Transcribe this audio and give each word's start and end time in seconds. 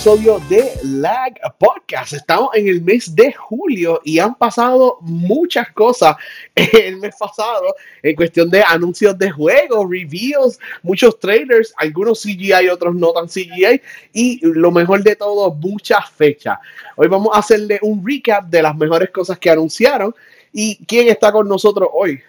episodio 0.00 0.40
de 0.48 0.72
Lag 0.82 1.34
Podcast. 1.58 2.14
Estamos 2.14 2.48
en 2.54 2.68
el 2.68 2.80
mes 2.80 3.14
de 3.14 3.34
julio 3.34 4.00
y 4.02 4.18
han 4.18 4.34
pasado 4.34 4.96
muchas 5.02 5.70
cosas 5.72 6.16
el 6.54 6.96
mes 6.96 7.14
pasado 7.20 7.74
en 8.02 8.16
cuestión 8.16 8.48
de 8.48 8.62
anuncios 8.62 9.18
de 9.18 9.30
juegos, 9.30 9.90
reviews, 9.90 10.58
muchos 10.82 11.18
trailers, 11.18 11.74
algunos 11.76 12.22
CGI, 12.22 12.70
otros 12.72 12.94
no 12.94 13.12
tan 13.12 13.26
CGI 13.26 13.82
y 14.14 14.40
lo 14.42 14.70
mejor 14.70 15.02
de 15.02 15.16
todo, 15.16 15.52
muchas 15.52 16.08
fechas. 16.08 16.58
Hoy 16.96 17.08
vamos 17.08 17.36
a 17.36 17.40
hacerle 17.40 17.78
un 17.82 18.02
recap 18.02 18.46
de 18.46 18.62
las 18.62 18.74
mejores 18.74 19.10
cosas 19.10 19.38
que 19.38 19.50
anunciaron 19.50 20.14
y 20.50 20.82
quién 20.86 21.08
está 21.08 21.30
con 21.30 21.46
nosotros 21.46 21.90
hoy. 21.92 22.22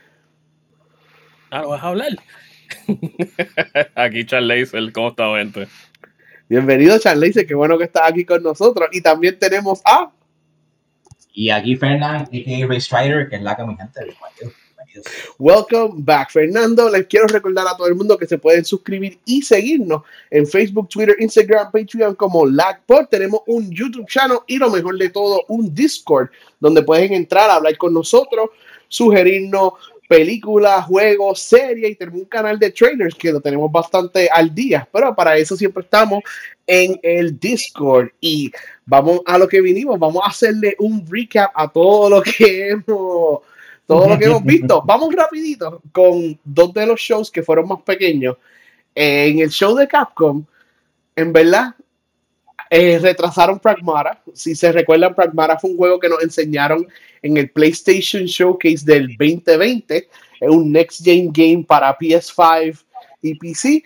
Ah, 1.50 1.62
vas 1.62 1.82
a 1.82 1.88
hablar. 1.88 2.18
Aquí 3.96 4.26
Charles, 4.26 4.74
¿cómo 4.94 5.08
está, 5.08 5.34
gente? 5.38 5.70
Bienvenido, 6.52 7.00
Charles, 7.00 7.46
qué 7.48 7.56
bueno 7.56 7.78
que 7.78 7.86
estás 7.86 8.10
aquí 8.10 8.26
con 8.26 8.44
nosotros. 8.44 8.90
Y 8.92 9.00
también 9.00 9.40
tenemos 9.40 9.82
a. 9.86 10.12
Y 11.32 11.50
aquí 11.50 11.78
Fernando, 11.78 12.26
a.k.a. 12.26 12.68
Ray 12.68 12.82
Strider, 12.82 13.30
que 13.30 13.38
es 13.38 13.42
la 13.42 13.56
que 13.56 13.64
mi 13.64 13.78
gente. 13.78 14.02
Welcome 15.40 16.04
back, 16.04 16.30
Fernando. 16.30 16.90
Les 16.90 17.08
quiero 17.08 17.28
recordar 17.28 17.66
a 17.70 17.78
todo 17.78 17.88
el 17.88 17.96
mundo 17.96 18.18
que 18.18 18.28
se 18.28 18.38
pueden 18.38 18.66
suscribir 18.66 19.18
y 19.24 19.42
seguirnos 19.42 20.02
en 20.30 20.46
Facebook, 20.46 20.90
Twitter, 20.90 21.16
Instagram, 21.20 21.72
Patreon 21.72 22.16
como 22.16 22.46
LagPod. 22.46 23.06
Tenemos 23.06 23.44
un 23.48 23.72
YouTube 23.72 24.10
channel 24.10 24.40
y 24.46 24.58
lo 24.58 24.70
mejor 24.70 24.98
de 24.98 25.08
todo, 25.08 25.46
un 25.48 25.74
Discord 25.74 26.32
donde 26.60 26.84
pueden 26.84 27.14
entrar 27.14 27.50
a 27.50 27.56
hablar 27.56 27.78
con 27.78 27.94
nosotros, 27.94 28.50
sugerirnos 28.90 29.72
películas, 30.12 30.84
juegos, 30.88 31.40
series 31.40 31.92
y 31.92 31.96
tenemos 31.96 32.20
un 32.20 32.28
canal 32.28 32.60
de 32.60 32.70
trailers 32.70 33.16
que 33.16 33.32
lo 33.32 33.40
tenemos 33.40 33.72
bastante 33.72 34.28
al 34.30 34.54
día, 34.54 34.86
pero 34.92 35.16
para 35.16 35.38
eso 35.38 35.56
siempre 35.56 35.84
estamos 35.84 36.22
en 36.68 37.00
el 37.02 37.40
Discord 37.40 38.10
y 38.20 38.52
vamos 38.86 39.22
a 39.26 39.38
lo 39.38 39.48
que 39.48 39.62
vinimos, 39.62 39.98
vamos 39.98 40.22
a 40.26 40.28
hacerle 40.28 40.76
un 40.80 41.06
recap 41.10 41.54
a 41.56 41.66
todo 41.70 42.10
lo 42.10 42.22
que 42.22 42.72
hemos 42.72 43.40
todo 43.88 44.10
lo 44.10 44.20
que 44.20 44.26
hemos 44.26 44.44
visto. 44.44 44.82
Vamos 44.86 45.14
rapidito 45.16 45.82
con 45.94 46.38
dos 46.44 46.74
de 46.74 46.86
los 46.86 47.00
shows 47.00 47.32
que 47.32 47.44
fueron 47.44 47.70
más 47.70 47.82
pequeños. 47.82 48.36
En 48.94 49.40
el 49.40 49.50
show 49.50 49.76
de 49.76 49.88
Capcom, 49.88 50.46
en 51.16 51.32
verdad, 51.34 51.74
eh, 52.74 52.98
retrasaron 53.00 53.60
Pragmata. 53.60 54.24
Si 54.34 54.56
se 54.56 54.72
recuerdan, 54.72 55.14
Pragmata 55.14 55.60
fue 55.60 55.72
un 55.72 55.78
juego 55.78 56.00
que 56.00 56.08
nos 56.08 56.24
enseñaron 56.24 56.88
en 57.22 57.36
el 57.36 57.50
PlayStation 57.50 58.24
Showcase 58.24 58.86
del 58.86 59.10
2020. 59.18 60.08
Es 60.40 60.50
un 60.50 60.72
Next 60.72 61.04
Gen 61.04 61.34
Game 61.34 61.66
para 61.68 61.98
PS5 61.98 62.82
y 63.24 63.36
PC. 63.36 63.84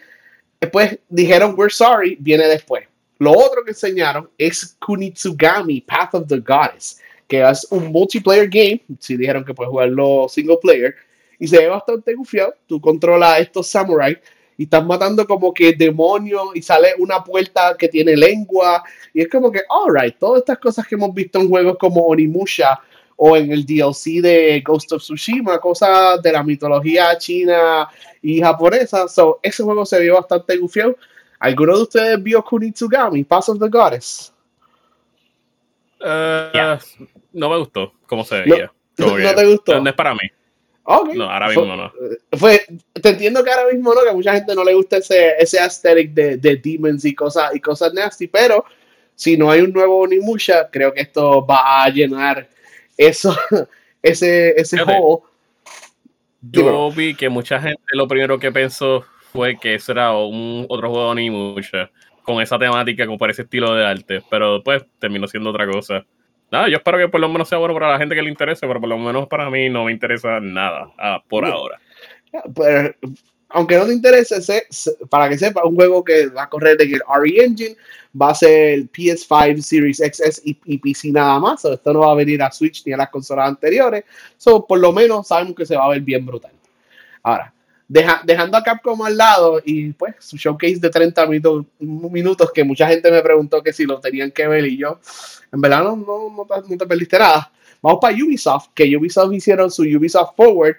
Después 0.62 1.00
dijeron, 1.10 1.56
we're 1.58 1.74
sorry, 1.74 2.16
viene 2.20 2.46
después. 2.46 2.84
Lo 3.18 3.32
otro 3.32 3.64
que 3.64 3.72
enseñaron 3.72 4.30
es 4.38 4.78
Kunitsugami, 4.80 5.82
Path 5.82 6.14
of 6.14 6.28
the 6.28 6.38
Goddess, 6.38 7.02
que 7.28 7.42
es 7.42 7.66
un 7.72 7.92
multiplayer 7.92 8.48
game. 8.48 8.84
Si 9.00 9.18
dijeron 9.18 9.44
que 9.44 9.56
puedes 9.56 9.72
jugarlo 9.72 10.28
single 10.30 10.58
player. 10.62 10.94
Y 11.40 11.48
se 11.48 11.58
ve 11.58 11.70
bastante 11.70 12.14
gufiado. 12.14 12.54
Tú 12.68 12.80
controlas 12.80 13.40
estos 13.40 13.66
samuráis 13.66 14.20
y 14.58 14.64
estás 14.64 14.86
matando 14.86 15.26
como 15.26 15.54
que 15.54 15.74
demonios 15.74 16.48
y 16.54 16.62
sale 16.62 16.90
una 16.98 17.24
puerta 17.24 17.76
que 17.78 17.88
tiene 17.88 18.16
lengua 18.16 18.84
y 19.14 19.22
es 19.22 19.30
como 19.30 19.52
que, 19.52 19.62
alright, 19.70 20.18
todas 20.18 20.40
estas 20.40 20.60
cosas 20.60 20.88
que 20.88 20.96
hemos 20.96 21.14
visto 21.14 21.40
en 21.40 21.50
juegos 21.50 21.78
como 21.78 22.02
Onimusha 22.06 22.80
o 23.18 23.36
en 23.38 23.52
el 23.52 23.66
DLC 23.66 24.22
de 24.22 24.62
Ghost 24.66 24.92
of 24.92 25.02
Tsushima, 25.02 25.60
cosas 25.60 26.22
de 26.22 26.32
la 26.32 26.44
mitología 26.44 27.18
china 27.18 27.88
y 28.22 28.42
japonesa. 28.42 29.08
So, 29.08 29.40
ese 29.42 29.64
juego 29.64 29.86
se 29.86 30.00
vio 30.02 30.16
bastante 30.16 30.58
gufiado. 30.58 30.98
¿Alguno 31.40 31.78
de 31.78 31.84
ustedes 31.84 32.24
vio 32.24 32.44
Kunitsugami, 32.44 33.24
Pass 33.24 33.50
of 33.50 33.60
the 33.60 33.70
Goddess? 33.70 34.34
Uh, 36.02 36.78
No 37.34 37.50
me 37.50 37.58
gustó 37.58 37.94
cómo 38.06 38.24
se 38.24 38.42
veía. 38.42 38.72
No, 38.98 39.08
no 39.18 39.36
te 39.36 39.46
gustó. 39.46 39.82
No 39.82 39.90
es 39.90 39.96
para 39.96 40.14
mí. 40.14 40.22
Okay. 40.88 41.16
No, 41.18 41.30
ahora 41.30 41.48
mismo 41.48 41.76
no. 41.76 41.92
Fue, 42.38 42.64
te 42.94 43.10
entiendo 43.10 43.44
que 43.44 43.50
ahora 43.50 43.74
mismo 43.74 43.92
no, 43.92 44.04
que 44.04 44.10
a 44.10 44.14
mucha 44.14 44.36
gente 44.36 44.54
no 44.54 44.64
le 44.64 44.76
gusta 44.76 44.98
ese, 44.98 45.34
ese 45.40 45.60
aesthetic 45.60 46.12
de, 46.14 46.38
de 46.38 46.58
demons 46.58 47.04
y 47.06 47.16
cosas, 47.16 47.56
y 47.56 47.60
cosas 47.60 47.92
nasty, 47.92 48.28
pero 48.28 48.64
si 49.16 49.36
no 49.36 49.50
hay 49.50 49.62
un 49.62 49.74
nuevo 49.74 50.02
Onimusha, 50.02 50.70
creo 50.70 50.94
que 50.94 51.02
esto 51.02 51.44
va 51.44 51.84
a 51.84 51.90
llenar 51.90 52.48
eso, 52.96 53.36
ese, 54.04 54.60
ese 54.60 54.78
juego. 54.78 55.24
Yo 56.52 56.92
vi 56.92 57.16
que 57.16 57.30
mucha 57.30 57.60
gente 57.60 57.82
lo 57.94 58.08
primero 58.08 58.38
que 58.38 58.52
pensó 58.52 59.04
fue 59.34 59.58
que 59.58 59.74
eso 59.74 59.92
era 59.92 60.16
un 60.16 60.68
otro 60.70 60.90
juego 60.90 61.06
de 61.06 61.12
Onimusha 61.12 61.90
con 62.22 62.42
esa 62.42 62.60
temática, 62.60 63.08
con 63.08 63.30
ese 63.30 63.42
estilo 63.42 63.74
de 63.74 63.86
arte, 63.86 64.22
pero 64.30 64.56
después 64.56 64.86
terminó 65.00 65.28
siendo 65.28 65.50
otra 65.50 65.66
cosa. 65.66 66.06
Nada, 66.56 66.70
yo 66.70 66.78
espero 66.78 66.98
que 66.98 67.10
por 67.10 67.20
lo 67.20 67.28
menos 67.28 67.50
sea 67.50 67.58
bueno 67.58 67.74
para 67.74 67.92
la 67.92 67.98
gente 67.98 68.16
que 68.16 68.22
le 68.22 68.30
interese, 68.30 68.66
pero 68.66 68.80
por 68.80 68.88
lo 68.88 68.98
menos 68.98 69.28
para 69.28 69.50
mí 69.50 69.70
no 69.70 69.84
me 69.84 69.92
interesa 69.92 70.40
nada 70.40 70.90
ah, 70.98 71.22
por 71.28 71.44
ahora. 71.44 71.82
Pues, 72.54 72.96
aunque 73.50 73.78
no 73.78 73.86
te 73.86 73.92
interese, 73.92 74.38
para 75.10 75.28
que 75.28 75.38
sepa, 75.38 75.66
un 75.66 75.76
juego 75.76 76.02
que 76.02 76.28
va 76.28 76.44
a 76.44 76.50
correr 76.50 76.82
en 76.82 76.94
el 76.94 77.02
RE 77.22 77.44
Engine, 77.44 77.76
va 78.20 78.30
a 78.30 78.36
ser 78.36 78.90
PS5, 78.90 79.62
Series 79.62 79.98
XS 79.98 80.44
y, 80.46 80.78
PC 80.78 81.12
nada 81.12 81.38
más. 81.40 81.66
esto 81.66 81.92
no 81.92 82.00
va 82.00 82.12
a 82.12 82.16
venir 82.16 82.42
a 82.42 82.50
Switch 82.50 82.86
ni 82.86 82.94
a 82.94 82.98
las 82.98 83.10
consolas 83.10 83.50
anteriores. 83.50 84.06
So, 84.38 84.66
por 84.66 84.80
lo 84.80 84.94
menos 84.94 85.28
sabemos 85.28 85.56
que 85.56 85.66
se 85.66 85.76
va 85.76 85.84
a 85.84 85.90
ver 85.90 86.02
bien 86.02 86.26
brutal. 86.26 86.54
Ahora, 87.22 87.54
dejando 87.88 88.58
a 88.58 88.64
Capcom 88.64 89.02
al 89.04 89.16
lado 89.16 89.62
y 89.64 89.92
pues 89.94 90.16
su 90.20 90.38
showcase 90.38 90.80
de 90.80 90.90
30 90.90 91.26
minutos, 91.28 91.66
minutos 91.80 92.52
que 92.52 92.64
mucha 92.64 92.88
gente 92.88 93.12
me 93.12 93.22
preguntó 93.22 93.62
que 93.62 93.74
si 93.74 93.86
lo 93.86 94.00
tenían 94.00 94.32
que 94.32 94.48
ver 94.48 94.66
y 94.66 94.78
yo, 94.78 95.00
en 95.52 95.62
verdad 95.62 95.84
no, 95.84 95.96
no, 95.96 96.48
no, 96.48 96.78
te, 96.78 96.86
perdiste 96.86 97.20
nada. 97.20 97.52
Vamos 97.82 98.00
para 98.02 98.16
Ubisoft, 98.16 98.70
que 98.74 98.98
Ubisoft 98.98 99.34
hicieron 99.34 99.70
su 99.70 99.84
Ubisoft 99.84 100.36
Forward. 100.36 100.78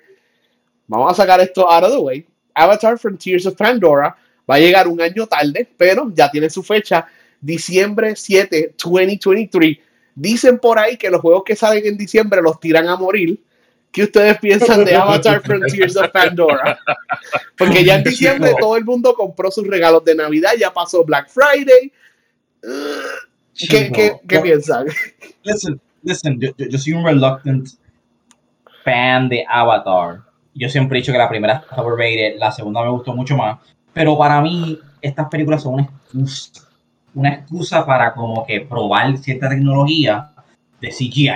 Vamos 0.89 1.12
a 1.12 1.15
sacar 1.15 1.41
esto 1.41 1.71
out 1.71 1.84
of 1.84 1.93
the 1.93 1.99
way. 1.99 2.27
Avatar 2.55 2.99
Frontiers 2.99 3.47
of 3.47 3.55
Pandora 3.55 4.17
va 4.49 4.55
a 4.56 4.59
llegar 4.59 4.88
un 4.88 5.00
año 5.00 5.27
tarde, 5.27 5.69
pero 5.77 6.11
ya 6.12 6.31
tiene 6.31 6.50
su 6.50 6.62
fecha, 6.62 7.06
diciembre 7.41 8.17
7, 8.17 8.75
2023. 8.83 9.78
Dicen 10.15 10.59
por 10.59 10.78
ahí 10.78 10.97
que 10.97 11.11
los 11.11 11.21
juegos 11.21 11.44
que 11.44 11.55
salen 11.55 11.87
en 11.87 11.97
diciembre 11.97 12.41
los 12.43 12.59
tiran 12.59 12.88
a 12.88 12.97
morir 12.97 13.38
¿Qué 13.91 14.05
ustedes 14.05 14.39
piensan 14.39 14.85
de 14.85 14.95
Avatar 14.97 15.43
Frontiers 15.43 15.97
of 15.97 16.11
Pandora? 16.11 16.79
Porque 17.57 17.85
ya 17.85 17.97
en 17.97 18.05
diciembre 18.05 18.55
todo 18.59 18.77
el 18.77 18.85
mundo 18.85 19.15
compró 19.15 19.51
sus 19.51 19.67
regalos 19.67 20.05
de 20.05 20.15
Navidad, 20.15 20.51
ya 20.59 20.73
pasó 20.73 21.05
Black 21.05 21.29
Friday. 21.29 21.93
¿Qué, 23.55 23.91
qué, 23.91 24.17
qué 24.29 24.41
piensan? 24.41 24.87
Listen, 25.43 25.81
listen, 26.03 26.39
yo, 26.41 26.51
yo, 26.57 26.79
soy 26.79 26.93
un 26.93 27.07
reluctant 27.07 27.69
fan 28.85 29.29
de 29.29 29.45
Avatar. 29.49 30.23
Yo 30.55 30.69
siempre 30.69 30.99
he 30.99 31.01
dicho 31.01 31.13
que 31.13 31.19
la 31.19 31.29
primera 31.29 31.55
está 31.55 31.81
overrated, 31.83 32.39
la 32.39 32.53
segunda 32.53 32.83
me 32.83 32.91
gustó 32.91 33.15
mucho 33.15 33.37
más. 33.37 33.59
Pero 33.93 34.19
para 34.19 34.41
mí, 34.41 34.79
estas 35.01 35.29
películas 35.29 35.63
son 35.63 35.75
una 35.75 35.83
excusa. 35.85 36.69
Una 37.15 37.31
excusa 37.31 37.87
para 37.87 38.13
como 38.13 38.45
que 38.45 38.61
probar 38.61 39.17
cierta 39.17 39.49
tecnología 39.49 40.33
de 40.83 40.89
CGI 40.89 41.31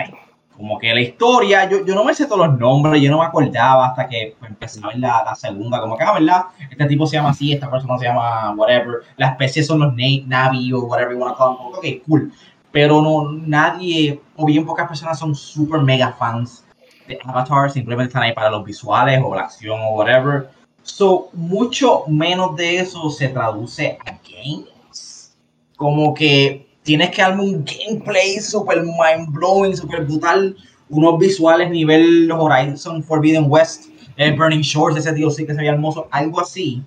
como 0.61 0.79
que 0.79 0.93
la 0.93 1.01
historia, 1.01 1.67
yo, 1.71 1.87
yo 1.87 1.95
no 1.95 2.05
me 2.05 2.13
sé 2.13 2.27
todos 2.27 2.47
los 2.47 2.59
nombres, 2.59 3.01
yo 3.01 3.11
no 3.11 3.21
me 3.21 3.25
acordaba 3.25 3.87
hasta 3.87 4.07
que 4.07 4.37
empecé 4.47 4.79
a 4.85 4.89
ver 4.89 4.99
la, 4.99 5.25
la 5.25 5.35
segunda, 5.35 5.81
como 5.81 5.97
que, 5.97 6.05
ah, 6.05 6.13
¿verdad? 6.13 6.45
Este 6.71 6.85
tipo 6.85 7.07
se 7.07 7.17
llama 7.17 7.31
así, 7.31 7.55
esta 7.55 7.71
persona 7.71 7.97
se 7.97 8.05
llama 8.05 8.53
whatever, 8.55 8.97
las 9.17 9.33
especies 9.33 9.67
son 9.67 9.81
los 9.81 9.95
Navi 10.27 10.71
o 10.75 10.81
whatever 10.81 11.15
you 11.15 11.19
want 11.19 11.35
to 11.35 11.39
call 11.39 11.57
them, 11.57 11.67
ok, 11.67 12.07
cool. 12.07 12.31
Pero 12.71 13.01
no, 13.01 13.33
nadie, 13.33 14.21
o 14.37 14.45
bien 14.45 14.67
pocas 14.67 14.87
personas 14.87 15.19
son 15.19 15.35
super 15.35 15.81
mega 15.81 16.13
fans 16.13 16.63
de 17.09 17.19
Avatar, 17.25 17.71
simplemente 17.71 18.11
están 18.11 18.25
ahí 18.25 18.35
para 18.35 18.51
los 18.51 18.63
visuales 18.63 19.19
o 19.25 19.35
la 19.35 19.43
acción 19.43 19.81
o 19.81 19.95
whatever. 19.95 20.51
So, 20.83 21.31
mucho 21.33 22.05
menos 22.07 22.55
de 22.55 22.81
eso 22.81 23.09
se 23.09 23.29
traduce 23.29 23.99
a 24.05 24.19
games. 24.29 25.35
Como 25.75 26.13
que 26.13 26.70
tienes 26.91 27.11
que 27.11 27.23
darme 27.23 27.45
un 27.45 27.65
gameplay 27.65 28.41
super 28.41 28.83
mind 28.83 29.29
blowing, 29.31 29.77
super 29.77 30.05
brutal, 30.05 30.57
unos 30.89 31.21
visuales 31.21 31.71
nivel 31.71 32.29
Horizon 32.33 33.01
Forbidden 33.05 33.45
West, 33.49 33.85
el 34.17 34.35
Burning 34.35 34.61
Shores, 34.61 34.97
ese 34.97 35.13
tío 35.13 35.31
sí 35.31 35.47
que 35.47 35.53
se 35.53 35.59
veía 35.59 35.71
hermoso, 35.71 36.09
algo 36.11 36.41
así, 36.41 36.83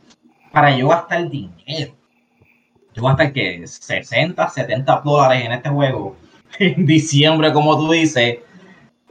para 0.52 0.78
yo 0.78 0.90
gastar 0.90 1.30
dinero. 1.30 1.94
Yo 2.94 3.02
gastar 3.02 3.32
que 3.32 3.66
60, 3.66 4.50
70 4.50 5.02
dólares 5.06 5.46
en 5.46 5.54
este 5.54 5.70
juego 5.70 6.18
en 6.60 6.86
diciembre, 6.86 7.54
como 7.54 7.78
tú 7.78 7.90
dices. 7.90 8.40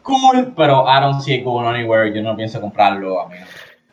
Cool, 0.03 0.53
pero 0.55 0.85
I 0.87 1.01
don't 1.01 1.23
see 1.23 1.37
it 1.37 1.45
going 1.45 1.65
anywhere. 1.65 2.13
Yo 2.15 2.23
no 2.23 2.37
pienso 2.37 2.61
comprarlo. 2.61 3.23
A 3.23 3.29
mí 3.31 3.37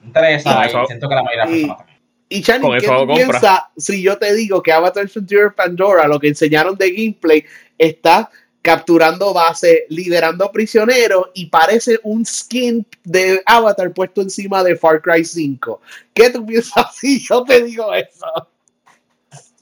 me 0.02 0.08
interesa. 0.08 0.66
Y, 0.66 0.86
siento 0.88 1.08
que 1.08 1.16
la 1.16 1.24
mayoría 1.24 1.46
de 1.46 1.52
las 1.52 1.60
personas 1.60 1.89
y 2.30 2.44
Channing, 2.44 2.80
¿qué 2.80 2.88
tú 2.88 3.08
piensas 3.08 3.62
si 3.76 4.04
yo 4.04 4.18
te 4.18 4.34
digo 4.36 4.62
que 4.62 4.72
Avatar 4.72 5.10
Frontier 5.10 5.54
Pandora, 5.56 6.08
lo 6.08 6.20
que 6.20 6.28
enseñaron 6.28 6.76
de 6.76 6.92
gameplay, 6.92 7.44
está 7.78 8.30
capturando 8.62 9.34
base, 9.34 9.86
liberando 9.90 10.52
prisioneros 10.52 11.30
y 11.34 11.48
parece 11.48 12.00
un 12.04 12.24
skin 12.24 12.86
de 13.04 13.42
Avatar 13.46 13.92
puesto 13.94 14.22
encima 14.22 14.64
de 14.64 14.76
Far 14.76 15.02
Cry 15.02 15.26
5? 15.26 15.82
¿Qué 16.14 16.30
tú 16.30 16.46
piensas 16.46 16.96
si 16.96 17.20
yo 17.20 17.44
te 17.44 17.64
digo 17.64 17.92
eso? 17.94 18.28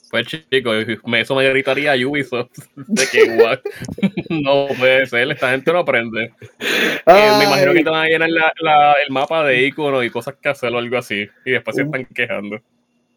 Pues 0.09 0.27
chico, 0.27 0.74
eso 0.74 1.36
me 1.36 1.50
gritaría 1.50 2.07
Ubisoft 2.07 2.50
de 2.75 3.07
que 3.07 3.27
no 4.30 4.68
puede 4.77 5.06
ser, 5.06 5.31
esta 5.31 5.51
gente 5.51 5.71
no 5.74 5.80
aprende. 5.80 6.31
Eh, 6.59 7.31
me 7.38 7.44
imagino 7.45 7.74
que 7.74 7.83
te 7.83 7.89
van 7.89 8.06
a 8.06 8.07
llenar 8.07 8.30
el 8.30 9.12
mapa 9.13 9.44
de 9.44 9.68
iconos 9.68 10.06
y 10.06 10.09
cosas 10.09 10.36
que 10.42 10.50
hacer 10.50 10.74
o 10.74 10.77
algo 10.77 10.98
así, 10.98 11.27
y 11.45 11.51
después 11.51 11.75
se 11.75 11.83
están 11.83 12.06
quejando. 12.06 12.62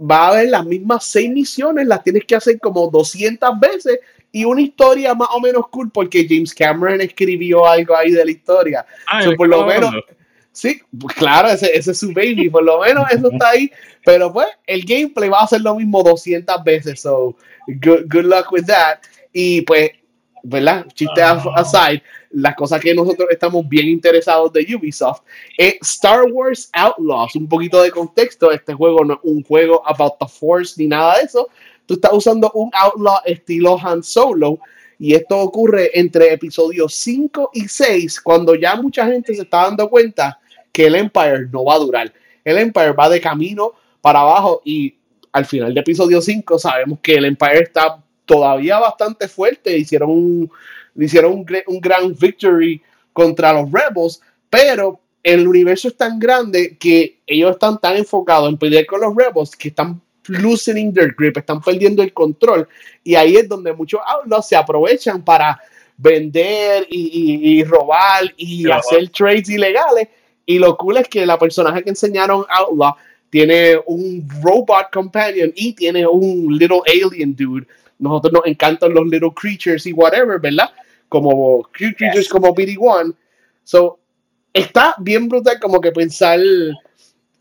Va 0.00 0.26
a 0.26 0.28
haber 0.28 0.48
las 0.48 0.64
mismas 0.64 1.04
seis 1.04 1.30
misiones, 1.30 1.86
las 1.86 2.02
tienes 2.02 2.24
que 2.24 2.34
hacer 2.34 2.58
como 2.58 2.90
200 2.90 3.60
veces 3.60 4.00
y 4.32 4.44
una 4.44 4.60
historia 4.60 5.14
más 5.14 5.28
o 5.32 5.40
menos 5.40 5.68
cool 5.68 5.90
porque 5.90 6.26
James 6.28 6.54
Cameron 6.54 7.00
escribió 7.00 7.66
algo 7.66 7.96
ahí 7.96 8.10
de 8.10 8.24
la 8.24 8.30
historia. 8.30 8.86
Ah, 9.06 9.22
por 9.36 9.48
lo 9.48 9.66
menos, 9.66 9.94
sí, 10.60 10.82
claro, 11.16 11.48
ese, 11.48 11.74
ese, 11.74 11.92
es 11.92 11.98
su 11.98 12.12
baby, 12.12 12.50
por 12.50 12.62
lo 12.62 12.80
menos 12.80 13.10
eso 13.10 13.30
está 13.32 13.50
ahí. 13.50 13.70
Pero 14.04 14.30
pues 14.30 14.48
el 14.66 14.84
gameplay 14.84 15.30
va 15.30 15.40
a 15.40 15.46
ser 15.46 15.62
lo 15.62 15.74
mismo 15.74 16.02
200 16.02 16.62
veces, 16.64 17.00
so 17.00 17.34
good, 17.66 18.02
good 18.12 18.24
luck 18.24 18.52
with 18.52 18.66
that. 18.66 18.98
Y 19.32 19.62
pues, 19.62 19.90
¿verdad? 20.42 20.86
Chiste 20.94 21.22
ah. 21.22 21.42
aside, 21.54 22.02
las 22.30 22.54
cosas 22.56 22.80
que 22.80 22.94
nosotros 22.94 23.28
estamos 23.30 23.66
bien 23.68 23.88
interesados 23.88 24.52
de 24.52 24.66
Ubisoft 24.74 25.22
es 25.56 25.76
Star 25.80 26.24
Wars 26.30 26.68
Outlaws. 26.74 27.36
Un 27.36 27.48
poquito 27.48 27.80
de 27.82 27.90
contexto, 27.90 28.50
este 28.50 28.74
juego 28.74 29.02
no 29.02 29.14
es 29.14 29.20
un 29.22 29.42
juego 29.42 29.82
about 29.86 30.18
the 30.18 30.26
Force 30.28 30.74
ni 30.76 30.88
nada 30.88 31.16
de 31.16 31.24
eso, 31.24 31.48
tú 31.86 31.94
estás 31.94 32.12
usando 32.12 32.50
un 32.52 32.70
Outlaw 32.74 33.20
estilo 33.24 33.78
Han 33.82 34.02
Solo. 34.02 34.58
Y 34.98 35.14
esto 35.14 35.38
ocurre 35.38 35.98
entre 35.98 36.30
episodios 36.30 36.94
5 36.96 37.52
y 37.54 37.66
6, 37.66 38.20
cuando 38.20 38.54
ya 38.54 38.76
mucha 38.76 39.06
gente 39.06 39.34
se 39.34 39.42
está 39.42 39.62
dando 39.64 39.88
cuenta 39.88 40.39
que 40.72 40.86
el 40.86 40.94
Empire 40.94 41.48
no 41.52 41.64
va 41.64 41.74
a 41.74 41.78
durar. 41.78 42.12
El 42.44 42.58
Empire 42.58 42.92
va 42.92 43.08
de 43.08 43.20
camino 43.20 43.72
para 44.00 44.20
abajo 44.20 44.62
y 44.64 44.94
al 45.32 45.44
final 45.44 45.74
de 45.74 45.80
episodio 45.80 46.20
5 46.20 46.58
sabemos 46.58 46.98
que 47.00 47.14
el 47.14 47.24
Empire 47.24 47.60
está 47.60 48.02
todavía 48.24 48.78
bastante 48.78 49.28
fuerte. 49.28 49.76
Hicieron 49.76 50.10
un, 50.10 50.50
hicieron 50.96 51.32
un, 51.32 51.46
un 51.66 51.80
gran 51.80 52.14
victory 52.14 52.82
contra 53.12 53.52
los 53.52 53.70
Rebels, 53.70 54.20
pero 54.48 55.00
el 55.22 55.46
universo 55.46 55.88
es 55.88 55.96
tan 55.96 56.18
grande 56.18 56.76
que 56.78 57.18
ellos 57.26 57.52
están 57.52 57.78
tan 57.78 57.96
enfocados 57.96 58.48
en 58.48 58.56
pelear 58.56 58.86
con 58.86 59.00
los 59.00 59.14
Rebels 59.14 59.54
que 59.54 59.68
están 59.68 60.00
loosening 60.26 60.92
their 60.92 61.14
grip, 61.16 61.36
están 61.36 61.60
perdiendo 61.60 62.02
el 62.02 62.12
control. 62.12 62.68
Y 63.04 63.14
ahí 63.14 63.36
es 63.36 63.48
donde 63.48 63.72
muchos 63.72 64.00
outlaws 64.06 64.48
se 64.48 64.56
aprovechan 64.56 65.22
para 65.22 65.60
vender 65.96 66.86
y, 66.88 67.62
robar 67.64 68.32
y 68.36 68.70
hacer 68.70 69.08
trades 69.10 69.48
ilegales. 69.48 70.08
Y 70.50 70.58
lo 70.58 70.76
cool 70.76 70.96
es 70.96 71.06
que 71.06 71.24
la 71.24 71.38
personaje 71.38 71.84
que 71.84 71.90
enseñaron 71.90 72.44
Outlaw 72.48 72.96
tiene 73.30 73.78
un 73.86 74.28
robot 74.42 74.90
companion 74.92 75.52
y 75.54 75.74
tiene 75.74 76.04
un 76.04 76.58
little 76.58 76.80
alien 76.88 77.36
dude. 77.36 77.68
Nosotros 78.00 78.32
nos 78.32 78.46
encantan 78.46 78.92
los 78.92 79.06
little 79.06 79.30
creatures 79.32 79.86
y 79.86 79.92
whatever, 79.92 80.40
¿verdad? 80.40 80.68
Como 81.08 81.62
creatures 81.70 82.28
como 82.28 82.52
BD1. 82.52 83.14
So, 83.62 84.00
está 84.52 84.96
bien 84.98 85.28
brutal 85.28 85.60
como 85.60 85.80
que 85.80 85.92
pensar 85.92 86.40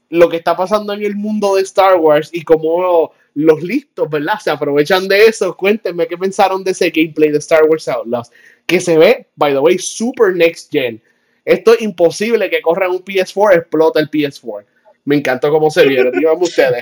lo 0.10 0.30
que 0.30 0.38
está 0.38 0.56
pasando 0.56 0.94
en 0.94 1.02
el 1.02 1.16
mundo 1.16 1.56
de 1.56 1.64
Star 1.64 1.96
Wars 1.96 2.30
y 2.32 2.44
cómo 2.44 3.12
los 3.34 3.64
listos, 3.64 4.08
¿verdad? 4.08 4.38
Se 4.40 4.52
aprovechan 4.52 5.08
de 5.08 5.26
eso. 5.26 5.58
Cuéntenme 5.58 6.08
qué 6.08 6.16
pensaron 6.16 6.64
de 6.64 6.70
ese 6.70 6.92
gameplay 6.92 7.32
de 7.32 7.40
Star 7.40 7.64
Wars 7.64 7.88
Outlaws, 7.88 8.30
que 8.68 8.80
se 8.80 9.00
ve, 9.00 9.26
by 9.36 9.52
the 9.52 9.60
way, 9.60 9.80
super 9.80 10.36
next 10.36 10.72
gen. 10.72 11.02
Esto 11.46 11.74
es 11.74 11.82
imposible 11.82 12.50
que 12.50 12.62
corra 12.62 12.90
un 12.90 13.04
PS4, 13.04 13.56
explota 13.56 14.00
el 14.00 14.10
PS4. 14.10 14.66
Me 15.06 15.16
encantó 15.16 15.50
cómo 15.50 15.70
se 15.72 15.88
vieron, 15.88 16.12
díganme 16.12 16.44
ustedes. 16.44 16.82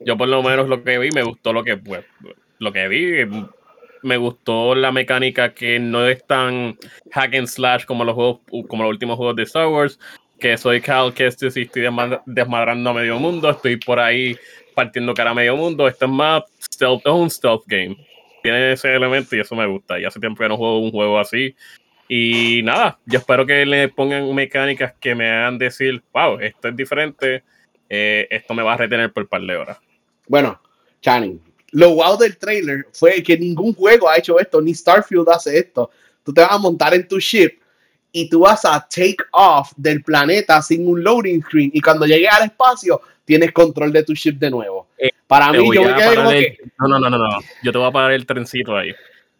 Yo 0.00 0.16
por 0.16 0.28
lo 0.28 0.42
menos 0.42 0.68
lo 0.68 0.82
que 0.82 0.98
vi, 0.98 1.10
me 1.10 1.22
gustó 1.22 1.52
lo 1.52 1.64
que, 1.64 1.76
pues, 1.76 2.04
lo 2.58 2.72
que 2.72 2.88
vi, 2.88 3.24
me 4.02 4.16
gustó 4.16 4.74
la 4.74 4.92
mecánica 4.92 5.54
que 5.54 5.78
no 5.78 6.06
es 6.06 6.24
tan 6.26 6.78
hack 7.12 7.34
and 7.34 7.46
slash 7.46 7.84
como 7.84 8.04
los 8.04 8.14
juegos, 8.14 8.40
como 8.68 8.82
los 8.82 8.90
últimos 8.90 9.16
juegos 9.16 9.36
de 9.36 9.44
Star 9.44 9.68
Wars, 9.68 9.98
que 10.38 10.56
soy 10.58 10.80
Cal 10.80 11.14
Kestis 11.14 11.56
y 11.56 11.62
estoy 11.62 11.84
desmadrando 12.26 12.90
a 12.90 12.94
medio 12.94 13.18
mundo, 13.18 13.50
estoy 13.50 13.76
por 13.76 13.98
ahí 13.98 14.36
partiendo 14.74 15.14
cara 15.14 15.30
a 15.30 15.34
medio 15.34 15.56
mundo. 15.56 15.88
Este 15.88 16.04
es 16.04 16.10
más 16.10 16.42
stealth, 16.60 17.06
un 17.06 17.30
stealth 17.30 17.64
game. 17.66 17.96
Tiene 18.42 18.72
ese 18.72 18.94
elemento 18.94 19.34
y 19.34 19.40
eso 19.40 19.56
me 19.56 19.66
gusta. 19.66 19.98
Y 19.98 20.04
hace 20.04 20.20
tiempo 20.20 20.42
que 20.42 20.48
no 20.48 20.56
juego 20.56 20.78
un 20.78 20.92
juego 20.92 21.18
así. 21.18 21.56
Y 22.08 22.62
nada, 22.62 22.98
yo 23.06 23.18
espero 23.18 23.44
que 23.44 23.66
le 23.66 23.88
pongan 23.88 24.32
mecánicas 24.34 24.94
que 25.00 25.14
me 25.14 25.28
hagan 25.28 25.58
decir, 25.58 26.02
wow, 26.12 26.38
esto 26.38 26.68
es 26.68 26.76
diferente, 26.76 27.42
eh, 27.88 28.28
esto 28.30 28.54
me 28.54 28.62
va 28.62 28.74
a 28.74 28.76
retener 28.76 29.12
por 29.12 29.24
un 29.24 29.28
par 29.28 29.42
de 29.42 29.56
horas. 29.56 29.78
Bueno, 30.28 30.60
Channing, 31.00 31.40
lo 31.72 31.94
wow 31.94 32.16
del 32.16 32.36
trailer 32.36 32.86
fue 32.92 33.22
que 33.22 33.36
ningún 33.36 33.74
juego 33.74 34.08
ha 34.08 34.18
hecho 34.18 34.38
esto, 34.38 34.60
ni 34.60 34.72
Starfield 34.74 35.28
hace 35.28 35.58
esto. 35.58 35.90
Tú 36.22 36.32
te 36.32 36.40
vas 36.40 36.52
a 36.52 36.58
montar 36.58 36.94
en 36.94 37.06
tu 37.06 37.18
ship 37.18 37.58
y 38.12 38.28
tú 38.28 38.40
vas 38.40 38.64
a 38.64 38.80
take 38.88 39.16
off 39.32 39.72
del 39.76 40.02
planeta 40.02 40.62
sin 40.62 40.88
un 40.88 41.02
loading 41.02 41.42
screen 41.42 41.70
y 41.74 41.80
cuando 41.80 42.06
llegues 42.06 42.32
al 42.32 42.44
espacio 42.44 43.00
tienes 43.24 43.52
control 43.52 43.92
de 43.92 44.04
tu 44.04 44.14
ship 44.14 44.34
de 44.34 44.50
nuevo. 44.50 44.88
Eh, 44.96 45.10
Para 45.26 45.52
mí, 45.52 45.68
yo 45.74 45.82
me 45.82 45.94
quedé 45.94 46.58
No, 46.78 46.88
no, 46.88 46.98
no, 46.98 47.10
no, 47.10 47.18
no. 47.18 47.38
Yo 47.62 47.72
te 47.72 47.78
voy 47.78 47.88
a 47.88 47.92
parar 47.92 48.12
el 48.12 48.24
trencito 48.24 48.76
ahí. 48.76 48.94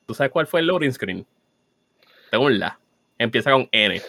¿Tú 0.04 0.14
sabes 0.14 0.32
cuál 0.32 0.46
fue 0.46 0.60
el 0.60 0.66
loading 0.66 0.92
screen? 0.92 1.26
Tengo 2.30 2.44
un 2.44 2.58
la. 2.58 2.78
Empieza 3.18 3.52
con 3.52 3.68
N. 3.72 4.00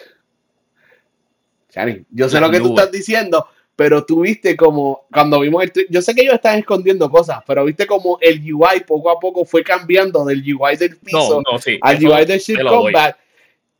yo 2.10 2.28
sé 2.28 2.40
lo 2.40 2.50
que 2.50 2.58
tú 2.58 2.68
estás 2.68 2.90
diciendo, 2.90 3.46
pero 3.74 4.04
tú 4.04 4.22
viste 4.22 4.56
como 4.56 5.06
cuando 5.12 5.40
vimos 5.40 5.62
el... 5.62 5.72
Yo 5.88 6.02
sé 6.02 6.14
que 6.14 6.22
ellos 6.22 6.34
están 6.34 6.58
escondiendo 6.58 7.08
cosas, 7.10 7.38
pero 7.46 7.64
viste 7.64 7.86
como 7.86 8.18
el 8.20 8.40
UI 8.52 8.80
poco 8.86 9.10
a 9.10 9.18
poco 9.18 9.44
fue 9.44 9.62
cambiando 9.62 10.24
del 10.24 10.40
UI 10.40 10.76
del 10.76 10.96
piso 10.96 11.42
al 11.80 12.04
UI 12.04 12.24
del 12.24 12.40
Ship 12.40 12.62
Combat 12.66 13.16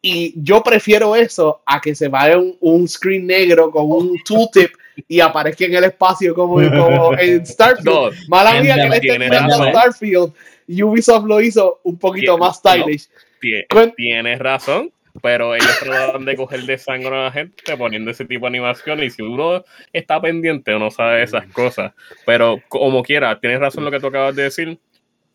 y 0.01 0.33
yo 0.37 0.63
prefiero 0.63 1.17
eso 1.17 1.61
a 1.67 1.81
que 1.81 1.95
se 1.95 2.09
vaya 2.09 2.39
un, 2.61 2.89
screen 2.89 3.27
negro 3.27 3.71
con 3.71 3.91
un 3.91 4.17
tooltip 4.25 4.71
y 5.09 5.21
aparezca 5.21 5.65
en 5.65 5.75
el 5.75 5.85
espacio 5.85 6.35
como, 6.35 6.55
como 6.55 7.19
en 7.19 7.45
Starfield. 7.47 8.15
Mala 8.29 8.61
mía 8.61 8.77
que 8.77 8.89
le 8.89 8.97
esté 8.97 9.71
Starfield. 9.71 10.33
Ubisoft 10.69 11.25
lo 11.25 11.41
hizo 11.41 11.81
un 11.83 11.99
poquito 11.99 12.39
más 12.39 12.59
stylish. 12.59 13.09
Tienes 13.97 14.39
razón, 14.39 14.93
pero 15.23 15.55
ellos 15.55 15.79
tratan 15.81 16.25
de 16.25 16.37
coger 16.37 16.63
de 16.63 16.79
sangre 16.79 17.09
a 17.09 17.25
la 17.25 17.33
gente 17.33 17.77
poniendo 17.77 18.11
ese 18.11 18.25
tipo 18.25 18.47
de 18.47 18.49
animación 18.49 19.03
y 19.03 19.11
si 19.11 19.23
uno 19.23 19.65
está 19.93 20.21
pendiente 20.21 20.75
o 20.75 20.79
no 20.79 20.91
sabe 20.91 21.23
esas 21.23 21.47
cosas, 21.53 21.93
pero 22.27 22.61
como 22.69 23.03
quiera, 23.03 23.39
tienes 23.41 23.61
razón 23.61 23.85
lo 23.85 23.91
que 23.91 24.01
tú 24.01 24.09
acabas 24.09 24.37
de 24.37 24.45
decir, 24.45 24.79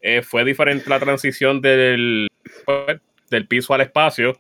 eh, 0.01 0.21
fue 0.21 0.43
diferente 0.43 0.89
la 0.89 0.99
transición 0.99 1.61
del, 1.61 2.27
pues, 2.65 2.99
del 3.29 3.47
piso 3.47 3.73
al 3.73 3.81
espacio. 3.81 4.37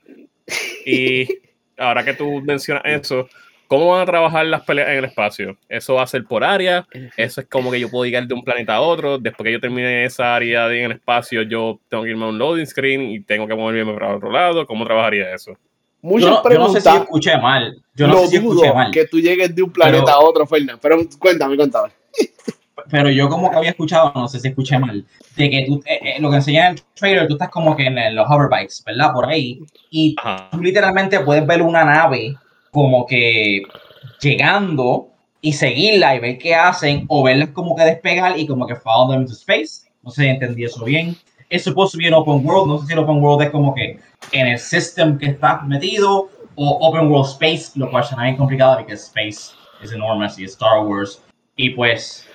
Y 0.85 1.25
ahora 1.77 2.03
que 2.03 2.13
tú 2.13 2.41
mencionas 2.41 2.83
eso, 2.85 3.29
¿cómo 3.73 3.87
van 3.87 4.01
a 4.01 4.05
trabajar 4.05 4.45
las 4.45 4.61
peleas 4.61 4.89
en 4.89 4.97
el 4.97 5.05
espacio? 5.05 5.57
¿Eso 5.67 5.95
va 5.95 6.03
a 6.03 6.07
ser 6.07 6.23
por 6.25 6.43
área? 6.43 6.85
¿Eso 7.17 7.41
es 7.41 7.47
como 7.47 7.71
que 7.71 7.79
yo 7.79 7.89
puedo 7.89 8.05
llegar 8.05 8.27
de 8.27 8.35
un 8.35 8.43
planeta 8.43 8.75
a 8.75 8.81
otro? 8.81 9.17
Después 9.17 9.47
que 9.47 9.53
yo 9.53 9.59
termine 9.59 10.05
esa 10.05 10.35
área 10.35 10.71
en 10.71 10.85
el 10.85 10.91
espacio, 10.91 11.41
yo 11.41 11.79
tengo 11.89 12.03
que 12.03 12.11
irme 12.11 12.25
a 12.25 12.27
un 12.27 12.37
loading 12.37 12.67
screen 12.67 13.01
y 13.09 13.21
tengo 13.21 13.47
que 13.47 13.55
moverme 13.55 13.91
para 13.95 14.15
otro 14.15 14.31
lado. 14.31 14.67
¿Cómo 14.67 14.85
trabajaría 14.85 15.33
eso? 15.33 15.57
Muchas 16.03 16.29
yo, 16.29 16.43
preguntas. 16.43 16.83
Yo 16.83 16.91
no 16.91 16.93
sé 16.93 16.97
si 16.97 17.03
escuché 17.03 17.37
mal. 17.39 17.83
Yo 17.95 18.07
no, 18.07 18.19
sé 18.19 18.27
si 18.27 18.35
escuché 18.35 18.71
mal. 18.71 18.91
Que 18.91 19.07
tú 19.07 19.19
llegues 19.19 19.55
de 19.55 19.63
un 19.63 19.71
planeta 19.71 20.11
a 20.11 20.19
otro, 20.19 20.45
Fernando. 20.45 20.79
Pero 20.79 20.97
cuéntame, 21.17 21.55
cuéntame 21.55 21.89
pero 22.91 23.09
yo 23.09 23.27
como 23.27 23.49
que 23.49 23.57
había 23.57 23.71
escuchado, 23.71 24.11
no 24.13 24.27
sé 24.27 24.39
si 24.39 24.49
escuché 24.49 24.77
mal, 24.77 25.03
de 25.35 25.49
que 25.49 25.63
tú, 25.65 25.81
eh, 25.85 25.99
eh, 26.03 26.21
lo 26.21 26.29
que 26.29 26.35
enseña 26.35 26.67
en 26.67 26.73
el 26.73 26.83
trailer, 26.93 27.27
tú 27.27 27.33
estás 27.33 27.49
como 27.49 27.75
que 27.75 27.87
en 27.87 28.15
los 28.15 28.29
hoverbikes, 28.29 28.83
¿verdad? 28.85 29.13
Por 29.13 29.25
ahí. 29.27 29.59
Y 29.89 30.15
tú 30.51 30.61
literalmente 30.61 31.19
puedes 31.21 31.47
ver 31.47 31.63
una 31.63 31.83
nave 31.83 32.35
como 32.73 33.05
que 33.05 33.61
llegando 34.19 35.07
y 35.41 35.53
seguirla 35.53 36.15
y 36.15 36.19
ver 36.19 36.37
qué 36.37 36.55
hacen, 36.55 37.05
o 37.07 37.23
verlas 37.23 37.49
como 37.49 37.75
que 37.75 37.83
despegar 37.83 38.37
y 38.37 38.47
como 38.47 38.67
que 38.67 38.75
follow 38.75 39.11
them 39.11 39.21
into 39.21 39.33
space. 39.33 39.87
No 40.01 40.11
sé 40.11 40.23
si 40.23 40.27
entendí 40.27 40.65
eso 40.65 40.83
bien. 40.83 41.15
Es 41.49 41.63
supposed 41.63 41.91
to 41.93 41.97
be 41.97 42.13
open 42.13 42.45
world. 42.45 42.67
No 42.67 42.79
sé 42.79 42.87
si 42.87 42.93
el 42.93 42.99
open 42.99 43.21
world 43.21 43.43
es 43.43 43.51
como 43.51 43.73
que 43.73 43.99
en 44.31 44.47
el 44.47 44.59
system 44.59 45.17
que 45.17 45.27
estás 45.27 45.63
metido, 45.65 46.29
o 46.55 46.87
open 46.87 47.09
world 47.09 47.29
space, 47.29 47.71
lo 47.75 47.89
cual 47.89 48.03
es 48.03 48.15
bien 48.15 48.37
complicado 48.37 48.77
porque 48.77 48.93
space 48.93 49.53
es 49.81 49.91
enorme 49.91 50.27
y 50.37 50.43
Star 50.45 50.85
Wars. 50.85 51.21
Y 51.55 51.71
pues 51.71 52.27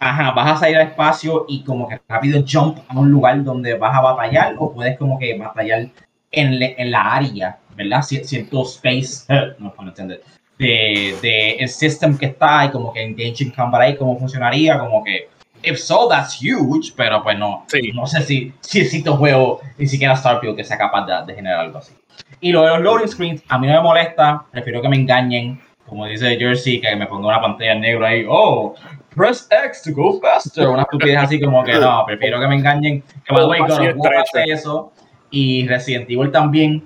Ajá, 0.00 0.32
vas 0.32 0.56
a 0.56 0.60
salir 0.60 0.76
al 0.76 0.88
espacio 0.88 1.44
y 1.48 1.62
como 1.62 1.88
que 1.88 2.00
rápido 2.08 2.44
jump 2.46 2.78
a 2.88 2.98
un 2.98 3.10
lugar 3.10 3.42
donde 3.44 3.74
vas 3.74 3.96
a 3.96 4.00
batallar 4.00 4.56
o 4.58 4.72
puedes 4.72 4.98
como 4.98 5.18
que 5.18 5.38
batallar 5.38 5.88
en, 6.32 6.62
en 6.62 6.90
la 6.90 7.14
área, 7.14 7.58
¿verdad? 7.76 8.02
Cierto 8.02 8.62
space, 8.62 9.24
no 9.58 9.72
puedo 9.72 9.88
entender, 9.88 10.22
de, 10.58 11.16
de 11.20 11.52
el 11.56 11.68
system 11.68 12.16
que 12.16 12.26
está 12.26 12.66
y 12.66 12.70
como 12.70 12.92
que 12.92 13.02
engaging 13.02 13.50
combat 13.50 13.82
ahí, 13.82 13.96
cómo 13.96 14.18
funcionaría, 14.18 14.78
como 14.78 15.02
que 15.02 15.28
if 15.62 15.78
so, 15.78 16.08
that's 16.08 16.38
huge, 16.40 16.92
pero 16.96 17.22
pues 17.22 17.38
no, 17.38 17.64
no 17.94 18.06
sé 18.06 18.22
si, 18.22 18.52
si 18.60 18.80
existe 18.80 19.08
un 19.10 19.16
juego, 19.16 19.60
ni 19.78 19.86
siquiera 19.86 20.14
Starfield, 20.16 20.56
que 20.56 20.64
sea 20.64 20.78
capaz 20.78 21.06
de, 21.06 21.26
de 21.26 21.34
generar 21.34 21.60
algo 21.60 21.78
así. 21.78 21.94
Y 22.40 22.52
lo 22.52 22.62
de 22.62 22.68
los 22.68 22.80
loading 22.80 23.08
screens, 23.08 23.42
a 23.48 23.58
mí 23.58 23.66
no 23.66 23.72
me 23.74 23.80
molesta, 23.80 24.44
prefiero 24.50 24.82
que 24.82 24.88
me 24.88 24.96
engañen, 24.96 25.60
como 25.86 26.06
dice 26.06 26.36
Jersey, 26.36 26.80
que 26.80 26.94
me 26.96 27.06
ponga 27.06 27.28
una 27.28 27.40
pantalla 27.40 27.74
negra 27.74 28.08
ahí, 28.08 28.24
oh, 28.28 28.74
press 29.14 29.48
X 29.50 29.82
to 29.82 29.92
go 29.92 30.20
faster. 30.20 30.68
Una 30.68 30.82
estupidez 30.82 31.18
así 31.18 31.40
como 31.40 31.64
que 31.64 31.74
no, 31.74 32.04
prefiero 32.06 32.40
que 32.40 32.46
me 32.48 32.56
engañen. 32.56 33.02
Que 33.02 33.34
the 33.34 33.44
way, 33.44 33.60
hace 33.62 34.44
eso. 34.44 34.92
Y 35.30 35.66
Resident 35.66 36.08
Evil 36.10 36.30
también. 36.30 36.84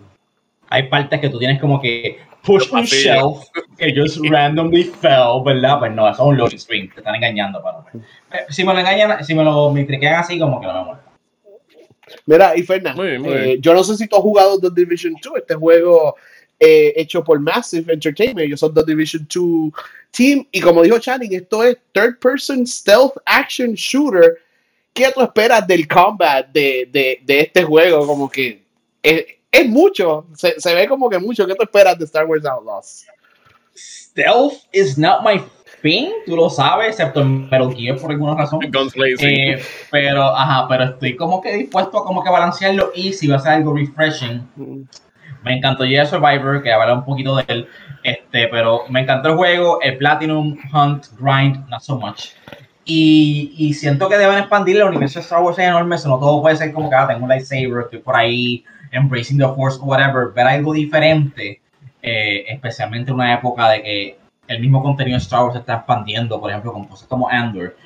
Hay 0.70 0.84
partes 0.84 1.20
que 1.20 1.28
tú 1.28 1.38
tienes 1.38 1.60
como 1.60 1.80
que 1.80 2.18
push 2.42 2.72
un 2.72 2.84
shelf 2.84 3.44
que 3.76 3.94
just 3.94 4.18
randomly 4.30 4.84
fell, 4.84 5.42
¿verdad? 5.44 5.78
Pues 5.78 5.92
no, 5.92 6.08
eso 6.08 6.22
es 6.22 6.28
un 6.28 6.36
loading 6.36 6.58
screen. 6.58 6.90
Te 6.90 7.00
están 7.00 7.14
engañando, 7.14 7.62
pero. 7.62 8.02
Eh, 8.32 8.46
si 8.50 8.64
me 8.64 8.72
lo 8.72 8.80
engañan, 8.80 9.24
si 9.24 9.34
me 9.34 9.44
lo 9.44 9.70
me 9.70 10.08
así, 10.08 10.38
como 10.38 10.60
que 10.60 10.66
no 10.66 10.74
me 10.74 10.84
muero. 10.84 11.00
Mira, 12.26 12.56
y 12.56 12.62
Fernando, 12.62 13.04
eh, 13.04 13.58
yo 13.60 13.74
no 13.74 13.84
sé 13.84 13.96
si 13.96 14.06
tú 14.06 14.16
has 14.16 14.22
jugado 14.22 14.58
The 14.58 14.70
Division 14.74 15.14
2, 15.22 15.32
este 15.36 15.54
juego 15.54 16.16
eh, 16.58 16.92
hecho 16.96 17.22
por 17.22 17.38
Massive 17.38 17.92
Entertainment. 17.92 18.48
Yo 18.48 18.56
soy 18.56 18.72
The 18.72 18.84
Division 18.86 19.26
2 19.28 19.72
Team. 20.10 20.46
Y 20.50 20.60
como 20.60 20.82
dijo 20.82 20.98
Channing, 20.98 21.34
esto 21.34 21.62
es 21.62 21.76
Third 21.92 22.18
Person 22.18 22.66
Stealth 22.66 23.16
Action 23.26 23.74
Shooter. 23.74 24.38
¿Qué 24.92 25.12
tú 25.14 25.20
esperas 25.20 25.66
del 25.66 25.86
combat 25.86 26.48
de, 26.48 26.88
de, 26.90 27.20
de 27.24 27.40
este 27.40 27.62
juego? 27.62 28.06
Como 28.06 28.28
que 28.28 28.62
es, 29.02 29.24
es 29.52 29.68
mucho. 29.68 30.26
Se, 30.34 30.60
se, 30.60 30.74
ve 30.74 30.88
como 30.88 31.08
que 31.08 31.18
mucho. 31.18 31.46
¿Qué 31.46 31.54
tú 31.54 31.62
esperas 31.62 31.98
de 31.98 32.04
Star 32.04 32.26
Wars 32.26 32.44
Outlaws? 32.44 33.06
Stealth 33.74 34.54
is 34.72 34.98
not 34.98 35.22
my 35.22 35.40
thing, 35.82 36.10
tú 36.26 36.36
lo 36.36 36.50
sabes, 36.50 36.88
excepto 36.88 37.20
en 37.20 37.48
Metal 37.48 37.72
Gear 37.74 37.96
por 37.98 38.10
alguna 38.10 38.34
razón. 38.34 38.60
Eh, 39.20 39.62
pero, 39.90 40.36
ajá, 40.36 40.66
pero 40.68 40.84
estoy 40.84 41.16
como 41.16 41.40
que 41.40 41.52
dispuesto 41.56 41.98
a 41.98 42.04
como 42.04 42.22
que 42.22 42.30
balancearlo 42.30 42.90
y 42.94 43.12
si 43.12 43.28
va 43.28 43.36
a 43.36 43.38
ser 43.38 43.52
algo 43.52 43.74
refreshing. 43.74 44.48
Mm. 44.56 44.82
Me 45.44 45.56
encantó 45.56 45.84
Jedi 45.84 46.04
Survivor, 46.04 46.62
que 46.62 46.72
habla 46.72 46.94
un 46.94 47.04
poquito 47.04 47.36
de 47.36 47.44
él, 47.46 47.68
este, 48.02 48.48
pero 48.48 48.82
me 48.88 49.00
encantó 49.00 49.28
el 49.28 49.36
juego, 49.36 49.80
el 49.82 49.96
Platinum 49.96 50.58
Hunt 50.72 51.06
Grind, 51.20 51.68
not 51.68 51.80
so 51.80 51.96
much. 51.96 52.30
Y, 52.84 53.54
y 53.56 53.74
siento 53.74 54.08
que 54.08 54.18
deben 54.18 54.38
expandir 54.38 54.78
el 54.78 54.84
universo 54.84 55.20
de 55.20 55.22
Star 55.22 55.42
Wars 55.42 55.58
es 55.58 55.66
enorme, 55.66 55.94
eso 55.94 56.08
no 56.08 56.18
todo 56.18 56.42
puede 56.42 56.56
ser 56.56 56.72
como 56.72 56.90
que 56.90 56.96
ah, 56.96 57.06
tengo 57.06 57.22
un 57.22 57.28
lightsaber, 57.28 57.84
estoy 57.84 58.00
por 58.00 58.16
ahí 58.16 58.64
embracing 58.92 59.38
the 59.38 59.48
force 59.54 59.78
o 59.80 59.84
whatever, 59.84 60.32
ver 60.34 60.46
algo 60.46 60.72
diferente, 60.72 61.60
eh, 62.02 62.44
especialmente 62.48 63.10
en 63.10 63.16
una 63.16 63.34
época 63.34 63.70
de 63.70 63.82
que 63.82 64.18
el 64.48 64.60
mismo 64.60 64.82
contenido 64.82 65.16
de 65.16 65.22
Star 65.22 65.42
Wars 65.42 65.54
se 65.54 65.60
está 65.60 65.74
expandiendo, 65.76 66.40
por 66.40 66.50
ejemplo, 66.50 66.72
con 66.72 66.84
cosas 66.86 67.06
como 67.08 67.28
Andor. 67.28 67.76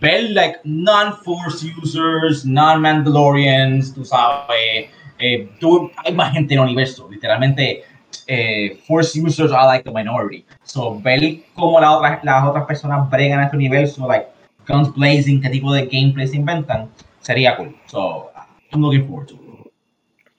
Ver, 0.00 0.30
like, 0.30 0.58
non-Force 0.64 1.66
users, 1.82 2.44
non-Mandalorians, 2.44 3.94
tú 3.94 4.04
sabes, 4.04 4.88
eh, 5.18 5.48
tú, 5.60 5.90
hay 6.04 6.12
más 6.12 6.32
gente 6.32 6.54
en 6.54 6.60
el 6.60 6.66
universo, 6.66 7.08
literalmente. 7.10 7.84
Eh, 8.26 8.78
force 8.86 9.18
users 9.18 9.52
are 9.52 9.66
like 9.66 9.84
the 9.84 9.90
minority. 9.90 10.44
So, 10.64 11.00
ver 11.00 11.20
cómo 11.54 11.80
la 11.80 11.96
otra, 11.96 12.20
las 12.22 12.44
otras 12.44 12.66
personas 12.66 13.08
bregan 13.10 13.40
en 13.40 13.44
este 13.46 13.56
universo, 13.56 14.06
like 14.06 14.28
guns 14.66 14.92
blazing, 14.94 15.40
qué 15.40 15.48
tipo 15.48 15.72
de 15.72 15.86
gameplay 15.86 16.28
se 16.28 16.36
inventan, 16.36 16.90
sería 17.20 17.56
cool. 17.56 17.74
So, 17.86 18.30
I'm 18.72 18.80
looking 18.80 19.06
forward 19.08 19.28
to 19.28 19.34
it. 19.34 19.51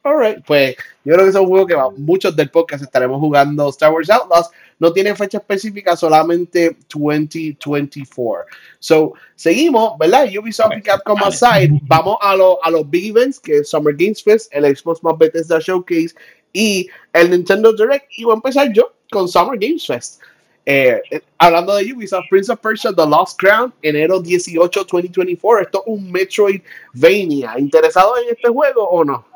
Alright, 0.06 0.44
pues 0.46 0.76
yo 1.06 1.14
creo 1.14 1.26
que 1.26 1.30
es 1.30 1.36
un 1.36 1.48
juego 1.48 1.66
que 1.66 1.78
muchos 1.96 2.36
del 2.36 2.52
podcast 2.52 2.84
estaremos 2.84 3.22
jugando 3.22 3.70
Star 3.70 3.94
Wars 3.94 4.10
Outlaws. 4.10 4.50
No 4.78 4.92
tiene 4.92 5.16
fecha 5.16 5.38
específica, 5.38 5.96
solamente 5.96 6.76
2024. 6.94 8.46
So, 8.80 9.14
seguimos, 9.36 9.98
¿verdad? 9.98 10.28
Ubisoft 10.38 10.68
okay. 10.68 10.80
y 10.80 10.82
Capcom 10.82 11.24
aside, 11.24 11.70
vamos 11.84 12.18
a, 12.20 12.36
lo, 12.36 12.62
a 12.62 12.70
los 12.70 12.90
big 12.90 13.12
events, 13.12 13.40
que 13.40 13.60
es 13.60 13.70
Summer 13.70 13.96
Games 13.96 14.22
Fest, 14.22 14.54
el 14.54 14.76
Xbox 14.76 15.02
más 15.04 15.18
Bethesda 15.18 15.60
Showcase 15.60 16.14
y 16.52 16.90
el 17.14 17.32
Nintendo 17.32 17.72
Direct. 17.72 18.06
Y 18.18 18.26
voy 18.26 18.34
a 18.34 18.36
empezar 18.36 18.74
yo 18.74 18.94
con 19.10 19.30
Summer 19.30 19.58
Games 19.58 19.86
Fest. 19.88 20.22
Eh, 20.66 21.02
eh, 21.12 21.22
hablando 21.38 21.76
de 21.76 21.94
Ubisoft, 21.94 22.26
Prince 22.30 22.52
of 22.52 22.60
Persia 22.60 22.92
The 22.94 23.06
Lost 23.06 23.40
Crown, 23.40 23.74
enero 23.82 24.20
18, 24.20 24.82
2024. 24.84 25.62
Esto 25.62 25.80
es 25.80 25.84
un 25.88 26.12
Metroidvania. 26.12 27.58
¿Interesado 27.58 28.18
en 28.18 28.36
este 28.36 28.50
juego 28.50 28.90
o 28.90 29.06
no? 29.06 29.33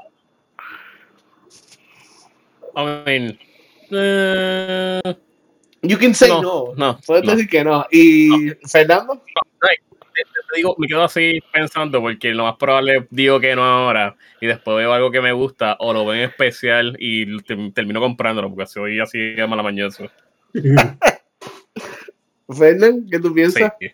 I 2.78 3.04
mean, 3.06 3.40
uh, 3.92 5.14
you 5.82 5.98
can 5.98 6.14
say 6.14 6.30
no. 6.30 6.74
No. 6.78 7.00
Puedes 7.08 7.26
decir 7.26 7.50
que 7.50 7.64
no. 7.64 7.86
¿Y 7.92 8.52
Fernando? 8.68 9.24
te, 10.14 10.56
digo, 10.56 10.76
me 10.78 10.88
quedo 10.88 11.04
así 11.04 11.40
pensando 11.52 12.00
porque 12.02 12.32
lo 12.34 12.44
más 12.44 12.56
probable 12.58 13.08
digo 13.10 13.40
que 13.40 13.56
no 13.56 13.64
ahora 13.64 14.16
y 14.40 14.48
después 14.48 14.78
veo 14.78 14.94
algo 14.94 15.12
que 15.12 15.22
me 15.22 15.32
gusta 15.32 15.76
o 15.80 15.92
lo 15.94 16.06
veo 16.06 16.24
en 16.24 16.30
especial 16.30 16.96
y 17.00 17.42
termino 17.72 18.00
comprándolo 18.00 18.50
porque 18.50 18.68
soy 18.68 19.00
así 19.00 19.36
malamañoso. 19.48 20.06
Fernando, 22.50 23.08
¿qué 23.10 23.20
tú 23.20 23.34
piensas? 23.34 23.74
Sí. 23.80 23.88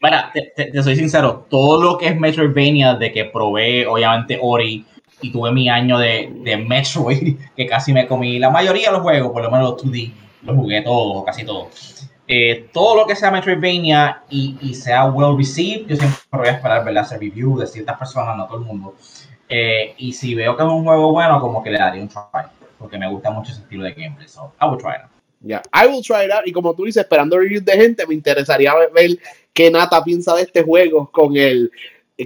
Bueno, 0.00 0.18
te, 0.32 0.70
te, 0.70 0.82
soy 0.82 0.96
sincero, 0.96 1.46
todo 1.48 1.82
lo 1.82 1.98
que 1.98 2.08
es 2.08 2.18
Metroidvania 2.18 2.94
de 2.94 3.10
que 3.10 3.24
probé, 3.24 3.86
obviamente 3.86 4.38
Ori, 4.40 4.84
y 5.24 5.32
tuve 5.32 5.52
mi 5.52 5.70
año 5.70 5.98
de, 5.98 6.30
de 6.42 6.56
Metroid, 6.58 7.36
que 7.56 7.66
casi 7.66 7.94
me 7.94 8.06
comí 8.06 8.38
la 8.38 8.50
mayoría 8.50 8.88
de 8.88 8.92
los 8.92 9.02
juegos, 9.02 9.32
por 9.32 9.42
lo 9.42 9.50
menos 9.50 9.70
los 9.70 9.84
2D, 9.84 10.12
los 10.42 10.56
jugué 10.56 10.82
todos, 10.82 11.24
casi 11.24 11.44
todos. 11.44 12.10
Eh, 12.28 12.68
todo 12.72 12.96
lo 12.96 13.06
que 13.06 13.16
sea 13.16 13.30
Metroidvania 13.30 14.22
y, 14.28 14.56
y, 14.60 14.74
sea 14.74 15.06
well 15.06 15.36
received, 15.36 15.86
yo 15.88 15.96
siempre 15.96 16.20
voy 16.30 16.48
a 16.48 16.52
esperar 16.52 16.84
ver 16.84 16.96
hacer 16.98 17.20
review 17.20 17.58
de 17.58 17.66
ciertas 17.66 17.98
personas, 17.98 18.36
no 18.36 18.46
todo 18.46 18.58
el 18.58 18.64
mundo. 18.64 18.94
Eh, 19.48 19.94
y 19.98 20.12
si 20.12 20.34
veo 20.34 20.56
que 20.56 20.62
es 20.62 20.68
un 20.68 20.84
juego 20.84 21.12
bueno, 21.12 21.40
como 21.40 21.62
que 21.62 21.70
le 21.70 21.78
daría 21.78 22.02
un 22.02 22.08
try, 22.08 22.20
porque 22.78 22.98
me 22.98 23.08
gusta 23.10 23.30
mucho 23.30 23.52
ese 23.52 23.62
estilo 23.62 23.84
de 23.84 23.92
gameplay. 23.92 24.28
So, 24.28 24.52
I 24.60 24.66
will 24.66 24.78
try 24.78 24.92
it. 24.92 25.10
Yeah, 25.46 25.62
I 25.72 25.86
will 25.86 26.02
try 26.02 26.24
it 26.24 26.32
out. 26.32 26.46
Y 26.46 26.52
como 26.52 26.74
tú 26.74 26.84
dices, 26.84 27.02
esperando 27.02 27.38
reviews 27.38 27.64
de 27.64 27.72
gente, 27.72 28.06
me 28.06 28.14
interesaría 28.14 28.74
ver 28.94 29.10
qué 29.52 29.70
Nata 29.70 30.02
piensa 30.02 30.34
de 30.34 30.42
este 30.42 30.62
juego 30.62 31.10
con 31.10 31.36
el 31.36 31.70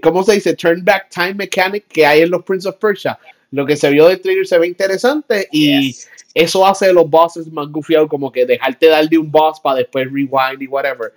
¿cómo 0.03 0.23
se 0.23 0.35
dice? 0.35 0.55
Turn 0.55 0.85
back 0.85 1.09
time 1.11 1.35
mechanic 1.35 1.87
que 1.89 2.05
hay 2.05 2.23
en 2.23 2.31
los 2.31 2.43
Prince 2.45 2.69
of 2.69 2.77
Persia. 2.77 3.19
Lo 3.51 3.65
que 3.65 3.77
se 3.77 3.91
vio 3.91 4.09
de 4.09 4.19
trailer 4.19 4.47
se 4.47 4.59
ve 4.59 4.67
interesante 4.67 5.49
y 5.51 5.97
eso 6.35 6.67
hace 6.67 6.93
los 6.93 7.09
bosses 7.09 7.51
más 7.51 7.69
gufiados, 7.69 8.09
como 8.09 8.31
que 8.31 8.45
dejarte 8.45 8.87
dar 8.87 9.09
de 9.09 9.19
un 9.19 9.31
boss 9.31 9.59
para 9.61 9.79
después 9.79 10.07
rewind 10.07 10.61
y 10.61 10.67
whatever. 10.67 11.13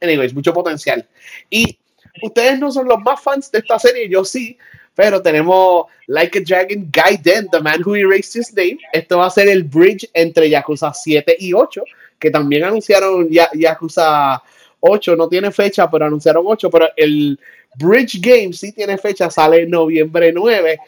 Anyways, 0.00 0.34
mucho 0.34 0.52
potencial. 0.52 1.06
Y 1.48 1.78
ustedes 2.22 2.58
no 2.58 2.72
son 2.72 2.88
los 2.88 3.00
más 3.00 3.20
fans 3.20 3.50
de 3.50 3.60
esta 3.60 3.78
serie, 3.78 4.08
yo 4.08 4.24
sí, 4.24 4.58
pero 4.94 5.22
tenemos 5.22 5.86
Like 6.08 6.38
a 6.38 6.42
Dragon 6.42 6.88
Gaiden, 6.90 7.48
The 7.50 7.60
Man 7.60 7.82
Who 7.84 7.96
Erased 7.96 8.40
His 8.40 8.54
Name. 8.54 8.78
Esto 8.92 9.18
va 9.18 9.26
a 9.26 9.30
ser 9.30 9.48
el 9.48 9.62
bridge 9.62 10.08
entre 10.12 10.50
Yakuza 10.50 10.92
7 10.92 11.36
y 11.38 11.52
8, 11.52 11.82
que 12.18 12.30
también 12.30 12.64
anunciaron 12.64 13.28
Yakuza 13.28 14.42
8, 14.80 15.16
no 15.16 15.28
tiene 15.28 15.50
fecha, 15.52 15.90
pero 15.90 16.06
anunciaron 16.06 16.44
8, 16.46 16.70
pero 16.70 16.88
el 16.96 17.38
Bridge 17.76 18.20
Game 18.20 18.52
sí 18.52 18.72
tiene 18.72 18.96
fecha, 18.98 19.30
sale 19.30 19.62
en 19.62 19.70
noviembre 19.70 20.32
9. 20.32 20.78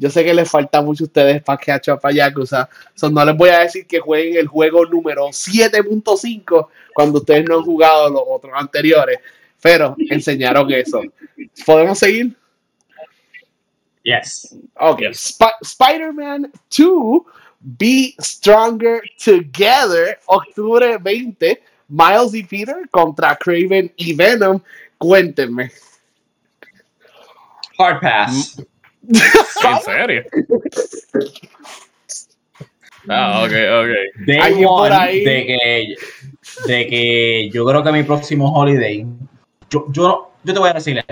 Yo 0.00 0.08
sé 0.10 0.24
que 0.24 0.32
les 0.32 0.48
falta 0.48 0.80
mucho 0.80 1.04
a 1.04 1.06
ustedes 1.06 1.42
para 1.42 1.58
que 1.58 1.72
a 1.72 1.80
para 1.80 2.14
Yakuza. 2.14 2.68
So, 2.94 3.10
no 3.10 3.24
les 3.24 3.36
voy 3.36 3.50
a 3.50 3.60
decir 3.60 3.84
que 3.86 3.98
jueguen 3.98 4.36
el 4.36 4.46
juego 4.46 4.86
número 4.86 5.26
7.5 5.26 6.68
cuando 6.94 7.18
ustedes 7.18 7.44
no 7.48 7.58
han 7.58 7.64
jugado 7.64 8.08
los 8.08 8.22
otros 8.26 8.52
anteriores. 8.54 9.18
Pero 9.60 9.96
enseñaron 9.98 10.72
eso. 10.72 11.02
¿Podemos 11.66 11.98
seguir? 11.98 12.36
Yes. 14.04 14.54
Ok. 14.78 15.02
Spider-Man 15.62 16.52
2, 16.76 17.22
Be 17.60 18.14
Stronger 18.20 19.02
Together, 19.22 20.18
octubre 20.26 20.96
20. 20.98 21.60
Miles 21.88 22.34
y 22.34 22.44
Peter 22.44 22.88
contra 22.90 23.34
Craven 23.36 23.92
y 23.96 24.14
Venom. 24.14 24.60
Cuéntenme. 24.98 25.72
Hard 27.78 28.00
pass. 28.00 28.60
¿En 29.08 29.80
serio? 29.84 30.24
Ah, 33.08 33.42
ok, 33.44 33.52
ok. 33.52 34.26
Day 34.26 34.64
one, 34.64 35.06
de 35.24 35.46
que, 35.46 35.94
de 36.66 36.86
que 36.86 37.50
yo 37.50 37.64
creo 37.64 37.82
que 37.82 37.92
mi 37.92 38.02
próximo 38.02 38.52
holiday, 38.52 39.06
yo, 39.70 39.86
yo, 39.90 40.32
yo 40.44 40.52
te 40.52 40.58
voy 40.58 40.70
a 40.70 40.74
decir 40.74 41.02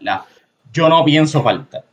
la, 0.00 0.26
yo 0.72 0.88
no 0.88 1.04
pienso 1.04 1.42
faltar. 1.42 1.84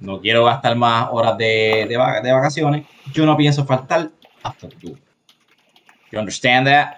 No 0.00 0.20
quiero 0.20 0.44
gastar 0.44 0.76
más 0.76 1.08
horas 1.10 1.38
de, 1.38 1.86
de, 1.88 2.20
de 2.22 2.32
vacaciones. 2.32 2.86
Yo 3.12 3.24
no 3.24 3.36
pienso 3.36 3.64
faltar 3.64 4.10
hasta 4.42 4.68
tú. 4.68 4.98
You 6.10 6.18
understand 6.18 6.66
that? 6.66 6.96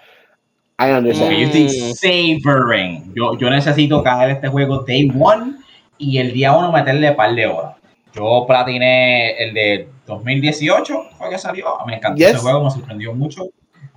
I 0.79 0.91
understand. 0.91 1.37
yo 1.37 1.47
estoy 1.47 1.69
savoring. 1.95 3.13
Yo, 3.15 3.37
yo 3.37 3.49
necesito 3.49 4.03
caer 4.03 4.31
este 4.31 4.47
juego 4.47 4.83
day 4.83 5.09
one 5.17 5.56
y 5.97 6.17
el 6.17 6.33
día 6.33 6.53
uno 6.53 6.71
meterle 6.71 7.11
par 7.13 7.33
de 7.33 7.47
horas. 7.47 7.75
Yo 8.13 8.45
platiné 8.47 9.31
el 9.37 9.53
de 9.53 9.89
2018, 10.07 11.03
fue 11.17 11.29
que 11.29 11.37
salió. 11.37 11.65
Me 11.85 11.95
encantó 11.95 12.23
ese 12.23 12.37
juego, 12.37 12.63
me 12.63 12.71
sorprendió 12.71 13.13
mucho. 13.13 13.49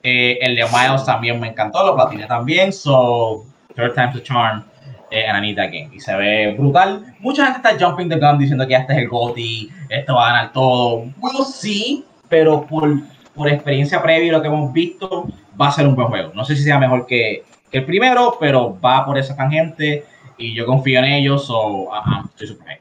Eh, 0.02 0.38
el 0.40 0.56
de 0.56 0.64
Miles 0.64 1.04
también 1.04 1.38
me 1.40 1.48
encantó, 1.48 1.84
lo 1.84 1.94
platiné 1.94 2.26
también. 2.26 2.72
So, 2.72 3.44
third 3.74 3.94
time's 3.94 4.16
a 4.16 4.22
charm. 4.22 4.64
Eh, 5.10 5.26
and 5.26 5.36
I 5.36 5.40
need 5.40 5.56
that 5.56 5.72
game. 5.72 5.90
Y 5.92 6.00
se 6.00 6.14
ve 6.14 6.54
brutal. 6.56 7.04
Mucha 7.18 7.44
gente 7.46 7.68
está 7.68 7.84
jumping 7.84 8.08
the 8.08 8.16
gun 8.16 8.38
diciendo 8.38 8.66
que 8.66 8.74
este 8.74 8.92
es 8.92 8.98
el 9.00 9.08
GOTY, 9.08 9.70
esto 9.88 10.14
va 10.14 10.28
a 10.28 10.32
ganar 10.32 10.52
todo. 10.52 11.04
We'll 11.18 11.44
see, 11.44 12.04
pero 12.28 12.64
por, 12.64 12.88
por 13.34 13.48
experiencia 13.48 14.00
previa 14.00 14.28
y 14.28 14.30
lo 14.30 14.40
que 14.40 14.46
hemos 14.46 14.72
visto, 14.72 15.26
va 15.60 15.68
a 15.68 15.72
ser 15.72 15.86
un 15.88 15.96
buen 15.96 16.08
juego. 16.08 16.30
No 16.34 16.44
sé 16.44 16.54
si 16.54 16.62
sea 16.62 16.78
mejor 16.78 17.06
que, 17.06 17.42
que 17.72 17.78
el 17.78 17.84
primero, 17.86 18.36
pero 18.38 18.78
va 18.80 19.04
por 19.04 19.18
esa 19.18 19.34
tangente 19.34 20.04
y 20.40 20.54
yo 20.54 20.66
confío 20.66 20.98
en 21.00 21.04
ellos, 21.04 21.46
so 21.46 21.84
uh, 21.84 22.24
estoy 22.30 22.48
super 22.48 22.80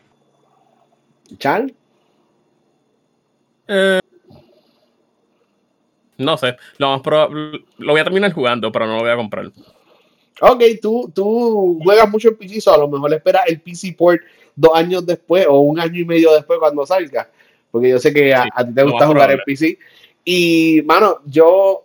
¿Chal? 1.38 1.74
Eh, 3.68 4.00
no 6.18 6.38
sé, 6.38 6.56
lo 6.78 6.90
más 6.90 7.02
probable, 7.02 7.66
lo 7.78 7.92
voy 7.92 8.02
a 8.02 8.04
terminar 8.04 8.34
jugando, 8.34 8.72
pero 8.72 8.88
no 8.88 8.96
lo 8.96 9.02
voy 9.02 9.12
a 9.12 9.16
comprar. 9.16 9.52
Ok, 10.42 10.64
tú, 10.82 11.12
tú 11.14 11.80
juegas 11.84 12.10
mucho 12.10 12.30
en 12.30 12.38
PC, 12.38 12.62
so 12.62 12.74
a 12.74 12.78
lo 12.78 12.88
mejor 12.88 13.14
esperas 13.14 13.44
el 13.48 13.60
PC 13.60 13.94
port 13.94 14.22
dos 14.56 14.72
años 14.74 15.06
después 15.06 15.46
o 15.48 15.60
un 15.60 15.80
año 15.80 16.00
y 16.00 16.06
medio 16.06 16.34
después 16.34 16.60
cuando 16.60 16.86
salga. 16.86 17.30
Porque 17.70 17.90
yo 17.90 18.00
sé 18.00 18.14
que 18.14 18.34
a, 18.34 18.44
Sí, 18.44 18.50
a 18.56 18.66
ti 18.66 18.74
te 18.74 18.84
gusta 18.84 19.06
jugar 19.06 19.32
en. 19.32 19.40
PC. 19.46 19.78
Y, 20.26 20.82
mano, 20.86 21.20
yo 21.26 21.84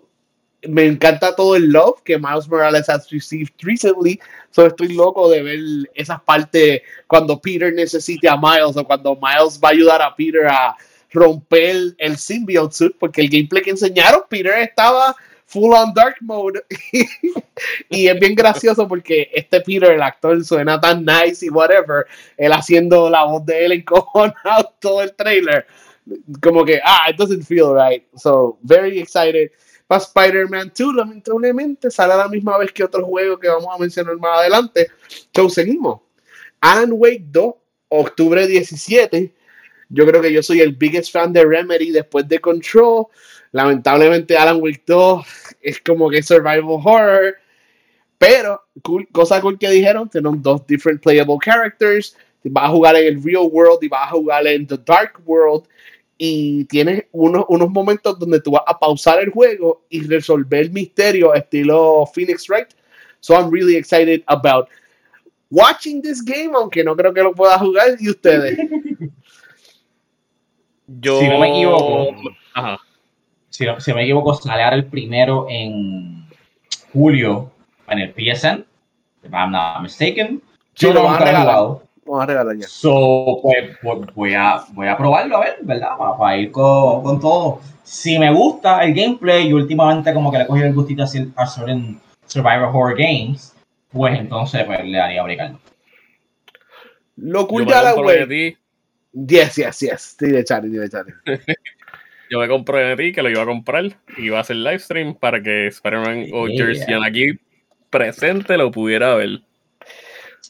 me 0.68 0.86
encanta 0.86 1.34
todo 1.34 1.56
el 1.56 1.70
love 1.70 2.02
que 2.04 2.18
Miles 2.18 2.48
Morales 2.48 2.88
has 2.88 3.10
received 3.10 3.52
recently. 3.62 4.20
So 4.50 4.66
estoy 4.66 4.94
loco 4.94 5.28
de 5.28 5.42
ver 5.42 5.60
esas 5.94 6.20
partes 6.22 6.82
cuando 7.06 7.40
Peter 7.40 7.72
necesite 7.72 8.28
a 8.28 8.36
Miles 8.36 8.76
o 8.76 8.84
cuando 8.84 9.14
Miles 9.16 9.58
va 9.62 9.68
a 9.68 9.72
ayudar 9.72 10.02
a 10.02 10.14
Peter 10.14 10.46
a 10.46 10.76
romper 11.12 11.94
el 11.98 12.16
symbiote 12.18 12.74
suit, 12.74 12.96
porque 12.98 13.20
el 13.20 13.30
gameplay 13.30 13.62
que 13.62 13.70
enseñaron, 13.70 14.22
Peter 14.28 14.58
estaba 14.58 15.14
full 15.46 15.72
on 15.74 15.94
dark 15.94 16.16
mode. 16.20 16.60
y 17.88 18.08
es 18.08 18.20
bien 18.20 18.34
gracioso 18.34 18.86
porque 18.88 19.30
este 19.32 19.60
Peter, 19.60 19.92
el 19.92 20.02
actor, 20.02 20.44
suena 20.44 20.80
tan 20.80 21.04
nice 21.04 21.46
y 21.46 21.50
whatever, 21.50 22.06
él 22.36 22.52
haciendo 22.52 23.08
la 23.08 23.24
voz 23.24 23.46
de 23.46 23.64
él 23.64 23.72
encojonado 23.72 24.74
todo 24.80 25.02
el 25.02 25.14
trailer. 25.14 25.66
Como 26.42 26.64
que, 26.64 26.80
ah, 26.84 27.08
it 27.08 27.16
doesn't 27.16 27.44
feel 27.44 27.72
right. 27.72 28.04
So, 28.16 28.58
very 28.62 28.98
excited. 28.98 29.50
Para 29.86 30.02
Spider-Man 30.02 30.72
2, 30.76 30.94
lamentablemente, 30.94 31.90
sale 31.90 32.14
a 32.14 32.16
la 32.16 32.28
misma 32.28 32.56
vez 32.58 32.72
que 32.72 32.84
otro 32.84 33.04
juego 33.04 33.38
que 33.38 33.48
vamos 33.48 33.68
a 33.74 33.78
mencionar 33.78 34.16
más 34.16 34.40
adelante. 34.40 34.88
So, 35.34 35.48
seguimos. 35.48 36.00
Alan 36.60 36.92
Wake 36.92 37.24
2, 37.26 37.54
octubre 37.88 38.46
17. 38.46 39.34
Yo 39.90 40.06
creo 40.06 40.22
que 40.22 40.32
yo 40.32 40.42
soy 40.42 40.60
el 40.60 40.72
biggest 40.72 41.12
fan 41.12 41.32
de 41.32 41.44
Remedy 41.44 41.90
después 41.90 42.26
de 42.26 42.40
Control. 42.40 43.06
Lamentablemente, 43.52 44.36
Alan 44.36 44.60
Wake 44.60 44.82
2 44.86 45.24
es 45.60 45.80
como 45.80 46.08
que 46.08 46.22
survival 46.22 46.80
horror. 46.82 47.36
Pero, 48.18 48.62
cool, 48.82 49.06
cosa 49.12 49.40
cool 49.40 49.58
que 49.58 49.68
dijeron, 49.68 50.08
tienen 50.08 50.40
dos 50.42 50.66
different 50.66 51.02
playable 51.02 51.36
characters. 51.44 52.16
Vas 52.42 52.64
a 52.64 52.68
jugar 52.68 52.96
en 52.96 53.06
el 53.06 53.22
real 53.22 53.48
world 53.50 53.82
y 53.82 53.88
vas 53.88 54.08
a 54.08 54.12
jugar 54.12 54.46
en 54.46 54.66
the 54.66 54.78
dark 54.78 55.20
world. 55.26 55.66
Y 56.16 56.64
tienes 56.66 57.04
unos, 57.12 57.44
unos 57.48 57.70
momentos 57.70 58.18
donde 58.18 58.40
tú 58.40 58.52
vas 58.52 58.62
a 58.66 58.78
pausar 58.78 59.20
el 59.20 59.30
juego 59.30 59.84
y 59.88 60.06
resolver 60.06 60.62
el 60.62 60.70
misterio 60.70 61.34
estilo 61.34 62.04
Phoenix 62.14 62.48
Wright. 62.48 62.68
So 63.20 63.34
I'm 63.34 63.50
really 63.50 63.76
excited 63.76 64.22
about 64.26 64.68
watching 65.50 66.02
this 66.02 66.22
game, 66.22 66.52
aunque 66.54 66.84
no 66.84 66.94
creo 66.94 67.12
que 67.12 67.22
lo 67.22 67.32
pueda 67.32 67.58
jugar. 67.58 67.96
¿Y 67.98 68.10
ustedes? 68.10 68.58
Yo. 70.86 71.18
Si 71.20 71.28
no 71.28 71.38
me 71.38 71.50
equivoco. 71.50 72.14
Ajá. 72.54 72.78
Si 73.50 73.64
no, 73.64 73.80
si 73.80 73.90
no 73.90 73.96
me 73.96 74.02
equivoco, 74.02 74.34
sale 74.34 74.62
ahora 74.62 74.76
el 74.76 74.86
primero 74.86 75.46
en 75.48 76.28
julio 76.92 77.52
en 77.88 77.98
el 78.00 78.12
PSN, 78.12 78.64
if 79.22 79.32
I'm 79.32 79.52
not 79.52 79.80
mistaken. 79.80 80.42
Sí, 80.74 80.86
Yo 80.86 80.92
lo 80.92 81.02
no 81.02 81.06
van 81.06 81.22
a 81.22 81.24
regalar. 81.24 81.78
Jugado. 82.04 82.18
Vamos 82.18 82.22
a 82.22 82.26
regalar 82.26 82.56
ya. 82.56 82.68
So, 82.68 83.40
pues, 83.42 83.76
pues, 83.82 84.14
voy, 84.14 84.34
a, 84.34 84.64
voy 84.72 84.88
a 84.88 84.96
probarlo 84.96 85.36
a 85.38 85.40
ver, 85.40 85.56
¿verdad? 85.62 85.96
Para, 85.98 86.16
para 86.16 86.36
ir 86.36 86.50
con, 86.50 87.02
con 87.02 87.20
todo. 87.20 87.60
Si 87.82 88.18
me 88.18 88.32
gusta 88.32 88.84
el 88.84 88.94
gameplay 88.94 89.48
y 89.48 89.52
últimamente 89.52 90.14
como 90.14 90.30
que 90.30 90.38
le 90.38 90.44
he 90.44 90.46
cogido 90.46 90.66
el 90.66 90.74
gustito 90.74 91.02
a, 91.02 91.06
a 91.42 91.46
certain 91.46 92.00
Survivor 92.26 92.70
Horror 92.72 92.96
Games, 92.96 93.54
pues 93.92 94.18
entonces 94.18 94.64
pues, 94.64 94.84
le 94.84 94.98
daría 94.98 95.22
brincar. 95.22 95.52
Lo 97.16 97.40
Yo 97.42 97.48
cool 97.48 97.66
de 97.66 97.74
Alan 97.74 97.94
Wake. 97.98 98.18
comprometí, 98.18 98.56
Yes, 99.14 99.56
yes, 99.56 99.80
yes. 99.80 100.16
Dile, 100.18 100.42
Charlie, 100.44 100.70
dile, 100.70 100.88
Charlie. 100.88 101.14
yo 102.30 102.40
me 102.40 102.48
comprometí 102.48 103.12
que 103.12 103.22
lo 103.22 103.30
iba 103.30 103.42
a 103.42 103.46
comprar 103.46 103.84
y 104.16 104.26
iba 104.26 104.38
a 104.38 104.40
hacer 104.40 104.56
live 104.56 104.80
stream 104.80 105.14
para 105.14 105.40
que 105.40 105.68
Spider-Man 105.68 106.26
o 106.32 106.48
Yeah. 106.48 106.66
Jersey 106.66 106.94
aquí 107.06 107.38
presente 107.90 108.56
lo 108.56 108.72
pudiera 108.72 109.14
ver. 109.14 109.40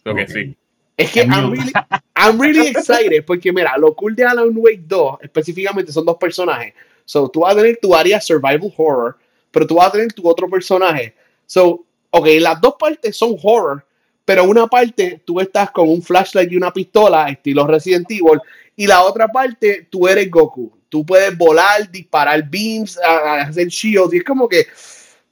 Lo 0.05 0.15
que 0.15 0.27
sí. 0.27 0.57
Es 0.97 1.11
que 1.11 1.23
I'm 1.23 1.51
really, 1.51 1.73
I'm 2.15 2.41
really 2.41 2.69
excited 2.69 3.25
porque 3.25 3.53
mira, 3.53 3.77
lo 3.79 3.95
cool 3.95 4.15
de 4.15 4.25
Alan 4.25 4.53
Wake 4.55 4.85
2 4.87 5.19
específicamente 5.23 5.93
son 5.93 6.05
dos 6.05 6.17
personajes. 6.17 6.73
So, 7.05 7.29
tú 7.29 7.41
vas 7.41 7.53
a 7.53 7.57
tener 7.57 7.79
tu 7.83 7.95
área 7.95 8.21
survival 8.21 8.73
horror, 8.77 9.19
pero 9.51 9.67
tú 9.67 9.75
vas 9.75 9.89
a 9.89 9.93
tener 9.93 10.13
tu 10.13 10.27
otro 10.29 10.49
personaje. 10.49 11.15
So, 11.47 11.85
ok, 12.11 12.27
las 12.41 12.61
dos 12.61 12.77
partes 12.79 13.17
son 13.17 13.37
horror, 13.43 13.85
pero 14.25 14.45
una 14.45 14.67
parte 14.67 15.21
tú 15.25 15.41
estás 15.41 15.71
con 15.71 15.89
un 15.89 16.01
flashlight 16.01 16.51
y 16.53 16.57
una 16.57 16.73
pistola, 16.73 17.29
estilo 17.29 17.67
Resident 17.67 18.11
Evil, 18.11 18.41
y 18.77 18.87
la 18.87 19.03
otra 19.03 19.29
parte 19.29 19.89
tú 19.91 20.07
eres 20.09 20.31
Goku. 20.31 20.73
Tú 20.89 21.05
puedes 21.05 21.37
volar, 21.37 21.91
disparar 21.91 22.49
beams, 22.49 22.99
hacer 22.99 23.67
shields, 23.67 24.15
y 24.15 24.19
es 24.19 24.25
como 24.25 24.49
que, 24.49 24.67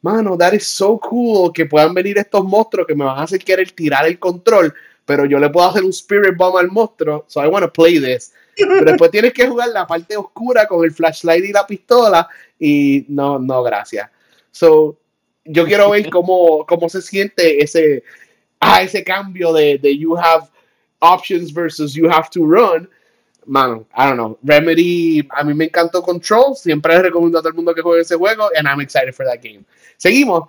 mano, 0.02 0.36
that 0.36 0.52
is 0.52 0.66
so 0.66 0.98
cool 0.98 1.52
que 1.52 1.66
puedan 1.66 1.94
venir 1.94 2.18
estos 2.18 2.44
monstruos 2.44 2.86
que 2.86 2.96
me 2.96 3.04
van 3.04 3.18
a 3.18 3.22
hacer 3.22 3.38
querer 3.42 3.70
tirar 3.70 4.06
el 4.06 4.18
control 4.18 4.74
pero 5.04 5.24
yo 5.24 5.38
le 5.38 5.50
puedo 5.50 5.68
hacer 5.68 5.84
un 5.84 5.90
spirit 5.90 6.36
bomb 6.36 6.56
al 6.56 6.68
monstruo, 6.68 7.24
so 7.28 7.42
I 7.42 7.48
want 7.48 7.64
to 7.64 7.72
play 7.72 7.98
this. 7.98 8.32
Pero 8.56 8.84
después 8.84 9.10
tienes 9.12 9.32
que 9.32 9.46
jugar 9.46 9.68
la 9.68 9.86
parte 9.86 10.16
oscura 10.16 10.66
con 10.66 10.84
el 10.84 10.92
flashlight 10.92 11.44
y 11.44 11.52
la 11.52 11.66
pistola 11.66 12.28
y 12.58 13.04
no, 13.08 13.38
no, 13.38 13.62
gracias. 13.62 14.08
So, 14.50 14.96
yo 15.44 15.64
quiero 15.64 15.90
ver 15.90 16.08
cómo, 16.10 16.64
cómo 16.66 16.88
se 16.88 17.02
siente 17.02 17.62
ese, 17.62 18.04
ah, 18.60 18.82
ese 18.82 19.02
cambio 19.02 19.52
de, 19.52 19.78
de 19.78 19.96
you 19.96 20.16
have 20.16 20.46
options 21.00 21.52
versus 21.52 21.94
you 21.94 22.08
have 22.08 22.30
to 22.30 22.44
run. 22.44 22.88
Mano, 23.44 23.86
I 23.96 24.06
don't 24.06 24.16
know. 24.16 24.38
Remedy, 24.44 25.26
a 25.30 25.42
mí 25.42 25.52
me 25.52 25.64
encantó 25.64 26.00
Control. 26.02 26.54
Siempre 26.54 26.94
les 26.94 27.02
recomiendo 27.02 27.38
a 27.38 27.42
todo 27.42 27.48
el 27.48 27.56
mundo 27.56 27.74
que 27.74 27.82
juegue 27.82 28.02
ese 28.02 28.14
juego. 28.14 28.48
And 28.56 28.68
I'm 28.68 28.80
excited 28.80 29.12
for 29.12 29.26
that 29.26 29.42
game. 29.42 29.64
Seguimos. 29.96 30.48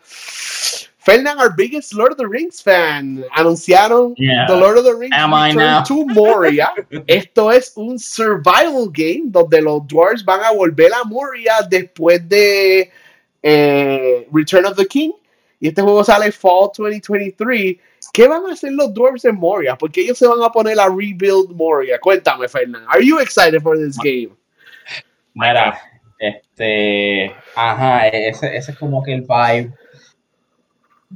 Fernan, 1.04 1.38
our 1.38 1.50
biggest 1.50 1.94
Lord 1.94 2.14
of 2.14 2.18
the 2.18 2.28
Rings 2.28 2.62
fan, 2.62 3.26
anunciaron 3.36 4.14
Yeah. 4.18 4.46
The 4.48 4.56
Lord 4.56 4.78
of 4.78 4.86
the 4.86 4.96
Rings 4.96 5.14
Am 5.14 5.34
I 5.34 5.50
Return 5.50 5.84
to 5.84 6.06
Moria. 6.14 6.74
Esto 7.08 7.52
es 7.52 7.74
un 7.76 8.00
survival 8.00 8.88
game 8.90 9.24
donde 9.26 9.62
los 9.62 9.86
dwarves 9.86 10.24
van 10.24 10.42
a 10.44 10.52
volver 10.54 10.94
a 10.94 11.04
Moria 11.04 11.56
después 11.70 12.28
de 12.30 12.90
eh, 13.42 14.28
Return 14.32 14.66
of 14.66 14.78
the 14.78 14.86
King. 14.86 15.12
Y 15.60 15.68
este 15.68 15.82
juego 15.82 16.04
sale 16.06 16.32
Fall 16.32 16.72
2023. 16.78 17.76
¿Qué 18.14 18.28
van 18.28 18.46
a 18.46 18.54
hacer 18.54 18.72
los 18.72 18.94
dwarves 18.94 19.26
en 19.26 19.36
Moria? 19.36 19.78
Porque 19.78 20.02
ellos 20.02 20.18
se 20.18 20.28
van 20.28 20.42
a 20.42 20.50
poner 20.50 20.80
a 20.80 20.88
rebuild 20.88 21.52
Moria. 21.52 22.00
Cuéntame, 22.00 22.48
Fernan. 22.48 22.86
Are 22.88 23.04
you 23.06 23.20
excited 23.20 23.62
for 23.62 23.78
this 23.78 23.98
game? 23.98 24.30
Mira, 25.34 25.78
este, 26.20 27.36
ajá, 27.56 28.08
ese, 28.08 28.56
ese 28.56 28.72
es 28.72 28.78
como 28.78 29.04
que 29.04 29.16
el 29.16 29.22
vibe. 29.22 29.74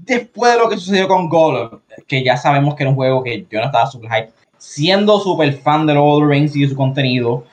Después 0.05 0.53
de 0.53 0.59
lo 0.59 0.69
que 0.69 0.77
sucedió 0.77 1.07
con 1.07 1.27
Golem, 1.27 1.79
que 2.07 2.23
ya 2.23 2.37
sabemos 2.37 2.75
que 2.75 2.83
era 2.83 2.91
un 2.91 2.95
juego 2.95 3.23
que 3.23 3.45
yo 3.49 3.59
no 3.59 3.65
estaba 3.65 3.87
super 3.87 4.09
hype, 4.11 4.31
siendo 4.57 5.19
super 5.19 5.51
fan 5.53 5.87
de 5.87 5.95
Lord 5.95 6.23
of 6.23 6.29
the 6.29 6.35
Rings 6.35 6.55
y 6.55 6.61
de 6.61 6.69
su 6.69 6.75
contenido, 6.75 7.43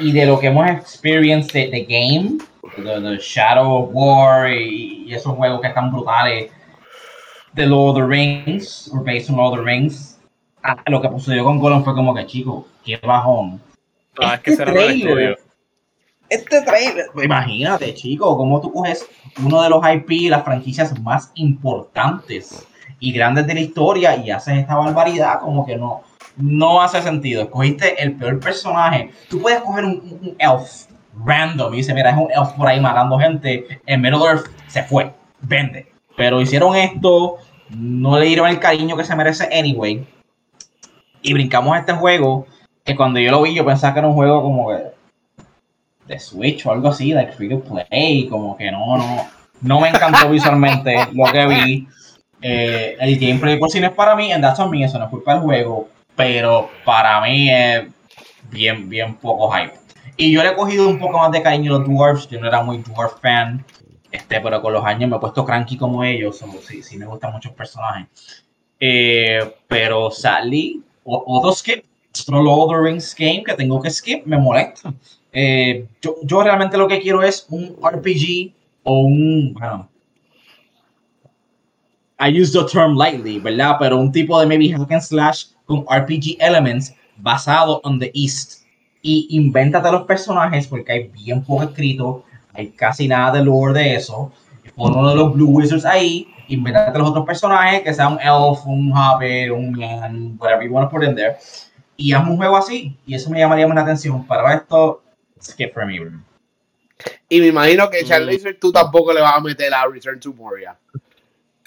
y, 0.00 0.08
y 0.08 0.12
de 0.12 0.26
lo 0.26 0.38
que 0.38 0.46
hemos 0.46 0.68
experienced 0.70 1.52
de, 1.52 1.68
de 1.68 1.84
game, 1.84 2.38
de, 2.78 3.00
de 3.00 3.18
Shadow 3.18 3.84
of 3.84 3.90
War 3.92 4.50
y, 4.50 5.04
y 5.06 5.14
esos 5.14 5.34
juegos 5.34 5.60
que 5.60 5.68
están 5.68 5.92
brutales 5.92 6.50
de 7.52 7.66
Lord 7.66 7.90
of 7.90 7.96
the 7.96 8.06
Rings, 8.06 8.90
o 8.92 9.04
based 9.04 9.30
on 9.30 9.36
Lord 9.36 9.58
of 9.58 9.64
the 9.64 9.70
Rings, 9.70 10.18
lo 10.86 11.02
que 11.02 11.08
sucedió 11.08 11.44
con 11.44 11.58
Golem 11.58 11.84
fue 11.84 11.94
como 11.94 12.14
que, 12.14 12.26
chico, 12.26 12.66
qué 12.84 12.96
bajón. 12.96 13.60
Ah, 14.18 14.34
es 14.34 14.40
que 14.40 14.56
del 14.56 14.72
trailer. 14.72 15.38
Este 16.34 16.62
trailer, 16.62 17.06
imagínate, 17.22 17.94
chico, 17.94 18.36
cómo 18.36 18.60
tú 18.60 18.72
coges 18.72 19.08
uno 19.44 19.62
de 19.62 19.70
los 19.70 19.80
IP, 19.88 20.28
las 20.28 20.42
franquicias 20.42 20.98
más 21.00 21.30
importantes 21.36 22.66
y 22.98 23.12
grandes 23.12 23.46
de 23.46 23.54
la 23.54 23.60
historia 23.60 24.16
y 24.16 24.32
haces 24.32 24.58
esta 24.58 24.74
barbaridad, 24.74 25.38
como 25.38 25.64
que 25.64 25.76
no, 25.76 26.02
no 26.36 26.82
hace 26.82 27.02
sentido. 27.02 27.42
Escogiste 27.42 28.02
el 28.02 28.16
peor 28.16 28.40
personaje. 28.40 29.12
Tú 29.30 29.40
puedes 29.40 29.60
coger 29.60 29.84
un, 29.84 30.34
elf 30.40 30.86
random 31.24 31.72
y 31.72 31.76
dice, 31.76 31.94
mira, 31.94 32.10
es 32.10 32.16
un 32.16 32.32
elf 32.32 32.50
por 32.56 32.66
ahí 32.66 32.80
matando 32.80 33.16
gente. 33.16 33.80
En 33.86 34.00
Middle 34.00 34.40
se 34.66 34.82
fue, 34.82 35.14
vende. 35.40 35.86
Pero 36.16 36.40
hicieron 36.40 36.74
esto, 36.74 37.36
no 37.70 38.18
le 38.18 38.26
dieron 38.26 38.48
el 38.48 38.58
cariño 38.58 38.96
que 38.96 39.04
se 39.04 39.14
merece 39.14 39.48
anyway. 39.56 40.04
Y 41.22 41.32
brincamos 41.32 41.76
a 41.76 41.78
este 41.78 41.92
juego 41.92 42.48
que 42.82 42.96
cuando 42.96 43.20
yo 43.20 43.30
lo 43.30 43.42
vi 43.42 43.54
yo 43.54 43.64
pensaba 43.64 43.92
que 43.92 44.00
era 44.00 44.08
un 44.08 44.14
juego 44.14 44.42
como 44.42 44.70
que 44.70 45.03
de 46.06 46.18
Switch 46.18 46.66
o 46.66 46.72
algo 46.72 46.88
así, 46.88 47.12
like 47.12 47.32
free 47.32 47.48
to 47.48 47.60
play, 47.60 48.26
como 48.28 48.56
que 48.56 48.70
no, 48.70 48.96
no, 48.96 49.26
no 49.60 49.80
me 49.80 49.88
encantó 49.88 50.28
visualmente 50.30 50.96
lo 51.12 51.24
que 51.32 51.46
vi. 51.46 51.88
Eh, 52.42 52.96
el 53.00 53.18
gameplay 53.18 53.58
por 53.58 53.70
si 53.70 53.80
no 53.80 53.86
es 53.86 53.92
para 53.94 54.14
mí, 54.14 54.30
en 54.30 54.42
that's 54.42 54.60
on 54.60 54.70
me, 54.70 54.84
eso 54.84 54.98
no 54.98 55.04
es 55.04 55.10
culpa 55.10 55.32
del 55.34 55.42
juego, 55.42 55.88
pero 56.14 56.68
para 56.84 57.22
mí 57.22 57.50
es 57.50 57.84
bien, 58.50 58.88
bien 58.88 59.14
poco 59.14 59.50
hype. 59.50 59.72
Y 60.16 60.30
yo 60.30 60.42
le 60.42 60.50
he 60.50 60.54
cogido 60.54 60.88
un 60.88 60.98
poco 60.98 61.18
más 61.18 61.32
de 61.32 61.42
cariño 61.42 61.74
a 61.74 61.78
los 61.78 61.88
dwarfs, 61.88 62.28
yo 62.28 62.40
no 62.40 62.46
era 62.46 62.62
muy 62.62 62.78
dwarf 62.78 63.20
fan. 63.20 63.64
Este, 64.14 64.40
pero 64.40 64.62
con 64.62 64.72
los 64.72 64.84
años 64.84 65.10
me 65.10 65.16
he 65.16 65.18
puesto 65.18 65.44
cranky 65.44 65.76
como 65.76 66.04
ellos. 66.04 66.38
So, 66.38 66.46
sí, 66.62 66.84
sí 66.84 66.96
me 66.96 67.06
gustan 67.06 67.32
muchos 67.32 67.52
personajes. 67.52 68.06
Eh, 68.78 69.56
pero 69.66 70.08
Sally, 70.10 70.82
otro 71.02 71.52
skip, 71.52 71.84
otro 72.20 72.40
Lord 72.40 72.60
of 72.60 72.70
the 72.70 72.90
Rings 72.90 73.14
game 73.18 73.42
que 73.44 73.54
tengo 73.54 73.82
que 73.82 73.90
skip, 73.90 74.24
me 74.24 74.38
molesta. 74.38 74.94
Eh, 75.34 75.86
yo, 76.00 76.16
yo 76.22 76.42
realmente 76.42 76.78
lo 76.78 76.86
que 76.86 77.00
quiero 77.00 77.22
es 77.22 77.46
un 77.50 77.76
RPG 77.82 78.54
o 78.84 79.00
un, 79.00 79.52
bueno, 79.54 79.88
I 82.20 82.30
use 82.30 82.52
the 82.52 82.64
term 82.64 82.96
lightly, 82.96 83.40
¿verdad? 83.40 83.76
Pero 83.78 83.98
un 83.98 84.12
tipo 84.12 84.38
de 84.38 84.46
maybe 84.46 84.70
hack 84.70 84.90
and 84.92 85.02
slash 85.02 85.46
con 85.66 85.84
RPG 85.90 86.36
elements 86.38 86.94
basado 87.16 87.80
on 87.84 87.98
the 87.98 88.10
East. 88.14 88.64
Y 89.02 89.26
invéntate 89.30 89.90
los 89.90 90.04
personajes 90.04 90.66
porque 90.66 90.92
hay 90.92 91.08
bien 91.08 91.42
poco 91.44 91.64
escrito, 91.64 92.24
hay 92.54 92.70
casi 92.70 93.08
nada 93.08 93.32
de 93.32 93.44
lore 93.44 93.74
de 93.74 93.96
eso. 93.96 94.32
Pon 94.76 94.96
uno 94.96 95.10
de 95.10 95.16
los 95.16 95.34
Blue 95.34 95.50
Wizards 95.50 95.84
ahí, 95.84 96.26
invéntate 96.48 96.98
los 96.98 97.10
otros 97.10 97.26
personajes, 97.26 97.82
que 97.82 97.92
sea 97.92 98.08
un 98.08 98.18
elf, 98.20 98.64
un 98.64 98.92
hobbit, 98.92 99.50
un 99.50 99.72
man, 99.72 100.36
whatever 100.38 100.66
you 100.66 100.72
want 100.72 100.88
to 100.88 100.96
put 100.96 101.04
in 101.04 101.14
there. 101.14 101.36
Y 101.96 102.12
hazme 102.12 102.30
un 102.30 102.36
juego 102.38 102.56
así. 102.56 102.96
Y 103.06 103.14
eso 103.14 103.28
me 103.28 103.38
llamaría 103.38 103.66
la 103.66 103.82
atención. 103.82 104.26
Para 104.26 104.54
esto, 104.54 105.02
Y 107.28 107.40
me 107.40 107.48
imagino 107.48 107.90
que 107.90 108.04
Charlie, 108.04 108.38
mm. 108.38 108.58
tú 108.60 108.72
tampoco 108.72 109.12
le 109.12 109.20
vas 109.20 109.36
a 109.36 109.40
meter 109.40 109.72
a 109.74 109.86
Return 109.86 110.20
to 110.20 110.32
Moria. 110.32 110.76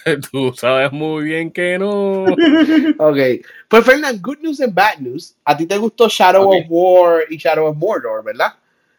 Tú 0.31 0.53
sabes 0.55 0.91
muy 0.91 1.25
bien 1.25 1.51
que 1.51 1.77
no. 1.77 2.23
ok. 2.97 3.17
Pues, 3.67 3.85
Fernand, 3.85 4.21
good 4.21 4.39
news 4.41 4.61
and 4.61 4.73
bad 4.73 4.99
news. 4.99 5.35
A 5.43 5.55
ti 5.55 5.65
te 5.65 5.77
gustó 5.77 6.07
Shadow 6.07 6.49
of 6.49 6.65
War 6.69 7.23
y 7.29 7.37
Shadow 7.37 7.67
of 7.67 7.77
Mordor, 7.77 8.23
¿verdad? 8.23 8.53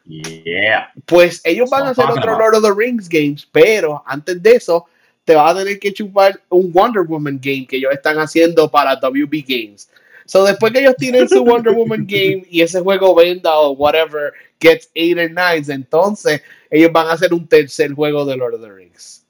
Yeah. 0.05 0.91
Pues 1.05 1.41
ellos 1.45 1.69
van 1.69 1.85
a 1.85 1.91
hacer 1.91 2.07
otro 2.07 2.39
Lord 2.39 2.55
of 2.55 2.63
the 2.63 2.73
Rings 2.73 3.09
games, 3.09 3.47
pero 3.51 4.03
antes 4.07 4.43
de 4.43 4.53
eso, 4.53 4.87
te 5.25 5.35
vas 5.35 5.55
a 5.55 5.59
tener 5.59 5.79
que 5.79 5.93
chupar 5.93 6.41
un 6.49 6.73
Wonder 6.73 7.03
Woman 7.03 7.39
game 7.43 7.67
que 7.67 7.77
ellos 7.77 7.93
están 7.93 8.19
haciendo 8.19 8.71
para 8.71 8.97
WB 8.97 9.45
Games. 9.47 9.91
So, 10.29 10.45
después 10.45 10.75
que 10.75 10.81
ellos 10.81 10.95
tienen 10.99 11.27
su 11.27 11.43
Wonder 11.43 11.73
Woman 11.73 12.07
game 12.07 12.47
y 12.51 12.61
ese 12.61 12.83
juego 12.83 13.15
venda 13.15 13.59
o 13.59 13.71
whatever 13.71 14.35
gets 14.61 14.91
8 14.95 15.19
and 15.19 15.33
9, 15.33 15.73
entonces 15.73 16.43
ellos 16.69 16.93
van 16.93 17.07
a 17.07 17.13
hacer 17.13 17.33
un 17.33 17.49
tercer 17.49 17.95
juego 17.95 18.27
de 18.27 18.37
Lord 18.37 18.57
of 18.57 18.61
the 18.61 18.71
Rings. 18.71 19.25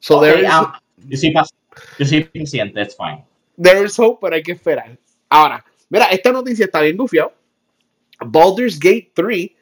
So 0.00 0.18
okay, 0.18 0.32
there 0.32 0.42
is, 0.44 0.52
um, 0.52 0.72
yo, 1.06 1.16
soy 1.16 1.32
yo 2.00 2.04
soy 2.04 2.24
paciente, 2.24 2.82
it's 2.82 2.96
fine. 2.96 3.24
There 3.56 3.84
is 3.84 3.96
hope, 3.96 4.18
pero 4.20 4.34
hay 4.34 4.42
que 4.42 4.50
esperar. 4.50 4.98
Ahora, 5.28 5.64
mira, 5.88 6.06
esta 6.06 6.32
noticia 6.32 6.64
está 6.64 6.80
bien 6.80 6.96
gufiado. 6.96 7.32
Baldur's 8.26 8.76
Gate 8.76 9.12
3 9.14 9.52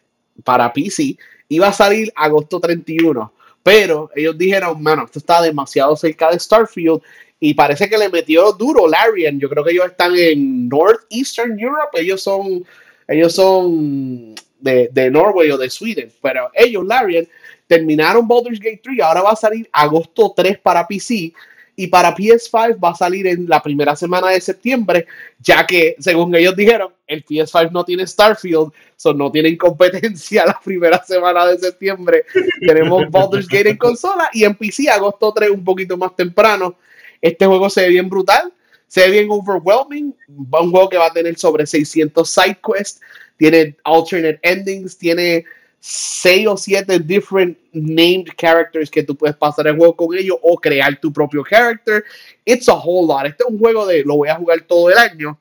para 0.42 0.72
PC 0.72 1.18
iba 1.48 1.68
a 1.68 1.72
salir 1.74 2.10
agosto 2.16 2.58
31, 2.60 3.30
pero 3.62 4.10
ellos 4.14 4.38
dijeron, 4.38 4.82
mano, 4.82 5.04
esto 5.04 5.18
está 5.18 5.42
demasiado 5.42 5.94
cerca 5.96 6.30
de 6.30 6.40
Starfield 6.40 7.02
y 7.40 7.54
parece 7.54 7.88
que 7.88 7.98
le 7.98 8.08
metió 8.08 8.52
duro 8.52 8.88
Larian. 8.88 9.38
Yo 9.38 9.48
creo 9.48 9.64
que 9.64 9.72
ellos 9.72 9.86
están 9.86 10.16
en 10.16 10.68
Northeastern 10.68 11.58
Europe, 11.58 12.00
ellos 12.00 12.22
son, 12.22 12.64
ellos 13.06 13.34
son 13.34 14.34
de, 14.58 14.88
de 14.92 15.10
Norway 15.10 15.50
o 15.50 15.58
de 15.58 15.70
Sweden, 15.70 16.10
pero 16.20 16.50
ellos, 16.54 16.84
Larian, 16.84 17.26
terminaron 17.66 18.26
Baldur's 18.26 18.58
Gate 18.58 18.80
3, 18.82 19.00
ahora 19.00 19.22
va 19.22 19.32
a 19.32 19.36
salir 19.36 19.68
agosto 19.72 20.32
3 20.36 20.58
para 20.58 20.86
PC 20.86 21.32
y 21.78 21.86
para 21.86 22.12
PS5 22.12 22.76
va 22.82 22.90
a 22.90 22.94
salir 22.96 23.24
en 23.28 23.48
la 23.48 23.62
primera 23.62 23.94
semana 23.94 24.30
de 24.30 24.40
septiembre, 24.40 25.06
ya 25.38 25.64
que 25.64 25.94
según 26.00 26.34
ellos 26.34 26.56
dijeron, 26.56 26.92
el 27.06 27.24
PS5 27.24 27.70
no 27.70 27.84
tiene 27.84 28.04
Starfield, 28.04 28.72
so 28.96 29.14
no 29.14 29.30
tienen 29.30 29.56
competencia 29.56 30.44
la 30.46 30.58
primera 30.58 31.00
semana 31.04 31.46
de 31.46 31.56
septiembre. 31.56 32.24
Tenemos 32.58 33.08
Baldur's 33.08 33.46
Gate 33.46 33.70
en 33.70 33.76
consola 33.76 34.28
y 34.32 34.42
en 34.42 34.56
PC 34.56 34.90
agosto 34.90 35.32
3 35.32 35.50
un 35.50 35.62
poquito 35.62 35.96
más 35.96 36.16
temprano. 36.16 36.74
Este 37.20 37.46
juego 37.46 37.68
se 37.70 37.82
ve 37.82 37.88
bien 37.88 38.08
brutal, 38.08 38.52
se 38.86 39.02
ve 39.02 39.10
bien 39.10 39.28
overwhelming, 39.30 40.14
un 40.28 40.70
juego 40.70 40.88
que 40.88 40.98
va 40.98 41.06
a 41.06 41.12
tener 41.12 41.38
sobre 41.38 41.66
600 41.66 42.28
side 42.28 42.58
quests, 42.62 43.00
tiene 43.36 43.76
alternate 43.84 44.40
endings, 44.42 44.96
tiene 44.96 45.44
seis 45.80 46.46
o 46.46 46.56
siete 46.56 46.98
different 46.98 47.56
named 47.72 48.26
characters 48.36 48.90
que 48.90 49.02
tú 49.02 49.16
puedes 49.16 49.36
pasar 49.36 49.66
el 49.68 49.76
juego 49.76 49.94
con 49.94 50.16
ellos 50.16 50.36
o 50.42 50.56
crear 50.56 50.98
tu 51.00 51.12
propio 51.12 51.44
character. 51.44 52.04
It's 52.44 52.68
a 52.68 52.74
whole 52.74 53.06
lot. 53.06 53.26
Este 53.26 53.44
es 53.44 53.50
un 53.50 53.58
juego 53.58 53.86
de 53.86 54.02
lo 54.04 54.16
voy 54.16 54.28
a 54.28 54.34
jugar 54.34 54.60
todo 54.62 54.90
el 54.90 54.98
año. 54.98 55.38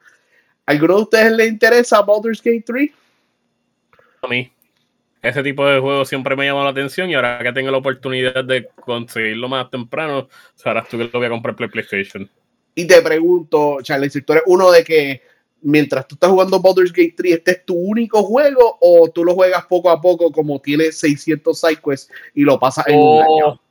¿Alguno 0.66 0.98
de 0.98 1.02
ustedes 1.04 1.32
le 1.32 1.48
interesa 1.48 2.02
Baldur's 2.02 2.42
Gate 2.42 2.64
3? 2.66 2.92
A 4.22 4.28
mí. 4.28 4.52
Ese 5.28 5.44
tipo 5.44 5.66
de 5.66 5.80
juego 5.80 6.06
siempre 6.06 6.38
me 6.38 6.46
llama 6.46 6.64
la 6.64 6.70
atención 6.70 7.10
y 7.10 7.16
ahora 7.16 7.40
que 7.44 7.52
tengo 7.52 7.70
la 7.70 7.80
oportunidad 7.80 8.46
de 8.46 8.70
conseguirlo 8.76 9.50
más 9.50 9.70
temprano, 9.70 10.30
sabrás 10.56 10.88
tú 10.88 10.98
que 10.98 11.04
lo 11.04 11.12
voy 11.12 11.26
a 11.26 11.30
comprar 11.30 11.56
PlayStation. 11.56 12.30
Y 12.74 12.88
te 12.88 13.02
pregunto, 13.02 13.80
Charlie, 13.82 14.10
si 14.10 14.22
tú 14.22 14.34
eres 14.34 14.44
uno 14.46 14.72
de 14.72 14.86
que 14.86 15.22
mientras 15.62 16.08
tú 16.08 16.16
estás 16.16 16.30
jugando 16.30 16.62
Baldur's 16.62 16.94
Gate 16.94 17.16
3, 17.18 17.34
¿este 17.34 17.52
es 17.52 17.66
tu 17.66 17.76
único 17.76 18.24
juego 18.24 18.78
o 18.80 19.10
tú 19.10 19.26
lo 19.26 19.34
juegas 19.34 19.66
poco 19.66 19.90
a 19.90 20.00
poco 20.00 20.32
como 20.32 20.62
tienes 20.62 20.98
600 21.00 21.60
sidequests 21.60 22.10
y 22.34 22.44
lo 22.44 22.58
pasas 22.58 22.88
en 22.88 23.00
un 23.00 23.22
año? 23.22 23.62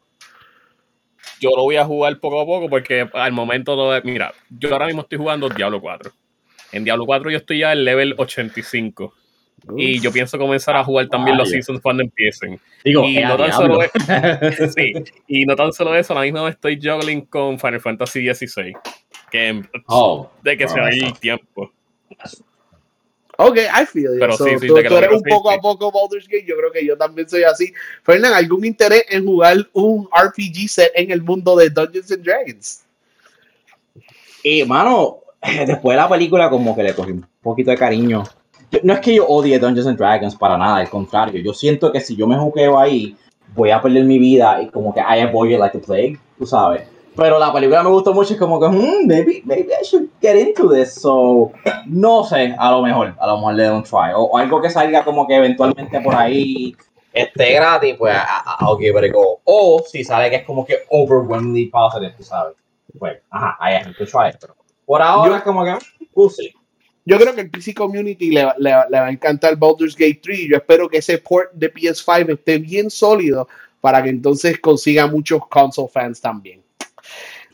Yo 1.41 1.51
lo 1.57 1.63
voy 1.63 1.77
a 1.77 1.85
jugar 1.85 2.21
poco 2.21 2.41
a 2.41 2.45
poco 2.45 2.69
porque 2.69 3.09
al 3.13 3.33
momento, 3.33 3.77
todo, 3.77 3.99
mira, 4.05 4.35
yo 4.51 4.73
ahora 4.73 4.87
mismo 4.87 5.03
estoy 5.03 5.19
jugando 5.19 5.49
Diablo 5.49 5.81
4. 5.81 6.13
En 6.73 6.85
Diablo 6.85 7.07
4 7.07 7.31
yo 7.31 7.39
estoy 7.39 7.61
ya 7.61 7.73
en 7.73 7.85
level 7.85 8.15
85. 8.19 9.15
Y 9.77 10.01
yo 10.01 10.13
pienso 10.13 10.39
comenzar 10.39 10.77
a 10.77 10.85
jugar 10.85 11.09
también 11.09 11.37
los 11.37 11.51
seasons 11.51 11.81
cuando 11.81 12.03
empiecen. 12.03 12.61
Digo, 12.85 13.05
y, 13.05 13.19
no 13.21 13.37
tan 13.37 13.53
solo 13.53 13.81
sí, 14.77 14.93
y 15.27 15.45
no 15.45 15.57
tan 15.57 15.73
solo 15.73 15.97
eso, 15.97 16.13
ahora 16.13 16.25
mismo 16.25 16.47
estoy 16.47 16.79
juggling 16.81 17.23
con 17.23 17.59
Final 17.59 17.81
Fantasy 17.81 18.33
XVI. 18.33 18.77
Que 19.31 19.63
oh, 19.87 20.31
de 20.43 20.57
que 20.57 20.69
se 20.69 20.81
va 20.81 20.89
el 20.91 21.19
tiempo. 21.19 21.73
Ok, 23.39 23.59
I 23.59 23.87
feel 23.87 24.15
it. 24.15 24.21
Pero 24.21 24.37
sí, 24.37 24.59
sí, 24.61 24.67
tú, 24.67 24.77
eres 24.79 25.11
un 25.11 25.23
poco 25.23 25.51
a 25.51 25.59
poco 25.59 25.93
Baldur's 25.93 26.27
Gate. 26.27 26.47
Yo 26.47 26.57
creo 26.57 26.73
que 26.73 26.87
yo 26.87 26.97
también 26.97 27.29
soy 27.29 27.43
así. 27.43 27.73
Fernand, 28.03 28.35
¿algún 28.35 28.65
interés 28.65 29.05
en 29.11 29.27
jugar 29.27 29.59
un 29.73 30.09
RPG 30.09 30.69
set 30.69 30.93
en 30.95 31.11
el 31.11 31.23
mundo 31.23 31.57
de 31.57 31.69
Dungeons 31.69 32.13
and 32.13 32.25
Dragons? 32.25 32.85
Eh, 34.43 34.65
mano, 34.65 35.19
después 35.67 35.97
de 35.97 36.03
la 36.03 36.09
película, 36.09 36.49
como 36.49 36.75
que 36.75 36.83
le 36.83 36.95
cogí 36.95 37.13
un 37.13 37.27
poquito 37.43 37.71
de 37.71 37.77
cariño. 37.77 38.25
No 38.83 38.93
es 38.93 39.01
que 39.01 39.15
yo 39.15 39.27
odie 39.27 39.59
Dungeons 39.59 39.87
and 39.87 39.99
Dragons 39.99 40.37
para 40.37 40.59
nada, 40.59 40.77
al 40.77 40.91
contrario. 40.91 41.41
Yo 41.43 41.53
siento 41.53 41.93
que 41.93 42.01
si 42.01 42.17
yo 42.17 42.27
me 42.27 42.37
jugueo 42.37 42.79
ahí, 42.79 43.17
voy 43.55 43.71
a 43.71 43.81
perder 43.81 44.05
mi 44.05 44.19
vida 44.19 44.61
y 44.63 44.69
como 44.69 44.93
que 44.93 45.01
I 45.01 45.21
avoid 45.21 45.53
it 45.53 45.59
like 45.59 45.79
a 45.79 45.81
plague, 45.81 46.19
tú 46.39 46.47
sabes. 46.47 46.83
Pero 47.17 47.39
la 47.39 47.51
película 47.51 47.83
me 47.83 47.89
gustó 47.89 48.13
mucho 48.13 48.35
y 48.35 48.37
como 48.37 48.61
que, 48.61 48.67
hmm, 48.67 49.07
maybe, 49.07 49.43
maybe 49.45 49.71
I 49.73 49.85
should 49.85 50.11
get 50.21 50.37
into 50.37 50.69
this. 50.69 50.95
So, 50.95 51.51
no 51.87 52.25
sé, 52.25 52.55
a 52.59 52.71
lo 52.71 52.83
mejor, 52.83 53.15
a 53.19 53.27
lo 53.27 53.39
mejor 53.39 53.55
le 53.55 53.65
doy 53.65 53.77
un 53.79 53.83
try. 53.85 54.13
O, 54.15 54.37
algo 54.37 54.61
que 54.61 54.69
salga 54.69 55.03
como 55.03 55.27
que 55.27 55.37
eventualmente 55.37 55.99
por 56.03 56.15
ahí 56.15 56.77
esté 57.15 57.55
gratis, 57.55 57.95
pues 57.97 58.15
I'll 58.61 58.77
give 58.79 58.99
it 58.99 59.11
a 59.11 59.13
go. 59.13 59.41
O 59.45 59.83
si 59.87 60.05
sale 60.05 60.29
que 60.29 60.37
es 60.37 60.45
como 60.45 60.67
que 60.67 60.81
overwhelmingly 60.91 61.67
positive, 61.67 62.13
tú 62.19 62.23
sabes. 62.23 62.55
Pues, 62.99 63.19
ajá, 63.31 63.57
I 63.61 63.77
have 63.77 63.95
to 63.95 64.05
try 64.05 64.29
it. 64.29 64.37
Pero 64.39 64.55
por 64.85 65.01
ahora, 65.01 65.43
como 65.43 65.65
que, 65.65 65.75
we'll 66.15 66.29
see. 66.29 66.55
Yo 67.09 67.19
creo 67.19 67.35
que 67.37 67.43
el 67.43 67.51
PC 67.51 67.73
Community 67.73 68.33
le, 68.33 68.43
le, 68.59 68.75
le, 68.91 68.99
va 68.99 69.07
a 69.07 69.11
encantar 69.11 69.57
Baldur's 69.57 69.95
Gate 69.95 70.19
3. 70.21 70.49
Yo 70.51 70.57
espero 70.57 70.89
que 70.89 70.99
ese 70.99 71.19
port 71.19 71.53
de 71.53 71.73
PS5 71.73 72.33
esté 72.33 72.59
bien 72.59 72.91
sólido 72.91 73.49
para 73.81 74.03
que 74.03 74.11
entonces 74.11 74.59
consiga 74.59 75.07
muchos 75.07 75.47
console 75.47 75.89
fans 75.89 76.21
también. 76.21 76.61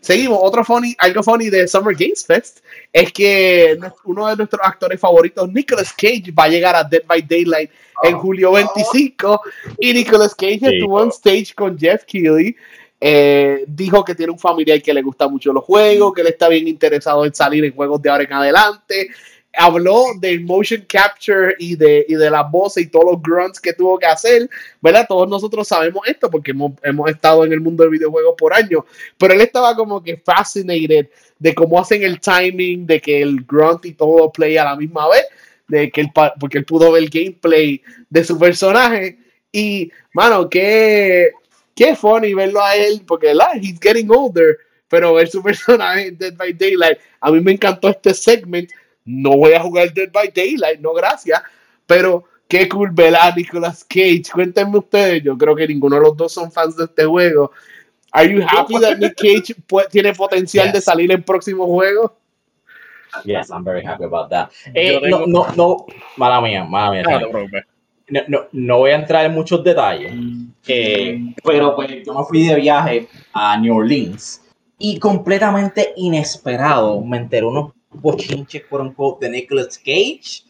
Seguimos, 0.01 0.39
otro 0.41 0.65
funny, 0.65 0.97
algo 0.99 1.23
funny 1.23 1.51
de 1.51 1.69
Summer 1.69 1.95
Games 1.95 2.25
Fest 2.27 2.59
es 2.91 3.13
que 3.13 3.79
uno 4.05 4.27
de 4.27 4.37
nuestros 4.37 4.61
actores 4.65 4.99
favoritos, 4.99 5.47
Nicolas 5.53 5.93
Cage, 5.93 6.33
va 6.37 6.45
a 6.45 6.49
llegar 6.49 6.75
a 6.75 6.83
Dead 6.83 7.03
by 7.07 7.21
Daylight 7.23 7.71
en 8.03 8.19
julio 8.19 8.53
25 8.53 9.41
y 9.79 9.93
Nicolas 9.93 10.35
Cage 10.35 10.61
estuvo 10.63 11.01
en 11.03 11.11
stage 11.11 11.55
con 11.55 11.79
Jeff 11.79 12.05
Keighley. 12.05 12.57
Eh, 12.99 13.65
dijo 13.69 14.03
que 14.03 14.15
tiene 14.15 14.33
un 14.33 14.39
familiar 14.39 14.81
que 14.81 14.95
le 14.95 15.03
gusta 15.03 15.29
mucho 15.29 15.53
los 15.53 15.63
juegos, 15.63 16.15
que 16.15 16.23
él 16.23 16.29
está 16.29 16.49
bien 16.49 16.67
interesado 16.67 17.27
en 17.27 17.35
salir 17.35 17.65
en 17.65 17.75
juegos 17.75 18.01
de 18.01 18.09
ahora 18.09 18.25
en 18.25 18.33
adelante 18.33 19.11
habló 19.57 20.07
del 20.19 20.45
motion 20.45 20.85
capture 20.89 21.55
y 21.59 21.77
de, 21.77 22.07
y 22.09 22.15
de 22.15 22.31
la 22.31 22.43
voz 22.43 22.79
y 22.79 22.87
todos 22.87 23.13
los 23.13 23.23
grunts 23.23 23.61
que 23.61 23.73
tuvo 23.73 23.99
que 23.99 24.07
hacer, 24.07 24.49
¿verdad? 24.81 25.07
Todos 25.09 25.29
nosotros 25.29 25.69
sabemos 25.69 26.07
esto 26.07 26.31
porque 26.31 26.53
hemos, 26.53 26.73
hemos 26.83 27.11
estado 27.11 27.45
en 27.45 27.53
el 27.53 27.61
mundo 27.61 27.83
del 27.83 27.93
videojuego 27.93 28.35
por 28.35 28.55
años, 28.55 28.85
pero 29.19 29.35
él 29.35 29.41
estaba 29.41 29.75
como 29.77 30.03
que 30.03 30.17
fascinated 30.17 31.09
de 31.39 31.55
cómo 31.55 31.79
hacen 31.79 32.03
el 32.03 32.21
timing, 32.21 32.87
de 32.87 33.01
que 33.01 33.21
el 33.21 33.45
grunt 33.45 33.85
y 33.85 33.93
todo 33.93 34.31
play 34.33 34.57
a 34.57 34.65
la 34.65 34.77
misma 34.77 35.09
vez, 35.09 35.25
de 35.69 35.91
que 35.91 36.03
él, 36.03 36.11
porque 36.41 36.59
él 36.59 36.65
pudo 36.65 36.93
ver 36.93 37.03
el 37.03 37.11
gameplay 37.11 37.83
de 38.09 38.25
su 38.25 38.39
personaje 38.39 39.19
y, 39.51 39.91
mano, 40.15 40.49
qué, 40.49 41.31
qué 41.75 41.95
funny 41.95 42.33
verlo 42.33 42.63
a 42.63 42.75
él, 42.75 43.03
porque, 43.07 43.35
la 43.35 43.53
He's 43.55 43.79
getting 43.81 44.11
older, 44.11 44.57
pero 44.89 45.15
ver 45.15 45.29
su 45.29 45.43
personaje 45.43 46.09
en 46.09 46.19
Dead 46.19 46.35
by 46.35 46.53
Daylight, 46.55 46.99
a 47.21 47.31
mí 47.31 47.41
me 47.41 47.53
encantó 47.53 47.91
este 47.91 48.15
segment 48.15 48.71
no 49.05 49.37
voy 49.37 49.53
a 49.53 49.61
jugar 49.61 49.93
Dead 49.93 50.11
by 50.11 50.33
Daylight, 50.35 50.81
no 50.81 50.93
gracias, 50.93 51.43
pero 51.87 52.25
qué 52.49 52.69
cool 52.69 52.91
ver 52.91 53.17
a 53.17 53.35
Nicolas 53.35 53.85
Cage. 53.85 54.25
Cuéntenme 54.33 54.79
ustedes, 54.79 55.23
yo 55.23 55.37
creo 55.37 55.57
que 55.57 55.67
ninguno 55.67 55.97
de 55.97 56.03
los 56.03 56.17
dos 56.17 56.33
son 56.33 56.51
fans 56.51 56.77
de 56.77 56.85
este 56.85 57.05
juego. 57.05 57.51
Are 58.13 58.31
you 58.31 58.43
happy 58.47 58.79
that 58.79 58.99
Nick 58.99 59.17
Cage 59.17 59.55
tiene 59.91 60.13
potencial 60.13 60.71
de 60.71 60.81
salir 60.81 61.11
en 61.11 61.23
próximo 61.23 61.67
juego? 61.67 62.15
Yes, 63.25 63.51
I'm 63.51 63.65
very 63.65 63.85
happy 63.85 64.05
about 64.05 64.31
that. 64.31 64.51
Eh, 64.75 65.01
no, 65.09 65.27
no, 65.27 65.47
no, 65.55 65.87
mala 66.17 66.41
mía, 66.41 66.65
mala 66.65 66.93
mía. 66.93 67.03
No, 68.09 68.21
no, 68.29 68.47
no, 68.53 68.79
voy 68.79 68.91
a 68.91 68.97
entrar 68.97 69.25
en 69.25 69.33
muchos 69.33 69.65
detalles, 69.65 70.13
eh, 70.67 71.19
pero 71.43 71.75
pues 71.75 72.05
yo 72.05 72.15
me 72.15 72.25
fui 72.25 72.47
de 72.47 72.57
viaje 72.57 73.09
a 73.33 73.57
New 73.57 73.77
Orleans 73.77 74.43
y 74.79 74.99
completamente 74.99 75.93
inesperado 75.97 77.01
me 77.01 77.17
enteré 77.17 77.47
unos 77.47 77.73
bochinches, 77.95 78.63
por 78.69 78.81
un 78.81 78.95
de 79.21 79.31
Nicolas 79.31 79.79
Cage, 79.79 80.45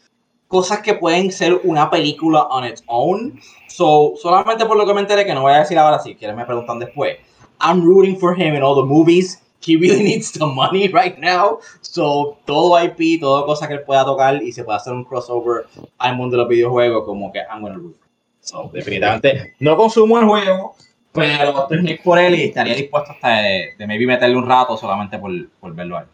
cosas 0.47 0.81
que 0.81 0.93
pueden 0.93 1.31
ser 1.31 1.59
una 1.63 1.89
película 1.89 2.43
on 2.43 2.65
its 2.65 2.83
own. 2.85 3.39
So, 3.67 4.13
solamente 4.21 4.65
por 4.65 4.77
lo 4.77 4.85
que 4.85 4.93
me 4.93 5.01
enteré, 5.01 5.25
que 5.25 5.33
no 5.33 5.41
voy 5.41 5.53
a 5.53 5.59
decir 5.59 5.77
ahora, 5.77 5.99
si 5.99 6.15
quieren 6.15 6.35
me 6.35 6.45
preguntan 6.45 6.79
después. 6.79 7.17
I'm 7.59 7.81
rooting 7.81 8.19
for 8.19 8.39
him 8.39 8.53
in 8.53 8.61
all 8.61 8.75
the 8.75 8.83
movies. 8.83 9.41
He 9.65 9.77
really 9.77 10.03
needs 10.09 10.31
the 10.31 10.45
money 10.45 10.89
right 10.89 11.17
now. 11.17 11.59
So, 11.81 12.37
todo 12.45 12.77
IP, 12.79 13.19
toda 13.19 13.45
cosa 13.45 13.67
que 13.67 13.75
él 13.75 13.81
pueda 13.83 14.05
tocar 14.05 14.43
y 14.43 14.51
se 14.51 14.63
pueda 14.63 14.77
hacer 14.77 14.93
un 14.93 15.05
crossover 15.05 15.65
al 15.97 16.15
mundo 16.15 16.37
de 16.37 16.43
los 16.43 16.49
videojuegos, 16.49 17.03
como 17.05 17.31
que 17.31 17.39
I'm 17.39 17.61
gonna 17.61 17.75
root. 17.75 17.95
So, 18.41 18.69
definitivamente, 18.71 19.55
no 19.59 19.75
consumo 19.75 20.19
el 20.19 20.25
juego, 20.25 20.75
pero 21.13 21.67
estoy 21.71 21.97
por 22.03 22.19
él 22.19 22.35
y 22.35 22.43
estaría 22.43 22.75
dispuesto 22.75 23.13
hasta 23.13 23.41
de 23.41 23.87
maybe 23.87 24.05
meterle 24.05 24.35
un 24.35 24.45
rato 24.45 24.75
solamente 24.77 25.17
por, 25.17 25.31
por 25.59 25.73
verlo 25.73 25.97
a 25.97 26.01
él. 26.01 26.07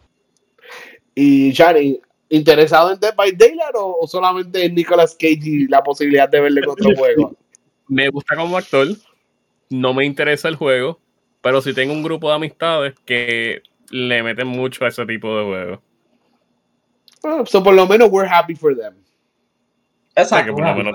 Y 1.14 1.52
Shani, 1.52 2.00
¿interesado 2.28 2.92
en 2.92 3.00
Dead 3.00 3.14
by 3.14 3.32
Daylight 3.32 3.74
o, 3.74 4.06
solamente 4.06 4.64
en 4.64 4.74
Nicolas 4.74 5.14
Cage 5.14 5.40
y 5.42 5.68
la 5.68 5.82
posibilidad 5.82 6.28
de 6.28 6.40
verle 6.40 6.60
en 6.60 6.68
otro 6.68 6.90
juego? 6.96 7.36
Me 7.88 8.08
gusta 8.08 8.36
como 8.36 8.56
actor, 8.56 8.88
no 9.68 9.94
me 9.94 10.04
interesa 10.04 10.48
el 10.48 10.56
juego, 10.56 11.00
pero 11.40 11.60
si 11.60 11.74
tengo 11.74 11.92
un 11.92 12.02
grupo 12.02 12.28
de 12.28 12.36
amistades 12.36 12.94
que 13.04 13.62
le 13.90 14.22
meten 14.22 14.46
mucho 14.46 14.84
a 14.84 14.88
ese 14.88 15.04
tipo 15.06 15.36
de 15.36 15.44
juegos. 15.44 15.80
Oh, 17.22 17.44
so 17.44 17.62
por 17.62 17.74
lo 17.74 17.86
menos 17.86 18.08
we're 18.10 18.28
happy 18.28 18.54
for 18.54 18.76
them. 18.76 18.94
Exacto. 20.14 20.46
que 20.46 20.52
por 20.52 20.64
lo 20.64 20.74
menos 20.74 20.94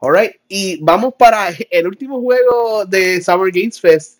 Alright, 0.00 0.36
y 0.48 0.78
vamos 0.82 1.14
para 1.18 1.48
el 1.70 1.86
último 1.88 2.20
juego 2.20 2.84
de 2.84 3.20
Summer 3.20 3.50
Games 3.50 3.80
Fest. 3.80 4.17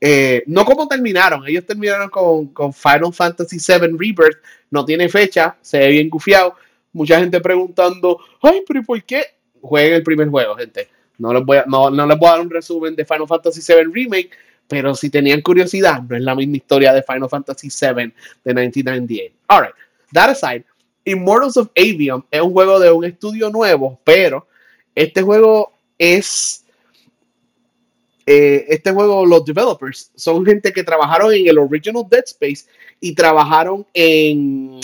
Eh, 0.00 0.42
no 0.46 0.64
como 0.64 0.88
terminaron, 0.88 1.46
ellos 1.46 1.66
terminaron 1.66 2.08
con, 2.08 2.72
Final 2.72 3.12
Fantasy 3.12 3.58
VII 3.58 3.88
Rebirth, 3.98 4.38
no 4.70 4.84
tiene 4.84 5.08
fecha, 5.08 5.56
se 5.60 5.78
ve 5.78 5.88
bien 5.88 6.08
gufiado. 6.08 6.54
Mucha 6.92 7.20
gente 7.20 7.40
preguntando, 7.40 8.18
ay, 8.42 8.62
pero 8.66 8.82
¿por 8.82 9.02
qué? 9.04 9.24
Jueguen 9.60 9.94
el 9.94 10.02
primer 10.02 10.28
juego, 10.28 10.56
gente. 10.56 10.88
No 11.18 11.34
les, 11.34 11.44
voy 11.44 11.58
a, 11.58 11.64
no, 11.66 11.90
voy 11.90 12.28
a 12.28 12.30
dar 12.30 12.40
un 12.40 12.50
resumen 12.50 12.96
de 12.96 13.04
Final 13.04 13.28
Fantasy 13.28 13.60
VII 13.60 13.84
Remake, 13.92 14.30
pero 14.66 14.94
si 14.94 15.10
tenían 15.10 15.42
curiosidad, 15.42 16.02
no 16.02 16.16
es 16.16 16.22
la 16.22 16.34
misma 16.34 16.56
historia 16.56 16.92
de 16.92 17.02
Final 17.02 17.28
Fantasy 17.28 17.68
VII 17.68 18.12
de 18.44 18.54
1998. 18.54 19.34
Alright, 19.48 19.74
that 20.12 20.30
aside, 20.30 20.64
Immortals 21.04 21.56
of 21.56 21.68
Avium 21.76 22.24
es 22.30 22.40
un 22.40 22.52
juego 22.52 22.78
de 22.78 22.90
un 22.90 23.04
estudio 23.04 23.50
nuevo, 23.50 24.00
pero 24.04 24.46
este 24.94 25.22
juego 25.22 25.72
es. 25.98 26.59
Eh, 28.26 28.66
este 28.68 28.92
juego, 28.92 29.24
los 29.24 29.44
developers 29.44 30.10
son 30.14 30.44
gente 30.44 30.72
que 30.72 30.84
trabajaron 30.84 31.32
en 31.32 31.48
el 31.48 31.58
original 31.58 32.04
Dead 32.08 32.24
Space 32.26 32.66
y 33.00 33.14
trabajaron 33.14 33.86
en 33.94 34.80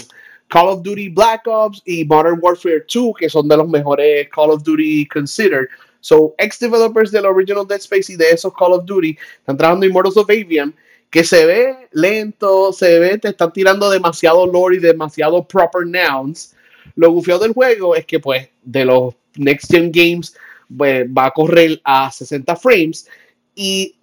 Call 0.49 0.69
of 0.69 0.83
Duty 0.83 1.11
Black 1.11 1.47
Ops 1.47 1.83
y 1.85 2.05
Modern 2.05 2.39
Warfare 2.41 2.85
2, 2.93 3.15
que 3.19 3.29
son 3.29 3.49
de 3.49 3.57
los 3.57 3.69
mejores 3.69 4.29
Call 4.31 4.51
of 4.51 4.63
Duty 4.63 5.07
considered. 5.07 5.69
So, 6.01 6.35
ex 6.39 6.59
developers 6.59 7.11
del 7.11 7.27
original 7.27 7.67
Dead 7.67 7.81
Space 7.81 8.13
y 8.13 8.17
de 8.17 8.31
esos 8.31 8.55
Call 8.55 8.73
of 8.73 8.85
Duty 8.85 9.17
están 9.39 9.57
trabajando 9.57 9.85
en 9.85 9.91
Immortals 9.91 10.17
of 10.17 10.31
Avium, 10.31 10.73
que 11.11 11.25
se 11.25 11.47
ve 11.47 11.89
lento, 11.93 12.73
se 12.73 12.99
ve, 12.99 13.19
te 13.19 13.29
están 13.29 13.53
tirando 13.53 13.91
demasiado 13.91 14.47
lore 14.47 14.77
y 14.77 14.81
demasiado 14.81 15.47
proper 15.47 15.87
nouns. 15.87 16.55
Lo 16.95 17.11
gufio 17.11 17.39
del 17.39 17.53
juego 17.53 17.97
es 17.97 18.07
que, 18.07 18.21
pues, 18.21 18.49
de 18.63 18.85
los 18.85 19.15
Next 19.37 19.71
Gen 19.71 19.91
Games 19.93 20.35
pues, 20.75 21.07
va 21.07 21.27
a 21.27 21.31
correr 21.31 21.81
a 21.85 22.11
60 22.11 22.57
frames. 22.57 23.09
Y 23.57 23.97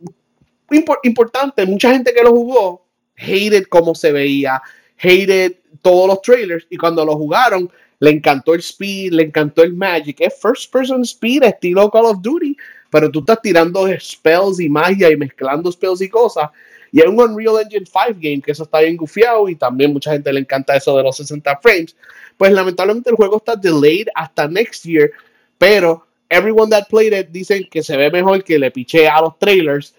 importante, 1.03 1.65
mucha 1.65 1.91
gente 1.91 2.13
que 2.13 2.21
lo 2.21 2.31
jugó 2.31 2.85
hated 3.15 3.65
cómo 3.69 3.95
se 3.95 4.11
veía, 4.11 4.61
hated 4.97 5.53
todos 5.81 6.07
los 6.09 6.21
trailers. 6.21 6.67
Y 6.69 6.77
cuando 6.77 7.05
lo 7.05 7.15
jugaron, 7.15 7.71
le 7.99 8.09
encantó 8.09 8.53
el 8.53 8.59
speed, 8.59 9.13
le 9.13 9.23
encantó 9.23 9.63
el 9.63 9.73
magic. 9.73 10.17
Es 10.19 10.33
first 10.41 10.69
person 10.69 11.03
speed, 11.03 11.43
estilo 11.43 11.89
Call 11.89 12.05
of 12.07 12.21
Duty. 12.21 12.57
Pero 12.89 13.09
tú 13.09 13.19
estás 13.19 13.41
tirando 13.41 13.87
spells 13.97 14.59
y 14.59 14.67
magia 14.67 15.09
y 15.09 15.15
mezclando 15.15 15.71
spells 15.71 16.01
y 16.01 16.09
cosas. 16.09 16.49
Y 16.91 16.99
es 16.99 17.07
un 17.07 17.19
Unreal 17.19 17.61
Engine 17.63 17.85
5 17.85 18.19
game, 18.19 18.41
que 18.41 18.51
eso 18.51 18.63
está 18.63 18.81
bien 18.81 18.97
gufiado. 18.97 19.47
Y 19.47 19.55
también 19.55 19.93
mucha 19.93 20.11
gente 20.11 20.33
le 20.33 20.41
encanta 20.41 20.75
eso 20.75 20.97
de 20.97 21.03
los 21.03 21.15
60 21.15 21.57
frames 21.57 21.95
pues 22.37 22.51
lamentablemente 22.51 23.09
el 23.09 23.15
juego 23.15 23.37
está 23.37 23.55
delayed 23.55 24.07
hasta 24.15 24.47
next 24.47 24.85
year, 24.85 25.11
pero 25.57 26.05
everyone 26.33 26.69
that 26.69 26.87
played 26.89 27.13
it 27.13 27.31
dicen 27.31 27.67
que 27.69 27.83
se 27.83 27.95
ve 27.95 28.09
mejor 28.09 28.43
que 28.43 28.57
le 28.57 28.71
piché 28.71 29.07
a 29.07 29.21
los 29.21 29.37
trailers. 29.39 29.93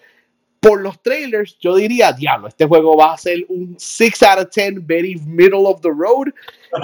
Por 0.59 0.81
los 0.81 0.99
trailers, 1.01 1.57
yo 1.59 1.75
diría, 1.75 2.11
diablo, 2.11 2.47
este 2.47 2.65
juego 2.65 2.97
va 2.97 3.13
a 3.13 3.17
ser 3.17 3.45
un 3.49 3.75
6 3.77 4.23
out 4.23 4.39
of 4.39 4.49
10, 4.49 4.85
very 4.85 5.15
middle 5.25 5.67
of 5.67 5.81
the 5.81 5.89
road. 5.89 6.33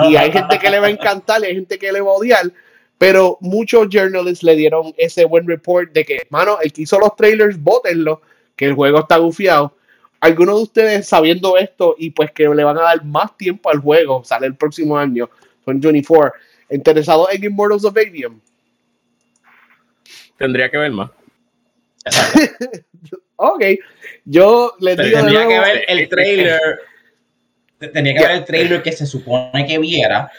Y 0.08 0.16
hay 0.16 0.32
gente 0.34 0.60
que 0.60 0.70
le 0.70 0.80
va 0.80 0.88
a 0.88 0.92
encantar 0.92 1.42
y 1.42 1.46
hay 1.46 1.56
gente 1.56 1.80
que 1.80 1.92
le 1.92 2.02
va 2.02 2.12
a 2.12 2.16
odiar. 2.16 2.52
Pero 2.98 3.40
muchos 3.42 3.88
journalists 3.90 4.44
le 4.44 4.56
dieron 4.56 4.94
ese 4.98 5.26
buen 5.26 5.48
report 5.48 5.92
de 5.94 6.06
que, 6.06 6.28
mano, 6.30 6.60
el 6.62 6.72
que 6.72 6.84
hizo 6.84 7.00
los 7.00 7.16
trailers, 7.16 7.60
bótenlo, 7.60 8.22
que 8.56 8.66
el 8.66 8.76
juego 8.76 9.00
está 9.00 9.18
gufiado. 9.18 9.76
Algunos 10.20 10.58
de 10.58 10.64
ustedes 10.64 11.08
sabiendo 11.08 11.58
esto 11.58 11.96
y 11.98 12.12
pues 12.12 12.32
que 12.32 12.48
le 12.48 12.64
van 12.64 12.78
a 12.78 12.84
dar 12.84 13.04
más 13.04 13.36
tiempo 13.36 13.72
al 13.72 13.80
juego, 13.80 14.24
sale 14.24 14.46
el 14.46 14.56
próximo 14.56 14.96
año, 14.96 15.28
2024, 15.66 16.34
interesado 16.70 17.28
en 17.32 17.44
Immortals 17.44 17.86
of 17.86 17.98
Avium. 17.98 18.40
Tendría 20.42 20.72
que 20.72 20.78
ver 20.78 20.92
más. 20.92 21.12
ok, 23.36 23.64
yo 24.26 24.74
le 24.80 24.96
digo. 24.96 25.18
Tendría 25.20 25.48
que 25.48 25.60
ver 25.60 25.86
el 25.88 26.10
trailer. 26.10 26.60
Tenía 27.94 28.14
que 28.14 28.22
ver 28.22 28.32
el 28.32 28.46
trailer 28.46 28.82
que 28.82 28.92
se 28.92 29.06
supone 29.06 29.66
que 29.66 29.78
viera 29.78 30.32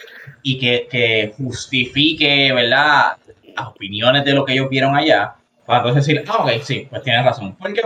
y 0.43 0.59
que, 0.59 0.89
que, 0.91 1.35
justifique, 1.37 2.53
¿verdad? 2.53 3.17
Las 3.57 3.69
opiniones 3.69 4.25
de 4.25 4.33
lo 4.33 4.45
que 4.45 4.55
ellos 4.55 4.69
vieron 4.69 4.97
allá. 4.97 5.35
Para 5.67 5.79
entonces 5.79 6.07
decir, 6.07 6.25
ah, 6.29 6.45
ok, 6.45 6.63
sí, 6.63 6.87
pues 6.91 7.03
tienes 7.03 7.25
razón. 7.25 7.57
Porque 7.57 7.83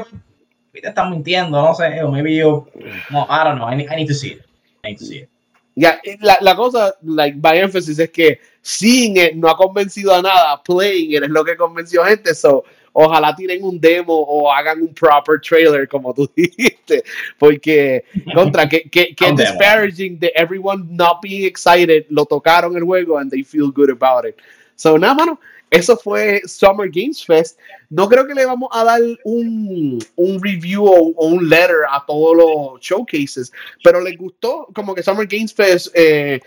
te 0.73 0.89
están 0.89 1.11
mintiendo, 1.11 1.61
no 1.61 1.75
sé, 1.75 2.03
o 2.03 2.11
maybe 2.11 2.35
yo, 2.35 2.67
no, 3.11 3.27
I 3.31 3.45
don't 3.45 3.57
know, 3.57 3.71
I 3.71 3.77
need, 3.77 3.91
I 3.91 3.97
need 3.97 4.09
to 4.09 4.15
see 4.15 4.33
it. 4.33 4.41
I 4.85 4.89
need 4.89 4.99
to 4.99 5.05
see 5.05 5.19
it. 5.19 5.29
Ya, 5.75 6.01
la, 6.21 6.39
la, 6.41 6.57
cosa, 6.57 6.95
like, 7.03 7.37
by 7.39 7.59
emphasis, 7.59 7.99
es 7.99 8.11
que 8.11 8.41
seeing 8.67 9.17
it 9.17 9.37
no 9.37 9.49
ha 9.49 9.57
convencido 9.57 10.13
a 10.13 10.21
nada, 10.21 10.61
playing 10.65 11.13
it 11.13 11.23
es 11.23 11.31
lo 11.31 11.45
que 11.45 11.57
convenció 11.57 12.03
a 12.03 12.09
gente, 12.09 12.35
so, 12.35 12.65
ojalá 12.93 13.33
tienen 13.37 13.63
un 13.63 13.81
demo 13.81 14.13
o 14.13 14.53
hagan 14.53 14.83
un 14.83 14.93
proper 14.93 15.41
trailer, 15.41 15.87
como 15.87 16.13
tú 16.13 16.29
dijiste, 16.37 17.05
porque, 17.39 18.05
contra, 18.35 18.69
que, 18.69 18.83
que, 18.91 19.15
que 19.15 19.33
disparaging 19.33 20.19
de 20.19 20.33
everyone 20.35 20.85
not 20.91 21.21
being 21.23 21.45
excited, 21.45 22.07
lo 22.09 22.25
tocaron 22.25 22.77
el 22.77 22.83
juego 22.83 23.19
and 23.19 23.31
they 23.31 23.45
feel 23.45 23.71
good 23.71 23.91
about 23.91 24.27
it. 24.27 24.35
So, 24.75 24.99
nada, 24.99 25.15
mano, 25.15 25.39
eso 25.71 25.97
fue 25.97 26.41
Summer 26.47 26.89
Games 26.91 27.25
Fest. 27.25 27.61
No 27.89 28.09
creo 28.09 28.27
que 28.27 28.35
le 28.35 28.47
vamos 28.47 28.69
a 28.73 28.83
dar 28.83 29.01
un, 29.25 29.99
un 30.17 30.43
review 30.43 30.87
o, 30.87 31.13
un 31.25 31.49
letter 31.49 31.85
a 31.89 32.05
todos 32.05 32.37
los 32.37 32.81
showcases, 32.81 33.53
pero 33.85 34.01
les 34.01 34.17
gustó 34.17 34.67
como 34.75 34.93
que 34.93 35.05
Summer 35.05 35.27
Games 35.29 35.55
Fest 35.55 35.89
eh, 35.95 36.41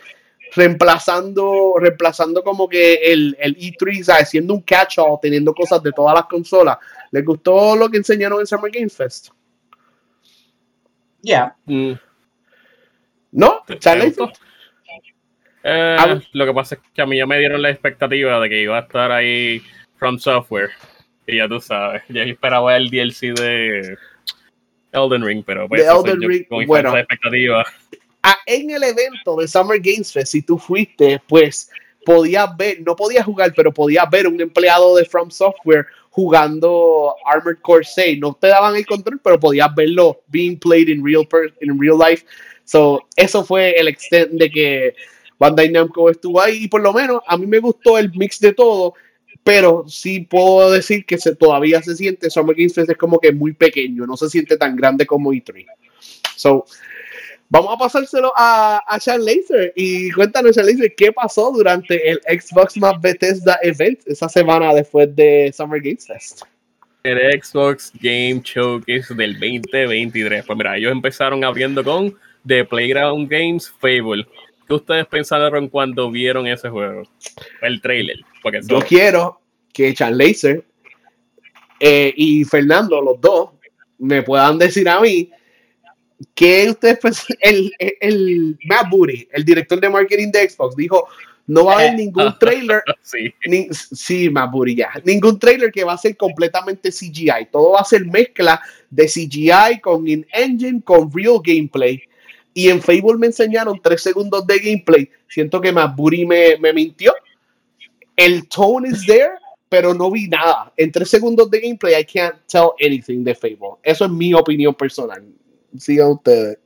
reemplazando, 0.56 1.74
reemplazando 1.80 2.44
como 2.44 2.68
que 2.68 2.96
el, 2.96 3.36
el 3.40 3.56
E3, 3.58 4.04
¿sabes? 4.04 4.30
siendo 4.30 4.54
un 4.54 4.62
catch-all, 4.62 5.20
teniendo 5.22 5.54
cosas 5.54 5.82
de 5.84 5.92
todas 5.92 6.16
las 6.16 6.26
consolas. 6.26 6.78
¿Les 7.12 7.24
gustó 7.24 7.76
lo 7.76 7.90
que 7.90 7.98
enseñaron 7.98 8.40
en 8.40 8.48
Summer 8.48 8.72
Games 8.72 8.96
Fest? 8.96 9.30
Ya. 11.22 11.56
Mm. 11.66 11.94
¿No? 13.32 13.64
¿Charlie? 13.80 14.14
Eh, 15.64 15.98
lo 16.32 16.46
que 16.46 16.54
pasa 16.54 16.76
es 16.76 16.82
que 16.94 17.02
a 17.02 17.06
mí 17.06 17.18
ya 17.18 17.26
me 17.26 17.38
dieron 17.38 17.62
la 17.62 17.70
expectativa 17.70 18.40
de 18.40 18.50
que 18.50 18.62
iba 18.62 18.78
a 18.78 18.82
estar 18.82 19.12
ahí 19.12 19.62
From 19.98 20.18
Software. 20.18 20.72
Y 21.28 21.38
ya 21.38 21.48
tú 21.48 21.60
sabes, 21.60 22.02
ya 22.10 22.24
esperaba 22.24 22.76
el 22.76 22.90
DLC 22.90 23.38
de 23.40 23.98
Elden 24.92 25.24
Ring, 25.24 25.44
pero 25.46 25.68
pues 25.68 25.84
Elden 25.86 26.22
Ring, 26.22 26.46
bueno, 26.66 26.98
expectativa. 26.98 27.64
En 28.46 28.70
el 28.70 28.84
evento 28.84 29.36
de 29.38 29.48
Summer 29.48 29.80
Games 29.80 30.12
Fest, 30.12 30.32
si 30.32 30.42
tú 30.42 30.58
fuiste, 30.58 31.22
pues 31.28 31.70
podías 32.06 32.56
ver, 32.58 32.82
no 32.82 32.96
podías 32.96 33.26
jugar, 33.26 33.54
pero 33.56 33.74
podías 33.74 34.10
ver 34.10 34.28
un 34.28 34.40
empleado 34.40 34.96
de 34.96 35.06
From 35.06 35.30
Software 35.30 35.86
jugando 36.10 37.16
Armored 37.26 37.60
Core 37.62 37.86
6. 37.86 38.20
No 38.20 38.38
te 38.40 38.48
daban 38.48 38.76
el 38.76 38.86
control, 38.86 39.20
pero 39.24 39.40
podías 39.40 39.74
verlo 39.76 40.22
being 40.28 40.58
played 40.58 40.90
in 40.90 41.04
real, 41.04 41.28
in 41.62 41.80
real 41.80 41.98
life 41.98 42.26
So, 42.70 43.08
eso 43.16 43.44
fue 43.44 43.72
el 43.80 43.88
extent 43.88 44.30
de 44.34 44.52
que 44.52 44.94
Bandai 45.40 45.72
Namco 45.72 46.08
estuvo 46.08 46.40
ahí 46.40 46.66
y 46.66 46.68
por 46.68 46.82
lo 46.82 46.94
menos 46.94 47.20
a 47.26 47.36
mí 47.36 47.48
me 47.48 47.58
gustó 47.58 47.98
el 47.98 48.12
mix 48.14 48.40
de 48.40 48.54
todo, 48.54 48.94
pero 49.44 49.86
sí 49.88 50.20
puedo 50.20 50.70
decir 50.70 51.04
que 51.04 51.18
todavía 51.18 51.82
se 51.82 51.96
siente, 51.96 52.30
Summer 52.30 52.56
Games 52.56 52.76
Fest 52.76 52.92
es 52.92 52.98
como 52.98 53.18
que 53.18 53.32
muy 53.32 53.54
pequeño, 53.54 54.06
no 54.06 54.16
se 54.16 54.30
siente 54.30 54.56
tan 54.56 54.76
grande 54.76 55.08
como 55.08 55.32
E3. 55.32 55.66
So, 56.36 56.68
vamos 57.50 57.74
a 57.74 57.78
pasárselo 57.78 58.32
a, 58.36 58.78
a 58.88 59.00
Sean 59.00 59.26
Laser 59.26 59.74
y 59.76 60.12
cuéntanos, 60.12 60.56
Sean 60.56 60.68
Laser, 60.68 60.94
qué 60.96 61.12
pasó 61.12 61.52
durante 61.52 62.10
el 62.10 62.22
Xbox 62.40 62.78
más 62.78 63.00
Bethesda 63.02 63.60
Event 63.62 64.00
esa 64.06 64.30
semana 64.30 64.74
después 64.74 65.14
de 65.16 65.52
Summer 65.56 65.82
Games 65.82 66.08
Fest. 66.08 66.42
El 67.04 67.42
Xbox 67.42 67.92
Game 68.02 68.42
Showcase 68.44 69.16
del 69.16 69.34
2023. 69.34 70.46
Pues 70.46 70.58
mira, 70.58 70.78
ellos 70.78 70.92
empezaron 70.92 71.44
abriendo 71.44 71.84
con 71.84 72.16
The 72.46 72.66
Playground 72.66 73.30
Games 73.30 73.70
Fable. 73.80 74.28
¿Qué 74.68 74.74
ustedes 74.74 75.08
pensaron 75.08 75.70
cuando 75.70 76.12
vieron 76.12 76.46
ese 76.46 76.70
juego? 76.70 77.04
El 77.62 77.82
trailer. 77.82 78.18
Porque 78.44 78.60
Yo 78.68 78.80
quiero 78.82 79.42
que 79.74 79.94
Chan 79.94 80.18
Laser 80.18 80.64
eh, 81.80 82.14
y 82.16 82.44
Fernando, 82.44 83.02
los 83.02 83.20
dos, 83.20 83.52
me 83.98 84.22
puedan 84.22 84.58
decir 84.58 84.88
a 84.90 85.00
mí 85.00 85.32
que 86.36 86.70
ustedes 86.70 87.26
el, 87.40 87.72
el, 87.80 87.98
el 88.02 88.60
Matt 88.66 88.90
Booty, 88.90 89.28
el 89.32 89.46
director 89.46 89.80
de 89.80 89.90
marketing 89.90 90.32
de 90.32 90.50
Xbox, 90.50 90.76
dijo 90.76 91.08
no 91.50 91.66
va 91.66 91.74
a 91.74 91.80
haber 91.80 91.96
ningún 91.96 92.36
trailer. 92.40 92.84
sí, 93.02 93.34
ni, 93.48 93.68
sí 93.72 94.30
Matt 94.30 94.52
Booty, 94.52 94.76
ya. 94.76 94.92
Ningún 95.04 95.40
trailer 95.40 95.72
que 95.72 95.84
va 95.84 95.94
a 95.94 95.98
ser 95.98 96.16
completamente 96.16 96.92
CGI. 96.92 97.48
Todo 97.52 97.72
va 97.72 97.80
a 97.80 97.86
ser 97.86 98.06
mezcla 98.06 98.62
de 98.90 99.08
CGI 99.08 99.80
con 99.82 100.08
in-engine, 100.08 100.82
con 100.84 101.12
real 101.12 101.40
gameplay. 101.44 102.04
Y 102.54 102.70
en 102.70 102.80
Facebook 102.80 103.18
me 103.18 103.28
enseñaron 103.28 103.80
tres 103.82 104.04
segundos 104.04 104.46
de 104.46 104.60
gameplay. 104.60 105.10
Siento 105.28 105.60
que 105.60 105.72
Maburi 105.72 106.24
me, 106.26 106.58
me 106.58 106.72
mintió. 106.72 107.16
El 108.16 108.48
tone 108.48 108.90
is 108.90 109.04
there, 109.08 109.32
pero 109.70 109.96
no 109.96 110.12
vi 110.12 110.28
nada. 110.28 110.72
En 110.78 110.92
tres 110.92 111.10
segundos 111.10 111.50
de 111.50 111.62
gameplay, 111.62 112.00
I 112.00 112.06
can't 112.06 112.36
tell 112.46 112.72
anything 112.80 113.24
de 113.24 113.34
Facebook. 113.34 113.80
Eso 113.82 114.06
es 114.06 114.12
mi 114.12 114.36
opinión 114.36 114.76
personal. 114.76 115.24
Sigan 115.78 116.10
ustedes. 116.10 116.58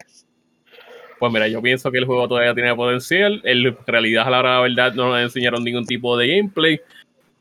Pues 1.20 1.32
mira, 1.32 1.48
yo 1.48 1.62
pienso 1.62 1.90
que 1.92 2.00
el 2.00 2.06
juego 2.06 2.28
todavía 2.28 2.54
tiene 2.54 2.76
potencial. 2.76 3.42
En 3.46 3.78
realidad, 3.88 4.28
a 4.28 4.30
la 4.30 4.40
hora 4.40 4.50
de 4.50 4.56
la 4.56 4.62
verdad, 4.62 4.94
no 4.94 5.10
nos 5.10 5.22
enseñaron 5.22 5.64
ningún 5.64 5.86
tipo 5.86 6.18
de 6.18 6.28
gameplay. 6.28 6.82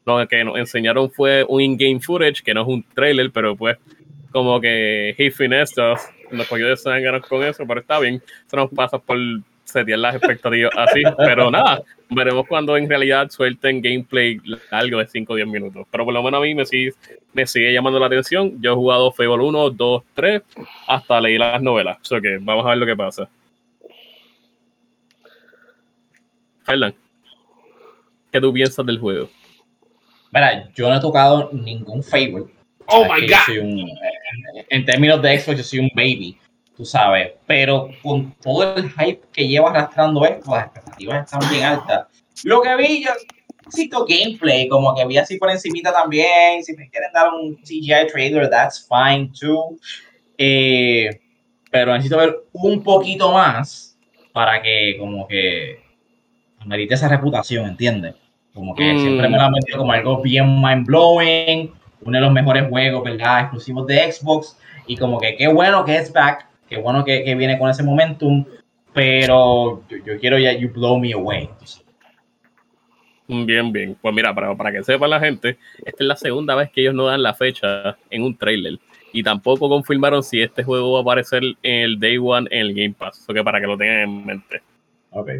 Lo 0.05 0.27
que 0.29 0.45
nos 0.45 0.57
enseñaron 0.59 1.11
fue 1.11 1.45
un 1.49 1.61
in-game 1.61 2.01
footage, 2.01 2.43
que 2.43 2.55
no 2.55 2.63
es 2.63 2.69
un 2.69 2.85
trailer, 2.95 3.31
pero 3.33 3.57
pues 3.57 3.79
como 4.31 4.61
que 4.61 5.15
Hey 5.17 5.31
Finestas 5.31 6.09
nos 6.31 6.47
cogió 6.47 6.69
de 6.69 6.77
sangre 6.77 7.21
con 7.21 7.43
eso, 7.45 7.65
pero 7.67 7.81
está 7.81 7.99
bien. 7.99 8.23
Eso 8.47 8.57
nos 8.57 8.71
pasa 8.71 8.99
por 8.99 9.19
setear 9.73 9.99
las 9.99 10.15
expectativas 10.15 10.73
así. 10.77 11.03
Pero 11.19 11.51
nada, 11.51 11.83
veremos 12.11 12.47
cuando 12.47 12.77
en 12.77 12.89
realidad 12.89 13.31
suelten 13.31 13.81
gameplay 13.81 14.41
algo 14.71 14.99
de 14.99 15.07
5 15.07 15.33
o 15.33 15.37
10 15.37 15.49
minutos. 15.49 15.87
Pero 15.91 16.05
por 16.05 16.15
lo 16.15 16.23
menos 16.23 16.39
a 16.39 16.43
mí 16.43 16.55
me 16.55 16.67
sigue, 16.67 16.93
me 17.33 17.47
sigue 17.47 17.73
llamando 17.73 17.99
la 17.99 18.07
atención. 18.07 18.61
Yo 18.61 18.73
he 18.73 18.75
jugado 18.75 19.13
Fable 19.13 19.45
1, 19.45 19.71
2, 19.71 20.03
3, 20.15 20.43
hasta 20.87 21.21
leí 21.21 21.39
las 21.39 21.63
novelas. 21.63 21.99
O 22.01 22.05
sea 22.05 22.21
que 22.21 22.39
vamos 22.41 22.65
a 22.67 22.71
ver 22.71 22.79
lo 22.79 22.87
que 22.87 22.97
pasa. 22.97 23.29
Fernan, 26.65 26.95
¿qué 28.31 28.41
tú 28.41 28.53
piensas 28.53 28.87
del 28.87 28.99
juego? 28.99 29.29
Mira, 30.31 30.71
yo 30.75 30.89
no 30.89 30.97
he 30.97 31.01
tocado 31.01 31.51
ningún 31.53 32.03
Fable. 32.03 32.45
Oh 32.87 33.05
my 33.05 33.27
god. 33.27 33.59
Un, 33.61 33.91
en 34.69 34.85
términos 34.85 35.21
de 35.23 35.39
Xbox, 35.39 35.59
yo 35.59 35.65
soy 35.65 35.79
un 35.81 35.91
baby, 35.95 36.37
tú 36.83 36.87
sabes. 36.87 37.33
Pero 37.47 37.91
con 38.03 38.33
todo 38.43 38.75
el 38.75 38.91
hype 38.91 39.23
que 39.33 39.47
lleva 39.47 39.71
arrastrando 39.71 40.25
esto, 40.25 40.51
las 40.51 40.67
expectativas 40.67 41.25
están 41.25 41.51
bien 41.51 41.65
altas. 41.65 42.07
Lo 42.43 42.61
que 42.61 42.77
vi, 42.77 43.05
yo 43.05 43.11
necesito 43.65 44.05
gameplay, 44.05 44.69
como 44.69 44.93
que 44.95 45.07
vi 45.07 45.17
así 45.17 45.39
por 45.39 45.49
encimita 45.51 45.93
también. 45.93 46.63
Si 46.65 46.75
me 46.75 46.91
quieren 46.91 47.13
dar 47.13 47.29
un 47.33 47.55
CGI 47.63 48.09
trailer, 48.11 48.51
that's 48.51 48.89
fine 48.89 49.31
too. 49.39 49.77
Eh, 50.37 51.21
pero 51.71 51.93
necesito 51.93 52.19
ver 52.19 52.37
un 52.53 52.83
poquito 52.83 53.33
más 53.33 53.97
para 54.33 54.61
que 54.61 54.97
como 54.99 55.29
que 55.29 55.79
merite 56.67 56.95
esa 56.95 57.09
reputación, 57.09 57.67
¿entiendes? 57.67 58.17
Como 58.53 58.75
que 58.75 58.93
mm. 58.93 58.99
siempre 58.99 59.29
me 59.29 59.39
han 59.39 59.53
metido 59.53 59.79
como 59.79 59.93
algo 59.93 60.21
bien 60.21 60.61
mind 60.61 60.85
blowing, 60.85 61.73
uno 62.01 62.19
de 62.19 62.21
los 62.21 62.33
mejores 62.33 62.69
juegos, 62.69 63.05
¿verdad? 63.05 63.43
Exclusivos 63.43 63.87
de 63.87 64.13
Xbox. 64.13 64.59
Y 64.89 64.97
como 64.97 65.21
que 65.21 65.37
qué 65.37 65.47
bueno 65.47 65.85
que 65.85 65.97
es 65.97 66.13
back, 66.13 66.49
qué 66.73 66.81
bueno 66.81 67.05
que, 67.05 67.25
que 67.25 67.35
viene 67.35 67.59
con 67.59 67.69
ese 67.69 67.83
momentum, 67.83 68.45
pero 68.93 69.83
yo, 69.89 69.97
yo, 70.05 70.19
quiero 70.19 70.39
ya 70.39 70.53
You 70.53 70.71
Blow 70.71 70.99
Me 70.99 71.13
Away. 71.13 71.49
Bien, 73.29 73.73
bien. 73.73 73.97
Pues 74.01 74.15
mira, 74.15 74.35
para, 74.35 74.55
para 74.57 74.73
que 74.73 74.83
sepa 74.83 75.07
la 75.07 75.21
gente, 75.21 75.59
esta 75.85 76.05
es 76.05 76.07
la 76.07 76.17
segunda 76.17 76.55
vez 76.55 76.71
que 76.71 76.83
ellos 76.83 76.95
no 76.95 77.07
dan 77.07 77.23
la 77.23 77.35
fecha 77.35 77.97
en 78.11 78.23
un 78.23 78.37
trailer. 78.37 78.79
Y 79.13 79.23
tampoco 79.23 79.69
confirmaron 79.69 80.23
si 80.23 80.41
este 80.41 80.65
juego 80.65 80.93
va 80.93 81.01
a 81.01 81.03
aparecer 81.03 81.43
en 81.63 81.81
el 81.81 82.01
Day 82.01 82.19
One 82.19 82.49
en 82.51 82.61
el 82.61 82.75
Game 82.75 82.95
Pass. 82.99 83.25
O 83.29 83.35
que 83.35 83.45
para 83.45 83.61
que 83.61 83.67
lo 83.67 83.77
tengan 83.77 84.01
en 84.01 84.27
mente. 84.27 84.63
Ok. 85.11 85.31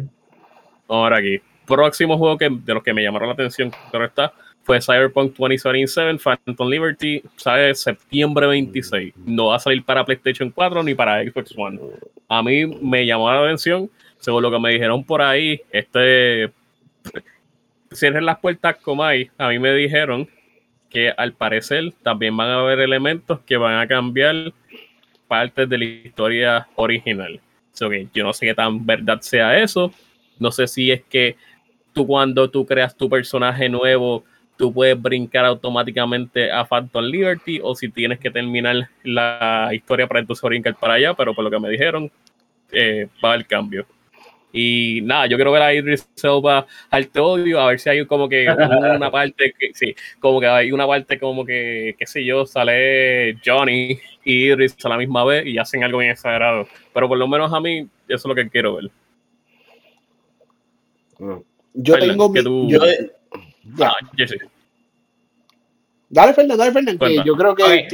Ahora 0.87 1.17
aquí. 1.17 1.41
Próximo 1.65 2.17
juego 2.17 2.37
que, 2.37 2.49
de 2.49 2.73
los 2.73 2.83
que 2.83 2.93
me 2.93 3.01
llamaron 3.01 3.29
la 3.29 3.33
atención, 3.33 3.71
pero 3.91 4.05
está, 4.05 4.33
fue 4.63 4.79
Cyberpunk 4.81 5.35
2077, 5.35 6.19
Phantom 6.19 6.69
Liberty, 6.69 7.21
sale 7.35 7.75
septiembre 7.75 8.47
26. 8.47 9.13
No 9.25 9.47
va 9.47 9.57
a 9.57 9.59
salir 9.59 9.83
para 9.83 10.05
PlayStation 10.05 10.49
4 10.49 10.83
ni 10.83 10.95
para 10.95 11.21
Xbox 11.23 11.53
One. 11.57 11.79
A 12.29 12.41
mí 12.41 12.65
me 12.65 13.05
llamó 13.05 13.29
la 13.29 13.43
atención, 13.43 13.89
según 14.19 14.41
lo 14.41 14.51
que 14.51 14.59
me 14.59 14.71
dijeron 14.71 15.03
por 15.03 15.21
ahí, 15.21 15.61
este 15.71 16.51
cierren 17.91 18.25
las 18.25 18.39
puertas 18.39 18.77
como 18.77 19.03
hay. 19.03 19.29
A 19.37 19.49
mí 19.49 19.59
me 19.59 19.73
dijeron 19.73 20.27
que 20.89 21.11
al 21.15 21.33
parecer 21.33 21.93
también 22.01 22.35
van 22.35 22.49
a 22.49 22.59
haber 22.59 22.79
elementos 22.79 23.39
que 23.41 23.57
van 23.57 23.79
a 23.79 23.87
cambiar 23.87 24.53
partes 25.27 25.67
de 25.67 25.77
la 25.77 25.85
historia 25.85 26.67
original. 26.75 27.39
So 27.73 27.89
que 27.89 28.07
yo 28.13 28.23
no 28.23 28.33
sé 28.33 28.45
qué 28.45 28.53
tan 28.53 28.85
verdad 28.85 29.19
sea 29.21 29.59
eso. 29.59 29.91
No 30.39 30.51
sé 30.51 30.67
si 30.67 30.91
es 30.91 31.03
que 31.03 31.35
tú 31.91 32.07
cuando 32.07 32.49
tú 32.49 32.65
creas 32.65 32.95
tu 32.95 33.09
personaje 33.09 33.67
nuevo 33.67 34.23
tú 34.63 34.71
puedes 34.71 34.99
brincar 35.01 35.43
automáticamente 35.43 36.49
a 36.49 36.63
Phantom 36.63 37.03
Liberty 37.03 37.59
o 37.61 37.75
si 37.75 37.89
tienes 37.89 38.17
que 38.17 38.31
terminar 38.31 38.87
la 39.03 39.69
historia 39.73 40.07
para 40.07 40.21
entonces 40.21 40.41
brincar 40.41 40.73
para 40.79 40.93
allá, 40.93 41.13
pero 41.13 41.35
por 41.35 41.43
lo 41.43 41.51
que 41.51 41.59
me 41.59 41.69
dijeron, 41.69 42.09
eh, 42.71 43.09
va 43.21 43.35
el 43.35 43.45
cambio. 43.45 43.85
Y 44.53 45.01
nada, 45.03 45.27
yo 45.27 45.35
quiero 45.35 45.51
ver 45.51 45.63
a 45.63 45.73
Idris 45.73 46.07
Elba 46.23 46.65
al 46.89 47.09
odio, 47.17 47.59
a 47.59 47.67
ver 47.67 47.77
si 47.81 47.89
hay 47.89 48.05
como 48.05 48.29
que 48.29 48.47
una 48.49 49.11
parte 49.11 49.53
que, 49.59 49.71
sí, 49.73 49.93
como 50.21 50.39
que 50.39 50.47
hay 50.47 50.71
una 50.71 50.87
parte 50.87 51.19
como 51.19 51.45
que, 51.45 51.93
qué 51.99 52.07
sé 52.07 52.23
yo, 52.23 52.45
sale 52.45 53.37
Johnny 53.45 53.99
y 54.23 54.45
Idris 54.45 54.77
a 54.85 54.87
la 54.87 54.97
misma 54.97 55.25
vez 55.25 55.45
y 55.45 55.57
hacen 55.57 55.83
algo 55.83 55.97
bien 55.97 56.11
exagerado. 56.11 56.69
Pero 56.93 57.09
por 57.09 57.17
lo 57.17 57.27
menos 57.27 57.51
a 57.51 57.59
mí, 57.59 57.79
eso 57.79 58.15
es 58.15 58.25
lo 58.25 58.33
que 58.35 58.49
quiero 58.49 58.75
ver. 58.77 58.91
Yo 61.73 61.97
tengo 61.97 62.29
mi, 62.29 62.71
yo, 62.71 62.79
Ah, 63.79 63.95
dale, 66.13 66.33
Fernando, 66.33 66.57
dale, 66.57 66.71
Fernando. 66.71 67.23
yo 67.23 67.35
creo 67.35 67.55
que 67.55 67.87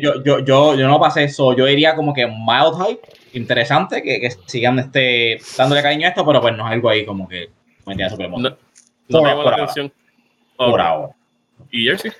yo, 0.00 0.22
yo, 0.24 0.38
yo, 0.40 0.74
yo, 0.74 0.88
no 0.88 0.98
pasé 0.98 1.24
eso. 1.24 1.54
Yo 1.54 1.66
diría 1.66 1.94
como 1.94 2.12
que 2.12 2.26
mild 2.26 2.86
hype, 2.86 3.00
interesante, 3.34 4.02
que, 4.02 4.20
que 4.20 4.30
sigan 4.46 4.78
este, 4.78 5.40
dándole 5.56 5.82
cariño 5.82 6.06
a 6.06 6.10
esto, 6.10 6.24
pero 6.26 6.40
pues 6.40 6.56
no 6.56 6.66
es 6.66 6.72
algo 6.72 6.88
ahí 6.88 7.04
como 7.04 7.28
que 7.28 7.50
me 7.86 7.92
entiende 7.92 8.10
super 8.10 8.30
No, 8.30 8.38
no 8.38 8.56
por, 9.08 9.22
me 9.22 9.44
la 9.44 9.54
atención. 9.54 9.92
Por 10.56 10.80
ahora. 10.80 11.14
¿Y 11.70 11.84
Jersey? 11.84 12.10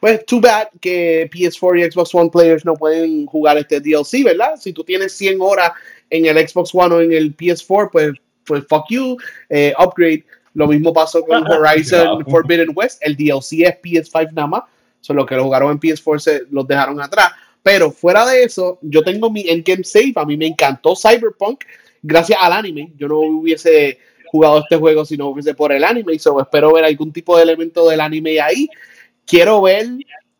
Pues, 0.00 0.26
too 0.26 0.40
bad 0.40 0.66
que 0.80 1.30
PS4 1.30 1.78
y 1.78 1.90
Xbox 1.90 2.12
One 2.12 2.28
players 2.28 2.64
no 2.64 2.74
pueden 2.74 3.24
jugar 3.26 3.56
este 3.56 3.80
DLC, 3.80 4.24
¿verdad? 4.24 4.56
Si 4.58 4.72
tú 4.72 4.82
tienes 4.82 5.12
100 5.12 5.40
horas 5.40 5.70
en 6.10 6.26
el 6.26 6.48
Xbox 6.48 6.74
One 6.74 6.94
o 6.94 7.00
en 7.00 7.12
el 7.12 7.36
PS4, 7.36 7.88
pues, 7.92 8.12
pues 8.44 8.64
fuck 8.68 8.86
you, 8.90 9.16
eh, 9.48 9.72
upgrade. 9.78 10.24
Lo 10.54 10.66
mismo 10.66 10.92
pasó 10.92 11.22
con 11.22 11.46
Horizon 11.50 12.24
Forbidden 12.26 12.72
West. 12.74 13.00
El 13.02 13.16
DLC 13.16 13.64
es 13.64 13.80
PS5 13.82 14.32
nada 14.32 14.48
más. 14.48 14.62
Solo 15.00 15.26
que 15.26 15.34
lo 15.34 15.44
jugaron 15.44 15.72
en 15.72 15.80
PS4 15.80 16.18
se 16.18 16.42
los 16.50 16.66
dejaron 16.66 17.00
atrás. 17.00 17.32
Pero 17.62 17.90
fuera 17.90 18.26
de 18.26 18.44
eso, 18.44 18.78
yo 18.82 19.02
tengo 19.02 19.30
mi 19.30 19.48
Endgame 19.48 19.84
Save. 19.84 20.12
A 20.16 20.24
mí 20.24 20.36
me 20.36 20.46
encantó 20.46 20.94
Cyberpunk 20.96 21.64
gracias 22.02 22.38
al 22.40 22.52
anime. 22.52 22.92
Yo 22.96 23.08
no 23.08 23.18
hubiese 23.20 23.98
jugado 24.26 24.60
este 24.60 24.76
juego 24.76 25.04
si 25.04 25.16
no 25.16 25.28
hubiese 25.28 25.54
por 25.54 25.72
el 25.72 25.84
anime. 25.84 26.14
Y 26.14 26.18
so, 26.18 26.40
espero 26.40 26.72
ver 26.72 26.84
algún 26.84 27.12
tipo 27.12 27.36
de 27.36 27.44
elemento 27.44 27.88
del 27.88 28.00
anime 28.00 28.40
ahí. 28.40 28.68
Quiero 29.24 29.62
ver 29.62 29.86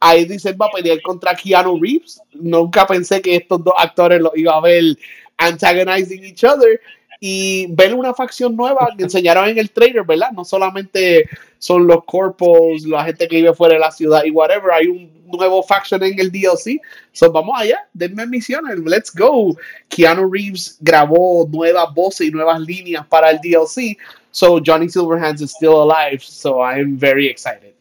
a 0.01 0.17
Idris 0.17 0.45
Elba 0.47 0.69
pelear 0.75 1.01
contra 1.03 1.35
Keanu 1.35 1.81
Reeves. 1.81 2.21
Nunca 2.33 2.87
pensé 2.87 3.23
que 3.23 3.37
estos 3.37 3.63
dos 3.63 3.75
actores 3.79 4.21
los 4.21 4.37
iba 4.37 4.57
a 4.57 4.61
ver 4.61 4.97
antagonizing 5.39 6.25
each 6.25 6.45
other 6.45 6.81
y 7.25 7.67
ver 7.69 7.95
una 7.95 8.13
facción 8.13 8.57
nueva 8.57 8.93
que 8.99 9.05
enseñaron 9.05 9.49
en 9.49 9.57
el 9.57 9.71
trailer, 9.71 10.03
¿verdad? 10.05 10.33
No 10.33 10.45
solamente 10.45 11.29
son 11.57 11.87
los 11.87 12.03
corpos, 12.05 12.83
la 12.83 13.05
gente 13.05 13.29
que 13.29 13.37
vive 13.37 13.55
fuera 13.55 13.75
de 13.75 13.79
la 13.79 13.93
ciudad 13.93 14.25
y 14.25 14.33
whatever, 14.33 14.73
hay 14.73 14.89
un 14.89 15.09
nuevo 15.27 15.63
faction 15.63 16.03
en 16.03 16.19
el 16.19 16.33
DLC. 16.33 16.81
So, 17.13 17.31
vamos 17.31 17.55
allá, 17.57 17.79
denme 17.93 18.27
misiones, 18.27 18.77
let's 18.81 19.15
go. 19.15 19.57
Keanu 19.89 20.29
Reeves 20.29 20.79
grabó 20.81 21.49
nuevas 21.49 21.95
voces 21.95 22.27
y 22.27 22.31
nuevas 22.33 22.59
líneas 22.59 23.07
para 23.07 23.31
el 23.31 23.39
DLC. 23.39 23.97
So, 24.33 24.61
Johnny 24.61 24.89
Silverhands 24.89 25.41
is 25.43 25.53
still 25.53 25.81
alive. 25.81 26.25
So, 26.25 26.61
I'm 26.61 26.99
very 26.99 27.29
excited. 27.29 27.73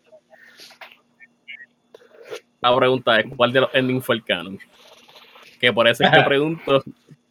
La 2.61 2.75
pregunta 2.75 3.19
es: 3.19 3.25
¿cuál 3.35 3.51
de 3.51 3.61
los 3.61 3.73
endings 3.73 4.05
fue 4.05 4.17
el 4.17 4.23
canon? 4.23 4.59
Que 5.59 5.73
por 5.73 5.87
eso 5.87 6.03
es 6.03 6.11
que 6.11 6.21
pregunto. 6.27 6.83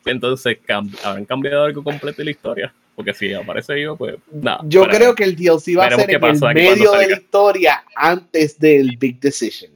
Entonces, 0.04 0.58
¿habrán 1.02 1.24
cambiado 1.24 1.64
algo 1.64 1.82
completo 1.82 2.22
en 2.22 2.26
la 2.26 2.30
historia? 2.30 2.74
Porque 2.94 3.14
si 3.14 3.32
aparece 3.32 3.80
yo, 3.80 3.96
pues 3.96 4.16
nada. 4.30 4.60
Yo 4.64 4.86
creo 4.86 5.14
que 5.14 5.24
el 5.24 5.36
DLC 5.36 5.78
va 5.78 5.86
a 5.86 5.90
ser 5.90 6.10
en 6.10 6.24
el 6.24 6.54
medio 6.54 6.92
de 6.92 7.08
la 7.08 7.16
historia 7.16 7.84
antes 7.94 8.58
del 8.58 8.96
Big 8.96 9.20
Decision. 9.20 9.72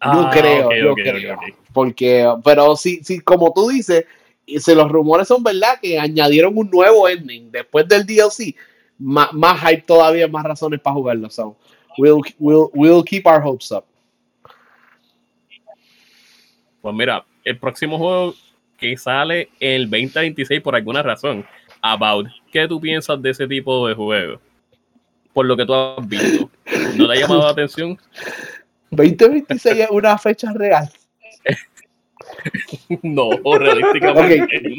Ah, 0.00 0.30
yo 0.32 0.40
creo, 0.40 0.72
yo 0.72 0.94
creo. 0.94 1.38
porque, 1.72 2.30
pero 2.44 2.76
sí, 2.76 3.00
sí, 3.02 3.20
como 3.20 3.52
tú 3.52 3.68
dices, 3.68 4.04
si 4.46 4.74
los 4.74 4.90
rumores 4.90 5.26
son 5.26 5.42
verdad 5.42 5.80
que 5.80 5.98
añadieron 5.98 6.56
un 6.56 6.70
nuevo 6.70 7.08
ending 7.08 7.50
después 7.50 7.86
del 7.88 8.06
DLC, 8.06 8.54
más, 8.98 9.32
más 9.32 9.60
hype 9.60 9.82
todavía, 9.82 10.28
más 10.28 10.44
razones 10.44 10.80
para 10.80 10.94
jugarlo. 10.94 11.30
So, 11.30 11.56
we'll, 11.98 12.22
we'll, 12.38 12.70
we'll 12.74 13.04
keep 13.04 13.26
our 13.26 13.42
hopes 13.42 13.72
up. 13.72 13.84
Pues 16.80 16.94
mira, 16.94 17.24
el 17.48 17.58
próximo 17.58 17.98
juego 17.98 18.34
que 18.78 18.96
sale 18.96 19.48
el 19.58 19.90
2026 19.90 20.60
por 20.60 20.76
alguna 20.76 21.02
razón. 21.02 21.44
About. 21.80 22.28
¿Qué 22.52 22.66
tú 22.68 22.80
piensas 22.80 23.20
de 23.22 23.30
ese 23.30 23.46
tipo 23.46 23.86
de 23.86 23.94
juego? 23.94 24.40
Por 25.32 25.46
lo 25.46 25.56
que 25.56 25.64
tú 25.64 25.74
has 25.74 26.08
visto. 26.08 26.50
¿No 26.96 27.06
te 27.06 27.12
ha 27.12 27.20
llamado 27.20 27.42
la 27.42 27.50
atención? 27.50 27.98
2026 28.90 29.78
es 29.78 29.90
una 29.90 30.18
fecha 30.18 30.52
real. 30.52 30.88
no, 33.02 33.30
realísticamente. 33.58 34.76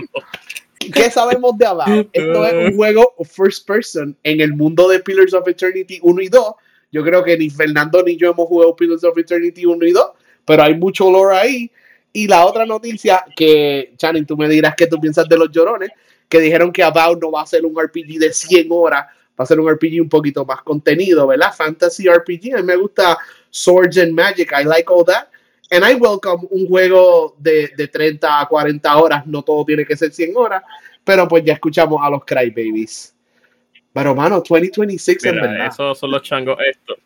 ¿Qué 0.93 1.11
sabemos 1.11 1.57
de 1.57 1.65
About? 1.65 2.09
Esto 2.11 2.45
es 2.45 2.69
un 2.69 2.75
juego 2.75 3.13
first 3.23 3.67
person 3.67 4.17
en 4.23 4.41
el 4.41 4.53
mundo 4.53 4.87
de 4.87 4.99
Pillars 4.99 5.33
of 5.33 5.47
Eternity 5.47 5.99
1 6.01 6.21
y 6.21 6.27
2. 6.27 6.43
Yo 6.91 7.03
creo 7.03 7.23
que 7.23 7.37
ni 7.37 7.49
Fernando 7.49 8.01
ni 8.03 8.17
yo 8.17 8.31
hemos 8.31 8.47
jugado 8.47 8.75
Pillars 8.75 9.03
of 9.03 9.17
Eternity 9.17 9.65
1 9.65 9.85
y 9.85 9.91
2, 9.91 10.05
pero 10.45 10.63
hay 10.63 10.75
mucho 10.75 11.11
lore 11.11 11.37
ahí 11.37 11.71
y 12.11 12.27
la 12.27 12.45
otra 12.45 12.65
noticia 12.65 13.23
que, 13.35 13.93
Channing, 13.97 14.25
tú 14.25 14.35
me 14.35 14.47
dirás 14.47 14.73
qué 14.75 14.87
tú 14.87 14.99
piensas 14.99 15.27
de 15.27 15.37
los 15.37 15.51
llorones, 15.51 15.89
que 16.27 16.39
dijeron 16.39 16.71
que 16.71 16.83
About 16.83 17.21
no 17.21 17.31
va 17.31 17.43
a 17.43 17.45
ser 17.45 17.65
un 17.65 17.79
RPG 17.79 18.19
de 18.19 18.33
100 18.33 18.67
horas, 18.71 19.05
va 19.39 19.43
a 19.43 19.45
ser 19.45 19.59
un 19.59 19.69
RPG 19.69 20.01
un 20.01 20.09
poquito 20.09 20.45
más 20.45 20.61
contenido, 20.61 21.27
¿verdad? 21.27 21.53
Fantasy 21.55 22.07
RPG, 22.09 22.55
a 22.55 22.57
mí 22.57 22.63
me 22.63 22.75
gusta 22.75 23.17
Swords 23.49 23.97
and 23.97 24.13
Magic, 24.13 24.51
I 24.51 24.63
like 24.63 24.91
all 24.91 25.05
that. 25.05 25.27
And 25.71 25.85
I 25.85 25.95
welcome 25.95 26.47
un 26.49 26.67
juego 26.67 27.35
de, 27.37 27.71
de 27.77 27.87
30 27.87 28.41
a 28.41 28.47
40 28.47 28.97
horas, 28.97 29.27
no 29.27 29.43
todo 29.43 29.63
tiene 29.65 29.85
que 29.85 29.95
ser 29.95 30.11
100 30.11 30.35
horas, 30.35 30.63
pero 31.03 31.27
pues 31.27 31.43
ya 31.43 31.53
escuchamos 31.53 31.99
a 32.03 32.09
los 32.09 32.25
Crybabies. 32.25 33.15
Pero, 33.93 34.15
mano, 34.15 34.37
2026 34.37 35.25
en 35.25 35.35
verdad. 35.35 35.67
Esos 35.67 35.97
son 35.97 36.11
los 36.11 36.21
changos 36.21 36.57
estos 36.69 36.97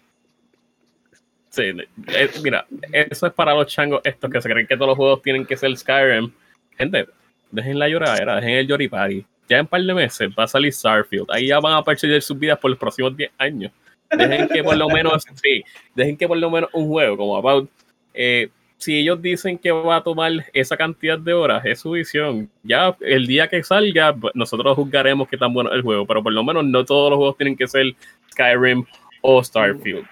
Sí, 1.53 1.65
eh, 2.07 2.29
mira, 2.41 2.65
eso 2.91 3.27
es 3.27 3.33
para 3.33 3.53
los 3.53 3.67
changos 3.67 4.01
estos 4.03 4.27
que 4.31 4.41
se 4.41 4.49
creen 4.49 4.65
que 4.65 4.75
todos 4.75 4.87
los 4.87 4.97
juegos 4.97 5.21
tienen 5.21 5.45
que 5.45 5.55
ser 5.55 5.77
Skyrim. 5.77 6.31
Gente, 6.75 7.05
dejen 7.51 7.77
la 7.77 7.87
lloradera, 7.87 8.37
dejen 8.37 8.55
el 8.55 8.67
Yoripari. 8.67 9.23
Ya 9.47 9.57
en 9.57 9.61
un 9.61 9.67
par 9.67 9.83
de 9.83 9.93
meses 9.93 10.31
va 10.37 10.45
a 10.45 10.47
salir 10.47 10.73
Starfield. 10.73 11.27
Ahí 11.29 11.49
ya 11.49 11.59
van 11.59 11.73
a 11.75 11.83
perseguir 11.83 12.23
sus 12.23 12.39
vidas 12.39 12.57
por 12.57 12.71
los 12.71 12.79
próximos 12.79 13.15
10 13.15 13.33
años. 13.37 13.71
Dejen 14.09 14.47
que 14.47 14.63
por 14.63 14.75
lo 14.75 14.89
menos, 14.89 15.25
sí, 15.43 15.63
dejen 15.93 16.17
que 16.17 16.27
por 16.27 16.37
lo 16.37 16.49
menos 16.49 16.71
un 16.73 16.87
juego 16.87 17.17
como 17.17 17.37
About, 17.37 17.69
eh, 18.15 18.49
si 18.77 18.97
ellos 18.97 19.21
dicen 19.21 19.59
que 19.59 19.71
va 19.71 19.97
a 19.97 20.03
tomar 20.03 20.31
esa 20.53 20.75
cantidad 20.75 21.19
de 21.19 21.33
horas, 21.33 21.63
es 21.65 21.81
su 21.81 21.91
visión. 21.91 22.49
Ya 22.63 22.97
el 22.99 23.27
día 23.27 23.47
que 23.47 23.61
salga, 23.61 24.15
nosotros 24.33 24.75
juzgaremos 24.75 25.27
qué 25.27 25.37
tan 25.37 25.53
bueno 25.53 25.69
es 25.69 25.75
el 25.75 25.83
juego, 25.83 26.07
pero 26.07 26.23
por 26.23 26.33
lo 26.33 26.43
menos 26.43 26.65
no 26.65 26.83
todos 26.83 27.11
los 27.11 27.17
juegos 27.17 27.37
tienen 27.37 27.55
que 27.55 27.67
ser 27.67 27.93
Skyrim 28.31 28.83
o 29.21 29.43
Starfield. 29.43 30.07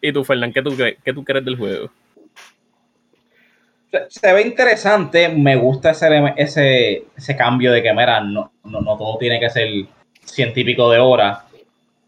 ¿Y 0.00 0.12
tú, 0.12 0.24
Fernán, 0.24 0.52
qué 0.52 0.62
tú, 0.62 0.76
qué 0.76 1.12
tú 1.12 1.24
crees 1.24 1.44
del 1.44 1.56
juego? 1.56 1.90
Se, 4.08 4.32
ve 4.32 4.42
interesante, 4.42 5.28
me 5.28 5.56
gusta 5.56 5.90
ese, 5.90 6.32
ese, 6.36 7.04
ese 7.16 7.36
cambio 7.36 7.72
de 7.72 7.82
que, 7.82 7.92
mira, 7.92 8.20
no, 8.20 8.52
no, 8.64 8.80
no, 8.80 8.96
todo 8.96 9.18
tiene 9.18 9.40
que 9.40 9.50
ser 9.50 9.68
científico 10.24 10.90
de 10.90 11.00
hora. 11.00 11.44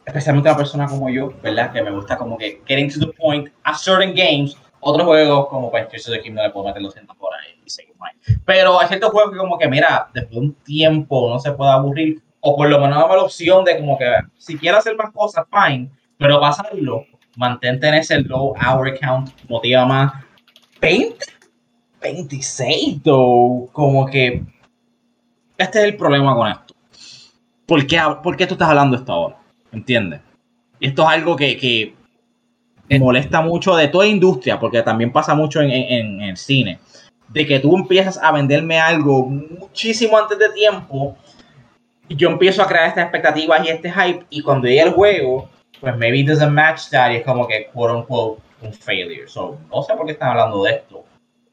Especialmente 0.04 0.48
una 0.48 0.56
persona 0.56 0.86
como 0.86 1.10
yo, 1.10 1.32
¿verdad? 1.42 1.72
Que 1.72 1.82
me 1.82 1.90
gusta 1.90 2.16
como 2.16 2.38
que 2.38 2.62
getting 2.66 2.88
to 2.88 3.00
the 3.00 3.12
point 3.12 3.48
a 3.64 3.74
certain 3.74 4.14
games. 4.14 4.56
Otros 4.80 5.06
juegos, 5.06 5.48
como 5.48 5.70
pues 5.70 5.88
Tears 5.88 6.08
of 6.08 6.22
the 6.22 6.30
no 6.30 6.42
le 6.42 6.50
puedo 6.50 6.66
meter 6.66 6.82
los 6.82 6.94
por 6.94 7.34
ahí 7.34 7.60
y 7.64 7.70
seguir 7.70 7.94
Pero 8.44 8.80
hay 8.80 8.88
ciertos 8.88 9.10
juegos 9.10 9.32
que 9.32 9.38
como 9.38 9.58
que, 9.58 9.68
mira, 9.68 10.08
después 10.12 10.32
de 10.32 10.38
un 10.38 10.54
tiempo 10.54 11.28
no 11.30 11.38
se 11.38 11.52
puede 11.52 11.72
aburrir. 11.72 12.20
O 12.40 12.56
por 12.56 12.68
lo 12.68 12.80
menos 12.80 12.98
dame 12.98 13.16
la 13.16 13.22
opción 13.22 13.64
de 13.64 13.78
como 13.78 13.98
que, 13.98 14.06
si 14.38 14.56
quiero 14.56 14.78
hacer 14.78 14.96
más 14.96 15.12
cosas, 15.12 15.46
fine. 15.50 15.90
Pero 16.16 16.40
pasarlo 16.40 17.06
mantente 17.36 17.88
en 17.88 17.94
ese 17.94 18.20
low 18.20 18.54
hour 18.54 18.98
count, 18.98 19.30
motiva 19.48 19.86
más. 19.86 20.12
20, 20.80 21.16
26, 22.00 23.02
though. 23.02 23.68
como 23.72 24.06
que 24.06 24.42
este 25.56 25.78
es 25.78 25.84
el 25.84 25.96
problema 25.96 26.34
con 26.34 26.50
esto. 26.50 26.74
¿Por 27.66 27.86
qué, 27.86 28.00
por 28.22 28.36
qué 28.36 28.46
tú 28.46 28.54
estás 28.54 28.68
hablando 28.68 28.96
esto 28.96 29.12
ahora? 29.12 29.36
¿Entiendes? 29.70 30.20
Y 30.80 30.88
esto 30.88 31.02
es 31.02 31.08
algo 31.08 31.36
que, 31.36 31.56
que 31.56 31.94
eh. 32.88 32.98
molesta 32.98 33.40
mucho 33.40 33.76
de 33.76 33.88
toda 33.88 34.06
industria, 34.06 34.58
porque 34.58 34.82
también 34.82 35.12
pasa 35.12 35.34
mucho 35.34 35.60
en, 35.60 35.70
en, 35.70 36.20
el 36.20 36.36
cine, 36.36 36.80
de 37.28 37.46
que 37.46 37.60
tú 37.60 37.76
empiezas 37.76 38.18
a 38.18 38.32
venderme 38.32 38.80
algo 38.80 39.26
muchísimo 39.26 40.18
antes 40.18 40.38
de 40.38 40.50
tiempo, 40.50 41.16
y 42.08 42.16
yo 42.16 42.28
empiezo 42.28 42.62
a 42.62 42.66
crear 42.66 42.88
estas 42.88 43.04
expectativas 43.04 43.64
y 43.64 43.68
este 43.68 43.90
hype, 43.90 44.26
y 44.28 44.42
cuando 44.42 44.66
llega 44.66 44.82
el 44.82 44.90
juego, 44.90 45.48
pues 45.82 45.96
maybe 45.96 46.20
it 46.20 46.28
doesn't 46.28 46.52
match 46.52 46.90
that 46.90 47.10
y 47.10 47.16
es 47.16 47.24
como 47.24 47.46
que 47.46 47.68
quote 47.74 47.92
unquote 47.92 48.40
un 48.62 48.72
failure. 48.72 49.26
So, 49.26 49.58
no 49.68 49.82
sé 49.82 49.94
por 49.94 50.06
qué 50.06 50.12
están 50.12 50.30
hablando 50.30 50.62
de 50.62 50.74
esto. 50.74 51.04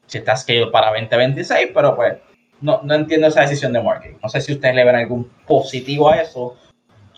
Si 0.06 0.18
está 0.18 0.36
scale 0.36 0.68
para 0.68 0.90
2026, 0.90 1.70
pero 1.74 1.96
pues 1.96 2.16
no, 2.60 2.80
no 2.84 2.94
entiendo 2.94 3.26
esa 3.26 3.40
decisión 3.40 3.72
de 3.72 3.82
marketing. 3.82 4.18
No 4.22 4.28
sé 4.28 4.40
si 4.40 4.52
ustedes 4.52 4.76
le 4.76 4.84
ven 4.84 4.94
algún 4.94 5.28
positivo 5.46 6.10
a 6.10 6.22
eso. 6.22 6.56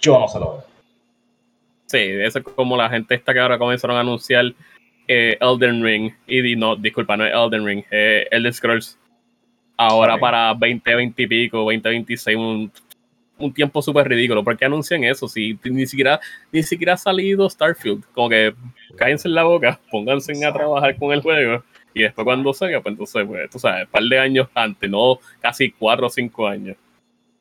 Yo 0.00 0.18
no 0.18 0.26
se 0.26 0.40
lo 0.40 0.52
veo. 0.52 0.64
Sí, 1.86 1.98
eso 1.98 2.38
es 2.38 2.44
como 2.44 2.78
la 2.78 2.88
gente 2.88 3.14
esta 3.14 3.34
que 3.34 3.40
ahora 3.40 3.58
comenzaron 3.58 3.96
a 3.98 4.00
anunciar 4.00 4.46
eh, 5.06 5.36
Elden 5.38 5.84
Ring. 5.84 6.12
Y 6.26 6.56
no, 6.56 6.76
disculpa, 6.76 7.18
no 7.18 7.26
es 7.26 7.34
Elden 7.34 7.66
Ring, 7.66 7.84
eh, 7.90 8.26
Elden 8.30 8.54
Scrolls. 8.54 8.98
Ahora 9.76 10.16
para 10.16 10.48
2020 10.54 11.22
y 11.22 11.26
pico, 11.26 11.58
2026, 11.58 12.36
un 12.38 12.72
un 13.46 13.54
tiempo 13.54 13.82
súper 13.82 14.08
ridículo. 14.08 14.44
¿Por 14.44 14.56
qué 14.56 14.64
anuncian 14.64 15.04
eso? 15.04 15.28
Si 15.28 15.58
ni 15.64 15.86
siquiera, 15.86 16.20
ni 16.50 16.62
siquiera 16.62 16.94
ha 16.94 16.96
salido 16.96 17.48
Starfield. 17.48 18.04
Como 18.12 18.28
que 18.28 18.54
cállense 18.96 19.28
en 19.28 19.34
la 19.34 19.44
boca, 19.44 19.78
pónganse 19.90 20.32
a 20.44 20.52
trabajar 20.52 20.96
con 20.96 21.12
el 21.12 21.20
juego. 21.22 21.62
Y 21.94 22.02
después 22.02 22.24
cuando 22.24 22.52
salga, 22.52 22.80
pues 22.80 22.92
entonces, 22.92 23.26
pues, 23.26 23.50
tú 23.50 23.58
sabes, 23.58 23.84
un 23.84 23.90
par 23.90 24.02
de 24.02 24.18
años 24.18 24.48
antes, 24.54 24.88
no 24.88 25.18
casi 25.40 25.70
cuatro 25.72 26.06
o 26.06 26.10
cinco 26.10 26.46
años. 26.46 26.76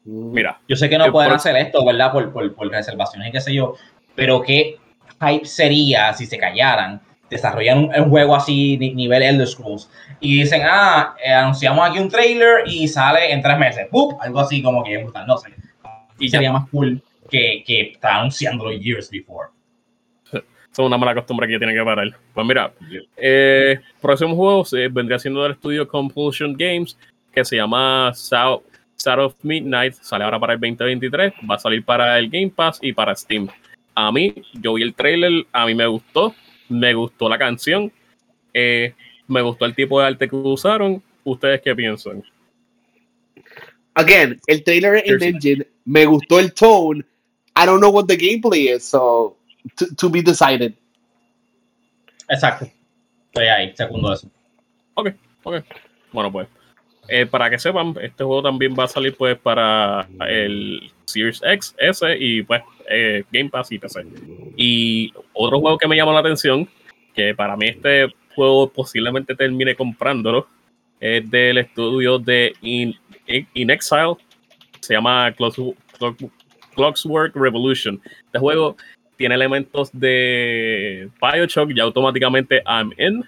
Mm. 0.06 0.32
Mira. 0.34 0.60
Yo 0.68 0.76
sé 0.76 0.90
que 0.90 0.98
no 0.98 1.12
pueden 1.12 1.32
hacer 1.32 1.56
esto, 1.58 1.86
¿verdad? 1.86 2.12
Por, 2.12 2.32
por, 2.34 2.54
por, 2.54 2.70
reservaciones 2.70 3.30
y 3.30 3.32
qué 3.32 3.42
sé 3.42 3.54
yo. 3.54 3.76
Pero 4.16 4.42
qué 4.42 4.78
hype 5.22 5.46
sería 5.46 6.14
si 6.14 6.26
se 6.26 6.38
callaran, 6.38 7.02
desarrollan 7.30 7.90
un, 7.98 8.10
juego 8.10 8.36
así, 8.36 8.78
nivel 8.78 9.24
Elder 9.24 9.48
Scrolls, 9.48 9.90
y 10.20 10.42
dicen, 10.42 10.64
ah, 10.66 11.16
eh, 11.24 11.32
anunciamos 11.32 11.90
aquí 11.90 12.00
un 12.00 12.10
trailer 12.10 12.68
y 12.68 12.88
sale 12.88 13.32
en 13.32 13.42
tres 13.42 13.58
meses. 13.58 13.88
Algo 14.20 14.40
así 14.40 14.62
como 14.62 14.84
que 14.84 15.08
No 15.26 15.38
sé 15.38 15.50
y 16.22 16.30
sería 16.30 16.54
más 16.54 16.70
cool 16.70 17.02
que, 17.30 17.64
que 17.66 17.98
anunciando 18.02 18.66
los 18.66 18.80
years 18.80 19.10
before. 19.10 19.50
Son 20.72 20.86
una 20.86 20.98
mala 20.98 21.14
costumbre 21.14 21.48
que 21.48 21.58
tiene 21.58 21.74
que 21.74 21.84
parar. 21.84 22.16
Pues 22.34 22.48
mira, 22.48 22.72
eh, 23.18 23.80
próximo 24.02 24.36
juego 24.36 24.64
vendría 24.92 25.20
siendo 25.20 25.44
del 25.44 25.54
estudio 25.54 25.86
Compulsion 25.86 26.54
Games, 26.54 26.98
que 27.34 27.44
se 27.44 27.58
llama 27.58 28.14
South, 28.14 28.64
of 29.18 29.36
Midnight. 29.42 29.96
Sale 29.96 30.24
ahora 30.24 30.40
para 30.40 30.54
el 30.54 30.60
2023. 30.60 31.34
Va 31.50 31.56
a 31.56 31.60
salir 31.60 31.84
para 31.84 32.18
el 32.18 32.30
Game 32.30 32.52
Pass 32.56 32.80
y 32.82 32.94
para 32.94 33.16
Steam. 33.16 33.50
A 33.96 34.12
mí, 34.14 34.34
yo 34.54 34.76
vi 34.76 34.84
el 34.84 34.94
trailer, 34.94 35.46
a 35.52 35.66
mí 35.66 35.76
me 35.76 35.88
gustó. 35.88 36.34
Me 36.70 36.94
gustó 36.94 37.28
la 37.28 37.38
canción. 37.38 37.92
Eh, 38.54 38.94
me 39.28 39.42
gustó 39.42 39.66
el 39.66 39.76
tipo 39.76 40.00
de 40.00 40.08
arte 40.08 40.30
que 40.30 40.36
usaron. 40.36 41.04
¿Ustedes 41.26 41.62
qué 41.62 41.76
piensan? 41.76 42.24
Again, 43.96 44.40
el 44.48 44.64
trailer 44.64 45.04
en 45.06 45.22
engine 45.22 45.68
me 45.86 46.06
gustó 46.06 46.40
el 46.40 46.54
tone. 46.54 47.04
I 47.56 47.66
don't 47.66 47.80
know 47.80 47.92
what 47.92 48.06
the 48.08 48.18
gameplay 48.18 48.74
is, 48.74 48.84
so 48.84 49.36
to, 49.98 50.10
be 50.10 50.22
decided. 50.22 50.74
Exacto. 52.30 52.66
Estoy 53.28 53.48
ahí, 53.48 53.74
segundo 53.76 54.14
eso. 54.14 54.30
Ok, 54.94 55.10
ok. 55.44 55.56
Bueno, 56.12 56.32
pues. 56.32 56.48
Eh, 57.08 57.26
para 57.26 57.50
que 57.50 57.60
sepan, 57.60 57.94
este 58.02 58.24
juego 58.24 58.42
también 58.42 58.74
va 58.78 58.86
a 58.86 58.88
salir 58.88 59.16
pues 59.18 59.38
para 59.38 60.08
el 60.30 60.92
Series 61.06 61.42
X, 61.44 61.76
S 61.78 62.06
y 62.18 62.44
pues 62.44 62.62
eh, 62.90 63.24
Game 63.32 63.50
Pass 63.50 63.72
y 63.72 63.80
PC. 63.80 64.06
Y 64.56 65.14
otro 65.34 65.60
juego 65.60 65.78
que 65.78 65.88
me 65.88 65.96
llamó 65.98 66.14
la 66.14 66.20
atención, 66.20 66.70
que 67.14 67.36
para 67.36 67.58
mí 67.58 67.68
este 67.68 68.08
juego 68.36 68.70
posiblemente 68.70 69.36
termine 69.36 69.76
comprándolo, 69.76 70.48
es 71.02 71.30
del 71.30 71.58
estudio 71.58 72.18
de 72.20 72.54
In, 72.62 72.96
Exile. 73.28 74.16
Se 74.80 74.94
llama 74.94 75.34
Clockwork 76.76 77.36
Revolution. 77.36 78.00
Este 78.26 78.40
juego 78.40 78.78
tiene 79.18 79.36
elementos 79.36 79.90
de 79.92 81.10
Bioshock 81.20 81.72
y 81.72 81.80
automáticamente 81.80 82.64
I'm 82.66 82.94
in. 82.98 83.26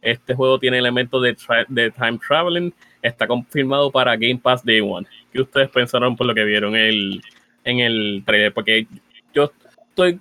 Este 0.00 0.34
juego 0.34 0.58
tiene 0.58 0.78
elementos 0.78 1.22
de, 1.22 1.36
de 1.68 1.90
time 1.90 2.18
traveling. 2.26 2.72
Está 3.02 3.26
confirmado 3.26 3.90
para 3.90 4.16
Game 4.16 4.38
Pass 4.38 4.64
Day 4.64 4.80
One. 4.80 5.06
¿Qué 5.32 5.40
ustedes 5.40 5.68
pensaron 5.68 6.16
por 6.16 6.26
lo 6.26 6.34
que 6.34 6.44
vieron 6.44 6.74
el, 6.76 7.20
en 7.64 7.80
el 7.80 8.22
trailer? 8.24 8.54
Porque 8.54 8.86
yo 9.34 9.52
estoy 9.90 10.20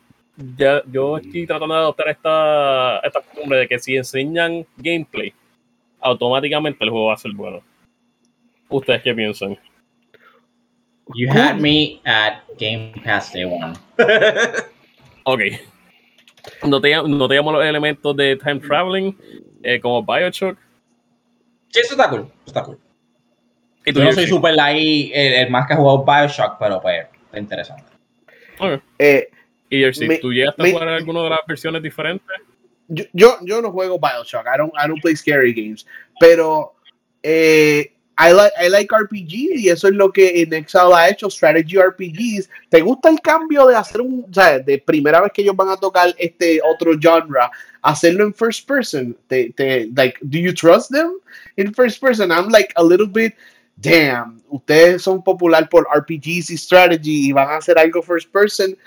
ya, 0.57 0.81
yo 0.91 1.17
estoy 1.17 1.47
tratando 1.47 1.73
de 1.73 1.79
adoptar 1.81 2.09
esta, 2.09 2.99
esta 2.99 3.21
costumbre 3.21 3.59
de 3.59 3.67
que 3.67 3.79
si 3.79 3.95
enseñan 3.95 4.65
gameplay, 4.77 5.33
automáticamente 6.05 6.83
el 6.83 6.91
juego 6.91 7.07
va 7.07 7.15
a 7.15 7.17
ser 7.17 7.31
bueno. 7.33 7.61
¿Ustedes 8.69 9.01
qué 9.01 9.13
piensan? 9.13 9.57
You 11.15 11.29
had 11.29 11.59
me 11.59 11.99
at 12.05 12.43
Game 12.59 12.93
Pass 13.03 13.33
Day 13.33 13.43
One. 13.43 13.73
ok. 15.23 15.41
¿No 16.63 16.79
te, 16.79 16.95
¿No 16.95 17.27
te 17.27 17.35
llamo 17.35 17.51
los 17.51 17.65
elementos 17.65 18.15
de 18.15 18.35
time 18.37 18.59
traveling 18.59 19.17
eh, 19.63 19.79
como 19.79 20.03
Bioshock? 20.03 20.57
Sí, 21.69 21.79
eso 21.79 21.93
está 21.93 22.09
cool. 22.09 22.31
Está 22.45 22.63
cool. 22.63 22.79
Yo 23.85 24.03
no 24.03 24.11
soy 24.13 24.27
super 24.27 24.59
ahí 24.59 25.11
el, 25.13 25.49
más 25.49 25.67
que 25.67 25.73
ha 25.73 25.77
jugado 25.77 26.03
Bioshock, 26.03 26.57
pero 26.59 26.81
pues 26.81 27.05
está 27.25 27.39
interesante. 27.39 27.83
Okay. 28.57 28.79
Eh, 28.99 29.29
y 29.69 29.79
Jersey, 29.79 30.19
¿tú 30.19 30.31
llegaste 30.31 30.63
a 30.63 30.71
jugar 30.71 30.87
alguna 30.89 31.23
de 31.23 31.29
las 31.31 31.39
versiones 31.47 31.83
diferentes? 31.83 32.25
Yo, 32.87 33.37
yo, 33.41 33.61
no 33.61 33.71
juego 33.71 33.99
Bioshock, 33.99 34.45
I 34.47 34.57
don't, 34.57 34.73
I 34.77 34.87
don't 34.87 35.01
play 35.01 35.15
scary 35.15 35.53
games, 35.53 35.85
pero 36.19 36.75
eh, 37.23 37.91
I, 38.17 38.31
like, 38.31 38.53
I 38.57 38.67
like 38.69 38.91
RPG 38.91 39.57
y 39.57 39.69
eso 39.69 39.87
es 39.87 39.93
lo 39.93 40.11
que 40.11 40.41
en 40.41 40.53
Exile 40.53 40.93
ha 40.93 41.09
hecho, 41.09 41.29
strategy 41.29 41.77
RPGs. 41.77 42.49
¿Te 42.69 42.81
gusta 42.81 43.09
el 43.09 43.19
cambio 43.21 43.65
de 43.65 43.75
hacer 43.75 44.01
un, 44.01 44.25
o 44.29 44.33
sea, 44.33 44.59
de 44.59 44.77
primera 44.77 45.19
vez 45.21 45.31
que 45.33 45.41
ellos 45.41 45.55
van 45.55 45.69
a 45.69 45.77
tocar 45.77 46.13
este 46.17 46.61
otro 46.63 46.93
genre, 47.01 47.49
hacerlo 47.81 48.23
en 48.23 48.33
first 48.33 48.67
person? 48.67 49.17
¿Te, 49.27 49.51
te, 49.51 49.89
like, 49.95 50.17
do 50.21 50.37
you 50.37 50.53
trust 50.53 50.91
them 50.91 51.19
in 51.57 51.73
first 51.73 51.99
person? 51.99 52.31
I'm 52.31 52.49
like 52.49 52.71
a 52.77 52.83
little 52.83 53.07
bit, 53.07 53.33
damn, 53.75 54.41
ustedes 54.49 55.01
son 55.01 55.21
popular 55.21 55.67
por 55.67 55.85
RPGs 55.93 56.51
y 56.51 56.57
strategy 56.57 57.27
y 57.27 57.31
van 57.33 57.49
a 57.49 57.57
hacer 57.57 57.77
algo 57.77 58.01
first 58.01 58.31
person 58.31 58.77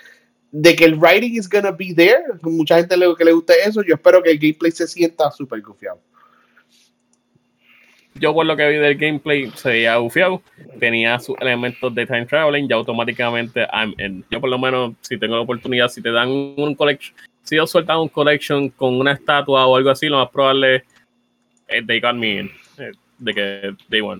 de 0.51 0.75
que 0.75 0.85
el 0.85 0.95
writing 0.95 1.35
is 1.35 1.47
gonna 1.49 1.71
be 1.71 1.93
there. 1.93 2.23
Mucha 2.41 2.77
gente 2.77 2.97
le, 2.97 3.15
que 3.15 3.25
le 3.25 3.31
guste 3.31 3.53
eso. 3.65 3.83
Yo 3.83 3.95
espero 3.95 4.21
que 4.21 4.31
el 4.31 4.39
gameplay 4.39 4.71
se 4.71 4.87
sienta 4.87 5.31
súper 5.31 5.61
gufiado. 5.61 5.99
Yo 8.15 8.33
por 8.33 8.45
lo 8.45 8.57
que 8.57 8.67
vi 8.67 8.77
del 8.77 8.97
gameplay 8.97 9.51
se 9.55 9.69
veía 9.69 9.95
gufiado. 9.97 10.41
Tenía 10.79 11.19
sus 11.19 11.37
elementos 11.39 11.93
de 11.93 12.05
time 12.05 12.25
traveling 12.25 12.67
y 12.69 12.73
automáticamente 12.73 13.67
I'm 13.71 13.93
in. 13.97 14.25
Yo 14.29 14.41
por 14.41 14.49
lo 14.49 14.57
menos 14.57 14.93
si 15.01 15.17
tengo 15.17 15.35
la 15.35 15.41
oportunidad, 15.41 15.87
si 15.87 16.01
te 16.01 16.11
dan 16.11 16.29
un 16.29 16.75
collection, 16.75 17.15
si 17.43 17.55
yo 17.55 17.65
sueltan 17.65 17.99
un 17.99 18.09
collection 18.09 18.69
con 18.69 18.95
una 18.95 19.13
estatua 19.13 19.65
o 19.67 19.75
algo 19.75 19.89
así, 19.89 20.07
lo 20.07 20.17
más 20.17 20.29
probable 20.29 20.83
es 21.67 21.87
they 21.87 21.99
got 21.99 22.15
me 22.15 22.39
in. 22.39 22.51
Eh, 22.77 22.91
de 23.19 23.33
que 23.33 23.75
they 23.89 24.01
won. 24.01 24.19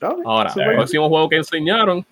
Ahora, 0.00 0.52
el 0.54 0.76
próximo 0.76 1.08
juego 1.08 1.28
que 1.28 1.36
enseñaron, 1.36 2.06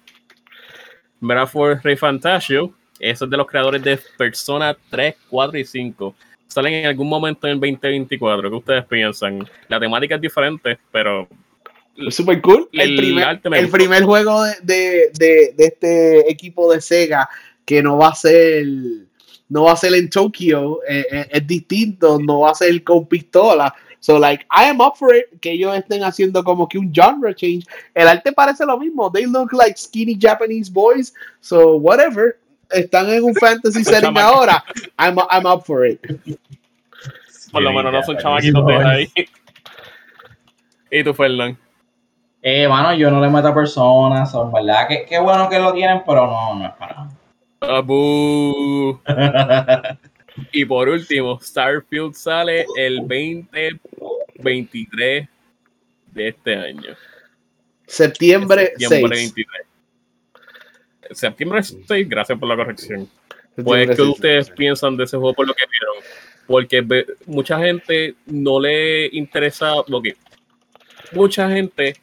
fue 1.47 1.77
Rey 1.77 1.97
Fantasio 1.97 2.75
eso 2.99 3.25
es 3.25 3.31
de 3.31 3.37
los 3.37 3.47
creadores 3.47 3.83
de 3.83 3.99
Persona 4.17 4.77
3, 4.91 5.15
4 5.29 5.59
y 5.59 5.65
5. 5.65 6.15
Salen 6.49 6.75
en 6.75 6.87
algún 6.87 7.09
momento 7.09 7.47
en 7.47 7.55
el 7.55 7.61
2024. 7.61 8.49
¿Qué 8.49 8.57
ustedes 8.57 8.85
piensan? 8.87 9.49
La 9.69 9.79
temática 9.79 10.15
es 10.15 10.21
diferente, 10.21 10.79
pero. 10.91 11.29
Super 12.11 12.41
cool. 12.43 12.69
El, 12.73 12.97
primer, 13.71 14.03
juego 14.05 14.43
de, 14.63 15.11
este 15.59 16.31
equipo 16.31 16.71
de 16.73 16.81
Sega 16.81 17.29
que 17.65 17.83
no 17.83 17.99
va 17.99 18.09
a 18.09 18.15
ser 18.15 18.67
no 19.49 19.65
va 19.65 19.73
a 19.73 19.77
ser 19.77 19.95
en 19.95 20.11
Tokio 20.11 20.81
eh, 20.89 21.07
eh, 21.11 21.29
es 21.31 21.47
distinto, 21.47 22.19
no 22.19 22.41
va 22.41 22.51
a 22.51 22.55
ser 22.55 22.83
con 22.85 23.07
pistola. 23.07 23.75
So 24.01 24.19
like 24.19 24.45
I 24.51 24.65
am 24.65 24.81
up 24.81 24.97
for 24.97 25.15
it 25.15 25.41
que 25.41 25.53
ellos 25.53 25.77
estén 25.77 26.05
haciendo 26.05 26.45
como 26.45 26.69
que 26.69 26.79
un 26.79 26.93
genre 26.93 27.35
change. 27.35 27.65
El 27.95 28.09
arte 28.09 28.33
parece 28.33 28.65
lo 28.67 28.79
mismo. 28.79 29.11
They 29.11 29.27
look 29.27 29.53
like 29.53 29.79
skinny 29.79 30.17
Japanese 30.21 30.71
boys. 30.71 31.15
So 31.41 31.77
whatever 31.77 32.39
están 32.71 33.11
en 33.11 33.25
un 33.25 33.35
fantasy 33.35 33.85
setting 33.85 34.17
ahora, 34.19 34.64
I'm, 34.99 35.19
I'm 35.31 35.47
up 35.47 35.64
for 35.64 35.87
it. 35.87 36.01
Por 37.53 37.62
lo 37.62 37.73
menos 37.73 37.93
no 37.93 38.03
son 38.03 38.19
chamaquitos 38.19 38.67
de 38.67 38.75
ahí. 38.75 39.09
¿Y 40.91 41.05
tú, 41.05 41.14
Fernán? 41.14 41.57
Eh, 42.43 42.69
mano, 42.69 42.93
yo 42.95 43.11
no 43.11 43.21
le 43.21 43.29
meto 43.29 43.49
a 43.49 43.55
personas, 43.55 44.31
son 44.31 44.53
verdad. 44.53 44.87
Qué, 44.89 45.05
qué 45.09 45.19
bueno 45.19 45.49
que 45.49 45.59
lo 45.59 45.73
tienen, 45.73 46.03
pero 46.07 46.27
no, 46.27 46.55
no 46.55 46.67
es 46.67 46.75
para 46.75 47.09
Abu. 47.61 49.01
y 50.53 50.64
por 50.64 50.89
último, 50.89 51.41
Starfield 51.41 52.14
sale 52.14 52.64
el 52.77 52.99
2023 52.99 55.29
de 56.12 56.29
este 56.29 56.57
año. 56.57 56.95
Septiembre, 57.87 58.73
septiembre 58.77 59.17
6. 59.17 59.35
23 59.35 59.66
septiembre 61.13 61.63
6, 61.63 62.09
gracias 62.09 62.39
por 62.39 62.49
la 62.49 62.57
corrección. 62.57 63.09
Pues, 63.63 63.97
¿qué 63.97 64.03
ustedes 64.03 64.51
piensan 64.51 64.97
de 64.97 65.05
ese 65.05 65.17
juego 65.17 65.35
por 65.35 65.47
lo 65.47 65.55
que 65.55 65.65
vieron? 65.67 66.05
Porque 66.47 67.07
mucha 67.27 67.59
gente 67.59 68.15
no 68.27 68.61
le 68.61 69.07
interesa 69.07 69.75
lo 69.89 70.03
que. 70.03 70.17
Mucha 71.13 71.51
gente 71.51 71.97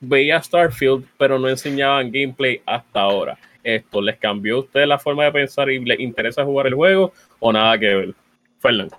veía 0.00 0.42
Starfield, 0.42 1.06
pero 1.16 1.38
no 1.38 1.48
enseñaban 1.48 2.10
gameplay 2.10 2.60
hasta 2.66 3.00
ahora. 3.00 3.38
¿Esto 3.62 4.02
les 4.02 4.18
cambió 4.18 4.56
a 4.56 4.60
ustedes 4.60 4.88
la 4.88 4.98
forma 4.98 5.24
de 5.24 5.32
pensar 5.32 5.70
y 5.70 5.82
les 5.82 6.00
interesa 6.00 6.44
jugar 6.44 6.66
el 6.66 6.74
juego 6.74 7.12
o 7.38 7.52
nada 7.52 7.78
que 7.78 7.94
ver? 7.94 8.14
Fernando. 8.58 8.98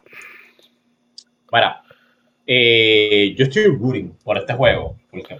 Para, 1.49 1.84
eh, 2.47 3.36
yo 3.38 3.45
estoy 3.45 3.65
rooting 3.65 4.17
por 4.23 4.38
este 4.38 4.53
juego, 4.53 4.97
porque 5.11 5.36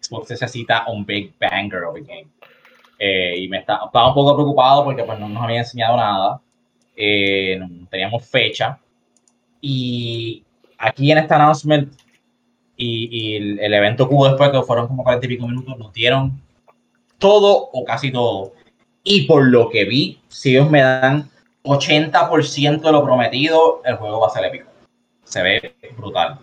Xbox 0.00 0.30
necesita 0.30 0.84
un 0.88 1.04
big 1.04 1.32
banger 1.38 1.84
of 1.84 1.96
a 1.96 2.00
game. 2.00 2.26
Eh, 2.98 3.34
y 3.38 3.48
me 3.48 3.58
estaba 3.58 3.84
un 3.84 4.14
poco 4.14 4.34
preocupado 4.34 4.84
porque 4.84 5.04
pues, 5.04 5.18
no 5.18 5.28
nos 5.28 5.42
había 5.42 5.58
enseñado 5.58 5.96
nada. 5.96 6.40
Eh, 6.96 7.58
no 7.58 7.86
teníamos 7.88 8.26
fecha. 8.26 8.78
Y 9.60 10.42
aquí 10.78 11.10
en 11.10 11.18
este 11.18 11.34
announcement 11.34 11.92
y, 12.76 13.36
el, 13.36 13.72
evento 13.74 14.08
que 14.08 14.14
hubo 14.14 14.28
después, 14.28 14.50
que 14.50 14.62
fueron 14.62 14.86
como 14.86 15.02
40 15.02 15.26
y 15.26 15.28
pico 15.28 15.48
minutos, 15.48 15.78
nos 15.78 15.92
dieron 15.92 16.40
todo 17.18 17.70
o 17.72 17.84
casi 17.84 18.12
todo. 18.12 18.52
Y 19.02 19.22
por 19.26 19.46
lo 19.46 19.70
que 19.70 19.84
vi, 19.84 20.20
si 20.28 20.50
ellos 20.50 20.70
me 20.70 20.82
dan 20.82 21.30
80% 21.64 22.80
de 22.80 22.92
lo 22.92 23.04
prometido, 23.04 23.82
el 23.84 23.96
juego 23.96 24.20
va 24.20 24.26
a 24.28 24.30
ser 24.30 24.44
épico. 24.44 24.70
Se 25.24 25.42
ve 25.42 25.74
brutal. 25.96 26.38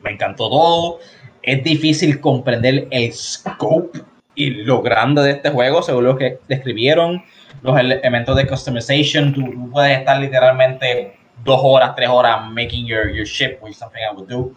Me 0.00 0.12
encantó 0.12 0.48
todo. 0.48 0.98
Es 1.42 1.64
difícil 1.64 2.20
comprender 2.20 2.88
el 2.90 3.12
scope 3.12 4.00
y 4.38 4.50
lo 4.50 4.80
grande 4.82 5.20
de 5.22 5.32
este 5.32 5.50
juego, 5.50 5.82
según 5.82 6.04
lo 6.04 6.16
que 6.16 6.38
describieron, 6.46 7.24
los 7.62 7.78
elementos 7.78 8.36
de 8.36 8.46
customization, 8.46 9.34
tú, 9.34 9.70
puedes 9.72 9.98
estar 9.98 10.20
literalmente 10.20 11.18
dos 11.44 11.60
horas, 11.62 11.94
tres 11.96 12.08
horas 12.08 12.48
making 12.50 12.86
your, 12.86 13.12
your 13.12 13.26
ship, 13.26 13.58
which 13.60 13.72
is 13.72 13.78
something 13.78 14.00
I 14.00 14.14
would 14.14 14.28
do. 14.28 14.54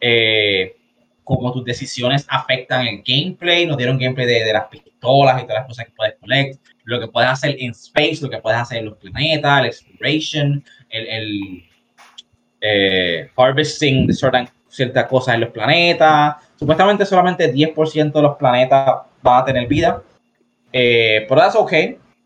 Eh, 0.00 0.76
como 1.22 1.52
tus 1.52 1.64
decisiones 1.64 2.26
afectan 2.28 2.88
el 2.88 3.02
gameplay, 3.06 3.66
nos 3.66 3.76
dieron 3.76 3.98
gameplay 3.98 4.26
de, 4.26 4.44
de, 4.44 4.52
las 4.52 4.66
pistolas 4.66 5.40
y 5.40 5.46
todas 5.46 5.60
las 5.60 5.66
cosas 5.68 5.86
que 5.86 5.92
puedes 5.92 6.14
collect, 6.18 6.60
lo 6.82 6.98
que 6.98 7.06
puedes 7.06 7.30
hacer 7.30 7.54
en 7.60 7.70
space, 7.70 8.18
lo 8.22 8.30
que 8.30 8.38
puedes 8.38 8.58
hacer 8.58 8.78
en 8.78 8.86
los 8.86 8.98
planetas, 8.98 9.60
el 9.60 9.66
exploration, 9.66 10.64
el, 10.88 11.06
el 11.06 11.64
eh, 12.60 13.30
harvesting 13.36 14.08
de 14.08 14.14
ciertas 14.68 15.06
cosas 15.06 15.34
en 15.36 15.42
los 15.42 15.50
planetas. 15.50 16.34
Supuestamente 16.56 17.06
solamente 17.06 17.54
10% 17.54 18.12
de 18.12 18.22
los 18.22 18.36
planetas 18.36 19.02
van 19.22 19.42
a 19.42 19.44
tener 19.44 19.66
vida. 19.66 20.02
Eh, 20.72 21.26
pero 21.28 21.40
that's. 21.40 21.56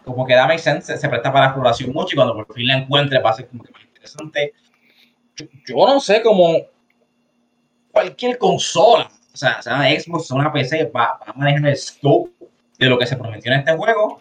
Como 0.04 0.26
que 0.26 0.34
da 0.34 0.46
make 0.46 0.58
sense, 0.58 0.98
se, 0.98 1.08
presta 1.08 1.32
para 1.32 1.46
exploración 1.46 1.90
mucho 1.90 2.14
y 2.14 2.16
cuando 2.16 2.34
por 2.34 2.54
fin 2.54 2.66
la 2.66 2.76
encuentre 2.76 3.20
va 3.20 3.30
a 3.30 3.32
ser 3.32 3.48
como 3.48 3.64
que 3.64 3.72
más 3.72 3.84
interesante. 3.84 4.52
Yo, 5.66 5.76
no 5.76 5.98
sé 5.98 6.20
cómo 6.22 6.58
cualquier 7.90 8.36
consola, 8.36 9.10
o 9.32 9.36
sea, 9.36 9.62
sea 9.62 9.76
una 9.76 9.88
Xbox 9.88 10.30
o 10.30 10.34
una 10.34 10.52
PC, 10.52 10.90
va, 10.94 11.18
a 11.26 11.32
manejar 11.32 11.68
el 11.68 11.76
scope 11.76 12.32
de 12.78 12.86
lo 12.86 12.98
que 12.98 13.06
se 13.06 13.16
prometió 13.16 13.50
en 13.50 13.60
este 13.60 13.74
juego, 13.74 14.20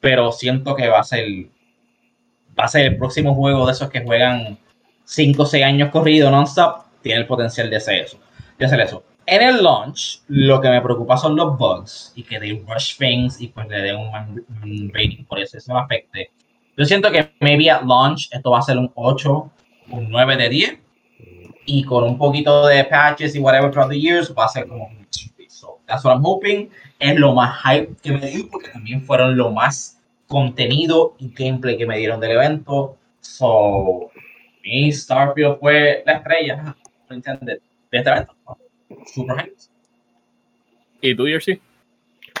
pero 0.00 0.32
siento 0.32 0.74
que 0.74 0.88
va 0.88 0.98
a 0.98 1.04
ser 1.04 1.24
va 2.58 2.64
a 2.64 2.68
ser 2.68 2.86
el 2.86 2.98
próximo 2.98 3.32
juego 3.36 3.66
de 3.66 3.72
esos 3.72 3.88
que 3.88 4.02
juegan 4.02 4.58
5 5.04 5.42
o 5.42 5.46
6 5.46 5.64
años 5.64 5.90
corrido 5.90 6.28
non-stop, 6.28 6.86
tiene 7.02 7.20
el 7.20 7.26
potencial 7.28 7.70
de 7.70 7.76
hacer 7.76 8.00
eso. 8.00 8.18
De 8.58 8.66
hacer 8.66 8.80
eso 8.80 9.04
en 9.30 9.42
el 9.42 9.62
launch, 9.62 10.22
lo 10.26 10.60
que 10.60 10.68
me 10.68 10.80
preocupa 10.82 11.16
son 11.16 11.36
los 11.36 11.56
bugs 11.56 12.12
y 12.16 12.24
que 12.24 12.40
de 12.40 12.64
rush 12.66 12.96
things 12.98 13.40
y 13.40 13.46
pues 13.46 13.68
le 13.68 13.80
den 13.80 13.96
un, 13.96 14.90
rating 14.92 15.24
por 15.24 15.38
eso, 15.38 15.56
eso 15.56 15.72
me 15.72 15.78
afecte. 15.78 16.32
Yo 16.76 16.84
siento 16.84 17.12
que 17.12 17.30
maybe 17.38 17.70
at 17.70 17.82
launch 17.84 18.28
esto 18.32 18.50
va 18.50 18.58
a 18.58 18.62
ser 18.62 18.76
un 18.76 18.90
8, 18.92 19.50
un 19.90 20.10
9 20.10 20.36
de 20.36 20.48
10. 20.48 20.78
Y 21.66 21.84
con 21.84 22.02
un 22.02 22.18
poquito 22.18 22.66
de 22.66 22.82
patches 22.84 23.36
y 23.36 23.38
whatever 23.38 23.70
throughout 23.70 23.90
the 23.90 24.00
years 24.00 24.34
va 24.36 24.46
a 24.46 24.48
ser 24.48 24.66
como 24.66 24.86
un 24.86 25.06
so, 25.48 25.78
That's 25.86 26.04
what 26.04 26.14
I'm 26.14 26.24
hoping. 26.24 26.68
Es 26.98 27.14
lo 27.16 27.32
más 27.32 27.62
hype 27.62 27.94
que 28.02 28.10
me 28.10 28.26
dio 28.28 28.48
porque 28.50 28.70
también 28.70 29.04
fueron 29.04 29.36
lo 29.36 29.52
más 29.52 30.00
contenido 30.26 31.14
y 31.18 31.32
gameplay 31.32 31.76
que 31.76 31.86
me 31.86 31.98
dieron 31.98 32.18
del 32.18 32.32
evento. 32.32 32.96
So, 33.20 34.10
mi 34.64 34.90
Starfield 34.90 35.60
fue 35.60 36.02
la 36.04 36.14
estrella 36.14 36.74
de 37.08 37.60
este 37.92 38.10
evento. 38.10 38.34
¿Y 41.00 41.14
tú, 41.14 41.24
Jersey? 41.24 41.60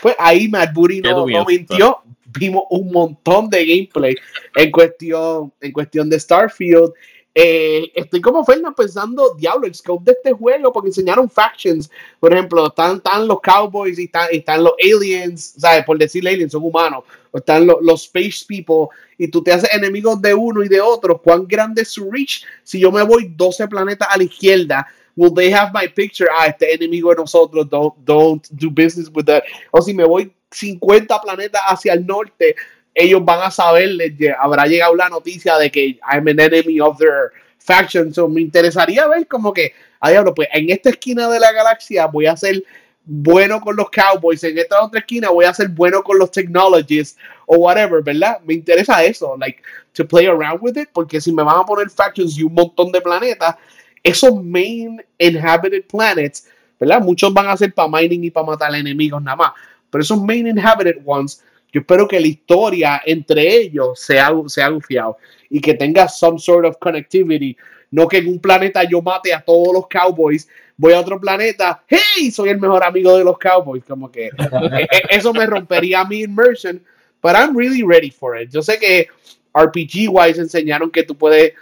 Pues 0.02 0.14
ahí 0.18 0.48
Matt 0.48 0.72
Booty 0.72 1.00
no, 1.00 1.26
no 1.26 1.44
mintió. 1.44 1.98
Vimos 2.38 2.64
un 2.70 2.92
montón 2.92 3.50
de 3.50 3.66
gameplay 3.66 4.14
en 4.54 4.70
cuestión, 4.70 5.52
en 5.60 5.72
cuestión 5.72 6.08
de 6.08 6.20
Starfield. 6.20 6.92
Eh, 7.32 7.92
estoy 7.94 8.20
como 8.20 8.44
Fernan 8.44 8.74
pensando, 8.74 9.34
diablo, 9.34 9.66
el 9.66 9.74
scope 9.74 10.04
de 10.04 10.12
este 10.12 10.32
juego, 10.32 10.72
porque 10.72 10.88
enseñaron 10.88 11.30
factions. 11.30 11.90
Por 12.18 12.32
ejemplo, 12.32 12.66
están, 12.66 12.96
están 12.96 13.26
los 13.26 13.40
cowboys 13.40 13.98
y 13.98 14.04
están, 14.04 14.28
están 14.32 14.64
los 14.64 14.72
aliens, 14.78 15.54
¿sabes? 15.58 15.84
Por 15.84 15.98
decir 15.98 16.26
aliens, 16.26 16.52
son 16.52 16.64
humanos. 16.64 17.04
O 17.30 17.38
están 17.38 17.66
los, 17.66 17.76
los 17.82 18.04
space 18.04 18.44
people 18.46 18.88
y 19.16 19.28
tú 19.28 19.42
te 19.42 19.52
haces 19.52 19.72
enemigos 19.72 20.20
de 20.20 20.34
uno 20.34 20.62
y 20.62 20.68
de 20.68 20.80
otro. 20.80 21.20
¿Cuán 21.20 21.46
grande 21.46 21.82
es 21.82 21.88
su 21.88 22.10
reach? 22.10 22.44
Si 22.64 22.80
yo 22.80 22.90
me 22.90 23.02
voy 23.02 23.32
12 23.36 23.68
planetas 23.68 24.08
a 24.10 24.16
la 24.16 24.24
izquierda, 24.24 24.86
will 25.20 25.30
they 25.30 25.50
have 25.50 25.70
my 25.74 25.86
picture? 25.86 26.28
Ah, 26.32 26.46
este 26.46 26.72
enemigo 26.72 27.10
de 27.10 27.16
nosotros, 27.16 27.68
don't, 27.68 27.94
don't 28.06 28.48
do 28.56 28.70
business 28.70 29.10
with 29.10 29.26
that. 29.26 29.44
O 29.70 29.82
si 29.82 29.92
me 29.92 30.04
voy 30.04 30.32
50 30.50 31.20
planetas 31.20 31.60
hacia 31.66 31.92
el 31.92 32.06
norte, 32.06 32.56
ellos 32.94 33.22
van 33.22 33.42
a 33.42 33.50
saber, 33.50 33.90
habrá 34.38 34.64
llegado 34.64 34.94
la 34.94 35.10
noticia 35.10 35.58
de 35.58 35.70
que 35.70 36.00
I'm 36.10 36.26
an 36.26 36.40
enemy 36.40 36.80
of 36.80 36.96
their 36.96 37.32
faction. 37.58 38.14
So 38.14 38.28
me 38.28 38.40
interesaría 38.40 39.06
ver 39.08 39.26
como 39.26 39.52
que, 39.52 39.74
ah, 40.00 40.10
diablo, 40.10 40.34
pues 40.34 40.48
en 40.54 40.70
esta 40.70 40.88
esquina 40.88 41.28
de 41.28 41.38
la 41.38 41.52
galaxia 41.52 42.06
voy 42.06 42.24
a 42.24 42.34
ser 42.34 42.64
bueno 43.04 43.60
con 43.60 43.76
los 43.76 43.90
Cowboys, 43.90 44.42
en 44.44 44.56
esta 44.56 44.82
otra 44.82 45.00
esquina 45.00 45.28
voy 45.28 45.44
a 45.44 45.52
ser 45.52 45.68
bueno 45.68 46.02
con 46.02 46.18
los 46.18 46.30
Technologies 46.30 47.16
o 47.44 47.56
whatever, 47.56 48.02
¿verdad? 48.02 48.38
Me 48.44 48.54
interesa 48.54 49.04
eso, 49.04 49.36
like, 49.38 49.60
to 49.92 50.06
play 50.06 50.26
around 50.26 50.60
with 50.62 50.78
it, 50.78 50.88
porque 50.92 51.20
si 51.20 51.30
me 51.30 51.42
van 51.42 51.58
a 51.58 51.64
poner 51.64 51.90
factions 51.90 52.38
y 52.38 52.42
un 52.42 52.54
montón 52.54 52.90
de 52.90 53.00
planetas, 53.00 53.56
esos 54.02 54.42
main 54.42 55.02
inhabited 55.18 55.84
planets, 55.86 56.48
¿verdad? 56.78 57.00
Muchos 57.00 57.32
van 57.32 57.48
a 57.48 57.56
ser 57.56 57.72
para 57.72 57.88
mining 57.88 58.24
y 58.24 58.30
para 58.30 58.46
matar 58.46 58.74
enemigos 58.74 59.22
nada 59.22 59.36
más. 59.36 59.52
Pero 59.90 60.02
esos 60.02 60.22
main 60.22 60.46
inhabited 60.46 60.98
ones, 61.04 61.42
yo 61.72 61.80
espero 61.80 62.08
que 62.08 62.20
la 62.20 62.26
historia 62.26 63.02
entre 63.04 63.46
ellos 63.56 64.00
sea, 64.00 64.32
sea 64.46 64.68
gufiado 64.68 65.18
y 65.48 65.60
que 65.60 65.74
tenga 65.74 66.08
some 66.08 66.38
sort 66.38 66.64
of 66.64 66.76
connectivity. 66.78 67.56
No 67.90 68.06
que 68.06 68.18
en 68.18 68.28
un 68.28 68.38
planeta 68.38 68.84
yo 68.84 69.02
mate 69.02 69.34
a 69.34 69.40
todos 69.40 69.74
los 69.74 69.88
cowboys, 69.88 70.48
voy 70.76 70.92
a 70.92 71.00
otro 71.00 71.20
planeta, 71.20 71.82
hey, 71.88 72.30
soy 72.30 72.50
el 72.50 72.60
mejor 72.60 72.84
amigo 72.84 73.16
de 73.16 73.24
los 73.24 73.36
cowboys. 73.36 73.84
Como 73.84 74.10
que 74.10 74.26
e, 74.38 74.82
e, 74.82 74.88
eso 75.10 75.32
me 75.32 75.44
rompería 75.46 76.04
mi 76.04 76.22
immersion. 76.22 76.80
But 77.22 77.34
I'm 77.34 77.54
really 77.54 77.82
ready 77.82 78.10
for 78.10 78.40
it. 78.40 78.50
Yo 78.50 78.62
sé 78.62 78.78
que 78.78 79.08
RPG 79.52 80.08
wise 80.08 80.40
enseñaron 80.40 80.90
que 80.90 81.02
tú 81.02 81.16
puedes 81.16 81.52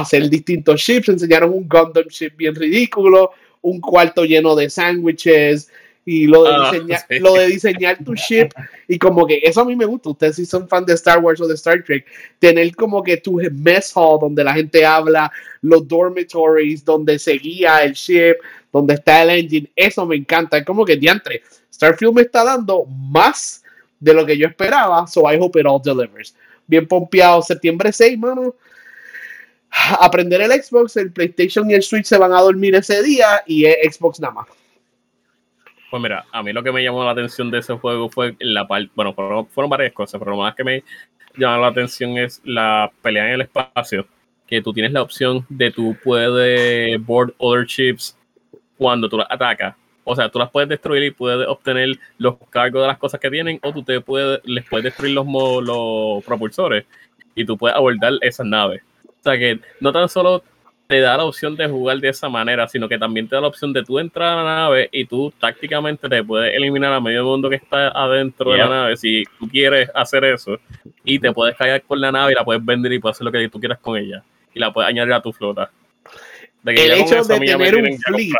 hacer 0.00 0.28
distintos 0.28 0.80
ships, 0.80 1.08
enseñaron 1.08 1.50
un 1.50 1.68
Gundam 1.68 2.06
ship 2.08 2.32
bien 2.36 2.54
ridículo, 2.54 3.30
un 3.62 3.80
cuarto 3.80 4.24
lleno 4.24 4.54
de 4.54 4.68
sándwiches 4.68 5.70
y 6.04 6.26
lo 6.26 6.44
de, 6.44 6.50
ah, 6.52 6.70
diseñar, 6.72 7.04
lo 7.20 7.34
de 7.34 7.46
diseñar 7.46 8.04
tu 8.04 8.14
ship. 8.14 8.50
Y 8.88 8.98
como 8.98 9.26
que 9.26 9.40
eso 9.42 9.62
a 9.62 9.64
mí 9.64 9.74
me 9.74 9.86
gusta, 9.86 10.10
ustedes 10.10 10.36
si 10.36 10.46
son 10.46 10.68
fan 10.68 10.84
de 10.84 10.94
Star 10.94 11.18
Wars 11.18 11.40
o 11.40 11.46
de 11.46 11.54
Star 11.54 11.82
Trek, 11.82 12.04
tener 12.38 12.74
como 12.76 13.02
que 13.02 13.16
tu 13.16 13.40
mess 13.52 13.92
hall 13.94 14.18
donde 14.20 14.44
la 14.44 14.52
gente 14.52 14.84
habla, 14.84 15.32
los 15.62 15.86
dormitories 15.88 16.84
donde 16.84 17.18
se 17.18 17.32
guía 17.32 17.82
el 17.84 17.92
ship, 17.92 18.34
donde 18.72 18.94
está 18.94 19.22
el 19.22 19.30
engine, 19.30 19.70
eso 19.76 20.04
me 20.04 20.16
encanta, 20.16 20.58
es 20.58 20.64
como 20.64 20.84
que 20.84 20.96
diantre, 20.96 21.42
Starfield 21.72 22.14
me 22.14 22.22
está 22.22 22.44
dando 22.44 22.84
más 22.84 23.62
de 23.98 24.12
lo 24.12 24.26
que 24.26 24.36
yo 24.36 24.46
esperaba, 24.46 25.06
so 25.06 25.32
I 25.32 25.38
hope 25.40 25.58
it 25.58 25.66
all 25.66 25.80
delivers. 25.82 26.34
Bien 26.66 26.86
pompeado, 26.86 27.40
septiembre 27.42 27.92
6, 27.92 28.18
mano 28.18 28.54
aprender 30.00 30.40
el 30.40 30.52
Xbox, 30.52 30.96
el 30.96 31.12
PlayStation 31.12 31.70
y 31.70 31.74
el 31.74 31.82
Switch 31.82 32.06
se 32.06 32.18
van 32.18 32.32
a 32.32 32.40
dormir 32.40 32.74
ese 32.74 33.02
día 33.02 33.42
y 33.46 33.66
es 33.66 33.96
Xbox 33.96 34.20
nada 34.20 34.34
más. 34.34 34.46
Pues 35.90 36.02
mira, 36.02 36.24
a 36.32 36.42
mí 36.42 36.52
lo 36.52 36.62
que 36.62 36.72
me 36.72 36.82
llamó 36.82 37.04
la 37.04 37.12
atención 37.12 37.50
de 37.50 37.58
ese 37.58 37.74
juego 37.74 38.08
fue 38.08 38.36
la 38.40 38.66
parte, 38.66 38.90
bueno, 38.94 39.14
fueron, 39.14 39.70
varias 39.70 39.92
cosas, 39.92 40.18
pero 40.18 40.32
lo 40.32 40.38
más 40.38 40.54
que 40.54 40.64
me 40.64 40.82
llamó 41.36 41.62
la 41.62 41.68
atención 41.68 42.18
es 42.18 42.40
la 42.44 42.90
pelea 43.02 43.26
en 43.26 43.34
el 43.34 43.40
espacio, 43.42 44.06
que 44.46 44.60
tú 44.60 44.72
tienes 44.72 44.92
la 44.92 45.02
opción 45.02 45.46
de 45.48 45.70
tú 45.70 45.96
puedes 46.02 47.00
board 47.04 47.34
other 47.38 47.66
chips 47.66 48.16
cuando 48.76 49.08
tú 49.08 49.18
las 49.18 49.28
atacas. 49.30 49.76
O 50.06 50.14
sea, 50.14 50.28
tú 50.28 50.38
las 50.38 50.50
puedes 50.50 50.68
destruir 50.68 51.02
y 51.02 51.10
puedes 51.12 51.48
obtener 51.48 51.96
los 52.18 52.36
cargos 52.50 52.82
de 52.82 52.88
las 52.88 52.98
cosas 52.98 53.20
que 53.20 53.30
tienen, 53.30 53.58
o 53.62 53.72
tú 53.72 53.82
te 53.82 54.00
puedes, 54.00 54.40
les 54.44 54.68
puedes 54.68 54.84
destruir 54.84 55.14
los, 55.14 55.26
los 55.64 56.22
propulsores 56.24 56.84
y 57.34 57.44
tú 57.44 57.56
puedes 57.56 57.76
abordar 57.76 58.14
esas 58.20 58.46
naves. 58.46 58.82
O 59.24 59.30
sea 59.30 59.38
que 59.38 59.58
no 59.80 59.90
tan 59.90 60.06
solo 60.06 60.42
te 60.86 61.00
da 61.00 61.16
la 61.16 61.24
opción 61.24 61.56
de 61.56 61.66
jugar 61.66 61.98
de 61.98 62.10
esa 62.10 62.28
manera, 62.28 62.68
sino 62.68 62.86
que 62.90 62.98
también 62.98 63.26
te 63.26 63.34
da 63.34 63.40
la 63.40 63.48
opción 63.48 63.72
de 63.72 63.82
tú 63.82 63.98
entrar 63.98 64.38
a 64.38 64.42
la 64.42 64.54
nave 64.54 64.90
y 64.92 65.06
tú 65.06 65.32
tácticamente 65.40 66.10
te 66.10 66.22
puedes 66.22 66.54
eliminar 66.54 66.92
a 66.92 67.00
medio 67.00 67.24
mundo 67.24 67.48
que 67.48 67.56
está 67.56 67.88
adentro 67.88 68.52
de 68.52 68.58
la 68.58 68.68
nave 68.68 68.96
si 68.98 69.24
tú 69.38 69.48
quieres 69.48 69.88
hacer 69.94 70.24
eso 70.24 70.58
y 71.04 71.18
te 71.18 71.32
puedes 71.32 71.56
caer 71.56 71.82
con 71.84 72.02
la 72.02 72.12
nave 72.12 72.32
y 72.32 72.34
la 72.34 72.44
puedes 72.44 72.62
vender 72.62 72.92
y 72.92 72.98
puedes 72.98 73.16
hacer 73.16 73.24
lo 73.24 73.32
que 73.32 73.48
tú 73.48 73.58
quieras 73.58 73.78
con 73.78 73.96
ella 73.96 74.22
y 74.52 74.60
la 74.60 74.70
puedes 74.74 74.90
añadir 74.90 75.14
a 75.14 75.22
tu 75.22 75.32
flota. 75.32 75.70
El 76.66 76.92
hecho 76.92 77.24
de 77.24 77.38
tener 77.40 77.76
un 77.76 77.98
fleet, 77.98 78.32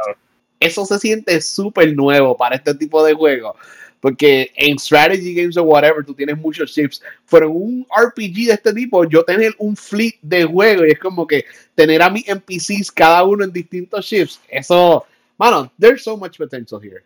eso 0.60 0.84
se 0.84 0.98
siente 0.98 1.40
súper 1.40 1.96
nuevo 1.96 2.36
para 2.36 2.56
este 2.56 2.74
tipo 2.74 3.02
de 3.02 3.14
juegos. 3.14 3.56
Porque 4.04 4.52
en 4.56 4.78
strategy 4.78 5.32
games 5.32 5.56
o 5.56 5.62
whatever, 5.62 6.04
tú 6.04 6.12
tienes 6.12 6.36
muchos 6.36 6.74
chips. 6.74 7.02
Pero 7.30 7.46
en 7.46 7.52
un 7.52 7.86
RPG 7.88 8.48
de 8.48 8.52
este 8.52 8.74
tipo, 8.74 9.02
yo 9.08 9.24
tener 9.24 9.54
un 9.56 9.74
fleet 9.74 10.16
de 10.20 10.44
juego 10.44 10.84
y 10.84 10.90
es 10.90 10.98
como 10.98 11.26
que 11.26 11.46
tener 11.74 12.02
a 12.02 12.10
mis 12.10 12.28
NPCs 12.28 12.92
cada 12.92 13.24
uno 13.24 13.44
en 13.44 13.50
distintos 13.50 14.06
chips. 14.06 14.42
Eso, 14.46 15.06
mano, 15.38 15.72
there's 15.80 16.04
so 16.04 16.18
much 16.18 16.36
potential 16.36 16.78
here. 16.82 17.02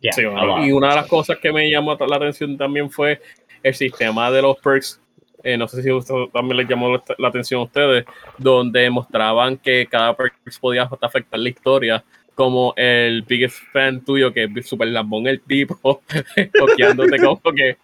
y 0.00 0.72
una 0.72 0.88
de 0.88 0.94
las 0.94 1.06
cosas 1.06 1.36
que 1.36 1.52
me 1.52 1.70
llamó 1.70 1.94
la 2.08 2.16
atención 2.16 2.56
también 2.56 2.90
fue 2.90 3.20
el 3.62 3.74
sistema 3.74 4.30
de 4.30 4.40
los 4.40 4.56
perks. 4.56 4.98
Eh, 5.42 5.58
no 5.58 5.68
sé 5.68 5.82
si 5.82 5.90
también 6.32 6.56
les 6.56 6.66
llamó 6.66 6.96
la 7.18 7.28
atención 7.28 7.60
a 7.60 7.64
ustedes, 7.64 8.06
donde 8.38 8.88
mostraban 8.88 9.58
que 9.58 9.86
cada 9.86 10.16
perk 10.16 10.32
podía 10.62 10.88
afectar 10.98 11.38
la 11.38 11.48
historia 11.50 12.02
como 12.36 12.74
el 12.76 13.22
biggest 13.22 13.56
fan 13.72 14.04
tuyo, 14.04 14.30
que 14.30 14.46
es 14.54 14.68
super 14.68 14.86
lambón 14.88 15.26
el 15.26 15.40
tipo, 15.40 16.02
copiándote 16.60 17.18
como 17.18 17.40
que, 17.54 17.78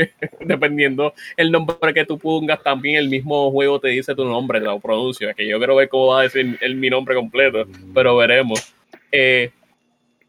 dependiendo 0.40 1.12
el 1.36 1.50
nombre 1.50 1.92
que 1.92 2.04
tú 2.04 2.16
pongas, 2.16 2.62
también 2.62 2.94
el 2.94 3.08
mismo 3.08 3.50
juego 3.50 3.80
te 3.80 3.88
dice 3.88 4.14
tu 4.14 4.24
nombre, 4.24 4.60
lo 4.60 4.78
pronuncio. 4.78 5.34
que 5.34 5.48
yo 5.48 5.58
quiero 5.58 5.74
ver 5.74 5.88
cómo 5.88 6.06
va 6.06 6.20
a 6.20 6.22
decir 6.22 6.56
el, 6.60 6.76
mi 6.76 6.88
nombre 6.88 7.16
completo, 7.16 7.66
pero 7.92 8.16
veremos. 8.16 8.72
Eh, 9.10 9.50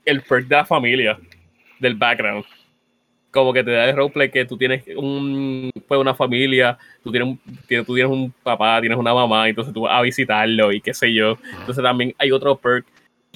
el 0.06 0.22
perk 0.22 0.48
de 0.48 0.56
la 0.56 0.66
familia, 0.66 1.20
del 1.80 1.94
background. 1.94 2.46
Como 3.30 3.54
que 3.54 3.64
te 3.64 3.70
da 3.70 3.88
el 3.88 3.96
roleplay 3.96 4.32
que 4.32 4.46
tú 4.46 4.58
tienes 4.58 4.86
un, 4.96 5.70
pues 5.88 6.00
una 6.00 6.16
familia, 6.16 6.80
tú 7.04 7.12
tienes, 7.12 7.30
un, 7.30 7.40
tú 7.86 7.94
tienes 7.94 8.12
un 8.12 8.34
papá, 8.42 8.80
tienes 8.80 8.98
una 8.98 9.14
mamá, 9.14 9.48
entonces 9.48 9.72
tú 9.72 9.82
vas 9.82 10.00
a 10.00 10.02
visitarlo 10.02 10.72
y 10.72 10.82
qué 10.82 10.96
sé 10.96 11.14
yo. 11.14 11.38
Entonces 11.60 11.84
también 11.84 12.16
hay 12.18 12.32
otro 12.32 12.56
perk 12.56 12.88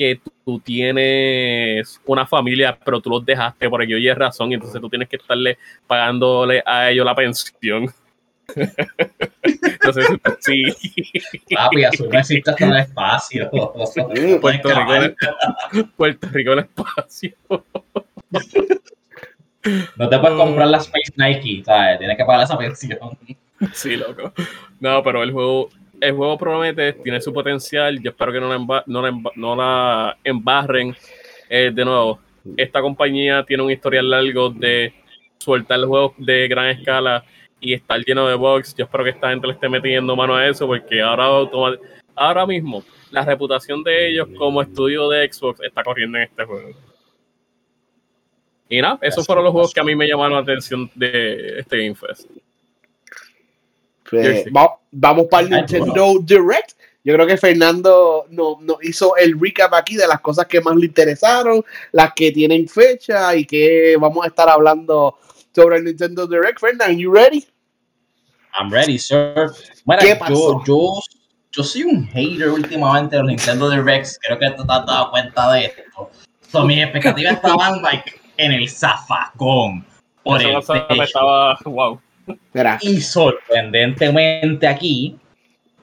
que 0.02 0.20
tú 0.43 0.60
tienes 0.60 2.02
una 2.08 2.26
familia, 2.26 2.76
pero 2.84 2.99
tú 2.99 3.12
los 3.12 3.24
dejaste 3.24 3.70
por 3.70 3.88
y 3.88 4.10
es 4.10 4.18
razón, 4.18 4.52
y 4.52 4.56
entonces 4.56 4.82
tú 4.82 4.89
tienes 4.89 5.08
que 5.08 5.18
estarle 5.18 5.60
pagándole 5.86 6.64
a 6.66 6.89
ellos 6.89 7.06
la 7.06 7.14
pensión. 7.14 7.86
Entonces, 9.43 10.08
sí. 10.39 10.64
Papi, 11.56 11.84
azul 11.84 12.10
no 12.12 12.20
existe 12.20 12.49
hasta 12.49 12.66
el 12.66 12.78
espacio. 12.78 13.49
Puerto 14.41 14.70
Rico, 14.70 14.93
en, 14.95 15.88
Puerto 15.95 16.28
Rico 16.32 16.54
el 16.54 16.60
espacio. 16.60 17.32
No 19.95 20.10
te 20.10 20.20
puedes 20.20 20.38
comprar 20.38 20.68
la 20.68 20.78
Space 20.80 21.14
Nike, 21.16 21.64
¿sabes? 21.64 21.99
Tienes 21.99 22.18
que 22.18 22.26
pagar 22.26 22.43
esa 22.43 22.58
pensión. 22.58 23.18
Sí, 23.74 23.95
loco. 23.95 24.34
No, 24.80 25.04
pero 25.04 25.22
el 25.22 25.32
juego 25.32 25.70
el 26.02 26.16
juego 26.16 26.38
promete, 26.38 26.93
tiene 26.93 27.22
su 27.22 27.32
potencial. 27.32 28.02
Yo 28.02 28.10
espero 28.10 28.34
que 28.34 28.39
no 28.39 28.49
la, 28.49 28.84
no 29.36 29.56
la, 29.56 30.18
embarren. 30.24 30.95
Eh, 31.47 31.72
de 31.74 31.86
nuevo, 31.86 32.20
esta 32.58 32.82
compañía 32.82 33.43
tiene 33.43 33.64
un 33.64 33.72
historial 33.72 34.10
largo 34.10 34.49
de 34.49 34.93
soltar 35.38 35.80
juegos 35.84 36.14
de 36.18 36.47
gran 36.47 36.68
escala 36.68 37.24
y 37.60 37.74
estar 37.74 38.04
lleno 38.04 38.28
de 38.28 38.36
bugs. 38.36 38.76
Yo 38.76 38.86
espero 38.86 39.04
que 39.04 39.12
esta 39.12 39.30
gente 39.30 39.47
le 39.47 39.54
esté 39.54 39.70
metiendo 39.70 40.16
mano 40.16 40.36
a 40.36 40.47
eso 40.47 40.66
porque 40.66 41.02
ahora, 41.02 41.28
ahora 42.16 42.45
mismo 42.47 42.84
la 43.12 43.24
reputación 43.24 43.84
de 43.84 44.10
ellos 44.10 44.28
como 44.38 44.62
estudio 44.62 45.08
de 45.10 45.32
Xbox 45.32 45.62
está 45.62 45.84
corriendo 45.84 46.18
en 46.18 46.24
este 46.24 46.45
juego. 46.45 46.72
Y 48.70 48.82
nada, 48.82 48.97
esos 49.02 49.26
fueron 49.26 49.43
los 49.43 49.52
juegos 49.52 49.74
que 49.74 49.82
a 49.82 49.84
mí 49.84 49.95
me 49.95 50.08
llamaron 50.08 50.34
la 50.34 50.39
atención 50.39 50.89
de 50.95 51.60
este 51.60 51.78
Game 51.78 51.95
Fest. 51.95 52.30
Pues, 54.12 54.45
va- 54.55 54.78
vamos 54.91 55.28
para 55.32 55.43
el 55.47 55.49
Nintendo 55.51 56.20
Direct. 56.22 56.74
Yo 57.03 57.16
creo 57.16 57.26
que 57.26 57.38
Fernando 57.38 58.26
nos 58.30 58.62
no 58.62 58.78
hizo 58.84 59.16
el 59.16 59.39
recap 59.39 59.74
aquí 59.74 59.95
de 59.95 60.07
las 60.07 60.22
cosas 60.22 60.45
que 60.45 60.62
más 60.62 60.76
le 60.76 60.86
interesaron, 60.86 61.64
las 61.93 62.14
que 62.14 62.32
tienen 62.32 62.68
fecha 62.68 63.36
y 63.36 63.45
que 63.45 63.97
vamos 63.99 64.24
a 64.24 64.28
estar 64.28 64.47
hablando 64.49 65.18
sobre 65.55 65.78
el 65.78 65.86
Nintendo 65.86 66.28
Direct. 66.28 66.59
Fernando, 66.59 66.93
you 66.93 67.12
ready? 67.12 67.47
I'm 68.53 68.70
ready, 68.72 68.99
sir. 68.99 69.49
Bueno, 69.86 70.01
¿Qué 70.03 70.16
pasó? 70.16 70.62
yo, 70.64 70.64
yo, 70.66 70.99
yo 71.53 71.64
soy 71.64 71.84
un 71.84 72.05
hater 72.07 72.49
últimamente 72.49 73.16
de 73.16 73.22
los 73.24 73.30
Nintendo 73.30 73.70
Directs. 73.70 74.20
Creo 74.22 74.38
que 74.38 74.49
tú 74.51 74.66
te 74.68 74.74
has 74.74 74.86
dado 74.86 75.09
cuenta 75.09 75.53
de 75.53 75.66
esto. 75.66 76.12
So, 76.51 76.66
mis 76.66 76.84
expectativas 76.84 77.34
estaban 77.36 77.82
like, 77.82 78.14
en 78.38 78.51
el 78.51 78.70
zafacón. 78.70 79.86
Por 80.24 80.39
Eso 80.39 80.74
el 80.74 80.97
no 80.97 81.03
estaba, 81.03 81.57
wow. 81.66 81.99
Mira, 82.54 82.78
Y 82.82 83.02
sorprendentemente 83.02 84.68
aquí 84.68 85.18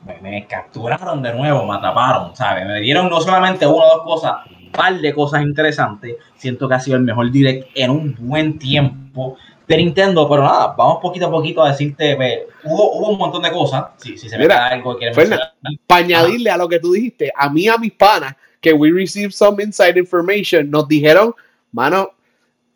me, 0.05 0.21
me 0.21 0.47
capturaron 0.47 1.23
de 1.23 1.33
nuevo, 1.35 1.67
me 1.67 1.77
atraparon, 1.77 2.35
¿sabes? 2.37 2.67
Me 2.67 2.81
dieron 2.81 3.09
no 3.09 3.21
solamente 3.21 3.67
una 3.67 3.85
o 3.85 3.97
dos 3.97 4.03
cosas, 4.05 4.37
un 4.51 4.71
par 4.71 4.99
de 4.99 5.15
cosas 5.15 5.43
interesantes. 5.43 6.17
Siento 6.37 6.69
que 6.69 6.75
ha 6.75 6.81
sido 6.81 6.97
el 6.97 7.03
mejor 7.03 7.31
direct 7.31 7.69
en 7.75 7.91
un 7.91 8.17
buen 8.19 8.59
tiempo 8.59 9.37
de 9.67 9.77
Nintendo, 9.77 10.27
pero 10.29 10.43
nada, 10.43 10.75
vamos 10.77 10.99
poquito 11.03 11.27
a 11.27 11.31
poquito 11.31 11.63
a 11.63 11.71
decirte, 11.71 12.17
hubo, 12.65 12.93
hubo 12.93 13.11
un 13.11 13.19
montón 13.19 13.43
de 13.43 13.53
cosas. 13.53 13.85
Si, 13.99 14.17
si 14.17 14.29
se 14.29 14.39
me 14.39 14.45
Mira, 14.45 14.69
algo 14.69 14.97
que 14.97 15.13
Fernan, 15.13 15.41
para 15.87 16.05
añadirle 16.05 16.51
a 16.51 16.57
lo 16.57 16.69
que 16.69 16.81
tú 16.81 16.93
dijiste, 16.93 17.31
a 17.37 17.51
mí, 17.51 17.69
a 17.69 17.77
mis 17.77 17.93
panas, 17.93 18.35
que 18.63 18.73
we 18.73 18.91
received 18.91 19.33
some 19.33 19.63
inside 19.63 19.99
information, 19.99 20.71
nos 20.71 20.89
dijeron, 20.89 21.35
mano, 21.73 22.13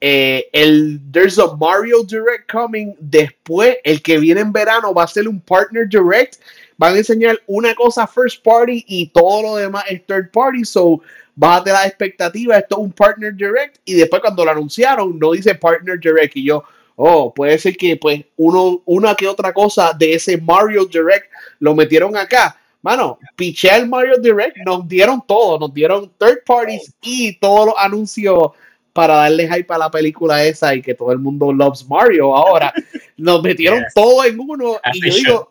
eh, 0.04 0.48
el 0.52 1.00
There's 1.12 1.38
a 1.38 1.54
Mario 1.54 2.02
Direct 2.02 2.50
coming. 2.50 2.92
Después, 2.98 3.76
el 3.84 4.02
que 4.02 4.18
viene 4.18 4.40
en 4.40 4.52
verano 4.52 4.92
va 4.92 5.04
a 5.04 5.06
ser 5.06 5.28
un 5.28 5.40
Partner 5.40 5.88
Direct. 5.88 6.38
Van 6.76 6.96
a 6.96 6.98
enseñar 6.98 7.38
una 7.46 7.72
cosa 7.76 8.08
first 8.08 8.42
party 8.42 8.84
y 8.88 9.06
todo 9.10 9.42
lo 9.42 9.56
demás 9.56 9.84
es 9.88 10.04
third 10.04 10.32
party. 10.32 10.64
So, 10.64 11.00
bájate 11.36 11.70
la 11.70 11.86
expectativa. 11.86 12.58
Esto 12.58 12.78
es 12.78 12.82
un 12.82 12.92
Partner 12.92 13.32
Direct. 13.32 13.76
Y 13.84 13.94
después, 13.94 14.20
cuando 14.20 14.44
lo 14.44 14.50
anunciaron, 14.50 15.16
no 15.20 15.30
dice 15.30 15.54
Partner 15.54 16.00
Direct. 16.00 16.36
Y 16.36 16.46
yo, 16.46 16.64
oh, 16.96 17.32
puede 17.32 17.56
ser 17.60 17.76
que, 17.76 17.96
pues, 17.96 18.24
uno, 18.36 18.82
una 18.86 19.14
que 19.14 19.28
otra 19.28 19.52
cosa 19.52 19.92
de 19.96 20.14
ese 20.14 20.36
Mario 20.36 20.84
Direct 20.84 21.30
lo 21.60 21.76
metieron 21.76 22.16
acá. 22.16 22.58
Mano, 22.82 23.20
piché 23.36 23.72
el 23.76 23.88
Mario 23.88 24.18
Direct, 24.18 24.56
nos 24.66 24.88
dieron 24.88 25.22
todo, 25.24 25.60
nos 25.60 25.72
dieron 25.72 26.10
third 26.18 26.42
parties 26.44 26.92
y 27.00 27.38
todos 27.38 27.66
los 27.66 27.74
anuncios 27.78 28.50
para 28.92 29.14
darle 29.16 29.48
hype 29.48 29.72
a 29.72 29.78
la 29.78 29.90
película 29.90 30.44
esa 30.44 30.74
y 30.74 30.82
que 30.82 30.94
todo 30.94 31.12
el 31.12 31.18
mundo 31.18 31.52
loves 31.52 31.86
Mario 31.88 32.36
ahora. 32.36 32.72
Nos 33.16 33.42
metieron 33.42 33.80
Yes. 33.84 33.94
todo 33.94 34.24
en 34.24 34.38
uno 34.38 34.76
As 34.82 34.96
y 34.96 35.00
yo 35.10 35.14
digo, 35.14 35.48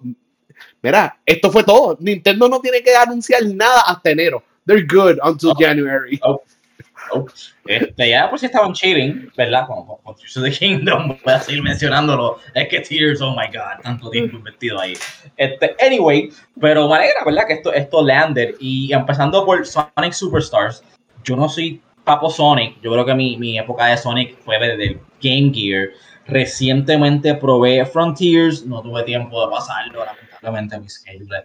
mira, 0.81 1.17
esto 1.25 1.51
fue 1.51 1.63
todo. 1.63 1.97
Nintendo 1.99 2.47
no 2.47 2.59
tiene 2.59 2.81
que 2.81 2.95
anunciar 2.95 3.43
nada 3.45 3.81
hasta 3.87 4.11
enero. 4.11 4.43
They're 4.65 4.85
good 4.85 5.17
until 5.23 5.51
Oh. 5.51 5.55
January. 5.59 6.19
Oh, 6.23 7.25
este, 7.65 8.09
ya 8.09 8.29
pues 8.29 8.43
estaban 8.43 8.73
cheating, 8.73 9.31
¿verdad? 9.35 9.65
Con, 9.67 9.85
con, 9.85 10.15
the 10.15 10.51
Kingdom, 10.51 11.17
voy 11.25 11.33
a 11.33 11.39
seguir 11.39 11.63
mencionándolo. 11.63 12.37
Es 12.53 12.67
que 12.69 12.79
Tears, 12.81 13.21
oh 13.21 13.31
my 13.31 13.47
god, 13.47 13.81
tanto 13.83 14.09
tiempo 14.09 14.37
invertido 14.37 14.79
ahí. 14.79 14.93
Este, 15.35 15.75
anyway, 15.85 16.31
pero 16.59 16.87
me 16.87 16.95
alegra, 16.95 17.23
¿verdad? 17.25 17.47
Que 17.47 17.53
esto, 17.53 17.73
esto 17.73 18.05
landed. 18.05 18.55
Y 18.59 18.93
empezando 18.93 19.45
por 19.45 19.65
Sonic 19.65 20.13
Superstars, 20.13 20.83
yo 21.23 21.35
no 21.35 21.49
soy 21.49 21.81
papo 22.03 22.29
Sonic. 22.29 22.81
Yo 22.81 22.91
creo 22.91 23.05
que 23.05 23.15
mi, 23.15 23.37
mi 23.37 23.57
época 23.57 23.87
de 23.87 23.97
Sonic 23.97 24.37
fue 24.39 24.59
desde 24.59 24.85
el 24.85 24.99
Game 25.21 25.51
Gear. 25.53 25.89
Recientemente 26.27 27.35
probé 27.35 27.85
Frontiers, 27.85 28.65
no 28.65 28.81
tuve 28.81 29.03
tiempo 29.03 29.43
de 29.43 29.51
pasarlo, 29.51 30.05
lamentablemente 30.05 30.79
mi 30.79 30.89
schedule 30.89 31.37
es 31.37 31.43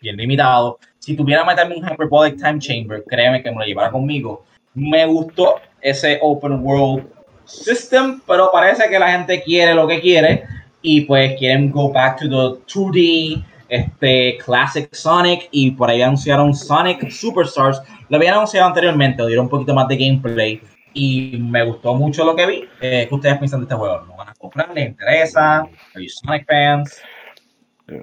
bien 0.00 0.16
limitado. 0.16 0.78
Si 0.98 1.16
tuviera 1.16 1.42
que 1.42 1.48
meterme 1.48 1.76
un 1.76 1.88
Hyperbolic 1.88 2.36
Time 2.36 2.58
Chamber, 2.58 3.04
créeme 3.06 3.42
que 3.42 3.50
me 3.50 3.58
lo 3.58 3.64
llevara 3.64 3.90
conmigo. 3.90 4.44
Me 4.74 5.06
gustó 5.06 5.60
ese 5.80 6.18
Open 6.20 6.60
World 6.64 7.06
System, 7.44 8.20
pero 8.26 8.50
parece 8.52 8.88
que 8.88 8.98
la 8.98 9.12
gente 9.12 9.42
quiere 9.42 9.74
lo 9.74 9.86
que 9.86 10.00
quiere 10.00 10.44
y 10.82 11.02
pues 11.02 11.38
quieren 11.38 11.70
go 11.70 11.92
back 11.92 12.18
to 12.18 12.28
the 12.28 12.60
2D, 12.66 13.44
este 13.68 14.38
Classic 14.44 14.88
Sonic 14.94 15.48
y 15.50 15.70
por 15.72 15.90
ahí 15.90 16.02
anunciaron 16.02 16.54
Sonic 16.54 17.10
Superstars. 17.10 17.80
Lo 18.08 18.16
habían 18.16 18.34
anunciado 18.34 18.66
anteriormente, 18.68 19.26
dieron 19.26 19.46
un 19.46 19.50
poquito 19.50 19.74
más 19.74 19.88
de 19.88 19.96
gameplay 19.96 20.60
y 20.92 21.36
me 21.38 21.64
gustó 21.64 21.94
mucho 21.94 22.24
lo 22.24 22.34
que 22.36 22.46
vi. 22.46 22.64
Eh, 22.80 23.06
¿Qué 23.08 23.14
ustedes 23.14 23.38
piensan 23.38 23.60
de 23.60 23.64
este 23.64 23.74
juego? 23.74 24.04
¿Lo 24.06 24.16
van 24.16 24.28
a 24.28 24.34
comprar? 24.34 24.70
¿Les 24.74 24.88
interesa? 24.88 25.58
¿Are 25.60 25.70
you 25.94 26.08
Sonic 26.08 26.46
fans? 26.46 27.00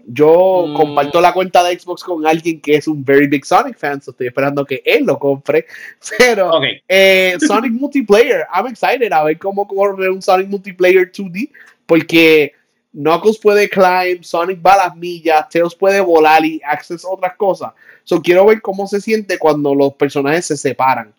Yo 0.06 0.66
Mm. 0.68 0.76
comparto 0.76 1.20
la 1.20 1.34
cuenta 1.34 1.62
de 1.64 1.78
Xbox 1.78 2.04
con 2.04 2.26
alguien 2.26 2.62
que 2.62 2.76
es 2.76 2.88
un 2.88 3.04
very 3.04 3.28
big 3.28 3.44
Sonic 3.46 3.78
fan, 3.78 4.02
so 4.02 4.12
estoy 4.12 4.28
esperando 4.28 4.64
que 4.66 4.82
él 4.86 5.04
lo 5.06 5.20
compre. 5.20 5.66
Pero 6.18 6.52
Ok, 6.52 6.64
Eh, 6.88 7.36
Sonic 7.40 7.72
Multiplayer. 7.82 8.46
I'm 8.54 8.68
excited 8.68 9.12
a 9.12 9.24
ver 9.24 9.38
cómo 9.38 9.68
corre 9.68 10.10
un 10.10 10.22
Sonic 10.22 10.48
Multiplayer 10.48 11.12
2D. 11.12 11.50
Porque 11.86 12.54
Knuckles 12.94 13.40
puede 13.40 13.68
climb, 13.68 14.24
Sonic 14.24 14.66
va 14.66 14.74
a 14.74 14.88
las 14.88 14.96
millas, 14.96 15.50
Tails 15.50 15.76
puede 15.76 16.00
volar 16.00 16.46
y 16.46 16.62
access 16.64 17.04
otras 17.04 17.36
cosas. 17.36 17.74
So 18.04 18.22
quiero 18.22 18.46
ver 18.46 18.62
cómo 18.62 18.88
se 18.88 19.02
siente 19.02 19.40
cuando 19.40 19.74
los 19.74 19.94
personajes 19.94 20.46
se 20.46 20.58
separan. 20.58 21.14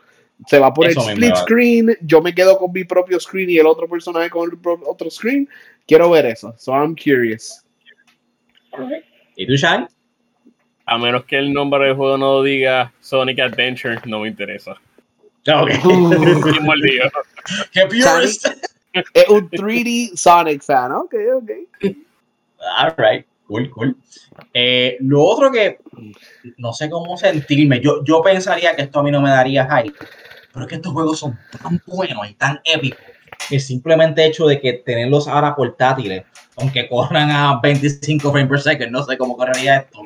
Se 0.47 0.59
va 0.59 0.73
por 0.73 0.87
el 0.87 0.93
Eso 0.93 1.01
mismo, 1.01 1.13
split 1.13 1.37
screen, 1.37 1.99
yo 2.01 2.21
me 2.23 2.35
quedo 2.35 2.59
con 2.59 2.73
mi 2.73 2.85
propio 2.85 3.19
screen 3.19 3.51
y 3.51 3.59
el 3.59 3.67
otro 3.67 3.89
personaje 3.89 4.31
con 4.31 4.51
el 4.51 4.59
otro 4.87 5.11
screen. 5.11 5.49
Quiero 5.87 6.11
ver 6.11 6.27
eso. 6.27 6.55
So 6.59 6.73
I'm 6.73 6.95
curious. 6.95 7.65
¿y 9.37 9.47
tú, 9.47 9.55
Shine? 9.55 9.89
A 10.87 10.99
menos 10.99 11.25
que 11.25 11.39
el 11.39 11.53
nombre 11.53 11.87
del 11.87 11.97
juego 11.97 12.19
no 12.19 12.43
diga 12.43 12.93
Sonic 13.01 13.41
Adventure, 13.41 13.99
no 14.07 14.21
me 14.21 14.29
interesa. 14.29 14.73
Ok. 14.73 15.71
Bien 16.45 16.65
mordido. 16.65 17.11
¡Qué 17.73 17.87
purist! 17.87 18.47
Es 18.95 19.29
un 19.29 19.51
3D 19.51 20.17
Sonic 20.17 20.63
fan. 20.63 20.93
Ok, 20.93 21.15
ok. 21.37 21.51
Alright, 22.79 23.27
cool, 23.47 23.71
cool. 23.71 23.97
Eh, 24.53 24.97
lo 25.01 25.23
otro 25.23 25.51
que 25.51 25.79
no 26.57 26.73
sé 26.73 26.89
cómo 26.89 27.17
sentirme, 27.17 27.81
yo, 27.81 28.05
yo 28.05 28.23
pensaría 28.23 28.75
que 28.75 28.83
esto 28.83 29.01
a 29.01 29.03
mí 29.03 29.11
no 29.11 29.21
me 29.21 29.31
daría 29.31 29.67
hype, 29.67 29.95
pero 30.53 30.65
es 30.65 30.69
que 30.69 30.77
estos 30.77 30.93
juegos 30.93 31.19
son 31.19 31.39
tan 31.63 31.81
buenos 31.87 32.31
y 32.31 32.35
tan 32.35 32.61
épicos 32.65 33.05
que 33.49 33.61
simplemente 33.61 34.25
hecho 34.25 34.47
de 34.47 34.61
que 34.61 34.75
tenerlos 34.75 35.29
ahora 35.29 35.55
portátiles, 35.55 36.25
aunque 36.57 36.89
corran 36.89 37.31
a 37.31 37.61
25 37.61 38.31
frames 38.31 38.49
per 38.49 38.61
second, 38.61 38.91
no 38.91 39.03
sé 39.03 39.19
cómo 39.19 39.37
correría 39.37 39.79
esto, 39.79 40.01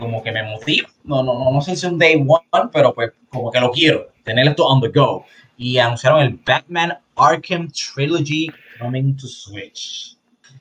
como 0.00 0.22
que 0.22 0.32
me 0.32 0.42
motiva. 0.42 0.88
No, 1.04 1.22
no, 1.22 1.38
no, 1.38 1.52
no 1.52 1.60
sé 1.60 1.76
si 1.76 1.86
es 1.86 1.92
un 1.92 1.98
day 1.98 2.16
one, 2.16 2.68
pero 2.72 2.92
pues 2.92 3.12
como 3.28 3.52
que 3.52 3.60
lo 3.60 3.70
quiero, 3.70 4.08
tener 4.24 4.48
esto 4.48 4.66
on 4.66 4.80
the 4.80 4.88
go. 4.88 5.24
Y 5.56 5.78
anunciaron 5.78 6.22
el 6.22 6.40
Batman 6.44 6.98
Arkham 7.16 7.70
Trilogy 7.70 8.50
coming 8.80 9.14
to 9.16 9.28
Switch. 9.28 10.16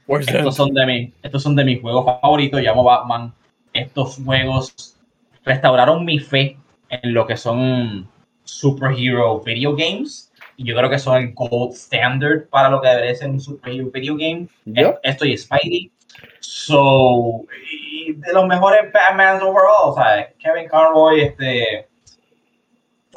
That? 0.07 0.35
Estos 0.35 0.55
son 0.55 0.73
de 0.73 0.85
mi, 0.85 1.13
estos 1.23 1.41
son 1.41 1.55
de 1.55 1.63
mis 1.63 1.81
juegos 1.81 2.05
favoritos. 2.21 2.61
Llamo 2.61 2.83
Batman. 2.83 3.33
Estos 3.73 4.17
juegos 4.23 4.97
restauraron 5.45 6.03
mi 6.03 6.19
fe 6.19 6.57
en 6.89 7.13
lo 7.13 7.25
que 7.25 7.37
son 7.37 8.09
superhero 8.43 9.39
video 9.41 9.75
games. 9.75 10.31
Y 10.57 10.65
yo 10.65 10.75
creo 10.75 10.89
que 10.89 10.99
son 10.99 11.17
el 11.17 11.33
gold 11.33 11.73
standard 11.73 12.49
para 12.49 12.69
lo 12.69 12.81
que 12.81 12.89
debería 12.89 13.15
ser 13.15 13.29
un 13.29 13.39
superhero 13.39 13.89
video 13.91 14.17
game. 14.17 14.47
Esto 15.03 15.25
y 15.25 15.37
Spidey. 15.37 15.91
So, 16.39 17.45
de 18.13 18.33
los 18.33 18.45
mejores 18.45 18.91
Batmans 18.93 19.41
overall, 19.43 19.93
¿sabes? 19.95 20.27
Kevin 20.39 20.67
Conroy, 20.67 21.21
este. 21.21 21.87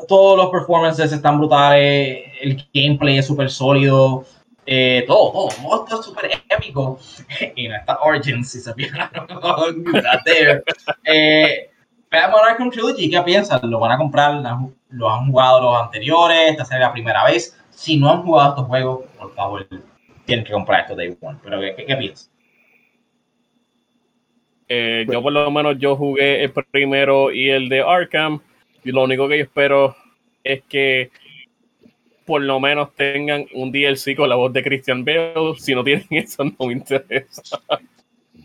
Todos 0.08 0.36
los 0.36 0.50
performances 0.50 1.12
están 1.12 1.38
brutales. 1.38 2.24
El 2.40 2.64
gameplay 2.74 3.18
es 3.18 3.26
súper 3.26 3.50
sólido. 3.50 4.24
Eh, 4.64 5.04
todo, 5.06 5.32
todo, 5.32 5.84
todo 5.84 6.00
es 6.00 6.06
súper 6.06 6.30
épico. 6.48 6.98
y 7.56 7.68
no 7.68 7.76
está 7.76 7.98
Origins, 8.00 8.50
si 8.50 8.60
se 8.60 8.72
there. 10.24 10.62
Eh, 11.04 11.68
Batman 12.10 12.40
Arkham 12.50 12.70
Trilogy, 12.70 13.10
¿qué 13.10 13.20
piensan? 13.22 13.60
¿Lo 13.70 13.80
van 13.80 13.92
a 13.92 13.98
comprar? 13.98 14.34
¿Lo 14.34 14.48
han- 14.48 14.74
¿Lo 14.90 15.08
han 15.10 15.26
jugado 15.30 15.60
los 15.62 15.82
anteriores? 15.82 16.50
¿Esta 16.50 16.64
será 16.64 16.80
la 16.80 16.92
primera 16.92 17.24
vez? 17.24 17.56
Si 17.70 17.96
no 17.98 18.10
han 18.10 18.22
jugado 18.22 18.50
estos 18.50 18.66
juegos, 18.66 19.00
por 19.18 19.34
favor, 19.34 19.66
tienen 20.26 20.44
que 20.44 20.52
comprar 20.52 20.82
esto 20.82 20.94
Day 20.94 21.16
One. 21.20 21.38
Pero, 21.42 21.60
¿qué, 21.60 21.74
qué, 21.76 21.86
qué 21.86 21.96
piensan? 21.96 22.31
Eh, 24.68 25.06
yo 25.10 25.22
por 25.22 25.32
lo 25.32 25.50
menos 25.50 25.76
yo 25.78 25.96
jugué 25.96 26.42
el 26.44 26.52
primero 26.70 27.30
y 27.32 27.50
el 27.50 27.68
de 27.68 27.80
Arkham 27.80 28.40
y 28.84 28.90
lo 28.92 29.02
único 29.04 29.28
que 29.28 29.38
yo 29.38 29.44
espero 29.44 29.96
es 30.44 30.62
que 30.68 31.10
por 32.24 32.40
lo 32.40 32.58
menos 32.60 32.94
tengan 32.94 33.46
un 33.54 33.70
DLC 33.72 34.14
con 34.16 34.28
la 34.28 34.36
voz 34.36 34.52
de 34.52 34.62
Christian 34.62 35.04
Bale. 35.04 35.34
Si 35.58 35.74
no 35.74 35.82
tienen 35.84 36.06
eso, 36.10 36.44
no 36.44 36.66
me 36.66 36.72
interesa. 36.74 37.60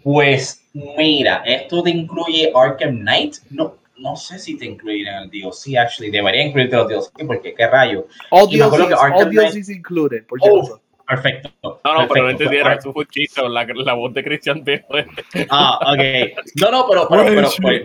Pues 0.04 0.64
mira, 0.74 1.44
esto 1.46 1.84
te 1.84 1.92
incluye 1.92 2.52
Arkham 2.56 3.00
Knight. 3.00 3.36
No, 3.50 3.76
no 3.98 4.16
sé 4.16 4.40
si 4.40 4.58
te 4.58 4.66
incluye 4.66 5.02
en 5.02 5.08
el 5.16 5.30
DLC, 5.30 5.78
actually. 5.78 6.12
Debería 6.12 6.44
incluirte 6.44 6.76
los 6.76 6.88
DLC 6.88 7.26
porque 7.28 7.54
qué 7.54 7.68
rayo. 7.68 8.08
All 8.32 8.48
DLCs, 8.50 8.88
que 8.88 8.94
Arkham 8.94 9.14
all 9.14 9.30
Knight- 9.30 9.54
DLCs 9.54 9.70
included, 9.70 10.26
por 10.26 10.40
Oh. 10.42 10.80
Perfecto. 11.08 11.50
No, 11.64 12.02
no, 12.02 12.08
pero 12.08 12.26
no 12.26 12.30
entendieron, 12.32 12.74
eso 12.74 12.94
fue 12.94 13.04
un 13.04 13.10
chiste, 13.10 13.42
la, 13.48 13.66
la 13.66 13.94
voz 13.94 14.14
de 14.14 14.24
Christian 14.24 14.64
Bale. 14.64 14.86
Ah, 15.50 15.80
ok. 15.94 16.44
No, 16.62 16.72
no, 16.72 16.86
pero, 16.90 17.08
pero, 17.10 17.24
pero, 17.26 17.50
pero 17.62 17.80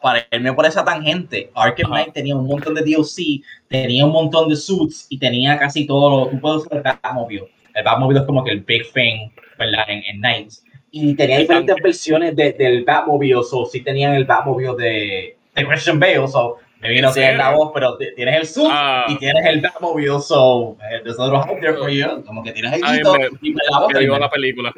para 0.00 0.26
irme 0.30 0.52
por 0.52 0.66
esa 0.66 0.84
tangente, 0.84 1.50
Arkham 1.54 1.90
Knight 1.90 2.12
tenía 2.12 2.36
un 2.36 2.46
montón 2.46 2.74
de 2.74 2.82
DLC, 2.82 3.42
tenía 3.68 4.04
un 4.04 4.12
montón 4.12 4.48
de 4.48 4.56
suits 4.56 5.06
y 5.08 5.18
tenía 5.18 5.58
casi 5.58 5.86
todo 5.86 6.10
lo. 6.10 6.30
Tú 6.30 6.40
puedes 6.40 6.62
usar 6.62 6.78
el 6.78 6.82
Batmobile. 6.82 7.48
El 7.74 7.84
Batmobile 7.84 8.20
es 8.20 8.26
como 8.26 8.44
que 8.44 8.52
el 8.52 8.60
big 8.60 8.92
thing, 8.92 9.30
¿verdad? 9.58 9.84
En, 9.88 10.02
en 10.04 10.20
Knights. 10.20 10.64
Y 10.92 11.14
tenía 11.14 11.38
diferentes 11.38 11.76
versiones 11.82 12.34
de, 12.34 12.52
del 12.52 12.84
Batmobile, 12.84 13.42
so 13.44 13.64
sí 13.66 13.80
tenían 13.80 14.14
el 14.14 14.24
Batmobile 14.24 14.74
de, 14.76 15.36
de 15.54 15.66
Christian 15.66 16.00
Bale, 16.00 16.26
so 16.26 16.58
Maybe 16.80 17.02
no 17.02 17.12
tienes 17.12 17.36
la 17.36 17.50
voz, 17.50 17.72
pero 17.74 17.98
tienes 17.98 18.36
el 18.36 18.46
suit 18.46 18.70
ah. 18.70 19.04
y 19.08 19.16
tienes 19.18 19.44
el 19.44 19.60
Batmobile, 19.60 20.20
so 20.20 20.78
there's 21.04 21.18
a 21.18 21.24
little 21.24 21.40
hope 21.40 21.60
there 21.60 21.76
for 21.76 21.90
you. 21.90 22.22
Como 22.26 22.42
que 22.42 22.52
tienes 22.52 22.72
el 22.72 22.78
hito 22.78 23.16
y 23.42 23.52
la 23.52 23.80
voz. 23.80 23.92
Te 23.92 24.06
la 24.06 24.30
película. 24.30 24.72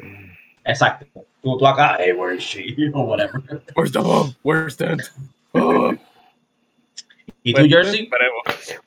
Exacto. 0.65 1.05
Tú, 1.41 1.57
tú 1.57 1.67
acá, 1.67 1.97
hey, 1.99 2.13
where 2.13 2.35
is 2.35 2.43
she? 2.43 2.75
O 2.93 3.03
whatever. 3.03 3.41
Where's 3.75 3.91
the 3.91 4.01
bomb? 4.01 4.35
Where's 4.43 4.75
that? 4.77 4.99
¿Y 7.43 7.53
tú, 7.53 7.59
pues, 7.61 7.69
Jersey? 7.69 8.09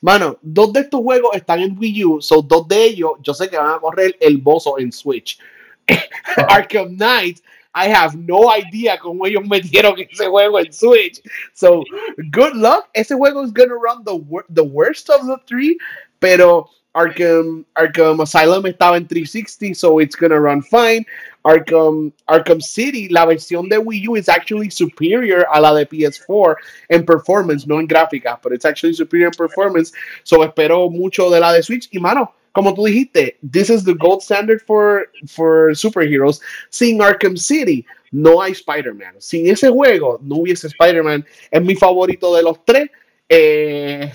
Mano, 0.01 0.37
dos 0.41 0.73
de 0.73 0.81
estos 0.81 1.01
juegos 1.01 1.35
están 1.35 1.61
en 1.61 1.77
Wii 1.77 2.05
U, 2.05 2.21
so 2.21 2.41
dos 2.41 2.67
de 2.67 2.85
ellos 2.85 3.11
yo 3.21 3.33
sé 3.33 3.49
que 3.49 3.57
van 3.57 3.75
a 3.75 3.79
correr 3.79 4.15
el 4.19 4.37
bozo 4.37 4.79
en 4.79 4.91
Switch. 4.91 5.39
Arkham 6.49 6.95
Knight 6.95 7.39
I 7.77 7.87
have 7.89 8.15
no 8.15 8.49
idea 8.49 8.97
cómo 8.97 9.27
ellos 9.27 9.43
metieron 9.45 9.99
ese 9.99 10.27
juego 10.27 10.59
en 10.59 10.73
Switch. 10.73 11.21
So, 11.53 11.83
good 12.31 12.55
luck. 12.55 12.89
Ese 12.95 13.13
juego 13.13 13.43
is 13.45 13.51
gonna 13.51 13.75
run 13.75 14.03
the, 14.03 14.17
the 14.49 14.63
worst 14.63 15.11
of 15.11 15.27
the 15.27 15.37
three, 15.45 15.77
pero 16.19 16.67
Arkham, 16.95 17.63
Arkham 17.75 18.19
Asylum 18.19 18.65
estaba 18.65 18.97
en 18.97 19.07
360, 19.07 19.75
so 19.75 19.99
it's 19.99 20.15
gonna 20.15 20.39
run 20.39 20.63
fine. 20.63 21.05
Arkham, 21.45 22.11
Arkham 22.27 22.59
City, 22.59 23.07
la 23.09 23.27
versión 23.27 23.69
de 23.69 23.77
Wii 23.77 24.07
U 24.07 24.15
is 24.15 24.27
actually 24.27 24.71
superior 24.71 25.45
a 25.53 25.61
la 25.61 25.75
de 25.75 25.85
PS4 25.85 26.55
en 26.89 27.05
performance, 27.05 27.67
no 27.67 27.77
en 27.79 27.87
gráfica, 27.87 28.41
but 28.41 28.51
it's 28.51 28.65
actually 28.65 28.93
superior 28.93 29.27
in 29.27 29.33
performance. 29.33 29.91
So 30.23 30.43
espero 30.43 30.91
mucho 30.91 31.29
de 31.29 31.39
la 31.39 31.53
de 31.53 31.61
Switch. 31.61 31.87
Y 31.91 31.99
mano, 31.99 32.33
como 32.57 32.73
tú 32.73 32.85
dijiste, 32.85 33.37
this 33.51 33.69
is 33.69 33.83
the 33.83 33.93
gold 33.93 34.23
standard 34.23 34.63
for, 34.65 35.11
for 35.27 35.75
superheroes. 35.75 36.41
Sin 36.71 36.99
Arkham 37.03 37.37
City, 37.37 37.85
no 38.11 38.41
hay 38.41 38.53
Spider-Man. 38.53 39.13
Sin 39.19 39.45
ese 39.45 39.69
juego, 39.69 40.19
no 40.23 40.37
hubiese 40.37 40.65
Spider-Man. 40.65 41.23
Es 41.51 41.61
mi 41.61 41.75
favorito 41.75 42.35
de 42.35 42.41
los 42.41 42.65
tres. 42.65 42.89
Eh, 43.29 44.11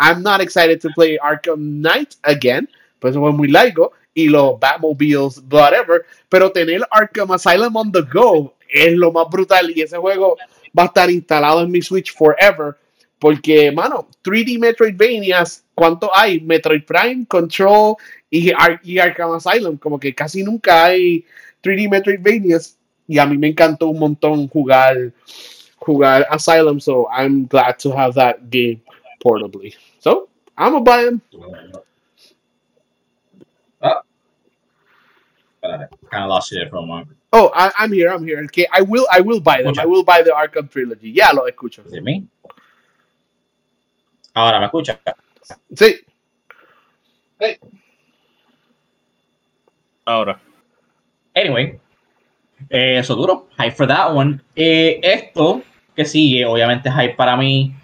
I'm 0.00 0.22
not 0.22 0.40
excited 0.40 0.80
to 0.80 0.88
play 0.94 1.18
Arkham 1.22 1.82
Knight 1.82 2.14
again, 2.22 2.66
pues 2.98 3.14
fue 3.14 3.30
muy 3.30 3.48
largo. 3.48 3.92
Y 4.14 4.28
los 4.28 4.58
Batmobiles, 4.58 5.42
whatever. 5.50 6.06
Pero 6.30 6.50
tener 6.50 6.80
Arkham 6.92 7.30
Asylum 7.32 7.76
on 7.76 7.92
the 7.92 8.00
go 8.10 8.54
es 8.70 8.94
lo 8.94 9.12
más 9.12 9.26
brutal. 9.30 9.70
Y 9.76 9.82
ese 9.82 9.98
juego 9.98 10.38
va 10.78 10.84
a 10.84 10.86
estar 10.86 11.10
instalado 11.10 11.60
en 11.60 11.70
mi 11.70 11.82
Switch 11.82 12.14
forever. 12.14 12.74
Porque, 13.22 13.70
mano, 13.70 14.08
3D 14.24 14.58
Metroidvanias, 14.58 15.64
¿cuánto 15.76 16.10
hay? 16.12 16.40
Metroid 16.40 16.82
Prime, 16.82 17.24
Control 17.28 17.94
y, 18.28 18.50
y 18.82 18.98
Arkham 18.98 19.34
Asylum. 19.34 19.76
Como 19.76 20.00
que 20.00 20.12
casi 20.12 20.42
nunca 20.42 20.86
hay 20.86 21.24
3D 21.62 21.88
Metroidvanias. 21.88 22.76
Y 23.06 23.20
a 23.20 23.26
mí 23.26 23.38
me 23.38 23.46
encantó 23.46 23.86
un 23.86 24.00
montón 24.00 24.48
jugar, 24.48 25.12
jugar 25.76 26.26
Asylum. 26.30 26.80
So 26.80 27.06
I'm 27.16 27.46
glad 27.46 27.78
to 27.84 27.96
have 27.96 28.14
that 28.14 28.38
game 28.50 28.82
portably. 29.22 29.76
So 30.00 30.28
I'm 30.58 30.72
gonna 30.72 30.84
buy 30.84 31.04
them. 31.04 31.22
Oh. 33.82 34.02
kind 35.62 36.24
of 36.24 36.28
lost 36.28 36.50
you 36.50 36.58
there 36.58 36.68
for 36.68 36.78
a 36.78 36.82
moment. 36.82 37.16
Oh, 37.32 37.52
I, 37.54 37.70
am 37.84 37.92
here. 37.92 38.10
I'm 38.10 38.26
here. 38.26 38.42
Okay, 38.46 38.66
I 38.72 38.82
will. 38.82 39.06
I 39.12 39.20
will 39.20 39.38
buy 39.38 39.62
them. 39.62 39.74
I 39.78 39.86
will 39.86 40.02
buy 40.02 40.22
the 40.22 40.30
Arkham 40.30 40.68
trilogy. 40.68 41.10
Yeah, 41.10 41.30
lo 41.30 41.46
escucho. 41.46 41.88
¿De 41.88 42.00
mí? 42.00 42.26
Ahora, 44.34 44.58
¿me 44.58 44.66
escucha? 44.66 44.98
Sí. 45.74 45.96
Hey. 47.38 47.58
Ahora. 50.04 50.40
Anyway, 51.34 51.78
eh, 52.70 52.98
eso 52.98 53.14
duro. 53.14 53.48
Hype 53.58 53.72
for 53.72 53.86
that 53.86 54.14
one. 54.14 54.40
Eh, 54.54 55.00
esto 55.02 55.62
que 55.94 56.04
sigue, 56.04 56.44
obviamente, 56.46 56.90
hype 56.90 57.14
para 57.14 57.36
mí. 57.36 57.74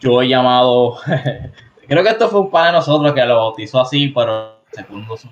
Yo 0.00 0.20
he 0.20 0.28
llamado. 0.28 0.98
creo 1.88 2.02
que 2.02 2.10
esto 2.10 2.28
fue 2.28 2.40
un 2.40 2.50
pan 2.50 2.66
de 2.66 2.72
nosotros 2.72 3.14
que 3.14 3.24
lo 3.24 3.36
bautizó 3.36 3.80
así, 3.80 4.08
pero 4.08 4.62
segundo 4.72 5.16
su 5.16 5.28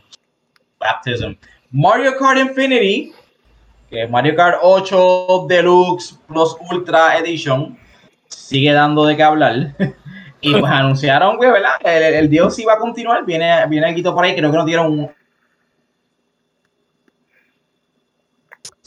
baptism. 0.78 1.34
Mario 1.70 2.16
Kart 2.18 2.38
Infinity, 2.38 3.12
que 3.88 4.04
es 4.04 4.10
Mario 4.10 4.34
Kart 4.36 4.58
8 4.62 5.46
Deluxe 5.48 6.18
Plus 6.26 6.56
Ultra 6.70 7.18
Edition, 7.18 7.78
sigue 8.28 8.72
dando 8.72 9.04
de 9.04 9.16
qué 9.16 9.22
hablar. 9.22 9.74
Y 10.42 10.52
pues 10.52 10.64
anunciaron, 10.64 11.36
güey, 11.36 11.52
¿verdad? 11.52 11.74
El, 11.84 12.02
el 12.14 12.28
Dios 12.28 12.58
iba 12.58 12.74
a 12.74 12.78
continuar. 12.78 13.24
Viene, 13.24 13.64
viene 13.68 13.90
el 13.90 14.02
por 14.02 14.24
ahí. 14.24 14.34
Creo 14.34 14.50
que 14.50 14.56
nos 14.56 14.66
dieron 14.66 14.86
un. 14.92 15.10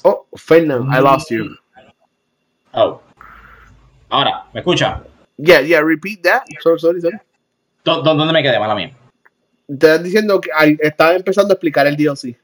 Oh, 0.04 0.28
Fernando, 0.36 0.86
I 0.92 1.02
lost 1.02 1.32
you. 1.32 1.46
Oh. 2.74 3.02
Ahora, 4.10 4.46
¿me 4.54 4.60
escucha? 4.60 5.02
Yeah, 5.38 5.62
yeah, 5.62 5.82
repeat 5.82 6.22
that. 6.24 6.44
Sorry, 6.62 6.80
sorry, 6.80 7.02
sorry. 7.02 7.18
¿Dónde 7.84 8.34
me 8.34 8.44
quedé? 8.44 8.60
Mala 8.60 8.76
mía. 8.76 8.92
Estás 9.68 10.04
diciendo 10.04 10.40
que 10.42 10.50
estaba 10.82 11.14
empezando 11.14 11.54
a 11.54 11.56
explicar 11.56 11.88
el 11.88 11.96
DLC. 11.96 12.38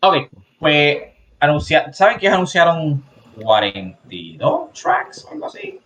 Ok, 0.00 0.28
pues 0.58 0.98
anunciar, 1.40 1.92
¿saben 1.94 2.18
que 2.18 2.28
anunciaron 2.28 3.02
42 3.42 4.72
tracks 4.72 5.24
o 5.24 5.32
algo 5.32 5.46
así? 5.46 5.80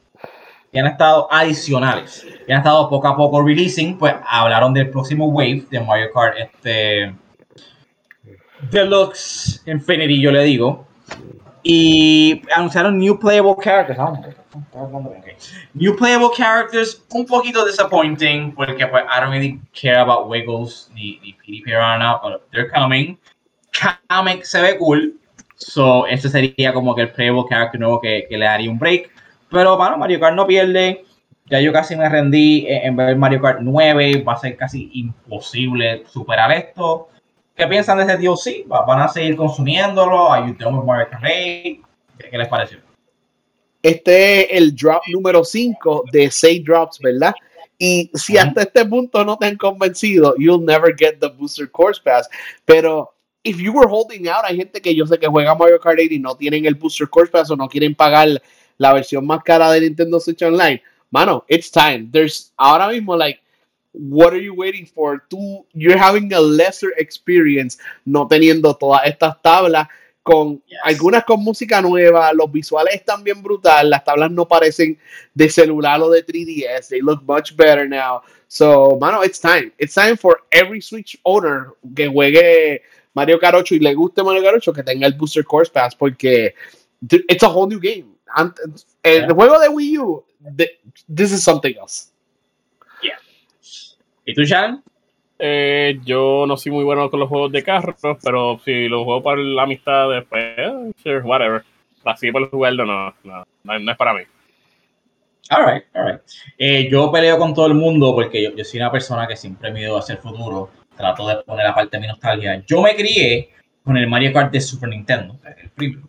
Que 0.74 0.80
han 0.80 0.86
estado 0.88 1.28
adicionales, 1.30 2.26
que 2.44 2.52
han 2.52 2.58
estado 2.58 2.90
poco 2.90 3.06
a 3.06 3.16
poco 3.16 3.40
releasing, 3.40 3.96
pues 3.96 4.12
hablaron 4.28 4.74
del 4.74 4.90
próximo 4.90 5.28
wave 5.28 5.64
de 5.70 5.78
Mario 5.78 6.08
Kart 6.12 6.36
este 6.36 7.14
Deluxe 8.72 9.62
Infinity, 9.66 10.20
yo 10.20 10.32
le 10.32 10.42
digo, 10.42 10.84
y 11.62 12.42
anunciaron 12.52 12.98
new 12.98 13.16
playable 13.16 13.54
characters. 13.62 13.98
New 15.74 15.96
playable 15.96 16.30
characters, 16.36 17.00
un 17.12 17.24
poquito 17.24 17.64
disappointing, 17.64 18.52
porque 18.52 18.84
pues 18.88 19.04
I 19.04 19.20
don't 19.20 19.30
really 19.30 19.60
care 19.80 20.00
about 20.00 20.28
Wiggles 20.28 20.90
ni, 20.92 21.20
ni 21.22 21.34
Petey 21.34 21.62
Piranha, 21.62 22.18
but 22.20 22.50
they're 22.50 22.68
coming. 22.68 23.16
Kamek 23.70 24.44
se 24.44 24.60
ve 24.60 24.76
cool, 24.76 25.14
so 25.54 26.04
este 26.06 26.28
sería 26.28 26.72
como 26.72 26.96
que 26.96 27.02
el 27.02 27.12
playable 27.12 27.44
character 27.48 27.80
nuevo 27.80 28.00
que, 28.00 28.26
que 28.28 28.36
le 28.36 28.44
daría 28.44 28.68
un 28.68 28.78
break. 28.78 29.14
Pero 29.54 29.76
bueno, 29.76 29.96
Mario 29.96 30.18
Kart 30.18 30.34
no 30.34 30.48
pierde. 30.48 31.04
Ya 31.46 31.60
yo 31.60 31.72
casi 31.72 31.94
me 31.94 32.08
rendí 32.08 32.66
en 32.68 32.96
ver 32.96 33.16
Mario 33.16 33.40
Kart 33.40 33.60
9. 33.60 34.24
Va 34.26 34.32
a 34.32 34.38
ser 34.38 34.56
casi 34.56 34.90
imposible 34.94 36.02
superar 36.08 36.50
esto. 36.50 37.08
¿Qué 37.54 37.64
piensan 37.68 37.98
de 37.98 38.12
este 38.12 38.16
DLC? 38.16 38.66
¿Van 38.66 39.00
a 39.00 39.06
seguir 39.06 39.36
consumiéndolo? 39.36 40.32
¿Ayudamos 40.32 40.84
Mario 40.84 41.08
Kart 41.08 41.22
8? 41.22 41.30
¿Qué 42.18 42.36
les 42.36 42.48
pareció? 42.48 42.78
Este 43.80 44.42
es 44.42 44.60
el 44.60 44.74
drop 44.74 45.02
número 45.12 45.44
5 45.44 46.04
de 46.10 46.32
6 46.32 46.64
drops, 46.64 46.98
¿verdad? 46.98 47.34
Y 47.78 48.10
si 48.14 48.36
hasta 48.36 48.62
este 48.62 48.84
punto 48.84 49.24
no 49.24 49.36
te 49.36 49.46
han 49.46 49.56
convencido, 49.56 50.34
you'll 50.36 50.64
never 50.64 50.96
get 50.96 51.20
the 51.20 51.28
Booster 51.28 51.70
Course 51.70 52.00
Pass. 52.02 52.28
Pero 52.64 53.14
if 53.44 53.58
you 53.58 53.72
were 53.72 53.88
holding 53.88 54.26
out, 54.26 54.44
hay 54.44 54.56
gente 54.56 54.80
que 54.80 54.92
yo 54.92 55.06
sé 55.06 55.16
que 55.16 55.28
juega 55.28 55.54
Mario 55.54 55.78
Kart 55.78 56.00
8 56.00 56.14
y 56.14 56.18
no 56.18 56.34
tienen 56.34 56.66
el 56.66 56.74
Booster 56.74 57.08
Course 57.08 57.30
Pass 57.30 57.52
o 57.52 57.56
no 57.56 57.68
quieren 57.68 57.94
pagar 57.94 58.42
la 58.78 58.92
versión 58.92 59.26
más 59.26 59.42
cara 59.42 59.70
de 59.70 59.80
Nintendo 59.80 60.20
Switch 60.20 60.42
Online. 60.42 60.82
Mano, 61.10 61.44
it's 61.48 61.70
time. 61.70 62.08
There's 62.10 62.52
ahora 62.56 62.88
mismo, 62.88 63.16
like, 63.16 63.40
what 63.92 64.32
are 64.32 64.42
you 64.42 64.54
waiting 64.54 64.86
for? 64.86 65.22
Tú, 65.30 65.64
you're 65.72 65.98
having 65.98 66.32
a 66.32 66.40
lesser 66.40 66.92
experience 66.98 67.78
no 68.04 68.26
teniendo 68.26 68.74
todas 68.76 69.06
estas 69.06 69.40
tablas 69.40 69.88
con 70.24 70.62
algunas 70.82 71.22
con 71.24 71.44
música 71.44 71.82
nueva, 71.82 72.32
los 72.32 72.50
visuales 72.50 72.94
están 72.94 73.22
bien 73.22 73.42
brutal, 73.42 73.90
las 73.90 74.02
tablas 74.02 74.30
no 74.30 74.48
parecen 74.48 74.98
de 75.34 75.50
celular 75.50 76.00
o 76.00 76.10
de 76.10 76.24
3DS, 76.24 76.88
they 76.88 77.02
look 77.02 77.22
much 77.24 77.54
better 77.54 77.86
now. 77.86 78.22
So, 78.48 78.96
mano, 78.98 79.22
it's 79.22 79.38
time. 79.38 79.70
It's 79.78 79.94
time 79.94 80.16
for 80.16 80.40
every 80.50 80.80
Switch 80.80 81.18
owner 81.24 81.74
que 81.94 82.08
juegue 82.08 82.80
Mario 83.12 83.38
Kart 83.38 83.54
8 83.54 83.74
y 83.74 83.78
le 83.80 83.94
guste 83.94 84.22
Mario 84.22 84.42
Kart 84.42 84.56
8 84.56 84.72
que 84.72 84.82
tenga 84.82 85.06
el 85.06 85.12
Booster 85.12 85.44
Course 85.44 85.70
Pass 85.70 85.94
porque 85.94 86.54
it's 87.28 87.42
a 87.42 87.48
whole 87.48 87.68
new 87.68 87.78
game 87.78 88.13
el 89.02 89.32
juego 89.32 89.58
de 89.58 89.68
Wii 89.68 89.98
U, 89.98 90.24
this 91.14 91.32
is 91.32 91.42
something 91.42 91.74
else. 91.80 92.12
Yeah. 93.02 93.18
¿Y 94.24 94.34
tú, 94.34 94.42
Shan? 94.42 94.82
Eh, 95.38 96.00
yo 96.04 96.44
no 96.46 96.56
soy 96.56 96.72
muy 96.72 96.84
bueno 96.84 97.10
con 97.10 97.20
los 97.20 97.28
juegos 97.28 97.50
de 97.52 97.62
carros, 97.62 97.96
pero 98.22 98.60
si 98.64 98.88
los 98.88 99.04
juego 99.04 99.22
para 99.22 99.40
la 99.42 99.64
amistad 99.64 100.08
después, 100.10 100.42
sure, 101.02 101.20
whatever. 101.20 101.64
Así 102.04 102.30
por 102.30 102.48
jugarlo, 102.50 102.84
no, 102.84 103.14
no, 103.24 103.44
no, 103.64 103.90
es 103.90 103.96
para 103.96 104.14
mí. 104.14 104.20
Alright, 105.50 105.84
alright. 105.94 106.20
Eh, 106.58 106.88
yo 106.90 107.10
peleo 107.10 107.38
con 107.38 107.52
todo 107.52 107.66
el 107.66 107.74
mundo 107.74 108.14
porque 108.14 108.42
yo, 108.42 108.64
soy 108.64 108.80
una 108.80 108.90
persona 108.90 109.26
que 109.26 109.36
siempre 109.36 109.72
me 109.72 109.82
ido 109.82 109.98
hacia 109.98 110.14
el 110.14 110.20
futuro. 110.20 110.70
trato 110.96 111.26
de 111.26 111.36
poner 111.42 111.66
la 111.66 111.74
parte 111.74 111.96
de 111.96 112.02
mi 112.02 112.06
nostalgia. 112.06 112.62
Yo 112.66 112.80
me 112.80 112.94
crié 112.94 113.50
con 113.82 113.96
el 113.96 114.06
Mario 114.06 114.32
Kart 114.32 114.52
de 114.52 114.60
Super 114.60 114.88
Nintendo, 114.88 115.38
el 115.58 115.70
primero. 115.70 116.08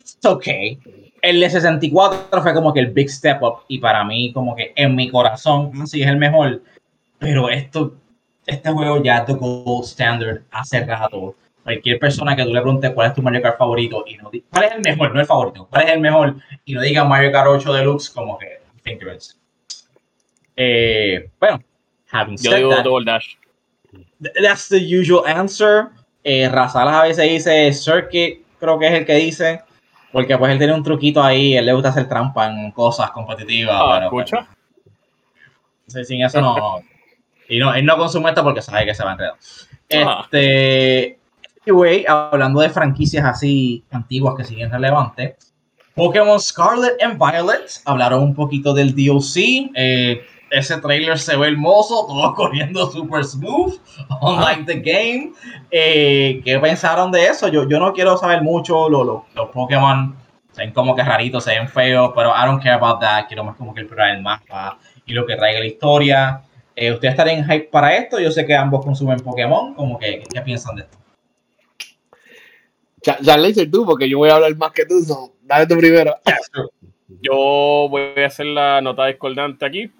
It's 0.00 0.24
okay. 0.24 0.78
El 1.22 1.40
de 1.40 1.50
64 1.50 2.42
fue 2.42 2.54
como 2.54 2.72
que 2.72 2.80
el 2.80 2.88
big 2.88 3.10
step 3.10 3.42
up 3.42 3.60
y 3.68 3.78
para 3.78 4.04
mí 4.04 4.32
como 4.32 4.56
que 4.56 4.72
en 4.76 4.94
mi 4.94 5.10
corazón 5.10 5.86
sí 5.86 6.02
es 6.02 6.08
el 6.08 6.16
mejor. 6.16 6.62
Pero 7.18 7.50
esto, 7.50 7.94
este 8.46 8.70
juego 8.70 9.02
ya 9.02 9.24
tocó 9.24 9.62
gold 9.62 9.84
standard 9.84 10.42
hace 10.50 10.84
rato. 10.84 11.34
Cualquier 11.62 11.98
persona 11.98 12.34
que 12.34 12.44
tú 12.44 12.54
le 12.54 12.60
preguntes 12.62 12.90
cuál 12.92 13.08
es 13.08 13.14
tu 13.14 13.22
Mario 13.22 13.42
Kart 13.42 13.58
favorito 13.58 14.04
y 14.06 14.16
no 14.16 14.30
cuál 14.50 14.64
es 14.64 14.72
el 14.72 14.80
mejor, 14.80 15.14
no 15.14 15.20
el 15.20 15.26
favorito, 15.26 15.66
cuál 15.70 15.84
es 15.84 15.92
el 15.92 16.00
mejor 16.00 16.36
y 16.64 16.74
no 16.74 16.80
diga 16.80 17.04
Mario 17.04 17.30
Kart 17.30 17.48
8 17.48 17.72
Deluxe 17.74 18.08
como 18.10 18.38
que 18.38 18.60
think 18.82 19.02
eh, 20.56 21.30
bueno, 21.38 21.62
having 22.10 22.36
Yo 22.36 22.54
digo 22.54 22.82
Double 22.82 23.04
Dash. 23.04 23.36
That's 24.42 24.68
the 24.68 24.78
usual 24.78 25.26
answer. 25.26 25.90
Eh, 26.22 26.48
Razalas 26.50 26.94
a 26.94 27.02
veces 27.04 27.30
dice 27.30 27.72
Circuit, 27.72 28.44
creo 28.58 28.78
que 28.78 28.86
es 28.86 28.92
el 28.92 29.06
que 29.06 29.14
dice. 29.14 29.62
Porque 30.12 30.36
pues 30.36 30.52
él 30.52 30.58
tiene 30.58 30.74
un 30.74 30.82
truquito 30.82 31.22
ahí, 31.22 31.56
él 31.56 31.66
le 31.66 31.72
gusta 31.72 31.90
hacer 31.90 32.08
trampa 32.08 32.46
en 32.46 32.70
cosas 32.72 33.10
competitivas. 33.12 33.76
Ah, 33.78 34.00
¿escucha? 34.04 34.48
Pues, 35.92 36.08
sin 36.08 36.24
eso 36.24 36.40
no. 36.40 36.80
y 37.48 37.58
no, 37.58 37.74
él 37.74 37.84
no 37.84 37.96
consume 37.96 38.30
esto 38.30 38.42
porque 38.42 38.62
sabe 38.62 38.86
que 38.86 38.94
se 38.94 39.04
va 39.04 39.10
a 39.10 39.12
enredar. 39.12 39.34
Ah. 39.94 40.22
Este. 40.24 41.18
Anyway, 41.66 42.04
hablando 42.08 42.60
de 42.60 42.70
franquicias 42.70 43.24
así 43.24 43.84
antiguas 43.90 44.34
que 44.36 44.44
siguen 44.44 44.70
relevantes. 44.70 45.52
Pokémon 45.94 46.40
Scarlet 46.40 47.02
and 47.02 47.18
Violet 47.18 47.70
hablaron 47.84 48.22
un 48.22 48.34
poquito 48.34 48.72
del 48.72 48.94
DLC. 48.94 49.70
Eh, 49.74 50.22
ese 50.50 50.78
trailer 50.78 51.18
se 51.18 51.36
ve 51.36 51.48
hermoso, 51.48 52.06
todo 52.06 52.34
corriendo 52.36 52.90
super 52.90 53.24
smooth, 53.24 53.78
unlike 54.20 54.66
the 54.66 54.80
game. 54.80 55.32
Eh, 55.70 56.40
¿Qué 56.44 56.58
pensaron 56.58 57.10
de 57.10 57.26
eso? 57.26 57.48
Yo, 57.48 57.68
yo 57.68 57.78
no 57.78 57.92
quiero 57.92 58.16
saber 58.16 58.42
mucho, 58.42 58.88
los, 58.88 59.06
los, 59.34 59.50
Pokémon 59.52 60.16
se 60.52 60.62
ven 60.62 60.72
como 60.72 60.94
que 60.94 61.02
raritos, 61.02 61.44
se 61.44 61.52
ven 61.52 61.68
feos, 61.68 62.12
pero 62.14 62.30
I 62.30 62.46
don't 62.46 62.62
care 62.62 62.74
about 62.74 63.00
that, 63.00 63.26
quiero 63.28 63.44
más 63.44 63.56
como 63.56 63.72
que 63.72 63.82
explorar 63.82 64.16
el 64.16 64.22
mapa 64.22 64.78
y 65.06 65.12
lo 65.12 65.24
que 65.24 65.36
traiga 65.36 65.60
la 65.60 65.66
historia. 65.66 66.42
Eh, 66.74 66.92
¿Ustedes 66.92 67.12
estarían 67.12 67.38
en 67.38 67.44
hype 67.44 67.68
para 67.70 67.96
esto? 67.96 68.18
Yo 68.18 68.30
sé 68.30 68.44
que 68.46 68.54
ambos 68.54 68.84
consumen 68.84 69.20
Pokémon, 69.20 69.74
como 69.74 69.98
que, 69.98 70.24
¿qué 70.32 70.40
piensan 70.40 70.76
de 70.76 70.82
esto? 70.82 70.98
Ya, 73.02 73.18
ya 73.20 73.36
le 73.36 73.48
hice 73.48 73.66
tú, 73.66 73.86
porque 73.86 74.08
yo 74.08 74.18
voy 74.18 74.30
a 74.30 74.34
hablar 74.34 74.54
más 74.56 74.72
que 74.72 74.84
tú, 74.84 75.02
so, 75.02 75.32
dale 75.42 75.66
tú 75.66 75.76
primero. 75.76 76.16
Yo 77.22 77.88
voy 77.90 78.12
a 78.16 78.26
hacer 78.26 78.46
la 78.46 78.80
nota 78.80 79.06
discordante 79.06 79.64
aquí. 79.64 79.90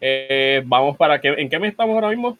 Eh, 0.00 0.62
vamos 0.64 0.96
para 0.96 1.20
qué, 1.20 1.28
¿en 1.28 1.48
qué 1.48 1.58
mes 1.58 1.72
estamos 1.72 1.94
ahora 1.94 2.08
mismo? 2.08 2.38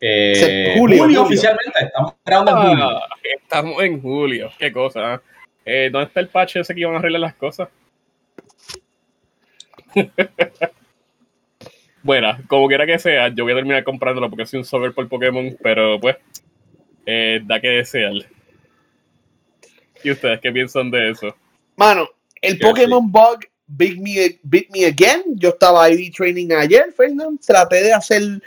Eh, 0.00 0.74
julio, 0.78 1.22
oficialmente, 1.22 1.72
estamos 1.80 2.14
en 2.24 2.46
julio. 2.46 2.88
Ah, 2.88 3.08
estamos 3.22 3.82
en 3.82 4.00
julio, 4.00 4.50
qué 4.58 4.72
cosa. 4.72 5.22
Eh, 5.64 5.90
¿Dónde 5.92 6.06
está 6.06 6.20
el 6.20 6.28
patch 6.28 6.56
ese 6.56 6.74
que 6.74 6.80
iban 6.80 6.94
a 6.94 6.98
arreglar 6.98 7.20
las 7.20 7.34
cosas? 7.34 7.68
bueno, 12.02 12.38
como 12.46 12.68
quiera 12.68 12.86
que 12.86 12.98
sea, 12.98 13.28
yo 13.28 13.44
voy 13.44 13.52
a 13.52 13.56
terminar 13.56 13.84
comprándolo 13.84 14.30
porque 14.30 14.46
soy 14.46 14.58
un 14.58 14.64
software 14.64 14.94
por 14.94 15.08
Pokémon, 15.08 15.56
pero 15.62 15.98
pues, 16.00 16.16
eh, 17.06 17.40
da 17.44 17.60
que 17.60 17.68
desear. 17.68 18.12
¿Y 20.02 20.10
ustedes 20.12 20.40
qué 20.40 20.52
piensan 20.52 20.90
de 20.90 21.10
eso? 21.10 21.34
Mano, 21.76 22.08
el 22.40 22.58
Pokémon 22.58 23.10
Bug 23.10 23.40
Beat 23.68 23.98
Me, 23.98 24.38
Beat 24.42 24.70
Me 24.70 24.86
Again. 24.86 25.22
Yo 25.36 25.50
estaba 25.50 25.84
ahí 25.84 26.10
training 26.10 26.52
ayer, 26.52 26.92
Fernando. 26.96 27.38
Traté 27.46 27.84
de 27.84 27.92
hacer, 27.92 28.42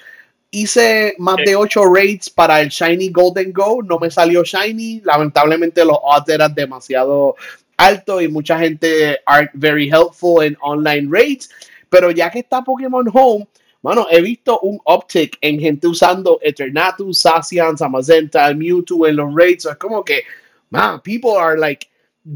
hice 0.49 1.13
más 1.19 1.38
de 1.45 1.55
8 1.55 1.82
raids 1.86 2.30
para 2.30 2.59
el 2.61 2.69
Shiny 2.69 3.09
Golden 3.09 3.53
Go. 3.53 3.82
No 3.84 3.99
me 3.99 4.09
salió 4.09 4.43
Shiny. 4.43 5.01
Lamentablemente 5.05 5.86
los 5.86 5.97
odds 6.01 6.30
eran 6.30 6.53
demasiado 6.53 7.36
altos 7.78 8.22
y 8.24 8.28
mucha 8.28 8.59
gente 8.59 9.19
aren't 9.26 9.51
very 9.53 9.88
helpful 9.88 10.43
en 10.43 10.57
online 10.61 11.07
raids. 11.09 11.49
Pero 11.89 12.11
ya 12.11 12.30
que 12.30 12.39
está 12.39 12.63
Pokémon 12.63 13.07
Home, 13.13 13.47
bueno, 13.82 14.07
he 14.09 14.22
visto 14.22 14.59
un 14.61 14.80
uptick 14.86 15.38
en 15.41 15.59
gente 15.59 15.88
usando 15.88 16.39
Eternatus, 16.41 17.19
Sacian, 17.19 17.78
Zamazenta, 17.78 18.53
Mewtwo 18.53 19.07
en 19.07 19.15
los 19.15 19.34
raids. 19.36 19.65
es 19.65 19.76
como 19.78 20.03
que, 20.03 20.24
man, 20.69 21.01
people 21.01 21.32
are 21.38 21.57
like 21.57 21.88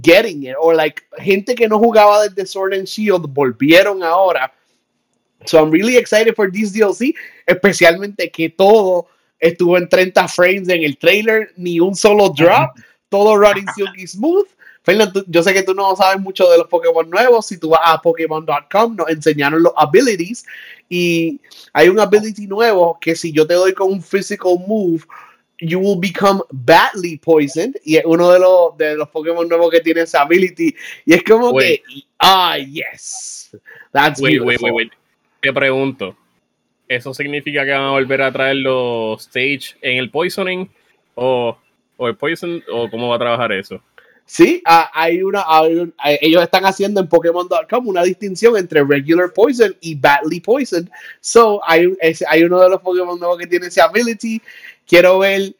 getting 0.02 0.44
it. 0.44 0.56
O 0.60 0.72
like 0.72 1.04
gente 1.18 1.56
que 1.56 1.68
no 1.68 1.80
jugaba 1.80 2.28
desde 2.28 2.46
Sword 2.46 2.74
and 2.74 2.88
Shield 2.88 3.34
volvieron 3.34 4.04
ahora. 4.04 4.52
So 5.46 5.60
I'm 5.60 5.72
really 5.72 5.98
excited 5.98 6.36
for 6.36 6.52
this 6.52 6.74
DLC, 6.74 7.14
especialmente 7.46 8.32
que 8.32 8.50
todo 8.50 9.08
estuvo 9.40 9.78
en 9.78 9.88
30 9.88 10.28
frames 10.28 10.70
en 10.70 10.84
el 10.84 10.98
trailer, 10.98 11.52
ni 11.56 11.80
un 11.80 11.96
solo 11.96 12.30
drop, 12.30 12.76
todo 13.10 13.38
running 13.38 13.68
silky 13.76 14.08
smooth. 14.08 14.48
Fernando, 14.82 15.24
yo 15.28 15.42
sé 15.42 15.52
que 15.54 15.64
tú 15.64 15.74
no 15.74 15.96
sabes 15.96 16.22
mucho 16.22 16.48
de 16.50 16.60
los 16.60 16.68
Pokémon 16.68 17.10
nuevos. 17.10 17.48
Si 17.48 17.58
tú 17.58 17.70
vas 17.70 17.82
a 17.84 18.00
Pokémon.com, 18.00 18.96
nos 18.96 19.10
enseñaron 19.10 19.64
los 19.64 19.74
abilities. 19.76 20.46
Y 20.90 21.42
hay 21.74 21.90
un 21.90 22.00
ability 22.00 22.46
nuevo 22.46 22.98
que 23.02 23.16
si 23.16 23.32
yo 23.32 23.48
te 23.48 23.56
doy 23.56 23.74
con 23.74 23.92
un 23.92 24.02
physical 24.02 24.58
move 24.68 25.04
you 25.60 25.80
will 25.80 26.00
become 26.00 26.42
badly 26.52 27.18
poisoned. 27.18 27.80
Y 27.84 27.98
es 27.98 28.06
uno 28.06 28.32
de 28.32 28.40
los, 28.40 28.78
de 28.78 28.96
los 28.96 29.10
Pokémon 29.10 29.48
nuevos 29.48 29.70
que 29.72 29.82
tiene 29.82 30.02
esa 30.02 30.22
ability. 30.22 30.76
Y 31.06 31.14
es 31.14 31.24
como 31.24 31.56
que, 31.58 31.82
ah, 32.20 32.58
yes. 32.58 33.56
That's 33.92 34.22
wait, 34.22 34.42
wait, 34.42 34.62
wait, 34.62 34.74
wait. 34.74 34.92
Te 35.42 35.54
pregunto, 35.54 36.16
¿eso 36.88 37.14
significa 37.14 37.64
que 37.66 37.72
van 37.72 37.82
a 37.82 37.92
volver 37.92 38.22
a 38.22 38.32
traer 38.32 38.58
los 38.58 39.22
stage 39.22 39.76
en 39.82 39.98
el 39.98 40.10
poisoning? 40.10 40.70
¿O, 41.16 41.58
o 41.98 42.08
el 42.08 42.16
poison? 42.16 42.64
¿O 42.72 42.90
cómo 42.90 43.10
va 43.10 43.16
a 43.16 43.20
trabajar 43.20 43.52
eso? 43.52 43.82
Sí, 44.28 44.60
ah, 44.66 44.90
hay 44.92 45.22
una, 45.22 45.46
ellos 46.20 46.42
están 46.42 46.66
haciendo 46.66 47.00
en 47.00 47.08
Pokémon.com 47.08 47.88
una 47.88 48.02
distinción 48.02 48.58
entre 48.58 48.84
regular 48.84 49.32
poison 49.32 49.76
y 49.82 49.94
badly 49.94 50.40
poison. 50.40 50.90
So, 51.22 51.62
hay, 51.64 51.96
hay 52.28 52.44
uno 52.44 52.60
de 52.60 52.70
los 52.70 52.82
Pokémon 52.82 53.20
nuevos 53.20 53.38
que 53.38 53.46
tiene 53.46 53.68
esa 53.68 53.86
ability 53.86 54.42
Quiero 54.86 55.20
ver 55.20 55.56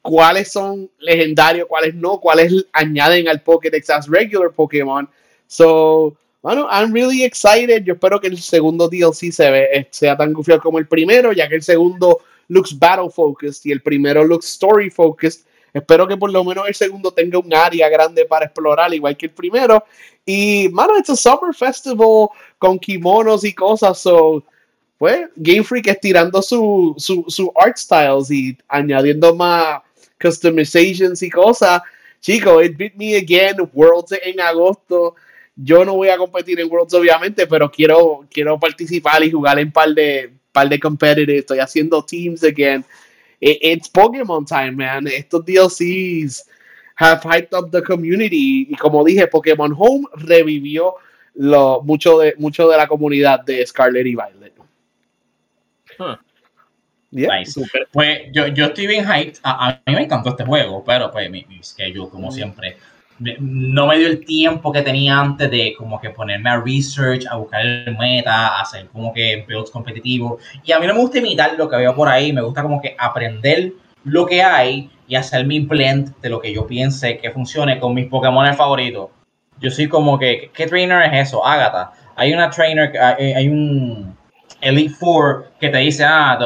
cuáles 0.00 0.52
son 0.52 0.90
legendarios, 0.98 1.66
cuáles 1.68 1.94
no, 1.94 2.20
cuáles 2.20 2.66
añaden 2.72 3.28
al 3.28 3.42
Pokédex 3.42 3.90
as 3.90 4.08
regular 4.08 4.50
Pokémon. 4.50 5.08
So, 5.46 6.16
bueno, 6.42 6.66
I'm 6.70 6.92
really 6.92 7.22
excited. 7.22 7.84
Yo 7.84 7.94
espero 7.94 8.20
que 8.20 8.26
el 8.26 8.38
segundo 8.38 8.88
DLC 8.88 9.30
se 9.30 9.50
ve, 9.50 9.68
eh, 9.72 9.88
sea 9.90 10.16
tan 10.16 10.32
gufiado 10.32 10.60
como 10.60 10.78
el 10.78 10.88
primero, 10.88 11.32
ya 11.32 11.48
que 11.48 11.54
el 11.54 11.62
segundo 11.62 12.20
looks 12.48 12.76
battle 12.78 13.10
focused 13.10 13.64
y 13.64 13.72
el 13.72 13.80
primero 13.80 14.24
looks 14.24 14.46
story 14.46 14.90
focused. 14.90 15.46
Espero 15.72 16.06
que 16.06 16.16
por 16.16 16.30
lo 16.30 16.44
menos 16.44 16.66
el 16.68 16.74
segundo 16.74 17.12
tenga 17.12 17.38
un 17.38 17.54
área 17.54 17.88
grande 17.88 18.26
para 18.26 18.44
explorar, 18.44 18.92
igual 18.92 19.16
que 19.16 19.26
el 19.26 19.32
primero. 19.32 19.84
Y, 20.26 20.68
mano, 20.70 20.98
it's 20.98 21.10
a 21.10 21.16
summer 21.16 21.54
festival 21.54 22.28
con 22.58 22.78
kimonos 22.78 23.44
y 23.44 23.54
cosas. 23.54 23.98
So, 23.98 24.44
pues 25.02 25.30
Game 25.34 25.64
Freak 25.64 25.88
estirando 25.88 26.40
su, 26.40 26.94
su, 26.96 27.24
su 27.26 27.52
art 27.56 27.76
styles 27.76 28.30
y 28.30 28.56
añadiendo 28.68 29.34
más 29.34 29.80
customizations 30.22 31.20
y 31.24 31.28
cosas. 31.28 31.82
Chicos, 32.20 32.64
it 32.64 32.76
beat 32.76 32.94
me 32.94 33.16
again. 33.16 33.68
Worlds 33.72 34.12
en 34.22 34.38
agosto. 34.38 35.16
Yo 35.56 35.84
no 35.84 35.96
voy 35.96 36.08
a 36.08 36.16
competir 36.16 36.60
en 36.60 36.70
Worlds, 36.70 36.94
obviamente, 36.94 37.48
pero 37.48 37.68
quiero, 37.68 38.24
quiero 38.30 38.60
participar 38.60 39.24
y 39.24 39.32
jugar 39.32 39.58
en 39.58 39.72
par 39.72 39.88
de, 39.88 40.34
par 40.52 40.68
de 40.68 40.78
competitive. 40.78 41.38
Estoy 41.38 41.58
haciendo 41.58 42.04
teams 42.04 42.44
again. 42.44 42.84
it's 43.40 43.88
Pokemon 43.88 44.46
time, 44.46 44.76
man. 44.76 45.08
Estos 45.08 45.44
DLCs 45.44 46.44
have 46.94 47.22
hyped 47.24 47.52
up 47.58 47.72
the 47.72 47.82
community. 47.82 48.68
Y 48.70 48.76
como 48.76 49.02
dije, 49.02 49.26
Pokémon 49.26 49.74
Home 49.76 50.06
revivió 50.14 50.94
lo, 51.34 51.82
mucho, 51.82 52.20
de, 52.20 52.36
mucho 52.38 52.68
de 52.68 52.76
la 52.76 52.86
comunidad 52.86 53.40
de 53.40 53.66
Scarlet 53.66 54.06
y 54.06 54.14
Violet. 54.14 54.61
Pues 57.92 58.20
yo, 58.32 58.46
yo 58.48 58.66
estoy 58.66 58.86
bien 58.86 59.04
hyped. 59.04 59.38
A, 59.42 59.80
mí 59.86 59.94
me 59.94 60.04
encantó 60.04 60.30
este 60.30 60.44
juego, 60.44 60.82
pero 60.84 61.10
pues 61.10 61.30
mi, 61.30 61.44
mi 61.44 61.62
schedule, 61.62 62.08
como 62.08 62.28
mm. 62.28 62.32
siempre, 62.32 62.76
no 63.38 63.86
me 63.86 63.98
dio 63.98 64.08
el 64.08 64.24
tiempo 64.24 64.72
que 64.72 64.82
tenía 64.82 65.20
antes 65.20 65.50
de 65.50 65.74
como 65.76 66.00
que 66.00 66.10
ponerme 66.10 66.50
a 66.50 66.60
research, 66.60 67.26
a 67.30 67.36
buscar 67.36 67.64
el 67.64 67.96
meta, 67.96 68.48
a 68.48 68.62
hacer 68.62 68.88
como 68.88 69.12
que 69.12 69.44
builds 69.46 69.70
competitivos. 69.70 70.42
Y 70.64 70.72
a 70.72 70.80
mí 70.80 70.86
no 70.86 70.94
me 70.94 71.00
gusta 71.00 71.18
imitar 71.18 71.54
lo 71.56 71.68
que 71.68 71.76
veo 71.76 71.94
por 71.94 72.08
ahí, 72.08 72.32
me 72.32 72.42
gusta 72.42 72.62
como 72.62 72.80
que 72.80 72.96
aprender 72.98 73.72
lo 74.04 74.26
que 74.26 74.42
hay 74.42 74.90
y 75.06 75.14
hacer 75.14 75.46
mi 75.46 75.60
blend 75.60 76.18
de 76.20 76.30
lo 76.30 76.40
que 76.40 76.52
yo 76.52 76.66
piense 76.66 77.18
que 77.18 77.30
funcione 77.30 77.78
con 77.78 77.94
mis 77.94 78.06
Pokémon 78.06 78.52
favoritos. 78.54 79.10
Yo 79.60 79.70
soy 79.70 79.88
como 79.88 80.18
que, 80.18 80.50
¿qué 80.52 80.66
trainer 80.66 81.02
es 81.12 81.28
eso? 81.28 81.46
Agatha. 81.46 81.92
Hay 82.16 82.32
una 82.32 82.50
trainer, 82.50 82.92
hay, 82.98 83.32
hay 83.32 83.48
un 83.48 84.16
Elite 84.62 84.94
Four 84.94 85.52
que 85.60 85.68
te 85.68 85.78
dice, 85.78 86.04
ah, 86.04 86.38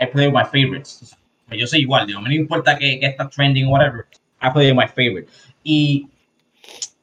I, 0.00 0.06
play 0.06 0.26
with 0.26 0.34
my 0.34 0.44
favorites. 0.44 1.16
Yo 1.50 1.66
soy 1.66 1.80
igual, 1.80 2.06
digo, 2.06 2.20
me 2.20 2.34
importa 2.34 2.76
que, 2.76 2.98
que 2.98 3.06
está 3.06 3.28
trending, 3.28 3.68
whatever. 3.68 4.06
I 4.40 4.50
play 4.50 4.72
with 4.72 4.76
my 4.76 4.88
favorite. 4.88 5.28
Y, 5.62 6.08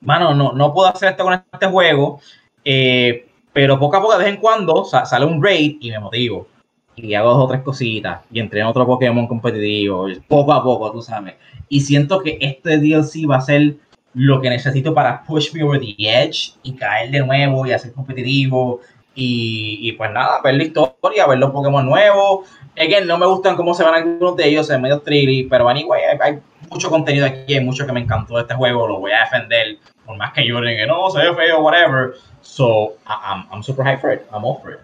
mano, 0.02 0.34
no, 0.34 0.52
no 0.54 0.74
puedo 0.74 0.90
hacer 0.90 1.10
esto 1.10 1.24
con 1.24 1.34
este 1.34 1.68
juego, 1.68 2.20
eh, 2.66 3.28
pero 3.54 3.80
poco 3.80 3.98
a 3.98 4.02
poco, 4.02 4.18
de 4.18 4.26
vez 4.26 4.34
en 4.34 4.42
cuando, 4.42 4.84
sale 4.86 5.26
un 5.26 5.42
raid 5.42 5.78
y 5.80 5.92
me 5.92 6.00
motivo. 6.00 6.48
y 6.96 7.14
hago 7.14 7.34
dos 7.34 7.46
o 7.46 7.48
tres 7.48 7.62
cositas 7.62 8.22
y 8.32 8.40
entreno 8.40 8.70
otro 8.70 8.86
Pokémon 8.86 9.28
competitivo, 9.28 10.08
poco 10.28 10.52
a 10.52 10.64
poco, 10.64 10.92
tú 10.92 11.02
sabes. 11.02 11.36
Y 11.70 11.82
siento 11.82 12.22
que 12.22 12.38
este 12.42 12.78
DLC 12.78 13.30
va 13.30 13.38
a 13.38 13.42
ser 13.42 13.76
lo 14.14 14.42
que 14.42 14.50
necesito 14.50 14.94
para 14.94 15.24
push 15.24 15.54
me 15.54 15.64
over 15.64 15.80
the 15.80 15.96
edge 16.00 16.54
y 16.64 16.74
caer 16.74 17.12
de 17.12 17.20
nuevo 17.20 17.66
y 17.66 17.72
hacer 17.72 17.94
competitivo. 17.94 18.82
Y, 19.16 19.80
y 19.82 19.92
pues 19.94 20.12
nada, 20.12 20.40
ver 20.42 20.56
la 20.56 20.64
historia, 20.64 21.28
ver 21.28 21.40
los 21.40 21.52
Pokémon 21.52 21.86
nuevos. 21.86 22.48
Again, 22.78 23.06
no 23.08 23.18
me 23.18 23.26
gustan 23.26 23.58
cómo 23.58 23.74
se 23.74 23.84
van 23.84 23.96
algunos 23.96 24.38
de 24.38 24.48
ellos, 24.48 24.70
es 24.70 24.80
medio 24.80 25.02
trilly, 25.02 25.44
pero 25.44 25.68
anyway, 25.68 26.04
hay, 26.04 26.18
hay 26.22 26.40
mucho 26.70 26.90
contenido 26.90 27.26
aquí, 27.26 27.56
hay 27.56 27.64
mucho 27.64 27.86
que 27.86 27.92
me 27.92 28.00
encantó 28.00 28.36
de 28.36 28.44
este 28.44 28.54
juego, 28.54 28.88
lo 28.88 29.00
voy 29.00 29.12
a 29.12 29.22
defender, 29.22 29.78
por 30.06 30.16
más 30.16 30.32
que 30.32 30.46
lloren 30.46 30.78
que 30.78 30.86
no, 30.86 31.10
se 31.10 31.20
ve 31.20 31.36
feo, 31.36 31.60
whatever. 31.62 32.14
So, 32.42 32.94
I'm, 33.06 33.46
I'm 33.52 33.62
super 33.62 33.84
hyped 33.84 34.00
for 34.00 34.14
it, 34.14 34.22
I'm 34.32 34.46
all 34.46 34.62
for 34.62 34.72
it. 34.72 34.80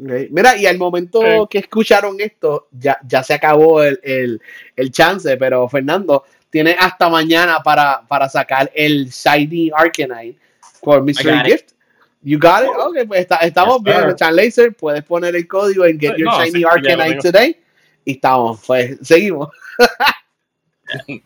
Okay. 0.00 0.28
Mira, 0.30 0.56
y 0.56 0.66
al 0.66 0.78
momento 0.78 1.48
que 1.50 1.58
escucharon 1.58 2.16
esto, 2.20 2.68
ya, 2.70 2.98
ya 3.06 3.22
se 3.22 3.34
acabó 3.34 3.82
el, 3.82 3.98
el, 4.02 4.40
el 4.76 4.92
chance, 4.92 5.36
pero 5.36 5.68
Fernando, 5.68 6.24
tiene 6.50 6.76
hasta 6.78 7.08
mañana 7.08 7.60
para, 7.62 8.02
para 8.06 8.28
sacar 8.28 8.70
el 8.74 9.08
Shiny 9.08 9.70
Arcanine 9.74 10.36
por 10.80 11.02
Mystery. 11.02 11.50
Gift. 11.50 11.71
You 12.22 12.38
got 12.38 12.62
it? 12.62 12.70
Ok, 12.78 13.06
pues 13.08 13.20
está- 13.20 13.36
estamos 13.38 13.82
Yes, 13.84 13.96
bien. 14.04 14.16
Chan 14.16 14.36
Laser, 14.36 14.74
puedes 14.74 15.02
poner 15.02 15.34
el 15.34 15.46
código 15.48 15.84
en 15.84 15.98
Get 15.98 16.16
Your 16.16 16.28
no, 16.28 16.38
Shiny 16.44 16.60
sí, 16.60 16.64
Arcanine. 16.64 17.18
Today. 17.20 17.56
Y 18.04 18.12
estamos, 18.12 18.62
pues 18.66 18.98
seguimos. 19.02 19.48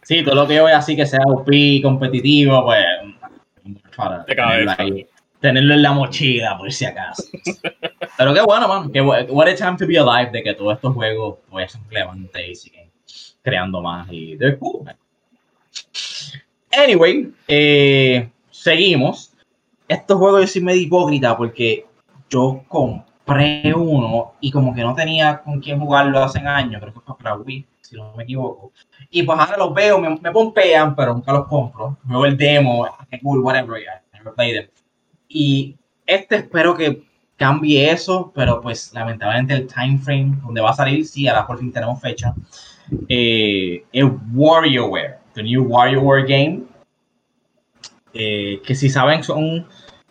Sí, 0.02 0.22
todo 0.22 0.34
lo 0.36 0.46
que 0.46 0.54
yo 0.54 0.64
vea 0.64 0.78
así 0.78 0.94
que 0.94 1.06
sea 1.06 1.20
OP 1.26 1.82
competitivo, 1.82 2.64
pues. 2.64 2.84
Para 3.96 4.24
tenerlo, 4.24 4.72
ahí, 4.78 5.06
tenerlo 5.40 5.74
en 5.74 5.82
la 5.82 5.92
mochila, 5.92 6.56
por 6.56 6.72
si 6.72 6.84
acaso. 6.84 7.24
Pero 8.16 8.32
qué 8.32 8.40
bueno, 8.42 8.68
man. 8.68 8.92
Que 8.92 9.00
what 9.00 9.48
a 9.48 9.54
time 9.54 9.76
to 9.76 9.86
be 9.86 9.98
alive 9.98 10.30
de 10.30 10.42
que 10.42 10.54
todos 10.54 10.74
estos 10.74 10.94
juegos 10.94 11.38
pues 11.50 11.74
implementan 11.74 12.42
y 12.44 12.54
siguen 12.54 12.90
creando 13.42 13.82
más. 13.82 14.06
Y 14.10 14.36
they're 14.36 14.56
cool, 14.58 14.84
man. 14.84 14.96
Anyway, 16.72 17.32
eh, 17.48 18.28
seguimos. 18.50 19.25
Estos 19.88 20.18
juegos 20.18 20.40
yo 20.42 20.46
soy 20.46 20.62
medio 20.62 20.82
hipócrita 20.82 21.36
porque 21.36 21.86
yo 22.28 22.64
compré 22.68 23.72
uno 23.74 24.32
y 24.40 24.50
como 24.50 24.74
que 24.74 24.82
no 24.82 24.94
tenía 24.94 25.42
con 25.42 25.60
quién 25.60 25.80
jugarlo 25.80 26.22
hace 26.22 26.40
años, 26.40 26.80
creo 26.80 26.94
que 26.94 27.00
fue 27.00 27.16
para 27.18 27.36
Wii, 27.36 27.66
si 27.80 27.96
no 27.96 28.14
me 28.16 28.24
equivoco. 28.24 28.72
Y 29.10 29.22
pues 29.22 29.38
ahora 29.38 29.56
los 29.56 29.74
veo, 29.74 29.98
me, 29.98 30.18
me 30.20 30.30
pompean, 30.30 30.94
pero 30.96 31.14
nunca 31.14 31.32
los 31.32 31.46
compro. 31.46 31.98
Veo 32.02 32.24
el 32.24 32.36
demo, 32.36 32.86
cool, 33.22 33.40
whatever, 33.40 33.80
it. 33.80 34.70
Y 35.28 35.76
este 36.04 36.36
espero 36.36 36.74
que 36.76 37.02
cambie 37.36 37.90
eso, 37.90 38.32
pero 38.34 38.60
pues 38.60 38.92
lamentablemente 38.94 39.54
el 39.54 39.66
time 39.66 39.98
frame 39.98 40.38
donde 40.42 40.60
va 40.60 40.70
a 40.70 40.74
salir, 40.74 41.06
sí, 41.06 41.28
ahora 41.28 41.46
por 41.46 41.58
fin 41.58 41.72
tenemos 41.72 42.00
fecha. 42.00 42.34
Eh, 43.08 43.84
es 43.92 44.04
WarioWare, 44.32 45.18
the 45.34 45.42
new 45.42 45.64
WarioWare 45.64 46.26
game. 46.26 46.62
Eh, 48.14 48.62
que 48.64 48.74
si 48.74 48.88
saben 48.88 49.22
son, 49.22 49.66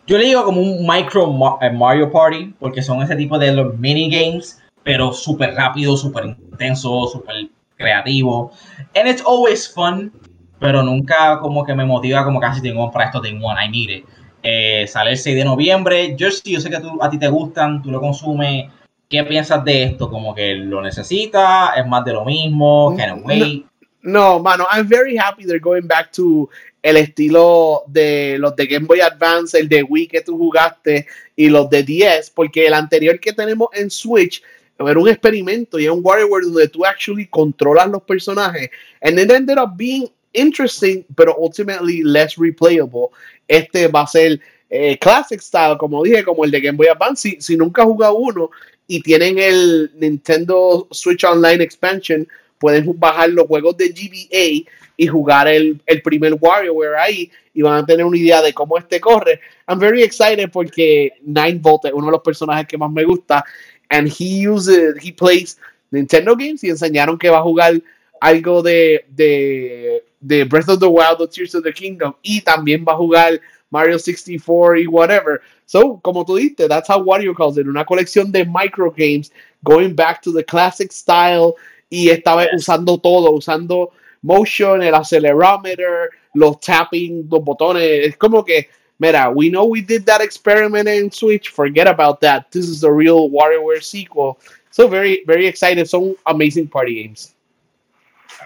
yo 0.06 0.18
le 0.18 0.26
digo 0.26 0.44
como 0.44 0.60
un 0.60 0.86
micro 0.86 1.58
eh, 1.60 1.70
Mario 1.70 2.10
Party, 2.10 2.54
porque 2.58 2.82
son 2.82 3.02
ese 3.02 3.16
tipo 3.16 3.38
de 3.38 3.52
los 3.52 3.76
minigames, 3.78 4.62
pero 4.82 5.12
súper 5.12 5.54
rápido, 5.54 5.96
súper 5.96 6.26
intenso, 6.26 7.06
súper 7.08 7.48
creativo. 7.76 8.52
And 8.94 9.08
it's 9.08 9.22
always 9.26 9.68
fun, 9.68 10.12
pero 10.60 10.82
nunca 10.82 11.38
como 11.40 11.64
que 11.64 11.74
me 11.74 11.84
motiva 11.84 12.24
como 12.24 12.40
casi 12.40 12.62
tengo 12.62 12.82
comprar 12.82 13.08
esto 13.08 13.20
de 13.20 13.30
one, 13.30 13.64
I 13.64 13.68
need 13.68 13.90
it. 13.90 14.04
Eh, 14.42 14.86
sale 14.86 15.10
el 15.10 15.18
6 15.18 15.36
de 15.36 15.44
noviembre. 15.44 16.16
Jersey, 16.16 16.52
yo 16.52 16.60
sé 16.60 16.70
que 16.70 16.78
tú, 16.78 16.98
a 17.02 17.10
ti 17.10 17.18
te 17.18 17.28
gustan, 17.28 17.82
tú 17.82 17.90
lo 17.90 18.00
consumes. 18.00 18.70
¿Qué 19.08 19.24
piensas 19.24 19.64
de 19.64 19.84
esto? 19.84 20.08
¿Como 20.08 20.34
que 20.34 20.54
lo 20.54 20.82
necesitas? 20.82 21.70
¿Es 21.76 21.86
más 21.86 22.04
de 22.04 22.12
lo 22.12 22.24
mismo? 22.24 22.94
¿Can 22.96 23.18
it 23.18 23.24
wait? 23.24 23.66
No, 24.06 24.38
mano, 24.38 24.66
I'm 24.70 24.86
very 24.86 25.16
happy 25.16 25.44
they're 25.44 25.58
going 25.58 25.88
back 25.88 26.12
to 26.12 26.48
el 26.80 26.96
estilo 26.96 27.82
de 27.88 28.38
los 28.38 28.54
de 28.54 28.66
Game 28.66 28.86
Boy 28.86 29.00
Advance, 29.00 29.58
el 29.58 29.68
de 29.68 29.82
Wii 29.82 30.06
que 30.06 30.20
tú 30.20 30.38
jugaste 30.38 31.06
y 31.34 31.48
los 31.48 31.68
de 31.68 31.82
10, 31.82 32.30
porque 32.30 32.68
el 32.68 32.74
anterior 32.74 33.18
que 33.18 33.32
tenemos 33.32 33.68
en 33.72 33.90
Switch 33.90 34.40
era 34.78 34.96
un 34.96 35.08
experimento 35.08 35.80
y 35.80 35.86
es 35.86 35.90
un 35.90 36.02
WarioWare 36.04 36.44
donde 36.44 36.68
tú 36.68 36.84
actually 36.84 37.26
controlas 37.26 37.88
los 37.88 38.02
personajes 38.02 38.70
and 39.02 39.18
it 39.18 39.28
ended 39.28 39.58
up 39.58 39.76
being 39.76 40.08
interesting, 40.32 41.04
pero 41.16 41.34
ultimately 41.36 42.04
less 42.04 42.36
replayable. 42.36 43.10
Este 43.48 43.88
va 43.88 44.02
a 44.02 44.06
ser 44.06 44.40
eh, 44.70 44.96
classic 44.98 45.40
style, 45.40 45.76
como 45.76 46.04
dije, 46.04 46.22
como 46.22 46.44
el 46.44 46.52
de 46.52 46.60
Game 46.60 46.76
Boy 46.76 46.86
Advance. 46.86 47.28
Si, 47.28 47.40
si 47.40 47.56
nunca 47.56 47.82
has 47.82 47.88
jugado 47.88 48.14
uno 48.14 48.50
y 48.86 49.00
tienen 49.00 49.38
el 49.38 49.90
Nintendo 49.96 50.86
Switch 50.92 51.24
Online 51.24 51.64
Expansion, 51.64 52.28
pueden 52.58 52.98
bajar 52.98 53.30
los 53.30 53.46
juegos 53.46 53.76
de 53.76 53.88
GBA 53.88 54.70
y 54.96 55.06
jugar 55.06 55.48
el, 55.48 55.80
el 55.86 56.02
primer 56.02 56.34
WarioWare 56.34 56.96
ahí 56.96 57.30
y 57.52 57.62
van 57.62 57.82
a 57.82 57.86
tener 57.86 58.04
una 58.04 58.16
idea 58.16 58.42
de 58.42 58.52
cómo 58.52 58.78
este 58.78 59.00
corre. 59.00 59.40
I'm 59.68 59.78
very 59.78 60.02
excited 60.02 60.50
porque 60.50 61.12
Nine 61.22 61.58
Volt 61.60 61.84
es 61.86 61.92
uno 61.92 62.06
de 62.06 62.12
los 62.12 62.22
personajes 62.22 62.66
que 62.66 62.78
más 62.78 62.90
me 62.90 63.04
gusta 63.04 63.44
and 63.90 64.08
he 64.08 64.48
uses, 64.48 64.96
he 65.02 65.12
plays 65.12 65.58
Nintendo 65.90 66.34
games 66.36 66.64
y 66.64 66.70
enseñaron 66.70 67.18
que 67.18 67.30
va 67.30 67.38
a 67.38 67.42
jugar 67.42 67.80
algo 68.20 68.62
de, 68.62 69.04
de, 69.08 70.04
de 70.20 70.44
Breath 70.44 70.68
of 70.68 70.80
the 70.80 70.86
Wild 70.86 71.20
o 71.20 71.28
Tears 71.28 71.54
of 71.54 71.62
the 71.62 71.72
Kingdom 71.72 72.14
y 72.22 72.40
también 72.40 72.84
va 72.86 72.92
a 72.92 72.96
jugar 72.96 73.40
Mario 73.70 73.98
64 73.98 74.78
y 74.78 74.86
whatever. 74.86 75.40
So, 75.66 76.00
como 76.02 76.24
tú 76.24 76.36
dijiste, 76.36 76.68
that's 76.68 76.88
how 76.88 77.02
Wario 77.02 77.34
calls 77.34 77.58
it, 77.58 77.66
una 77.66 77.84
colección 77.84 78.30
de 78.30 78.44
micro 78.44 78.90
games 78.90 79.32
going 79.64 79.94
back 79.94 80.22
to 80.22 80.32
the 80.32 80.44
classic 80.44 80.92
style 80.92 81.54
y 81.96 82.10
esta 82.10 82.36
vez 82.36 82.48
Yes. 82.52 82.60
usando 82.60 82.98
todo, 82.98 83.30
usando 83.32 83.90
motion, 84.22 84.82
el 84.82 84.94
accelerometer, 84.94 86.10
los 86.34 86.60
tapping, 86.60 87.26
los 87.30 87.42
botones. 87.42 88.08
Es 88.08 88.16
como 88.16 88.44
que, 88.44 88.68
mira, 88.98 89.30
we 89.30 89.48
know 89.48 89.64
we 89.64 89.80
did 89.80 90.04
that 90.04 90.20
experiment 90.20 90.88
in 90.88 91.10
Switch, 91.10 91.50
forget 91.50 91.86
about 91.86 92.20
that. 92.20 92.46
This 92.50 92.68
is 92.68 92.80
the 92.80 92.90
real 92.90 93.30
WarioWare 93.30 93.82
sequel. 93.82 94.36
So 94.70 94.88
very, 94.88 95.22
very 95.26 95.46
excited. 95.46 95.86
Son 95.86 96.14
amazing 96.26 96.68
party 96.68 97.02
games. 97.02 97.34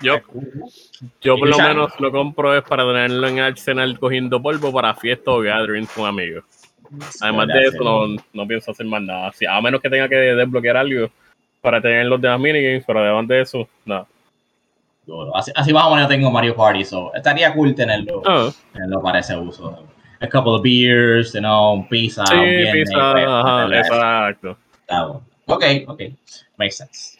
Yo, 0.03 0.19
yo 1.21 1.37
por 1.37 1.49
lo 1.49 1.59
menos 1.59 1.93
lo 1.99 2.11
compro 2.11 2.57
es 2.57 2.63
para 2.63 2.85
tenerlo 2.85 3.27
en 3.27 3.41
Arsenal 3.41 3.99
cogiendo 3.99 4.41
polvo 4.41 4.73
para 4.73 4.95
fiestas 4.95 5.29
o 5.29 5.41
gatherings 5.41 5.91
con 5.91 6.07
amigos. 6.07 6.45
Además 7.21 7.49
de 7.49 7.65
eso, 7.65 7.83
no, 7.83 8.23
no 8.33 8.47
pienso 8.47 8.71
hacer 8.71 8.87
más 8.87 9.03
nada. 9.03 9.33
Sí, 9.33 9.45
a 9.47 9.61
menos 9.61 9.81
que 9.81 9.91
tenga 9.91 10.09
que 10.09 10.15
desbloquear 10.15 10.77
algo 10.77 11.11
para 11.61 11.81
tener 11.81 12.07
los 12.07 12.21
demás 12.21 12.41
minigames, 12.41 12.85
pero 12.87 13.01
además 13.01 13.29
de 13.29 13.41
eso, 13.43 13.69
nada. 13.85 14.07
Duro. 15.07 15.35
Así, 15.37 15.51
así 15.55 15.73
más 15.73 15.85
o 15.87 15.95
menos 15.95 16.09
tengo 16.09 16.31
Mario 16.31 16.55
Party, 16.55 16.85
so 16.85 17.13
estaría 17.15 17.53
cool 17.55 17.75
tenerlo, 17.75 18.23
Ah, 18.27 18.51
tenerlo 18.73 19.03
para 19.03 19.19
ese 19.21 19.37
uso. 19.37 19.85
A 20.21 20.29
couple 20.29 20.53
of 20.53 20.63
beers, 20.63 21.33
you 21.33 21.41
know, 21.41 21.87
pizza. 21.89 22.25
sí, 22.27 22.35
un 22.35 22.45
viernes, 22.45 22.89
pizza, 22.91 23.13
pues, 23.13 23.27
ajá, 23.27 23.79
exacto. 23.79 24.57
Está 24.81 25.07
bueno. 25.07 25.23
Ok, 25.47 25.65
ok. 25.89 26.03
Makes 26.59 26.77
sense. 26.77 27.19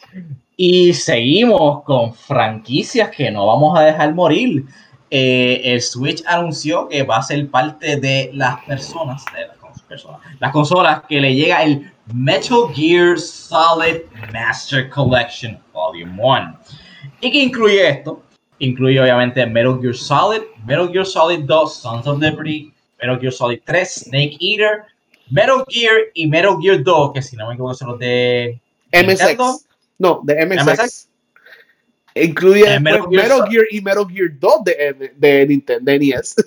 Y 0.55 0.93
seguimos 0.93 1.83
con 1.83 2.13
franquicias 2.13 3.09
que 3.09 3.31
no 3.31 3.47
vamos 3.47 3.77
a 3.77 3.83
dejar 3.83 4.13
morir. 4.13 4.63
Eh, 5.09 5.61
el 5.65 5.81
Switch 5.81 6.23
anunció 6.27 6.87
que 6.87 7.03
va 7.03 7.17
a 7.17 7.21
ser 7.23 7.49
parte 7.49 7.97
de 7.97 8.29
las 8.33 8.63
personas, 8.63 9.25
de 9.35 9.47
las 9.47 9.81
personas, 9.81 10.21
las 10.39 10.51
consolas 10.51 11.01
que 11.09 11.19
le 11.19 11.33
llega 11.35 11.63
el 11.63 11.91
Metal 12.13 12.67
Gear 12.73 13.17
Solid 13.17 14.01
Master 14.33 14.89
Collection 14.89 15.57
Volume 15.73 16.11
1. 16.21 16.59
¿Y 17.21 17.31
qué 17.31 17.43
incluye 17.43 17.87
esto? 17.89 18.21
Incluye 18.59 18.99
obviamente 18.99 19.45
Metal 19.45 19.79
Gear 19.81 19.95
Solid, 19.95 20.41
Metal 20.65 20.91
Gear 20.91 21.05
Solid 21.05 21.45
2, 21.45 21.73
Sons 21.75 22.07
of 22.07 22.19
Liberty, 22.19 22.71
Metal 23.01 23.19
Gear 23.19 23.31
Solid 23.33 23.59
3, 23.65 23.89
Snake 24.09 24.37
Eater, 24.39 24.83
Metal 25.29 25.63
Gear 25.69 25.95
y 26.13 26.27
Metal 26.27 26.57
Gear 26.61 26.83
2, 26.83 27.13
que 27.13 27.21
si 27.21 27.35
no 27.35 27.47
me 27.47 27.53
equivoco 27.53 27.73
son 27.73 27.89
los 27.89 27.99
de 27.99 28.59
Nintendo. 28.93 29.43
MSX. 29.53 29.65
No, 29.97 30.21
de 30.23 30.45
MSX. 30.45 30.65
MSX. 30.81 31.07
Incluye 32.13 32.73
Eh, 32.75 32.79
Metal 32.79 32.99
después 33.01 33.09
Gear 33.21 33.23
Metal, 33.23 33.37
Sol- 33.39 33.49
Gear 33.51 33.65
y 33.71 33.81
Metal 33.81 34.07
Gear 34.09 34.29
2 34.39 34.53
de, 34.65 35.11
de 35.17 35.47
Nintendo 35.47 35.91
de 35.91 35.99
NES. 35.99 36.35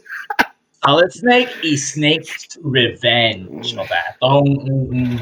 Solid 0.84 1.10
Snake 1.10 1.48
y 1.62 1.76
Snake's 1.78 2.58
Revenge. 2.62 3.74
O 3.78 3.86
sea, 3.86 4.16
todo 4.20 4.40
un, 4.42 4.70
un, 4.70 5.20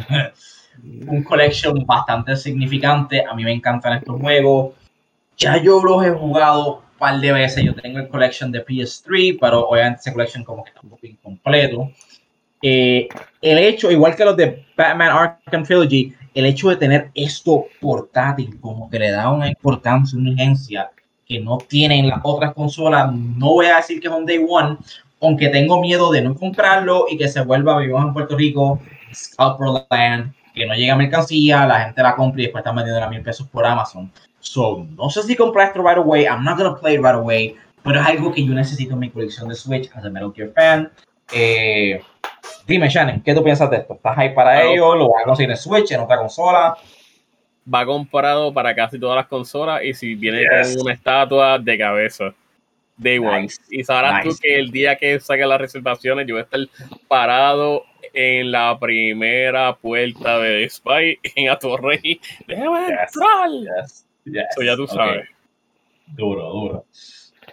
un- 1.09 1.23
collection 1.23 1.85
bastante 1.87 2.37
significante. 2.37 3.25
A 3.25 3.35
mí 3.35 3.45
me 3.45 3.53
encantan 3.53 3.99
estos 3.99 4.21
juegos. 4.21 4.75
Ya 5.37 5.57
yo 5.63 5.83
los 5.83 6.05
he 6.05 6.11
jugado 6.11 6.77
un 6.79 6.99
par 6.99 7.21
de 7.21 7.33
veces. 7.33 7.65
Yo 7.65 7.75
tengo 7.75 7.99
el 7.99 8.09
collection 8.09 8.51
de 8.51 8.65
PS3, 8.65 9.39
pero 9.41 9.69
obviamente 9.69 10.01
ese 10.01 10.13
collection 10.13 10.45
como 10.45 10.65
que 10.65 10.71
está 10.71 10.81
un 10.83 10.91
poco 10.91 11.07
incompleto. 11.07 11.91
Eh, 12.61 13.09
el 13.41 13.59
hecho, 13.59 13.91
igual 13.91 14.15
que 14.15 14.25
los 14.25 14.37
de 14.37 14.65
Batman 14.77 15.11
Arkham 15.11 15.65
Trilogy, 15.65 16.15
el 16.35 16.47
hecho 16.47 16.71
de 16.71 16.77
tener 16.77 17.11
esto 17.15 17.67
portátil 17.81 18.59
como 18.61 18.89
que 18.89 18.99
le 18.99 19.11
da 19.11 19.31
una 19.31 19.49
importancia, 19.49 20.19
una 20.19 20.31
urgencia 20.31 20.91
que 21.27 21.41
no 21.41 21.59
tienen 21.59 22.09
las 22.09 22.21
otras 22.23 22.55
consolas. 22.55 23.13
No 23.13 23.51
voy 23.55 23.67
a 23.67 23.77
decir 23.77 24.01
que 24.01 24.09
es 24.09 24.15
un 24.15 24.27
day 24.27 24.45
one, 24.49 24.77
aunque 25.23 25.49
tengo 25.49 25.81
miedo 25.81 26.11
de 26.11 26.21
no 26.21 26.35
comprarlo 26.35 27.07
y 27.09 27.17
que 27.17 27.29
se 27.29 27.43
vuelva, 27.43 27.79
vivimos 27.79 28.05
en 28.05 28.13
Puerto 28.13 28.37
Rico, 28.37 28.81
Scalper 29.15 29.85
Land, 29.89 30.35
que 30.53 30.67
no 30.67 30.75
llega 30.75 30.97
mercancía, 30.97 31.67
la 31.67 31.81
gente 31.81 32.03
la 32.03 32.17
compra 32.17 32.41
y 32.41 32.45
después 32.45 32.61
están 32.61 32.77
vendiendo 32.77 33.03
a 33.03 33.09
mil 33.09 33.23
pesos 33.23 33.47
por 33.47 33.65
Amazon. 33.65 34.11
So, 34.41 34.87
no 34.97 35.09
sé 35.09 35.23
si 35.23 35.37
comprar 35.37 35.69
esto 35.69 35.83
right 35.83 35.97
away, 35.97 36.25
I'm 36.25 36.45
not 36.45 36.59
gonna 36.59 36.75
play 36.75 36.95
it 36.95 37.01
right 37.01 37.15
away, 37.15 37.57
pero 37.85 38.01
es 38.01 38.07
algo 38.07 38.33
que 38.33 38.45
yo 38.45 38.53
necesito 38.53 38.95
en 38.95 38.99
mi 38.99 39.11
colección 39.11 39.49
de 39.49 39.55
Switch 39.55 39.89
as 39.95 40.05
a 40.05 40.11
Metal 40.11 40.33
Gear 40.35 40.51
fan. 40.55 40.91
Eh, 41.33 42.03
dime, 42.67 42.89
Shannon, 42.89 43.21
¿qué 43.21 43.33
tú 43.33 43.45
piensas 43.45 43.71
de 43.71 43.77
esto? 43.77 43.95
¿Estás 43.95 44.19
ahí 44.19 44.35
para 44.35 44.63
ello? 44.65 44.97
¿Lo 44.97 45.09
vas 45.11 45.23
a 45.23 45.27
conseguir 45.27 45.51
en 45.51 45.57
Switch, 45.57 45.93
en 45.93 46.01
otra 46.01 46.19
consola? 46.19 46.77
Va 47.73 47.87
comprado 47.87 48.53
para 48.53 48.75
casi 48.75 48.99
todas 48.99 49.17
las 49.17 49.29
consolas 49.29 49.85
y 49.85 49.95
si 49.95 50.17
viene 50.17 50.43
con 50.49 50.83
una 50.83 50.93
estatua 50.93 51.61
de 51.61 51.79
cabeza. 51.79 52.35
Day 52.97 53.19
One. 53.19 53.49
Y 53.71 53.85
sabrás 53.85 54.25
tú 54.25 54.31
que 54.41 54.59
el 54.59 54.71
día 54.71 54.97
que 54.97 55.19
saque 55.21 55.47
las 55.47 55.61
reservaciones, 55.61 56.27
yo 56.27 56.35
voy 56.35 56.41
a 56.41 56.45
estar 56.45 56.61
parado 57.09 57.85
en 58.13 58.53
la 58.53 58.79
primera 58.79 59.75
puerta 59.77 60.39
de 60.39 60.69
Spy 60.69 61.19
en 61.37 61.49
Atorrey. 61.49 62.21
¡Déjame 62.47 62.87
entrar! 62.87 63.51
Eso 64.25 64.63
ya 64.63 64.77
tú 64.77 64.87
sabes. 64.87 65.29
Duro, 66.07 66.51
duro. 66.51 66.85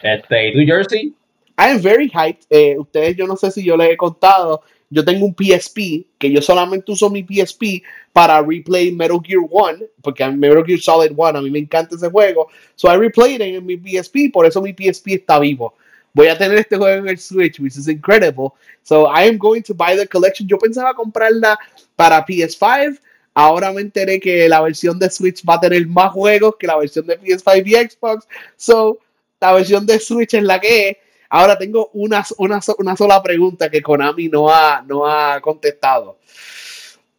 Este, 0.01 0.53
New 0.53 0.65
Jersey? 0.65 1.13
I 1.57 1.71
am 1.71 1.81
very 1.81 2.09
hyped. 2.09 2.45
Eh, 2.49 2.77
ustedes, 2.77 3.17
yo 3.17 3.27
no 3.27 3.35
sé 3.35 3.51
si 3.51 3.63
yo 3.63 3.75
les 3.75 3.91
he 3.91 3.97
contado. 3.97 4.61
Yo 4.89 5.03
tengo 5.05 5.25
un 5.25 5.35
PSP 5.35 6.07
que 6.17 6.31
yo 6.31 6.41
solamente 6.41 6.91
uso 6.91 7.09
mi 7.09 7.23
PSP 7.23 7.83
para 8.13 8.41
replay 8.41 8.91
Metal 8.91 9.19
Gear 9.23 9.41
1, 9.49 9.85
porque 10.01 10.27
Metal 10.27 10.63
Gear 10.65 10.79
Solid 10.79 11.11
1 11.15 11.37
a 11.37 11.41
mí 11.41 11.49
me 11.49 11.59
encanta 11.59 11.95
ese 11.95 12.09
juego. 12.09 12.47
So 12.75 12.91
I 12.91 12.97
replayed 12.97 13.41
it 13.41 13.55
en 13.55 13.65
mi 13.65 13.77
PSP, 13.77 14.31
por 14.31 14.45
eso 14.45 14.61
mi 14.61 14.73
PSP 14.73 15.13
está 15.13 15.39
vivo. 15.39 15.73
Voy 16.13 16.27
a 16.27 16.37
tener 16.37 16.57
este 16.57 16.75
juego 16.75 16.97
en 16.97 17.07
el 17.07 17.19
Switch, 17.19 17.59
which 17.59 17.77
is 17.77 17.87
incredible. 17.87 18.53
So 18.83 19.05
I 19.05 19.27
am 19.27 19.37
going 19.37 19.61
to 19.63 19.73
buy 19.73 19.95
the 19.95 20.07
collection. 20.07 20.47
Yo 20.47 20.57
pensaba 20.57 20.93
comprarla 20.93 21.57
para 21.95 22.25
PS5. 22.25 22.99
Ahora 23.33 23.71
me 23.71 23.81
enteré 23.81 24.19
que 24.19 24.49
la 24.49 24.61
versión 24.61 24.97
de 24.97 25.09
Switch 25.09 25.43
va 25.47 25.55
a 25.55 25.59
tener 25.59 25.85
más 25.87 26.11
juegos 26.11 26.55
que 26.59 26.67
la 26.67 26.77
versión 26.77 27.05
de 27.05 27.19
PS5 27.19 27.63
y 27.65 27.75
Xbox. 27.89 28.27
So 28.57 28.99
la 29.39 29.53
versión 29.53 29.85
de 29.85 29.99
Switch 29.99 30.33
es 30.33 30.43
la 30.43 30.59
que 30.59 30.89
es. 30.89 30.97
Ahora 31.29 31.57
tengo 31.57 31.91
una, 31.93 32.25
una, 32.37 32.59
una 32.79 32.97
sola 32.97 33.21
pregunta 33.21 33.69
que 33.69 33.83
Konami 33.83 34.29
no 34.29 34.49
ha, 34.49 34.81
no 34.81 35.05
ha 35.05 35.39
contestado. 35.41 36.17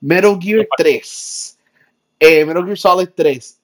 Metal 0.00 0.38
Gear 0.40 0.66
3. 0.76 1.58
Eh, 2.20 2.44
Metal 2.44 2.64
Gear 2.64 2.78
Solid 2.78 3.08
3. 3.14 3.58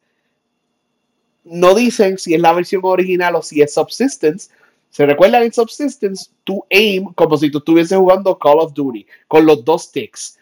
No 1.44 1.74
dicen 1.74 2.18
si 2.18 2.34
es 2.34 2.40
la 2.40 2.52
versión 2.52 2.82
original 2.84 3.36
o 3.36 3.42
si 3.42 3.62
es 3.62 3.74
Subsistence. 3.74 4.50
¿Se 4.90 5.06
recuerdan 5.06 5.42
en 5.42 5.52
Subsistence? 5.52 6.30
Tú 6.44 6.64
aim 6.70 7.12
como 7.14 7.36
si 7.36 7.50
tú 7.50 7.58
estuvieses 7.58 7.98
jugando 7.98 8.38
Call 8.38 8.60
of 8.60 8.72
Duty 8.72 9.06
con 9.28 9.46
los 9.46 9.64
dos 9.64 9.84
sticks. 9.84 10.38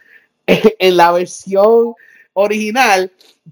en 0.47 0.97
la 0.97 1.13
versión 1.13 1.95
original, 2.35 3.11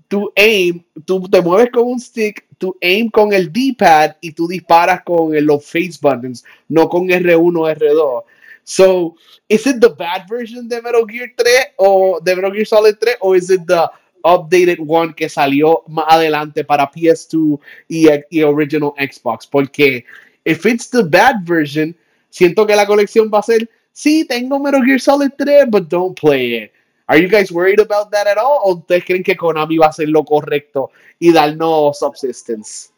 tú 0.09 0.33
aim, 0.37 0.83
tú 1.05 1.29
te 1.29 1.41
mueves 1.41 1.71
con 1.71 1.85
un 1.85 2.01
stick, 2.01 2.45
tú 2.59 2.77
aim 2.81 3.11
con 3.11 3.33
el 3.33 3.53
D-pad 3.53 4.17
y 4.21 4.33
tú 4.33 4.47
disparas 4.47 5.03
con 5.03 5.35
los 5.45 5.65
face 5.65 5.99
buttons, 6.01 6.45
no 6.69 6.89
con 6.89 7.09
R1 7.09 7.77
R2. 7.77 8.23
So, 8.65 9.17
is 9.49 9.67
it 9.67 9.81
the 9.81 9.91
bad 9.91 10.27
version 10.29 10.69
de 10.69 10.81
Metal 10.81 11.05
Gear 11.05 11.33
3 11.37 11.75
o 11.79 12.21
de 12.21 12.37
Metal 12.37 12.53
Gear 12.53 12.67
Solid 12.67 12.99
3 13.01 13.17
o 13.21 13.35
is 13.35 13.51
it 13.51 13.67
the 13.67 13.91
updated 14.25 14.79
one 14.79 15.13
que 15.15 15.29
salió 15.29 15.83
más 15.89 16.07
adelante 16.09 16.65
para 16.65 16.91
PS2 16.91 17.59
y, 17.89 18.09
y 18.31 18.43
original 18.43 18.95
Xbox? 18.99 19.47
Porque 19.47 20.05
if 20.45 20.65
it's 20.65 20.89
the 20.91 21.03
bad 21.03 21.45
version, 21.45 21.95
siento 22.31 22.67
que 22.67 22.77
la 22.77 22.87
colección 22.87 23.31
va 23.33 23.41
a 23.41 23.43
ser, 23.43 23.69
sí, 23.93 24.25
tengo 24.25 24.59
Metal 24.61 24.85
Gear 24.85 25.01
Solid 25.01 25.33
3, 25.37 25.67
but 25.69 25.89
don't 25.89 26.19
play 26.19 26.65
it. 26.65 26.73
Are 27.09 27.19
you 27.21 27.29
guys 27.29 27.51
worried 27.51 27.81
about 27.81 28.11
that 28.13 28.27
at 28.27 28.39
all? 28.39 28.61
¿O 28.63 28.75
ustedes 28.77 29.05
creen 29.05 29.23
que 29.23 29.37
Konami 29.37 29.77
va 29.77 29.87
a 29.87 29.89
hacer 29.91 30.09
lo 30.09 30.25
correcto 30.25 30.93
y 31.19 31.33
darnos 31.33 31.99
subsistence? 31.99 32.91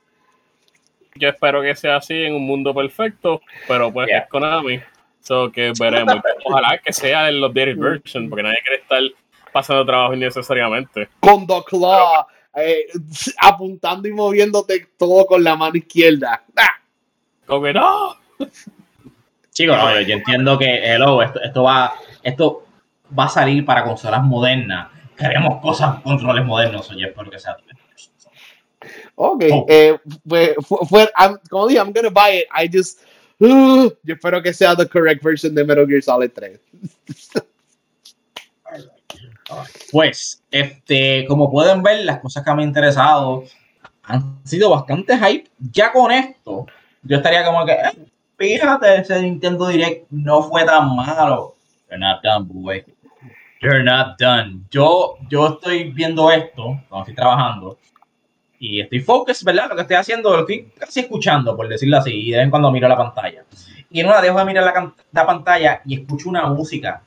Yo 1.16 1.28
espero 1.28 1.62
que 1.62 1.74
sea 1.74 1.96
así 1.96 2.14
en 2.14 2.34
un 2.34 2.46
mundo 2.46 2.74
perfecto, 2.74 3.40
pero 3.66 3.92
pues 3.92 4.08
es 4.10 4.28
Konami. 4.28 4.80
So 5.24 5.50
que 5.50 5.72
veremos. 5.78 6.16
Ojalá 6.44 6.78
que 6.78 6.92
sea 6.92 7.28
el 7.28 7.42
updated 7.42 7.78
version, 7.78 8.28
porque 8.28 8.42
nadie 8.42 8.58
quiere 8.62 8.82
estar 8.82 9.02
pasando 9.52 9.86
trabajo 9.86 10.14
innecesariamente. 10.14 11.08
Con 11.18 11.46
The 11.46 11.62
Claw, 11.66 12.26
eh, 12.54 12.86
apuntando 13.38 14.06
y 14.06 14.12
moviéndote 14.12 14.88
todo 14.98 15.24
con 15.24 15.42
la 15.42 15.56
mano 15.56 15.76
izquierda. 15.76 16.44
¡Ah! 16.56 16.78
Como 17.46 17.64
que 17.64 17.72
no. 17.72 18.16
Chicos, 19.50 19.76
no, 19.76 20.00
yo, 20.00 20.14
entiendo 20.14 20.58
que 20.58 20.84
hello, 20.84 21.22
esto, 21.22 21.40
esto 21.40 21.62
va, 21.62 21.94
esto 22.22 22.66
va 23.16 23.24
a 23.24 23.28
salir 23.28 23.64
para 23.64 23.84
consolas 23.84 24.22
modernas. 24.22 24.88
Queremos 25.16 25.60
cosas, 25.62 26.02
controles 26.02 26.44
modernos, 26.44 26.90
oye, 26.90 27.06
espero 27.06 27.30
que 27.30 27.38
sea. 27.38 27.56
Ok, 29.14 29.44
oh. 29.52 29.66
eh, 29.68 29.96
fue, 30.28 30.54
fue, 30.88 31.08
como 31.48 31.68
dije, 31.68 31.80
I'm 31.80 31.92
gonna 31.92 32.10
buy 32.10 32.38
it. 32.38 32.46
I 32.52 32.68
just, 32.70 33.00
yo 33.38 34.14
espero 34.14 34.42
que 34.42 34.52
sea 34.52 34.76
the 34.76 34.88
correct 34.88 35.22
version 35.22 35.54
de 35.54 35.64
Metal 35.64 35.86
Gear 35.86 36.02
Solid 36.02 36.30
3. 36.34 36.60
Pues, 39.92 40.42
este, 40.50 41.26
como 41.26 41.50
pueden 41.50 41.82
ver, 41.82 42.04
las 42.04 42.20
cosas 42.20 42.44
que 42.44 42.54
me 42.54 42.62
han 42.62 42.68
interesado 42.68 43.44
han 44.04 44.38
sido 44.44 44.70
bastante 44.70 45.16
hype. 45.18 45.50
Ya 45.72 45.92
con 45.92 46.10
esto, 46.10 46.66
yo 47.02 47.16
estaría 47.16 47.44
como 47.44 47.64
que, 47.66 47.72
eh, 47.72 48.06
fíjate, 48.38 48.96
ese 49.00 49.20
Nintendo 49.22 49.68
Direct 49.68 50.06
no 50.10 50.42
fue 50.42 50.64
tan 50.64 50.94
malo. 50.96 51.54
You're 51.90 51.98
not 51.98 52.22
done, 52.22 52.46
boy. 52.48 52.84
You're 53.60 53.84
not 53.84 54.18
done. 54.18 54.64
Yo, 54.70 55.16
yo 55.28 55.48
estoy 55.48 55.92
viendo 55.92 56.30
esto 56.30 56.80
cuando 56.88 57.00
estoy 57.00 57.14
trabajando 57.14 57.78
y 58.58 58.80
estoy 58.80 59.00
focus, 59.00 59.44
¿verdad? 59.44 59.68
Lo 59.68 59.76
que 59.76 59.82
estoy 59.82 59.96
haciendo, 59.96 60.30
lo 60.30 60.40
estoy 60.40 60.70
casi 60.78 61.00
escuchando, 61.00 61.56
por 61.56 61.68
decirlo 61.68 61.98
así, 61.98 62.12
y 62.12 62.30
de 62.30 62.38
vez 62.38 62.44
en 62.44 62.50
cuando 62.50 62.70
miro 62.70 62.88
la 62.88 62.96
pantalla. 62.96 63.44
Y 63.90 64.00
en 64.00 64.06
una 64.06 64.20
dejo 64.20 64.38
de 64.38 64.44
mirar 64.44 64.64
la, 64.64 64.94
la 65.12 65.26
pantalla 65.26 65.82
y 65.84 66.00
escucho 66.00 66.28
una 66.28 66.46
música 66.46 67.02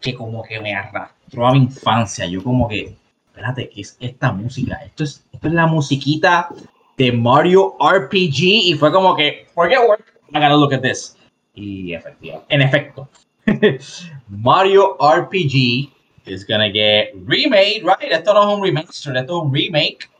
que 0.00 0.14
como 0.14 0.42
que 0.42 0.60
me 0.60 0.74
arrastró 0.74 1.46
a 1.46 1.52
mi 1.52 1.58
infancia. 1.58 2.26
Yo 2.26 2.42
como 2.42 2.68
que, 2.68 2.94
espérate, 3.28 3.70
¿qué 3.70 3.80
es 3.80 3.96
esta 4.00 4.32
música? 4.32 4.80
Esto 4.84 5.04
es, 5.04 5.24
esto 5.32 5.48
es 5.48 5.54
la 5.54 5.66
musiquita 5.66 6.48
de 6.96 7.12
Mario 7.12 7.76
RPG 7.80 8.40
y 8.42 8.74
fue 8.74 8.92
como 8.92 9.16
que, 9.16 9.46
forget 9.54 9.78
work, 9.86 10.04
I 10.30 10.38
gotta 10.38 10.56
look 10.56 10.74
at 10.74 10.82
this. 10.82 11.16
Y 11.54 11.94
efectivamente, 11.94 12.54
en 12.54 12.62
efecto, 12.62 13.08
Mario 14.28 14.96
RPG 15.00 15.90
is 16.26 16.46
gonna 16.46 16.70
get 16.70 17.12
remade, 17.26 17.82
right? 17.82 18.12
Esto 18.12 18.34
no 18.34 18.48
es 18.48 18.58
un 18.58 18.64
remaster, 18.64 19.16
esto 19.16 19.38
es 19.38 19.44
un 19.46 19.52
remake 19.52 20.11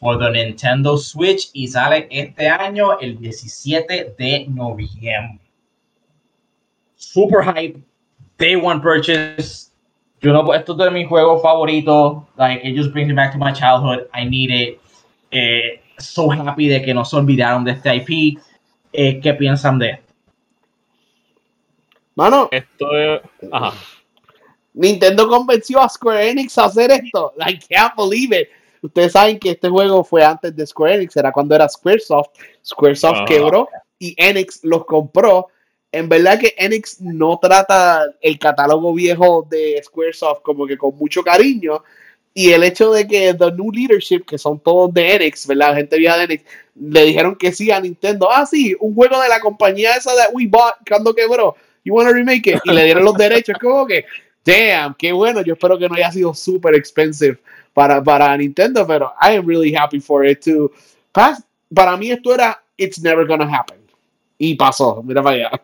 for 0.00 0.18
the 0.18 0.30
Nintendo 0.30 0.98
Switch 0.98 1.50
y 1.52 1.66
sale 1.66 2.06
este 2.10 2.48
año 2.48 2.98
el 3.00 3.18
17 3.18 4.14
de 4.18 4.46
noviembre. 4.48 5.40
Super 6.96 7.42
hype, 7.42 7.80
day 8.38 8.56
one 8.56 8.80
purchase. 8.80 9.70
Yo 10.20 10.32
no, 10.32 10.52
esto 10.54 10.72
es 10.72 10.78
de 10.78 10.90
mi 10.90 11.04
juego 11.04 11.40
favorito. 11.40 12.26
Like, 12.36 12.64
it 12.64 12.74
just 12.76 12.92
brings 12.92 13.08
me 13.08 13.14
back 13.14 13.32
to 13.32 13.38
my 13.38 13.52
childhood. 13.52 14.08
I 14.14 14.24
need 14.24 14.50
it. 14.50 14.80
Eh, 15.30 15.80
so 15.98 16.30
happy 16.30 16.68
de 16.68 16.82
que 16.82 16.94
no 16.94 17.04
se 17.04 17.16
olvidaron 17.16 17.64
de 17.64 17.72
este 17.72 17.94
IP. 17.96 18.38
Eh, 18.92 19.20
¿Qué 19.20 19.34
piensan 19.34 19.78
de 19.78 19.90
esto? 19.90 20.14
Mano, 22.14 22.48
esto 22.50 22.96
es. 22.96 23.20
Ajá. 23.52 23.74
Nintendo 24.72 25.28
convenció 25.28 25.80
a 25.80 25.88
Square 25.88 26.30
Enix 26.30 26.56
a 26.58 26.66
hacer 26.66 26.90
esto. 26.90 27.32
I 27.38 27.58
can't 27.58 27.94
believe 27.96 28.32
it. 28.38 28.48
Ustedes 28.86 29.12
saben 29.12 29.38
que 29.38 29.50
este 29.50 29.68
juego 29.68 30.04
fue 30.04 30.24
antes 30.24 30.54
de 30.54 30.64
Square 30.64 30.94
Enix, 30.94 31.16
era 31.16 31.32
cuando 31.32 31.54
era 31.56 31.68
Squaresoft. 31.68 32.30
Squaresoft 32.64 33.26
quebró 33.26 33.68
y 33.98 34.14
Enix 34.16 34.60
los 34.62 34.84
compró. 34.84 35.48
En 35.90 36.08
verdad 36.08 36.38
que 36.38 36.54
Enix 36.56 37.00
no 37.00 37.38
trata 37.42 38.04
el 38.20 38.38
catálogo 38.38 38.94
viejo 38.94 39.44
de 39.50 39.80
Squaresoft 39.84 40.42
como 40.42 40.66
que 40.66 40.78
con 40.78 40.96
mucho 40.96 41.22
cariño. 41.22 41.82
Y 42.32 42.52
el 42.52 42.62
hecho 42.62 42.92
de 42.92 43.08
que 43.08 43.34
The 43.34 43.50
New 43.52 43.72
Leadership, 43.72 44.24
que 44.24 44.38
son 44.38 44.60
todos 44.60 44.94
de 44.94 45.14
Enix, 45.14 45.46
¿verdad? 45.46 45.74
Gente 45.74 45.98
vieja 45.98 46.18
de 46.18 46.24
Enix, 46.24 46.44
le 46.76 47.04
dijeron 47.06 47.34
que 47.34 47.50
sí 47.50 47.72
a 47.72 47.80
Nintendo. 47.80 48.30
Ah, 48.30 48.46
sí, 48.46 48.76
un 48.78 48.94
juego 48.94 49.20
de 49.20 49.28
la 49.28 49.40
compañía 49.40 49.96
esa 49.96 50.12
de 50.14 50.22
We 50.32 50.46
Bought 50.46 50.76
cuando 50.88 51.12
quebró. 51.12 51.56
You 51.82 51.94
wanna 51.94 52.12
remake 52.12 52.46
it? 52.46 52.60
Y 52.64 52.72
le 52.72 52.84
dieron 52.84 53.04
los 53.04 53.16
derechos. 53.16 53.56
Como 53.60 53.84
que, 53.84 54.04
damn, 54.44 54.94
qué 54.94 55.12
bueno. 55.12 55.42
Yo 55.42 55.54
espero 55.54 55.76
que 55.76 55.88
no 55.88 55.96
haya 55.96 56.12
sido 56.12 56.34
super 56.34 56.74
expensive 56.74 57.38
para, 57.76 58.02
para 58.02 58.34
Nintendo, 58.38 58.86
pero 58.86 59.12
I 59.20 59.36
am 59.36 59.46
really 59.46 59.74
happy 59.74 60.00
for 60.00 60.24
it 60.24 60.40
too. 60.42 60.72
Para 61.12 61.96
mí 61.98 62.10
esto 62.10 62.32
era 62.32 62.62
It's 62.78 62.98
never 63.02 63.26
gonna 63.26 63.44
happen. 63.44 63.76
Y 64.38 64.54
pasó, 64.54 65.02
mira 65.02 65.22
para 65.22 65.36
allá. 65.36 65.62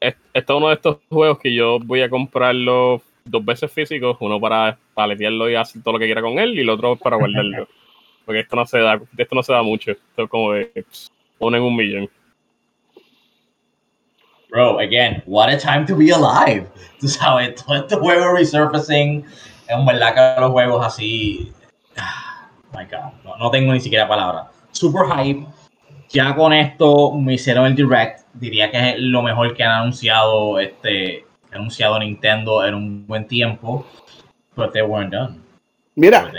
Este 0.00 0.18
es 0.32 0.48
uno 0.48 0.68
de 0.68 0.74
estos 0.74 0.98
juegos 1.10 1.38
que 1.38 1.54
yo 1.54 1.78
voy 1.80 2.00
a 2.00 2.08
comprarlo 2.08 3.02
dos 3.26 3.44
veces 3.44 3.70
físicos, 3.70 4.16
uno 4.20 4.40
para 4.40 4.78
paletearlo 4.94 5.50
y 5.50 5.54
hacer 5.54 5.82
todo 5.82 5.94
lo 5.94 5.98
que 5.98 6.06
quiera 6.06 6.22
con 6.22 6.38
él, 6.38 6.54
y 6.54 6.60
el 6.62 6.70
otro 6.70 6.96
para 6.96 7.16
guardarlo. 7.16 7.68
Porque 8.24 8.40
esto 8.40 8.56
no 8.56 8.64
se 8.64 8.78
da, 8.78 8.98
esto 9.18 9.34
no 9.34 9.42
se 9.42 9.52
da 9.52 9.62
mucho. 9.62 9.90
Esto 9.90 10.22
es 10.22 10.30
como 10.30 10.52
de 10.54 10.86
uno 11.40 11.56
en 11.58 11.62
un 11.62 11.76
millón. 11.76 12.10
bro, 14.54 14.78
again, 14.78 15.20
what 15.26 15.48
a 15.48 15.58
time 15.58 15.84
to 15.84 15.96
be 15.96 16.10
alive. 16.10 16.70
Tú 17.00 17.08
sabes, 17.08 17.56
todo 17.56 17.76
este 17.76 17.96
juego 17.96 18.32
resurfacing, 18.32 19.24
en 19.68 19.86
verdad 19.86 20.14
que 20.14 20.40
los 20.40 20.50
juegos 20.50 20.86
así, 20.86 21.52
my 22.72 22.84
God, 22.84 23.12
no, 23.24 23.36
no 23.36 23.50
tengo 23.50 23.72
ni 23.72 23.80
siquiera 23.80 24.08
palabra. 24.08 24.50
Super 24.72 25.06
hype. 25.06 25.46
Ya 26.10 26.34
con 26.34 26.52
esto 26.52 27.12
me 27.12 27.34
hicieron 27.34 27.66
el 27.66 27.74
direct. 27.74 28.20
Diría 28.34 28.70
que 28.70 28.90
es 28.90 28.98
lo 28.98 29.22
mejor 29.22 29.54
que 29.54 29.64
han 29.64 29.82
anunciado 29.82 30.58
este 30.60 31.24
anunciado 31.52 31.98
Nintendo 31.98 32.64
en 32.66 32.74
un 32.74 33.06
buen 33.06 33.26
tiempo. 33.26 33.86
But 34.56 34.72
they 34.72 34.82
weren't 34.82 35.12
done. 35.12 35.40
Mira, 35.96 36.30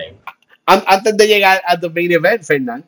antes 0.65 1.17
de 1.17 1.27
llegar 1.27 1.61
a 1.67 1.77
the 1.77 1.89
main 1.89 2.11
event, 2.11 2.43
Fernand, 2.43 2.83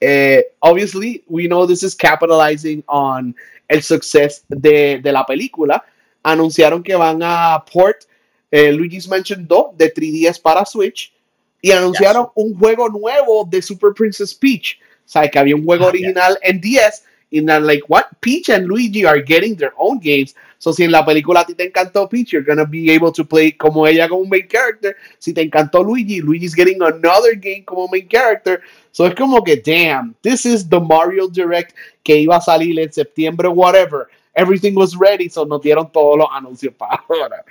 eh, 0.00 0.42
obviously 0.60 1.22
we 1.28 1.46
know 1.46 1.66
this 1.66 1.82
is 1.82 1.94
capitalizing 1.94 2.82
on 2.88 3.34
el 3.68 3.82
success 3.82 4.44
de, 4.48 5.00
de 5.02 5.12
la 5.12 5.24
película. 5.24 5.84
Anunciaron 6.24 6.82
que 6.82 6.94
van 6.94 7.20
a 7.22 7.64
port 7.72 8.04
eh, 8.52 8.70
Luigi's 8.70 9.08
Mansion 9.08 9.46
2 9.48 9.76
de 9.76 9.92
3DS 9.92 10.40
para 10.40 10.64
Switch 10.64 11.12
y 11.60 11.72
anunciaron 11.72 12.24
yes. 12.24 12.32
un 12.34 12.56
juego 12.56 12.88
nuevo 12.88 13.48
de 13.50 13.62
Super 13.62 13.92
Princess 13.94 14.34
Peach. 14.34 14.78
O 15.04 15.08
sea, 15.08 15.28
que 15.28 15.38
había 15.38 15.56
un 15.56 15.64
juego 15.64 15.86
ah, 15.86 15.88
original 15.88 16.38
yeah. 16.40 16.50
en 16.50 16.60
10 16.60 17.04
y 17.32 17.40
then 17.40 17.66
like 17.66 17.82
what 17.88 18.04
Peach 18.20 18.50
and 18.50 18.68
Luigi 18.68 19.06
are 19.06 19.20
getting 19.20 19.56
their 19.56 19.72
own 19.78 19.98
games. 19.98 20.34
So 20.58 20.70
si 20.70 20.84
en 20.84 20.92
la 20.92 21.04
película 21.04 21.40
a 21.40 21.46
ti 21.46 21.54
te 21.54 21.64
encantó 21.64 22.08
Peach, 22.08 22.30
you're 22.30 22.44
gonna 22.44 22.66
be 22.66 22.90
able 22.90 23.10
to 23.10 23.24
play 23.24 23.52
como 23.52 23.86
ella 23.86 24.06
como 24.06 24.26
main 24.26 24.46
character. 24.46 24.94
Si 25.18 25.32
te 25.32 25.40
encantó 25.40 25.82
Luigi, 25.82 26.20
Luigi's 26.20 26.54
getting 26.54 26.82
another 26.82 27.34
game 27.34 27.64
como 27.64 27.88
main 27.88 28.06
character. 28.06 28.60
So 28.92 29.06
es 29.06 29.14
como 29.14 29.42
que 29.42 29.56
damn, 29.56 30.14
this 30.20 30.44
is 30.44 30.68
the 30.68 30.78
Mario 30.78 31.26
Direct 31.26 31.74
que 32.04 32.18
iba 32.18 32.36
a 32.36 32.40
salir 32.42 32.78
en 32.78 32.92
septiembre 32.92 33.48
whatever. 33.48 34.08
Everything 34.34 34.74
was 34.74 34.94
ready, 34.94 35.28
so 35.30 35.44
nos 35.44 35.62
dieron 35.62 35.90
todos 35.90 36.18
los 36.18 36.28
anuncios 36.30 36.74
para 36.74 37.02
ahora. 37.08 37.44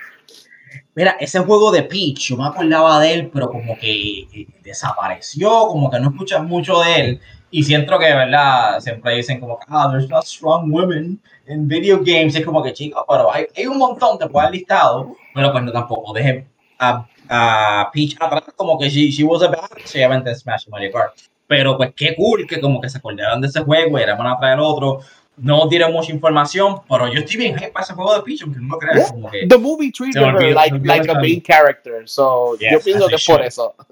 Mira, 0.94 1.16
ese 1.20 1.38
juego 1.40 1.72
de 1.72 1.84
Peach, 1.84 2.28
yo 2.28 2.36
me 2.36 2.46
acordaba 2.46 3.00
de 3.00 3.14
él, 3.14 3.30
pero 3.32 3.48
como 3.48 3.78
que 3.78 4.46
desapareció, 4.62 5.48
como 5.68 5.90
que 5.90 5.98
no 5.98 6.10
escuchas 6.10 6.42
mucho 6.44 6.80
de 6.80 6.94
él. 6.96 7.20
Y 7.50 7.62
siento 7.62 7.98
que, 7.98 8.06
¿verdad? 8.06 8.78
Siempre 8.80 9.16
dicen 9.16 9.40
como 9.40 9.58
que, 9.58 9.66
ah, 9.68 9.88
there's 9.90 10.08
not 10.08 10.24
strong 10.24 10.70
women 10.70 11.18
in 11.48 11.66
video 11.66 11.98
games. 11.98 12.34
Es 12.34 12.44
como 12.44 12.62
que, 12.62 12.74
chicos, 12.74 13.04
pero 13.08 13.32
hay, 13.32 13.46
hay 13.56 13.66
un 13.66 13.78
montón, 13.78 14.18
te 14.18 14.26
puedo 14.26 14.50
listado, 14.50 15.14
pero 15.34 15.58
no 15.60 15.72
tampoco 15.72 16.12
deje 16.12 16.46
a, 16.78 17.06
a 17.28 17.90
Peach 17.92 18.16
atrás 18.20 18.44
como 18.56 18.78
que 18.78 18.90
she, 18.90 19.10
she 19.10 19.24
was 19.24 19.42
a 19.42 19.48
bad, 19.48 20.26
en 20.26 20.34
Smash 20.34 20.66
Mario 20.68 20.92
Kart. 20.92 21.14
Pero 21.46 21.76
pues 21.76 21.92
qué 21.94 22.14
cool 22.16 22.46
que 22.46 22.60
como 22.60 22.80
que 22.80 22.90
se 22.90 22.98
acordaron 22.98 23.40
de 23.40 23.48
ese 23.48 23.60
juego 23.60 23.98
y 23.98 24.02
a 24.02 24.36
traer 24.38 24.58
otro. 24.58 25.00
No 25.36 25.66
dieron 25.66 25.92
mucha 25.92 26.12
información, 26.12 26.76
pero 26.88 27.08
yo 27.08 27.20
estoy 27.20 27.36
bien 27.38 27.56
hype 27.56 27.70
para 27.72 27.84
ese 27.84 27.94
juego 27.94 28.14
de 28.14 28.22
Peach, 28.22 28.42
aunque 28.42 28.60
no 28.60 28.76
creas. 28.78 28.96
Yeah. 28.96 29.08
Como 29.12 29.30
que 29.30 29.46
The 29.46 29.58
movie 29.58 29.90
treated 29.90 30.22
her 30.22 30.54
like, 30.54 30.78
like 30.84 31.10
a 31.10 31.14
main 31.14 31.40
character, 31.40 32.06
so 32.06 32.56
Yes, 32.58 32.72
yo 32.72 32.80
pienso 32.80 33.08
que 33.08 33.14
es 33.14 33.24
por 33.24 33.42
eso. 33.42 33.74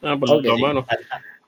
Ah, 0.00 0.16
por 0.18 0.30
Ok, 0.30 0.44
lo 0.44 0.56
sí, 0.56 0.62
menos. 0.62 0.84
as, 0.88 0.98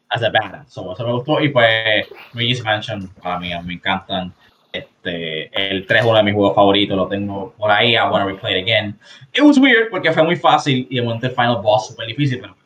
as 0.09 0.23
a 0.24 0.31
badass. 0.31 0.73
So, 0.73 0.93
eso 0.93 1.07
me 1.07 1.12
gustó. 1.12 1.40
Y 1.40 1.51
pues, 1.51 2.09
Luigi's 2.32 2.65
Mansion, 2.65 3.07
para 3.23 3.39
mí, 3.39 3.51
me 3.65 3.74
encantan. 3.74 4.32
Este, 4.73 5.51
el 5.70 5.86
3 5.86 6.01
es 6.01 6.07
uno 6.07 6.16
de 6.16 6.23
mis 6.24 6.35
juegos 6.35 6.57
favoritos, 6.57 6.97
lo 6.97 7.07
tengo 7.07 7.55
por 7.57 7.70
ahí. 7.70 7.93
I 7.94 7.98
want 8.11 8.24
to 8.24 8.35
replay 8.35 8.59
it 8.59 8.62
again. 8.65 8.98
It 9.32 9.43
was 9.43 9.57
weird 9.59 9.90
porque 9.90 10.11
fue 10.12 10.24
muy 10.24 10.35
fácil 10.36 10.86
y 10.90 10.97
de 10.97 11.02
momento 11.02 11.27
el 11.28 11.32
final 11.32 11.61
boss 11.62 11.86
súper 11.89 12.09
difícil, 12.09 12.40
pero. 12.40 12.57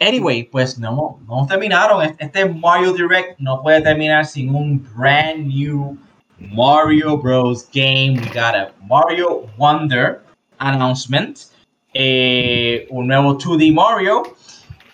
Anyway, 0.00 0.44
pues 0.44 0.78
no, 0.78 1.18
no 1.26 1.46
terminaron. 1.46 2.02
Este- 2.02 2.24
Este 2.24 2.44
Mario 2.46 2.92
Direct 2.92 3.38
no 3.38 3.62
puede 3.62 3.80
terminar 3.82 4.24
sin 4.26 4.54
un 4.54 4.86
brand 4.96 5.46
new 5.46 5.96
Mario 6.38 7.18
Bros. 7.18 7.68
game. 7.72 8.18
We 8.20 8.26
got 8.28 8.54
a 8.54 8.72
Mario 8.86 9.46
Wonder 9.56 10.22
announcement. 10.58 11.38
Eh, 11.94 12.86
un 12.90 13.06
nuevo 13.08 13.36
2D 13.36 13.72
Mario. 13.72 14.22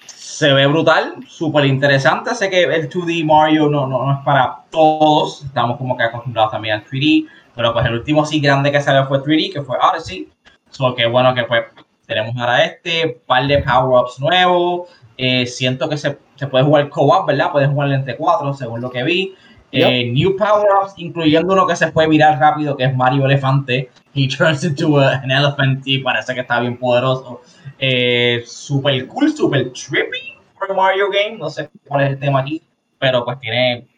Se 0.06 0.52
ve 0.52 0.66
brutal, 0.66 1.16
súper 1.28 1.64
interesante. 1.66 2.34
Sé 2.34 2.50
que 2.50 2.62
el 2.64 2.88
2D 2.88 3.24
Mario 3.24 3.68
no, 3.68 3.86
no, 3.86 4.04
no 4.04 4.12
es 4.12 4.24
para 4.24 4.64
todos. 4.70 5.44
Estamos 5.44 5.76
como 5.78 5.96
que 5.96 6.02
acostumbrados 6.04 6.52
también 6.52 6.76
al 6.76 6.84
3D. 6.84 7.26
Pero 7.54 7.72
pues 7.72 7.86
el 7.86 7.94
último 7.94 8.24
sí 8.24 8.40
grande 8.40 8.72
que 8.72 8.80
salió 8.80 9.06
fue 9.06 9.22
3D, 9.22 9.52
que 9.52 9.62
fue 9.62 9.76
Odyssey. 9.78 10.28
So 10.70 10.94
que 10.94 11.06
bueno 11.06 11.34
que 11.34 11.44
pues 11.44 11.64
tenemos 12.06 12.36
ahora 12.36 12.64
este, 12.64 13.20
par 13.26 13.46
de 13.46 13.58
power-ups 13.62 14.20
nuevos. 14.20 14.88
Eh, 15.16 15.46
siento 15.46 15.88
que 15.88 15.96
se, 15.96 16.18
se 16.36 16.46
puede 16.46 16.64
jugar 16.64 16.88
co-op, 16.88 17.26
¿verdad? 17.26 17.52
Puedes 17.52 17.68
jugar 17.68 17.90
entre 17.92 18.16
cuatro, 18.16 18.52
según 18.54 18.80
lo 18.80 18.90
que 18.90 19.02
vi. 19.02 19.34
Eh, 19.72 20.10
new 20.12 20.36
power-ups, 20.36 20.94
incluyendo 20.98 21.52
uno 21.52 21.66
que 21.66 21.74
se 21.74 21.90
puede 21.90 22.08
virar 22.08 22.38
rápido, 22.38 22.76
que 22.76 22.84
es 22.84 22.94
Mario 22.96 23.24
Elefante. 23.26 23.90
He 24.14 24.28
turns 24.28 24.62
into 24.62 24.98
a- 25.00 25.16
an 25.16 25.30
elephant 25.30 25.82
y 25.86 25.98
parece 25.98 26.32
que 26.34 26.40
está 26.40 26.60
bien 26.60 26.76
poderoso. 26.78 27.40
Eh, 27.78 28.42
super 28.46 29.06
cool, 29.08 29.32
super 29.36 29.72
trippy 29.72 30.34
for 30.56 30.70
a 30.70 30.74
Mario 30.74 31.06
game. 31.10 31.38
No 31.38 31.50
sé 31.50 31.68
cuál 31.88 32.04
es 32.04 32.10
el 32.10 32.18
tema 32.20 32.40
aquí, 32.40 32.62
pero 33.00 33.24
pues 33.24 33.40
tiene, 33.40 33.88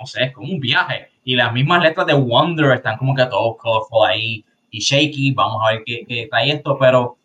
no 0.00 0.06
sé, 0.06 0.24
es 0.24 0.32
como 0.32 0.48
un 0.52 0.58
viaje. 0.60 1.08
Y 1.24 1.36
las 1.36 1.52
mismas 1.52 1.82
letras 1.82 2.06
de 2.06 2.14
Wonder 2.14 2.72
están 2.72 2.96
como 2.96 3.14
que 3.14 3.26
todos 3.26 3.56
colorful 3.58 4.06
ahí 4.08 4.42
y 4.70 4.80
shaky. 4.80 5.32
Vamos 5.32 5.62
a 5.64 5.72
ver 5.72 5.82
qué, 5.84 6.04
qué 6.06 6.26
trae 6.30 6.52
esto, 6.52 6.76
pero 6.78 7.16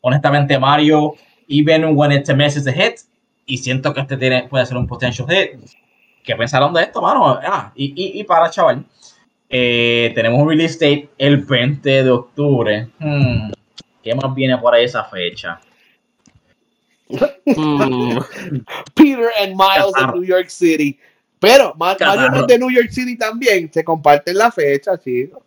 honestamente 0.00 0.58
Mario, 0.58 1.14
even 1.48 1.96
when 1.96 2.12
it 2.12 2.28
misses 2.34 2.66
a 2.66 2.72
hit, 2.72 3.00
y 3.46 3.58
siento 3.58 3.92
que 3.92 4.00
este 4.00 4.16
tiene, 4.16 4.44
puede 4.44 4.66
ser 4.66 4.76
un 4.76 4.86
potential 4.86 5.28
hit. 5.28 5.60
¿Qué 6.22 6.36
pensaron 6.36 6.72
de 6.72 6.82
esto, 6.82 7.02
mano? 7.02 7.38
Ah, 7.42 7.72
y, 7.74 7.86
y, 7.96 8.20
y 8.20 8.24
para, 8.24 8.48
chaval, 8.48 8.84
eh, 9.48 10.12
tenemos 10.14 10.40
un 10.40 10.48
release 10.48 10.74
date 10.74 11.10
el 11.18 11.38
20 11.38 12.04
de 12.04 12.10
octubre. 12.10 12.88
Hmm, 12.98 13.50
¿Qué 14.02 14.14
más 14.14 14.34
viene 14.34 14.56
por 14.58 14.74
ahí 14.74 14.84
esa 14.84 15.04
fecha? 15.04 15.60
Mm, 17.44 18.18
Peter 18.94 19.30
and 19.42 19.54
Miles 19.54 19.92
en. 20.00 20.10
New 20.12 20.24
York 20.24 20.48
City. 20.48 20.98
Pero. 21.38 21.74
Mario 21.76 22.06
es 22.34 22.46
de 22.46 22.58
New 22.58 22.70
York 22.70 22.90
City 22.90 23.16
también. 23.18 23.70
Se 23.72 23.84
comparten 23.84 24.38
la 24.38 24.50
fecha, 24.50 24.96
chicos. 24.98 25.42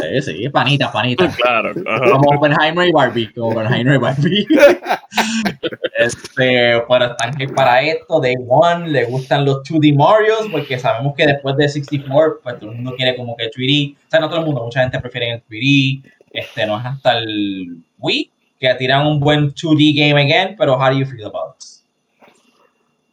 Sí, 0.00 0.22
sí, 0.22 0.48
panita, 0.48 0.90
panita. 0.90 1.28
claro. 1.28 1.72
Como 1.74 2.36
Oppenheimer 2.36 2.88
y 2.88 2.92
Barbie, 2.92 3.32
como 3.32 3.50
Oppenheimer 3.50 3.94
y 3.94 3.98
Barbie. 3.98 4.46
este, 5.98 6.82
pero 6.88 7.04
están 7.04 7.34
que 7.34 7.48
para 7.48 7.82
esto, 7.82 8.20
Day 8.20 8.36
One, 8.48 8.88
le 8.88 9.04
gustan 9.04 9.44
los 9.44 9.62
2D 9.64 9.94
Marios, 9.96 10.48
porque 10.50 10.78
sabemos 10.78 11.14
que 11.14 11.26
después 11.26 11.56
de 11.56 11.68
64, 11.68 12.40
pues 12.42 12.58
todo 12.58 12.70
el 12.70 12.76
mundo 12.76 12.94
quiere 12.96 13.16
como 13.16 13.36
que 13.36 13.50
3D. 13.50 13.94
O 13.94 14.10
sea, 14.10 14.20
no 14.20 14.28
todo 14.28 14.40
el 14.40 14.46
mundo, 14.46 14.64
mucha 14.64 14.82
gente 14.82 15.00
prefiere 15.00 15.30
el 15.32 15.42
3D. 15.44 16.02
Este, 16.32 16.66
no 16.66 16.78
es 16.78 16.86
hasta 16.86 17.18
el 17.18 17.82
Wii 17.98 18.30
que 18.60 18.74
tiran 18.74 19.06
un 19.06 19.18
buen 19.18 19.52
2D 19.54 19.94
game 19.96 20.20
again, 20.20 20.54
pero 20.56 20.74
how 20.74 20.90
do 20.90 20.98
you 20.98 21.06
feel 21.06 21.26
about 21.26 21.56
it? 21.56 21.70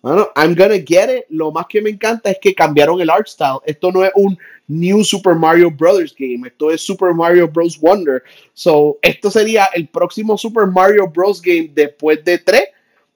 Bueno, 0.02 0.30
I'm 0.36 0.54
gonna 0.56 0.78
get 0.78 1.10
it. 1.10 1.26
Lo 1.30 1.52
más 1.52 1.66
que 1.68 1.82
me 1.82 1.90
encanta 1.90 2.30
es 2.30 2.38
que 2.40 2.54
cambiaron 2.54 3.02
el 3.02 3.10
art 3.10 3.28
style. 3.28 3.60
Esto 3.66 3.92
no 3.92 4.04
es 4.04 4.12
un 4.16 4.38
New 4.68 5.04
Super 5.04 5.36
Mario 5.36 5.72
Brothers 5.72 6.14
game. 6.18 6.48
Esto 6.48 6.72
es 6.72 6.82
Super 6.82 7.14
Mario 7.14 7.48
Bros. 7.48 7.80
Wonder. 7.80 8.24
So, 8.54 8.98
esto 9.02 9.32
sería 9.32 9.66
el 9.74 9.88
próximo 9.88 10.38
Super 10.38 10.68
Mario 10.68 11.08
Bros. 11.08 11.42
game 11.42 11.72
después 11.74 12.24
de 12.24 12.38
3. 12.38 12.64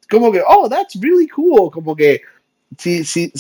Como 0.10 0.32
que, 0.32 0.42
oh, 0.48 0.68
that's 0.70 0.96
really 1.00 1.28
cool. 1.28 1.70
Como 1.72 1.96
que, 1.96 2.22
si, 2.78 3.04
si 3.04 3.32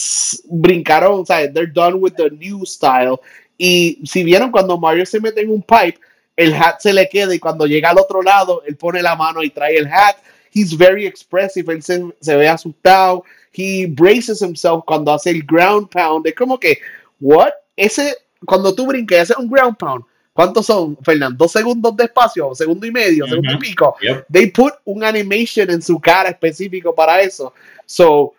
brincaron, 0.49 1.21
o 1.21 1.25
sea, 1.25 1.51
they're 1.51 1.71
done 1.71 1.95
with 1.95 2.13
the 2.15 2.29
new 2.31 2.65
style. 2.65 3.19
Y 3.57 4.01
si 4.05 4.23
vieron 4.23 4.51
cuando 4.51 4.77
Mario 4.77 5.05
se 5.05 5.19
mete 5.19 5.41
en 5.41 5.51
un 5.51 5.61
pipe, 5.61 5.99
el 6.35 6.53
hat 6.53 6.79
se 6.79 6.91
le 6.93 7.07
queda 7.07 7.33
y 7.33 7.39
cuando 7.39 7.67
llega 7.67 7.91
al 7.91 7.99
otro 7.99 8.21
lado, 8.21 8.63
él 8.65 8.75
pone 8.75 9.01
la 9.01 9.15
mano 9.15 9.43
y 9.43 9.49
trae 9.49 9.77
el 9.77 9.87
hat. 9.87 10.17
He's 10.53 10.75
very 10.75 11.05
expressive, 11.05 11.71
él 11.71 11.81
se, 11.81 12.03
se 12.19 12.35
ve 12.35 12.47
asustado. 12.47 13.23
He 13.53 13.85
braces 13.85 14.41
himself 14.41 14.83
cuando 14.85 15.13
hace 15.13 15.29
el 15.29 15.43
ground 15.43 15.89
pound. 15.89 16.25
Es 16.25 16.35
como 16.35 16.59
que, 16.59 16.79
what? 17.19 17.51
Ese, 17.81 18.15
cuando 18.45 18.73
tú 18.75 18.85
brincas 18.85 19.17
y 19.17 19.21
haces 19.21 19.37
un 19.37 19.49
ground 19.49 19.75
pound, 19.77 20.03
¿cuántos 20.33 20.67
son, 20.67 20.95
Fernando? 21.03 21.35
¿Dos 21.45 21.51
segundos 21.51 21.95
de 21.97 22.03
espacio? 22.03 22.53
¿Segundo 22.53 22.85
y 22.85 22.91
medio? 22.91 23.25
¿Segundo 23.25 23.53
y 23.53 23.57
pico? 23.57 23.95
Yep. 24.01 24.25
They 24.31 24.51
put 24.51 24.73
un 24.85 25.03
animation 25.03 25.69
en 25.69 25.81
su 25.81 25.99
cara 25.99 26.29
específico 26.29 26.93
para 26.93 27.21
eso. 27.21 27.53
So, 27.87 28.33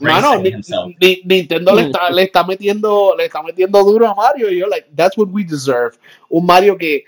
Mano, 0.00 0.38
Ni-. 0.40 0.52
Ni- 1.00 1.22
Nintendo 1.24 1.74
le 1.74 1.82
está, 1.86 2.10
le 2.10 2.22
está 2.22 2.44
metiendo 2.44 3.14
le 3.16 3.24
está 3.24 3.42
metiendo 3.42 3.82
duro 3.82 4.06
a 4.08 4.14
Mario 4.14 4.50
y 4.50 4.58
yo 4.58 4.68
like 4.68 4.86
that's 4.94 5.16
what 5.16 5.28
we 5.32 5.42
deserve. 5.42 5.96
Un 6.28 6.46
Mario 6.46 6.76
que 6.76 7.04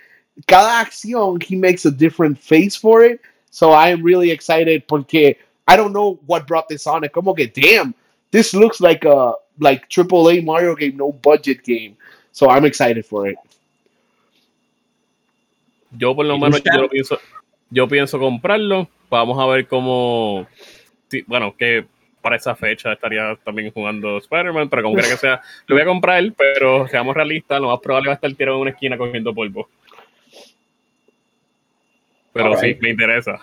cada 0.47 0.81
acción 0.81 1.39
he 1.47 1.55
makes 1.55 1.86
a 1.86 1.90
different 1.90 2.39
face 2.39 2.77
for 2.77 3.05
it. 3.05 3.20
So 3.51 3.70
I 3.70 3.90
am 3.93 4.02
really 4.02 4.31
excited 4.32 4.85
porque 4.89 5.36
I 5.69 5.77
don't 5.77 5.93
know 5.93 6.19
what 6.27 6.47
brought 6.47 6.66
this 6.69 6.86
on. 6.86 7.05
Es 7.05 7.12
como 7.12 7.35
que 7.35 7.47
damn, 7.47 7.94
this 8.32 8.52
looks 8.55 8.81
like 8.81 9.06
a 9.06 9.35
like 9.59 9.87
AAA 9.89 10.45
Mario 10.45 10.75
game, 10.75 10.97
no 10.97 11.13
budget 11.13 11.63
game. 11.65 11.97
So 12.33 12.51
I'm 12.51 12.65
excited 12.65 13.05
for 13.05 13.29
it. 13.29 13.37
Yo 15.97 16.15
por 16.15 16.27
lo 16.27 16.37
¿Y 16.37 16.41
menos 16.41 16.63
yo 16.63 16.89
pienso, 16.89 17.21
yo 17.71 17.89
pienso 17.89 18.19
comprarlo. 18.19 18.89
Vamos 19.11 19.39
a 19.39 19.47
ver 19.47 19.69
cómo, 19.69 20.47
bueno, 21.27 21.55
que 21.57 21.87
para 22.21 22.37
esa 22.37 22.57
fecha 22.57 22.93
estaría 22.95 23.37
también 23.45 23.71
jugando 23.71 24.17
Spider-Man, 24.19 24.69
pero 24.71 24.83
como 24.83 24.95
quiera 24.95 25.11
que 25.11 25.17
sea, 25.19 25.43
lo 25.67 25.77
voy 25.77 25.83
a 25.83 25.87
comprar, 25.87 26.25
pero 26.37 26.89
seamos 26.89 27.15
realistas, 27.15 27.61
lo 27.61 27.69
más 27.69 27.81
probable 27.81 28.09
va 28.09 28.15
a 28.15 28.17
estar 28.17 28.33
tirado 28.35 28.57
en 28.57 28.63
una 28.63 28.71
esquina 28.71 28.97
cogiendo 28.97 29.35
polvo. 29.35 29.69
Pero 32.33 32.57
sí, 32.57 32.77
me 32.81 32.91
interesa. 32.91 33.39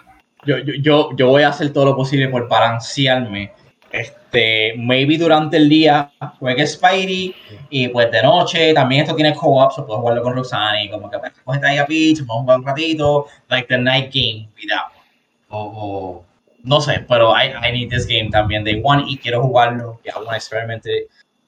Yo, 0.45 0.57
yo, 0.57 1.15
yo, 1.15 1.27
voy 1.27 1.43
a 1.43 1.49
hacer 1.49 1.71
todo 1.71 1.85
lo 1.85 1.95
posible 1.95 2.27
por 2.27 2.49
balancearme. 2.49 3.51
Este, 3.91 4.73
maybe 4.77 5.17
durante 5.17 5.57
el 5.57 5.67
día 5.67 6.11
juegue 6.39 6.65
Spidey 6.65 7.35
y 7.69 7.89
pues 7.89 8.09
de 8.09 8.23
noche 8.23 8.73
también 8.73 9.01
esto 9.01 9.15
tiene 9.15 9.35
co-op, 9.35 9.71
so 9.71 9.85
puedo 9.85 9.99
jugarlo 9.99 10.23
con 10.23 10.35
Roxanne 10.35 10.85
y 10.85 10.89
como 10.89 11.09
que 11.09 11.19
pues, 11.19 11.33
coge 11.43 11.59
ahí 11.65 11.77
a 11.77 11.85
Peach, 11.85 12.25
vamos 12.25 12.41
a 12.41 12.41
jugar 12.43 12.59
un 12.59 12.65
ratito, 12.65 13.27
like 13.49 13.67
the 13.67 13.77
night 13.77 14.13
game, 14.13 14.49
cuidado. 14.53 14.91
O, 15.49 16.23
no 16.63 16.79
sé, 16.79 17.05
pero 17.09 17.33
I, 17.35 17.51
I, 17.61 17.71
need 17.73 17.89
this 17.89 18.07
game 18.07 18.29
también 18.29 18.63
day 18.63 18.81
one 18.83 19.03
y 19.07 19.17
quiero 19.17 19.41
jugarlo. 19.41 19.99
Ya 20.05 20.17
un 20.17 20.33
experimento 20.33 20.89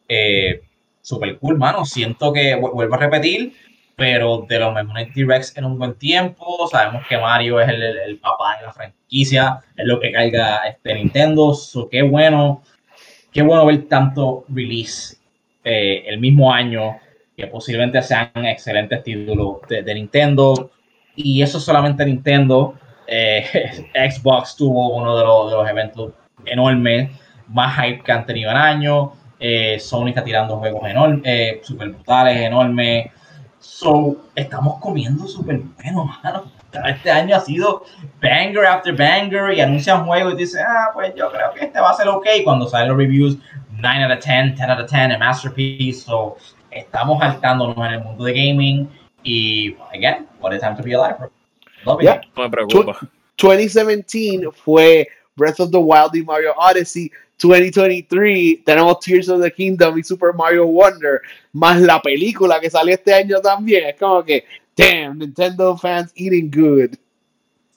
eh, 0.10 0.62
super 1.02 1.38
cool, 1.40 1.58
mano. 1.58 1.86
Siento 1.86 2.34
que 2.34 2.56
vuelvo 2.56 2.96
a 2.96 2.98
repetir 2.98 3.54
pero 3.96 4.46
de 4.48 4.60
los 4.60 4.74
mejores 4.74 5.14
T-Rex 5.14 5.58
en 5.58 5.66
un 5.66 5.78
buen 5.78 5.94
tiempo. 5.96 6.68
Sabemos 6.70 7.06
que 7.08 7.18
Mario 7.18 7.60
es 7.60 7.70
el, 7.70 7.82
el, 7.84 8.18
papá 8.18 8.58
de 8.58 8.66
la 8.66 8.72
franquicia, 8.72 9.60
es 9.76 9.86
lo 9.86 10.00
que 10.00 10.12
carga 10.12 10.68
este 10.68 10.96
Nintendo. 10.96 11.54
So, 11.54 11.88
qué 11.90 12.02
bueno, 12.02 12.64
qué 13.32 13.42
bueno 13.42 13.66
ver 13.66 13.88
tanto 13.88 14.46
release 14.50 15.18
eh, 15.64 16.04
el 16.08 16.20
mismo 16.20 16.52
año, 16.52 16.98
que 17.38 17.48
posiblemente 17.48 18.02
sean 18.02 18.32
excelentes 18.36 19.04
títulos 19.04 19.58
de, 19.70 19.94
Nintendo. 19.94 20.72
Y 21.16 21.42
eso 21.42 21.60
solamente 21.60 22.06
Nintendo. 22.06 22.76
Eh, 23.08 23.46
Xbox 24.12 24.56
tuvo 24.56 24.96
uno 24.96 25.18
de 25.18 25.24
los, 25.24 25.52
de 25.52 25.58
los, 25.58 25.70
eventos 25.70 26.14
enormes, 26.46 27.12
más 27.48 27.80
hype 27.80 28.04
que 28.04 28.12
han 28.12 28.26
tenido 28.26 28.52
en 28.52 28.58
años. 28.58 29.10
Eh, 29.40 29.78
Sony 29.80 30.10
está 30.10 30.24
tirando 30.24 30.58
juegos 30.58 30.90
enormes, 30.90 31.66
super 31.66 31.90
brutales, 31.90 32.38
enormes. 32.42 33.12
So, 33.64 34.18
estamos 34.36 34.78
comiendo 34.82 35.26
súper 35.26 35.62
bueno, 35.82 36.04
mano. 36.22 36.52
Este 36.86 37.10
año 37.10 37.38
ha 37.38 37.40
sido 37.40 37.86
banger 38.22 38.66
after 38.66 38.94
banger 38.94 39.54
y 39.54 39.62
anuncian 39.62 40.06
juegos 40.06 40.34
y 40.34 40.38
dicen, 40.38 40.66
ah, 40.68 40.90
pues 40.94 41.14
yo 41.16 41.32
creo 41.32 41.54
que 41.54 41.66
este 41.66 41.80
va 41.80 41.92
a 41.92 41.94
ser 41.94 42.10
ok. 42.10 42.28
Cuando 42.44 42.68
salen 42.68 42.90
los 42.90 42.98
reviews, 42.98 43.38
9 43.72 44.04
out 44.04 44.12
of 44.12 44.20
10, 44.20 44.56
10 44.56 44.70
out 44.70 44.82
of 44.82 44.92
10, 44.92 45.16
a 45.16 45.18
masterpiece. 45.18 46.02
So, 46.02 46.36
estamos 46.72 47.20
saltándonos 47.20 47.78
en 47.78 47.94
el 47.94 48.04
mundo 48.04 48.26
de 48.26 48.34
gaming 48.34 48.90
y, 49.24 49.78
again, 49.94 50.28
what 50.42 50.54
a 50.54 50.60
time 50.60 50.76
to 50.76 50.84
be 50.84 50.94
alive, 50.94 51.16
bro. 51.18 51.32
No 51.86 51.98
me 51.98 52.50
preocupa. 52.50 53.00
2017 53.38 54.52
fue 54.52 55.08
Breath 55.38 55.62
of 55.62 55.72
the 55.72 55.80
Wild 55.80 56.16
y 56.16 56.24
Mario 56.24 56.54
Odyssey. 56.58 57.10
2023 57.38 58.64
tenemos 58.66 59.00
Tears 59.00 59.30
of 59.30 59.42
the 59.42 59.52
Kingdom 59.52 59.98
y 59.98 60.04
Super 60.04 60.34
Mario 60.34 60.66
Wonder, 60.66 61.22
más 61.54 61.80
la 61.80 62.02
película 62.02 62.60
que 62.60 62.70
salió 62.70 62.94
este 62.94 63.14
año 63.14 63.40
también. 63.40 63.90
Es 63.90 63.96
como 64.00 64.24
que, 64.24 64.46
damn, 64.76 65.18
Nintendo 65.18 65.78
fans 65.78 66.12
eating 66.16 66.52
good. 66.52 66.96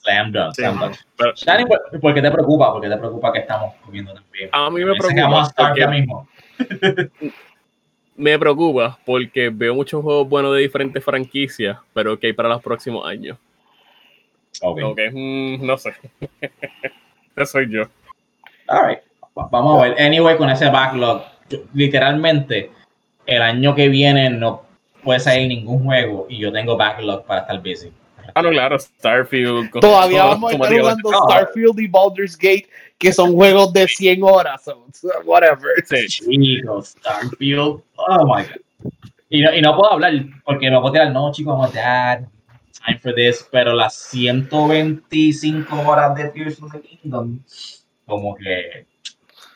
Slam 0.02 0.32
dunk, 0.32 0.54
slam 0.54 0.78
dunk. 0.78 2.00
¿por 2.00 2.14
qué 2.14 2.22
te 2.22 2.30
preocupa? 2.30 2.72
¿Por 2.72 2.82
qué 2.82 2.88
te 2.88 2.96
preocupa 2.96 3.32
que 3.32 3.40
estamos 3.40 3.74
comiendo 3.84 4.14
también? 4.14 4.48
A 4.52 4.70
mí 4.70 4.84
me 4.84 4.94
preocupa. 4.94 5.52
Porque, 5.56 5.86
mismo. 5.86 6.28
me 8.16 8.38
preocupa 8.38 8.98
porque 9.04 9.50
veo 9.50 9.74
muchos 9.74 10.02
juegos 10.02 10.28
buenos 10.28 10.54
de 10.54 10.60
diferentes 10.60 11.04
franquicias, 11.04 11.78
pero 11.92 12.18
que 12.18 12.28
hay 12.28 12.32
para 12.32 12.48
los 12.48 12.62
próximos 12.62 13.06
años. 13.06 13.36
Ok. 14.62 14.80
okay 14.84 15.10
mm, 15.10 15.66
no 15.66 15.76
sé. 15.76 15.92
Eso 17.36 17.46
soy 17.46 17.70
yo. 17.70 17.82
All 18.68 18.98
Vamos 19.50 19.78
a 19.78 19.88
ver. 19.88 20.00
Anyway, 20.00 20.38
con 20.38 20.48
ese 20.48 20.70
backlog, 20.70 21.22
literalmente, 21.74 22.70
el 23.26 23.42
año 23.42 23.74
que 23.74 23.88
viene 23.88 24.30
no 24.30 24.62
puede 25.02 25.20
salir 25.20 25.48
ningún 25.48 25.84
juego 25.84 26.26
y 26.28 26.38
yo 26.38 26.52
tengo 26.52 26.76
backlog 26.76 27.24
para 27.24 27.42
estar 27.42 27.58
busy. 27.60 27.92
Ah, 28.34 28.42
no, 28.42 28.50
claro, 28.50 28.78
Starfield. 28.78 29.70
Todavía 29.80 30.24
vamos 30.24 30.52
a 30.52 30.54
estar 30.54 30.78
jugando 30.78 31.10
Starfield 31.28 31.78
y 31.78 31.86
Baldur's 31.86 32.36
Gate, 32.36 32.68
que 32.98 33.12
son 33.12 33.32
juegos 33.32 33.72
de 33.72 33.86
100 33.86 34.22
horas, 34.22 34.64
so, 34.64 34.86
whatever. 35.24 35.70
Sí. 35.84 36.06
Chicos, 36.06 36.96
Starfield, 36.98 37.82
oh 37.96 38.24
my 38.26 38.42
god. 38.42 38.92
Y 39.28 39.42
no, 39.42 39.54
y 39.54 39.60
no 39.60 39.76
puedo 39.76 39.92
hablar, 39.92 40.12
porque 40.44 40.70
no 40.70 40.80
puedo 40.80 40.92
tirar, 40.92 41.12
no, 41.12 41.32
chicos, 41.32 41.52
vamos 41.58 41.76
a 41.76 42.20
time 42.86 42.98
for 43.00 43.14
this, 43.14 43.46
pero 43.50 43.72
las 43.74 43.94
125 43.94 45.80
horas 45.80 46.14
de 46.14 46.28
Tears 46.30 46.62
of 46.62 46.72
the 46.72 46.80
Kingdom, 46.80 47.40
como 48.06 48.34
que 48.36 48.86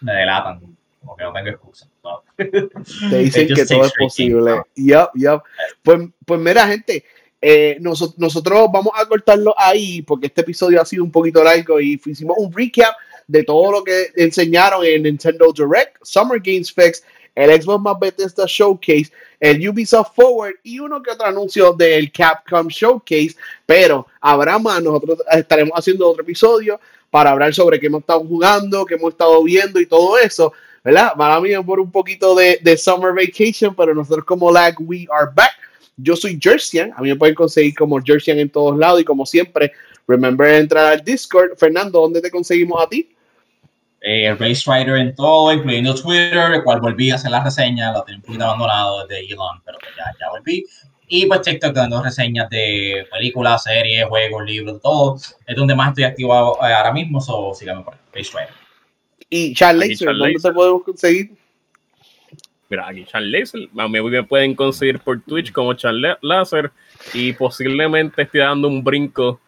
me 0.00 0.12
delatan, 0.12 0.76
como 1.00 1.16
que 1.16 1.24
no 1.24 1.32
tengo 1.32 1.48
excusa. 1.48 1.88
Te 2.36 3.18
dicen 3.18 3.48
que 3.48 3.66
todo 3.66 3.84
es 3.84 3.92
posible. 3.98 4.62
Yep, 4.76 5.08
yep. 5.14 5.40
Pues, 5.82 6.08
pues 6.24 6.40
mira, 6.40 6.68
gente, 6.68 7.04
eh, 7.40 7.78
nosotros 7.80 8.68
vamos 8.70 8.92
a 8.94 9.06
cortarlo 9.06 9.54
ahí 9.56 10.02
porque 10.02 10.26
este 10.26 10.42
episodio 10.42 10.80
ha 10.80 10.84
sido 10.84 11.02
un 11.02 11.10
poquito 11.10 11.42
largo 11.42 11.80
y 11.80 12.00
hicimos 12.04 12.36
un 12.38 12.52
recap 12.52 12.94
de 13.26 13.44
todo 13.44 13.72
lo 13.72 13.84
que 13.84 14.08
enseñaron 14.16 14.84
en 14.84 15.04
Nintendo 15.04 15.52
Direct, 15.52 15.96
Summer 16.02 16.40
Games 16.42 16.72
Fest, 16.72 17.04
el 17.34 17.62
Xbox 17.62 17.80
más 17.80 17.98
Bethesda 17.98 18.44
Showcase, 18.46 19.10
el 19.38 19.66
Ubisoft 19.68 20.14
Forward 20.14 20.56
y 20.62 20.80
uno 20.80 21.02
que 21.02 21.12
otro 21.12 21.26
anuncio 21.26 21.72
del 21.72 22.10
Capcom 22.12 22.68
Showcase. 22.68 23.36
Pero 23.64 24.06
habrá 24.20 24.58
más, 24.58 24.82
nosotros 24.82 25.20
estaremos 25.30 25.72
haciendo 25.74 26.10
otro 26.10 26.22
episodio 26.22 26.78
para 27.08 27.30
hablar 27.30 27.54
sobre 27.54 27.80
qué 27.80 27.86
hemos 27.86 28.00
estado 28.00 28.20
jugando, 28.20 28.84
qué 28.84 28.94
hemos 28.94 29.12
estado 29.12 29.42
viendo 29.42 29.80
y 29.80 29.86
todo 29.86 30.18
eso, 30.18 30.52
¿verdad? 30.84 31.12
Para 31.16 31.40
mí 31.40 31.50
por 31.64 31.80
un 31.80 31.90
poquito 31.90 32.34
de, 32.34 32.58
de 32.62 32.76
Summer 32.76 33.12
Vacation, 33.12 33.74
pero 33.74 33.94
nosotros 33.94 34.24
como 34.24 34.50
LAG, 34.50 34.76
we 34.80 35.06
are 35.12 35.30
back. 35.34 35.52
Yo 35.96 36.16
soy 36.16 36.38
Jersian, 36.40 36.92
a 36.96 37.02
mí 37.02 37.10
me 37.10 37.16
pueden 37.16 37.34
conseguir 37.34 37.74
como 37.74 38.00
Jersian 38.00 38.38
en 38.38 38.48
todos 38.48 38.78
lados 38.78 39.00
y 39.00 39.04
como 39.04 39.26
siempre, 39.26 39.72
remember 40.08 40.48
entrar 40.54 40.86
al 40.86 41.04
Discord. 41.04 41.56
Fernando, 41.58 42.00
¿dónde 42.00 42.20
te 42.22 42.30
conseguimos 42.30 42.82
a 42.82 42.88
ti? 42.88 43.14
Eh, 44.00 44.34
Race 44.38 44.62
Rider 44.66 44.96
en 44.96 45.14
todo, 45.14 45.52
incluyendo 45.52 45.94
Twitter, 45.94 46.52
el 46.52 46.64
cual 46.64 46.80
volví 46.80 47.10
a 47.10 47.16
hacer 47.16 47.30
la 47.30 47.44
reseña, 47.44 47.92
lo 47.92 48.02
tenía 48.02 48.18
un 48.18 48.22
poquito 48.22 48.44
abandonado 48.44 49.06
desde 49.06 49.30
Elon, 49.30 49.60
pero 49.64 49.76
ya, 49.96 50.04
ya 50.18 50.30
volví. 50.30 50.64
Y 51.06 51.26
pues 51.26 51.42
TikTok 51.42 51.74
dando 51.74 52.02
reseñas 52.02 52.48
de 52.50 53.06
películas, 53.10 53.64
series, 53.64 54.06
juegos, 54.06 54.44
libros, 54.44 54.80
todo. 54.80 55.16
Es 55.46 55.56
donde 55.56 55.74
más 55.74 55.88
estoy 55.88 56.04
activado 56.04 56.56
eh, 56.62 56.72
ahora 56.72 56.92
mismo, 56.92 57.20
so 57.20 57.52
síganme 57.52 57.82
por 57.82 57.96
Face 58.12 58.30
¿Y 59.30 59.54
Charles 59.54 59.98
dónde 60.00 60.38
se 60.38 60.52
podemos 60.52 60.82
conseguir? 60.82 61.30
Mira, 62.68 62.88
aquí 62.88 63.04
Charles 63.04 63.52
a 63.54 63.88
mí 63.88 64.00
me 64.00 64.22
pueden 64.24 64.54
conseguir 64.54 64.98
por 64.98 65.20
Twitch 65.22 65.52
como 65.52 65.74
Charles 65.74 66.16
Laser 66.20 66.70
y 67.14 67.32
posiblemente 67.32 68.22
estoy 68.22 68.40
dando 68.40 68.68
un 68.68 68.82
brinco 68.82 69.40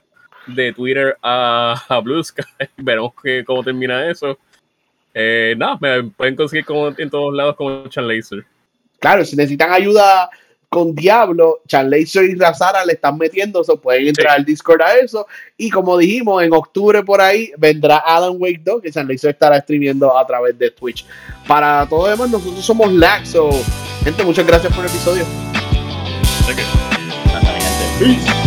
de 0.47 0.73
Twitter 0.73 1.17
a, 1.23 1.81
a 1.89 2.01
Blue 2.01 2.23
Sky. 2.23 2.43
Veremos 2.77 3.13
que, 3.23 3.45
cómo 3.45 3.63
termina 3.63 4.09
eso. 4.09 4.39
Eh, 5.15 5.55
nada, 5.57 5.79
me 5.81 6.05
pueden 6.05 6.37
conseguir 6.37 6.65
como 6.65 6.89
en 6.97 7.11
todos 7.11 7.35
lados 7.35 7.57
como 7.57 7.87
Charles 7.89 8.31
Claro, 8.99 9.25
si 9.25 9.37
necesitan 9.37 9.73
ayuda 9.73 10.31
con 10.73 10.95
Diablo, 10.95 11.61
Laser 11.71 12.25
y 12.25 12.35
Razara 12.35 12.83
le 12.87 12.95
están 12.95 13.19
metiendo, 13.19 13.63
se 13.63 13.77
pueden 13.77 14.09
entrar 14.09 14.39
al 14.39 14.45
Discord 14.47 14.81
a 14.81 14.97
eso. 14.97 15.27
Y 15.59 15.69
como 15.69 15.99
dijimos, 15.99 16.43
en 16.43 16.55
octubre 16.55 17.03
por 17.03 17.21
ahí 17.21 17.53
vendrá 17.59 17.99
Alan 17.99 18.37
Wake 18.39 18.63
2, 18.65 18.81
que 18.81 18.89
Laser 18.89 19.33
estará 19.33 19.61
streamiendo 19.61 20.17
a 20.17 20.27
través 20.27 20.59
de 20.59 20.71
Twitch. 20.71 21.05
Para 21.47 21.87
todo 21.87 22.09
demás, 22.09 22.31
nosotros 22.31 22.65
somos 22.65 22.91
Laxo. 22.91 23.51
Gente, 24.03 24.25
muchas 24.25 24.47
gracias 24.47 24.75
por 24.75 24.87
el 24.87 24.91
episodio. 24.91 25.27
Peace. 27.99 28.42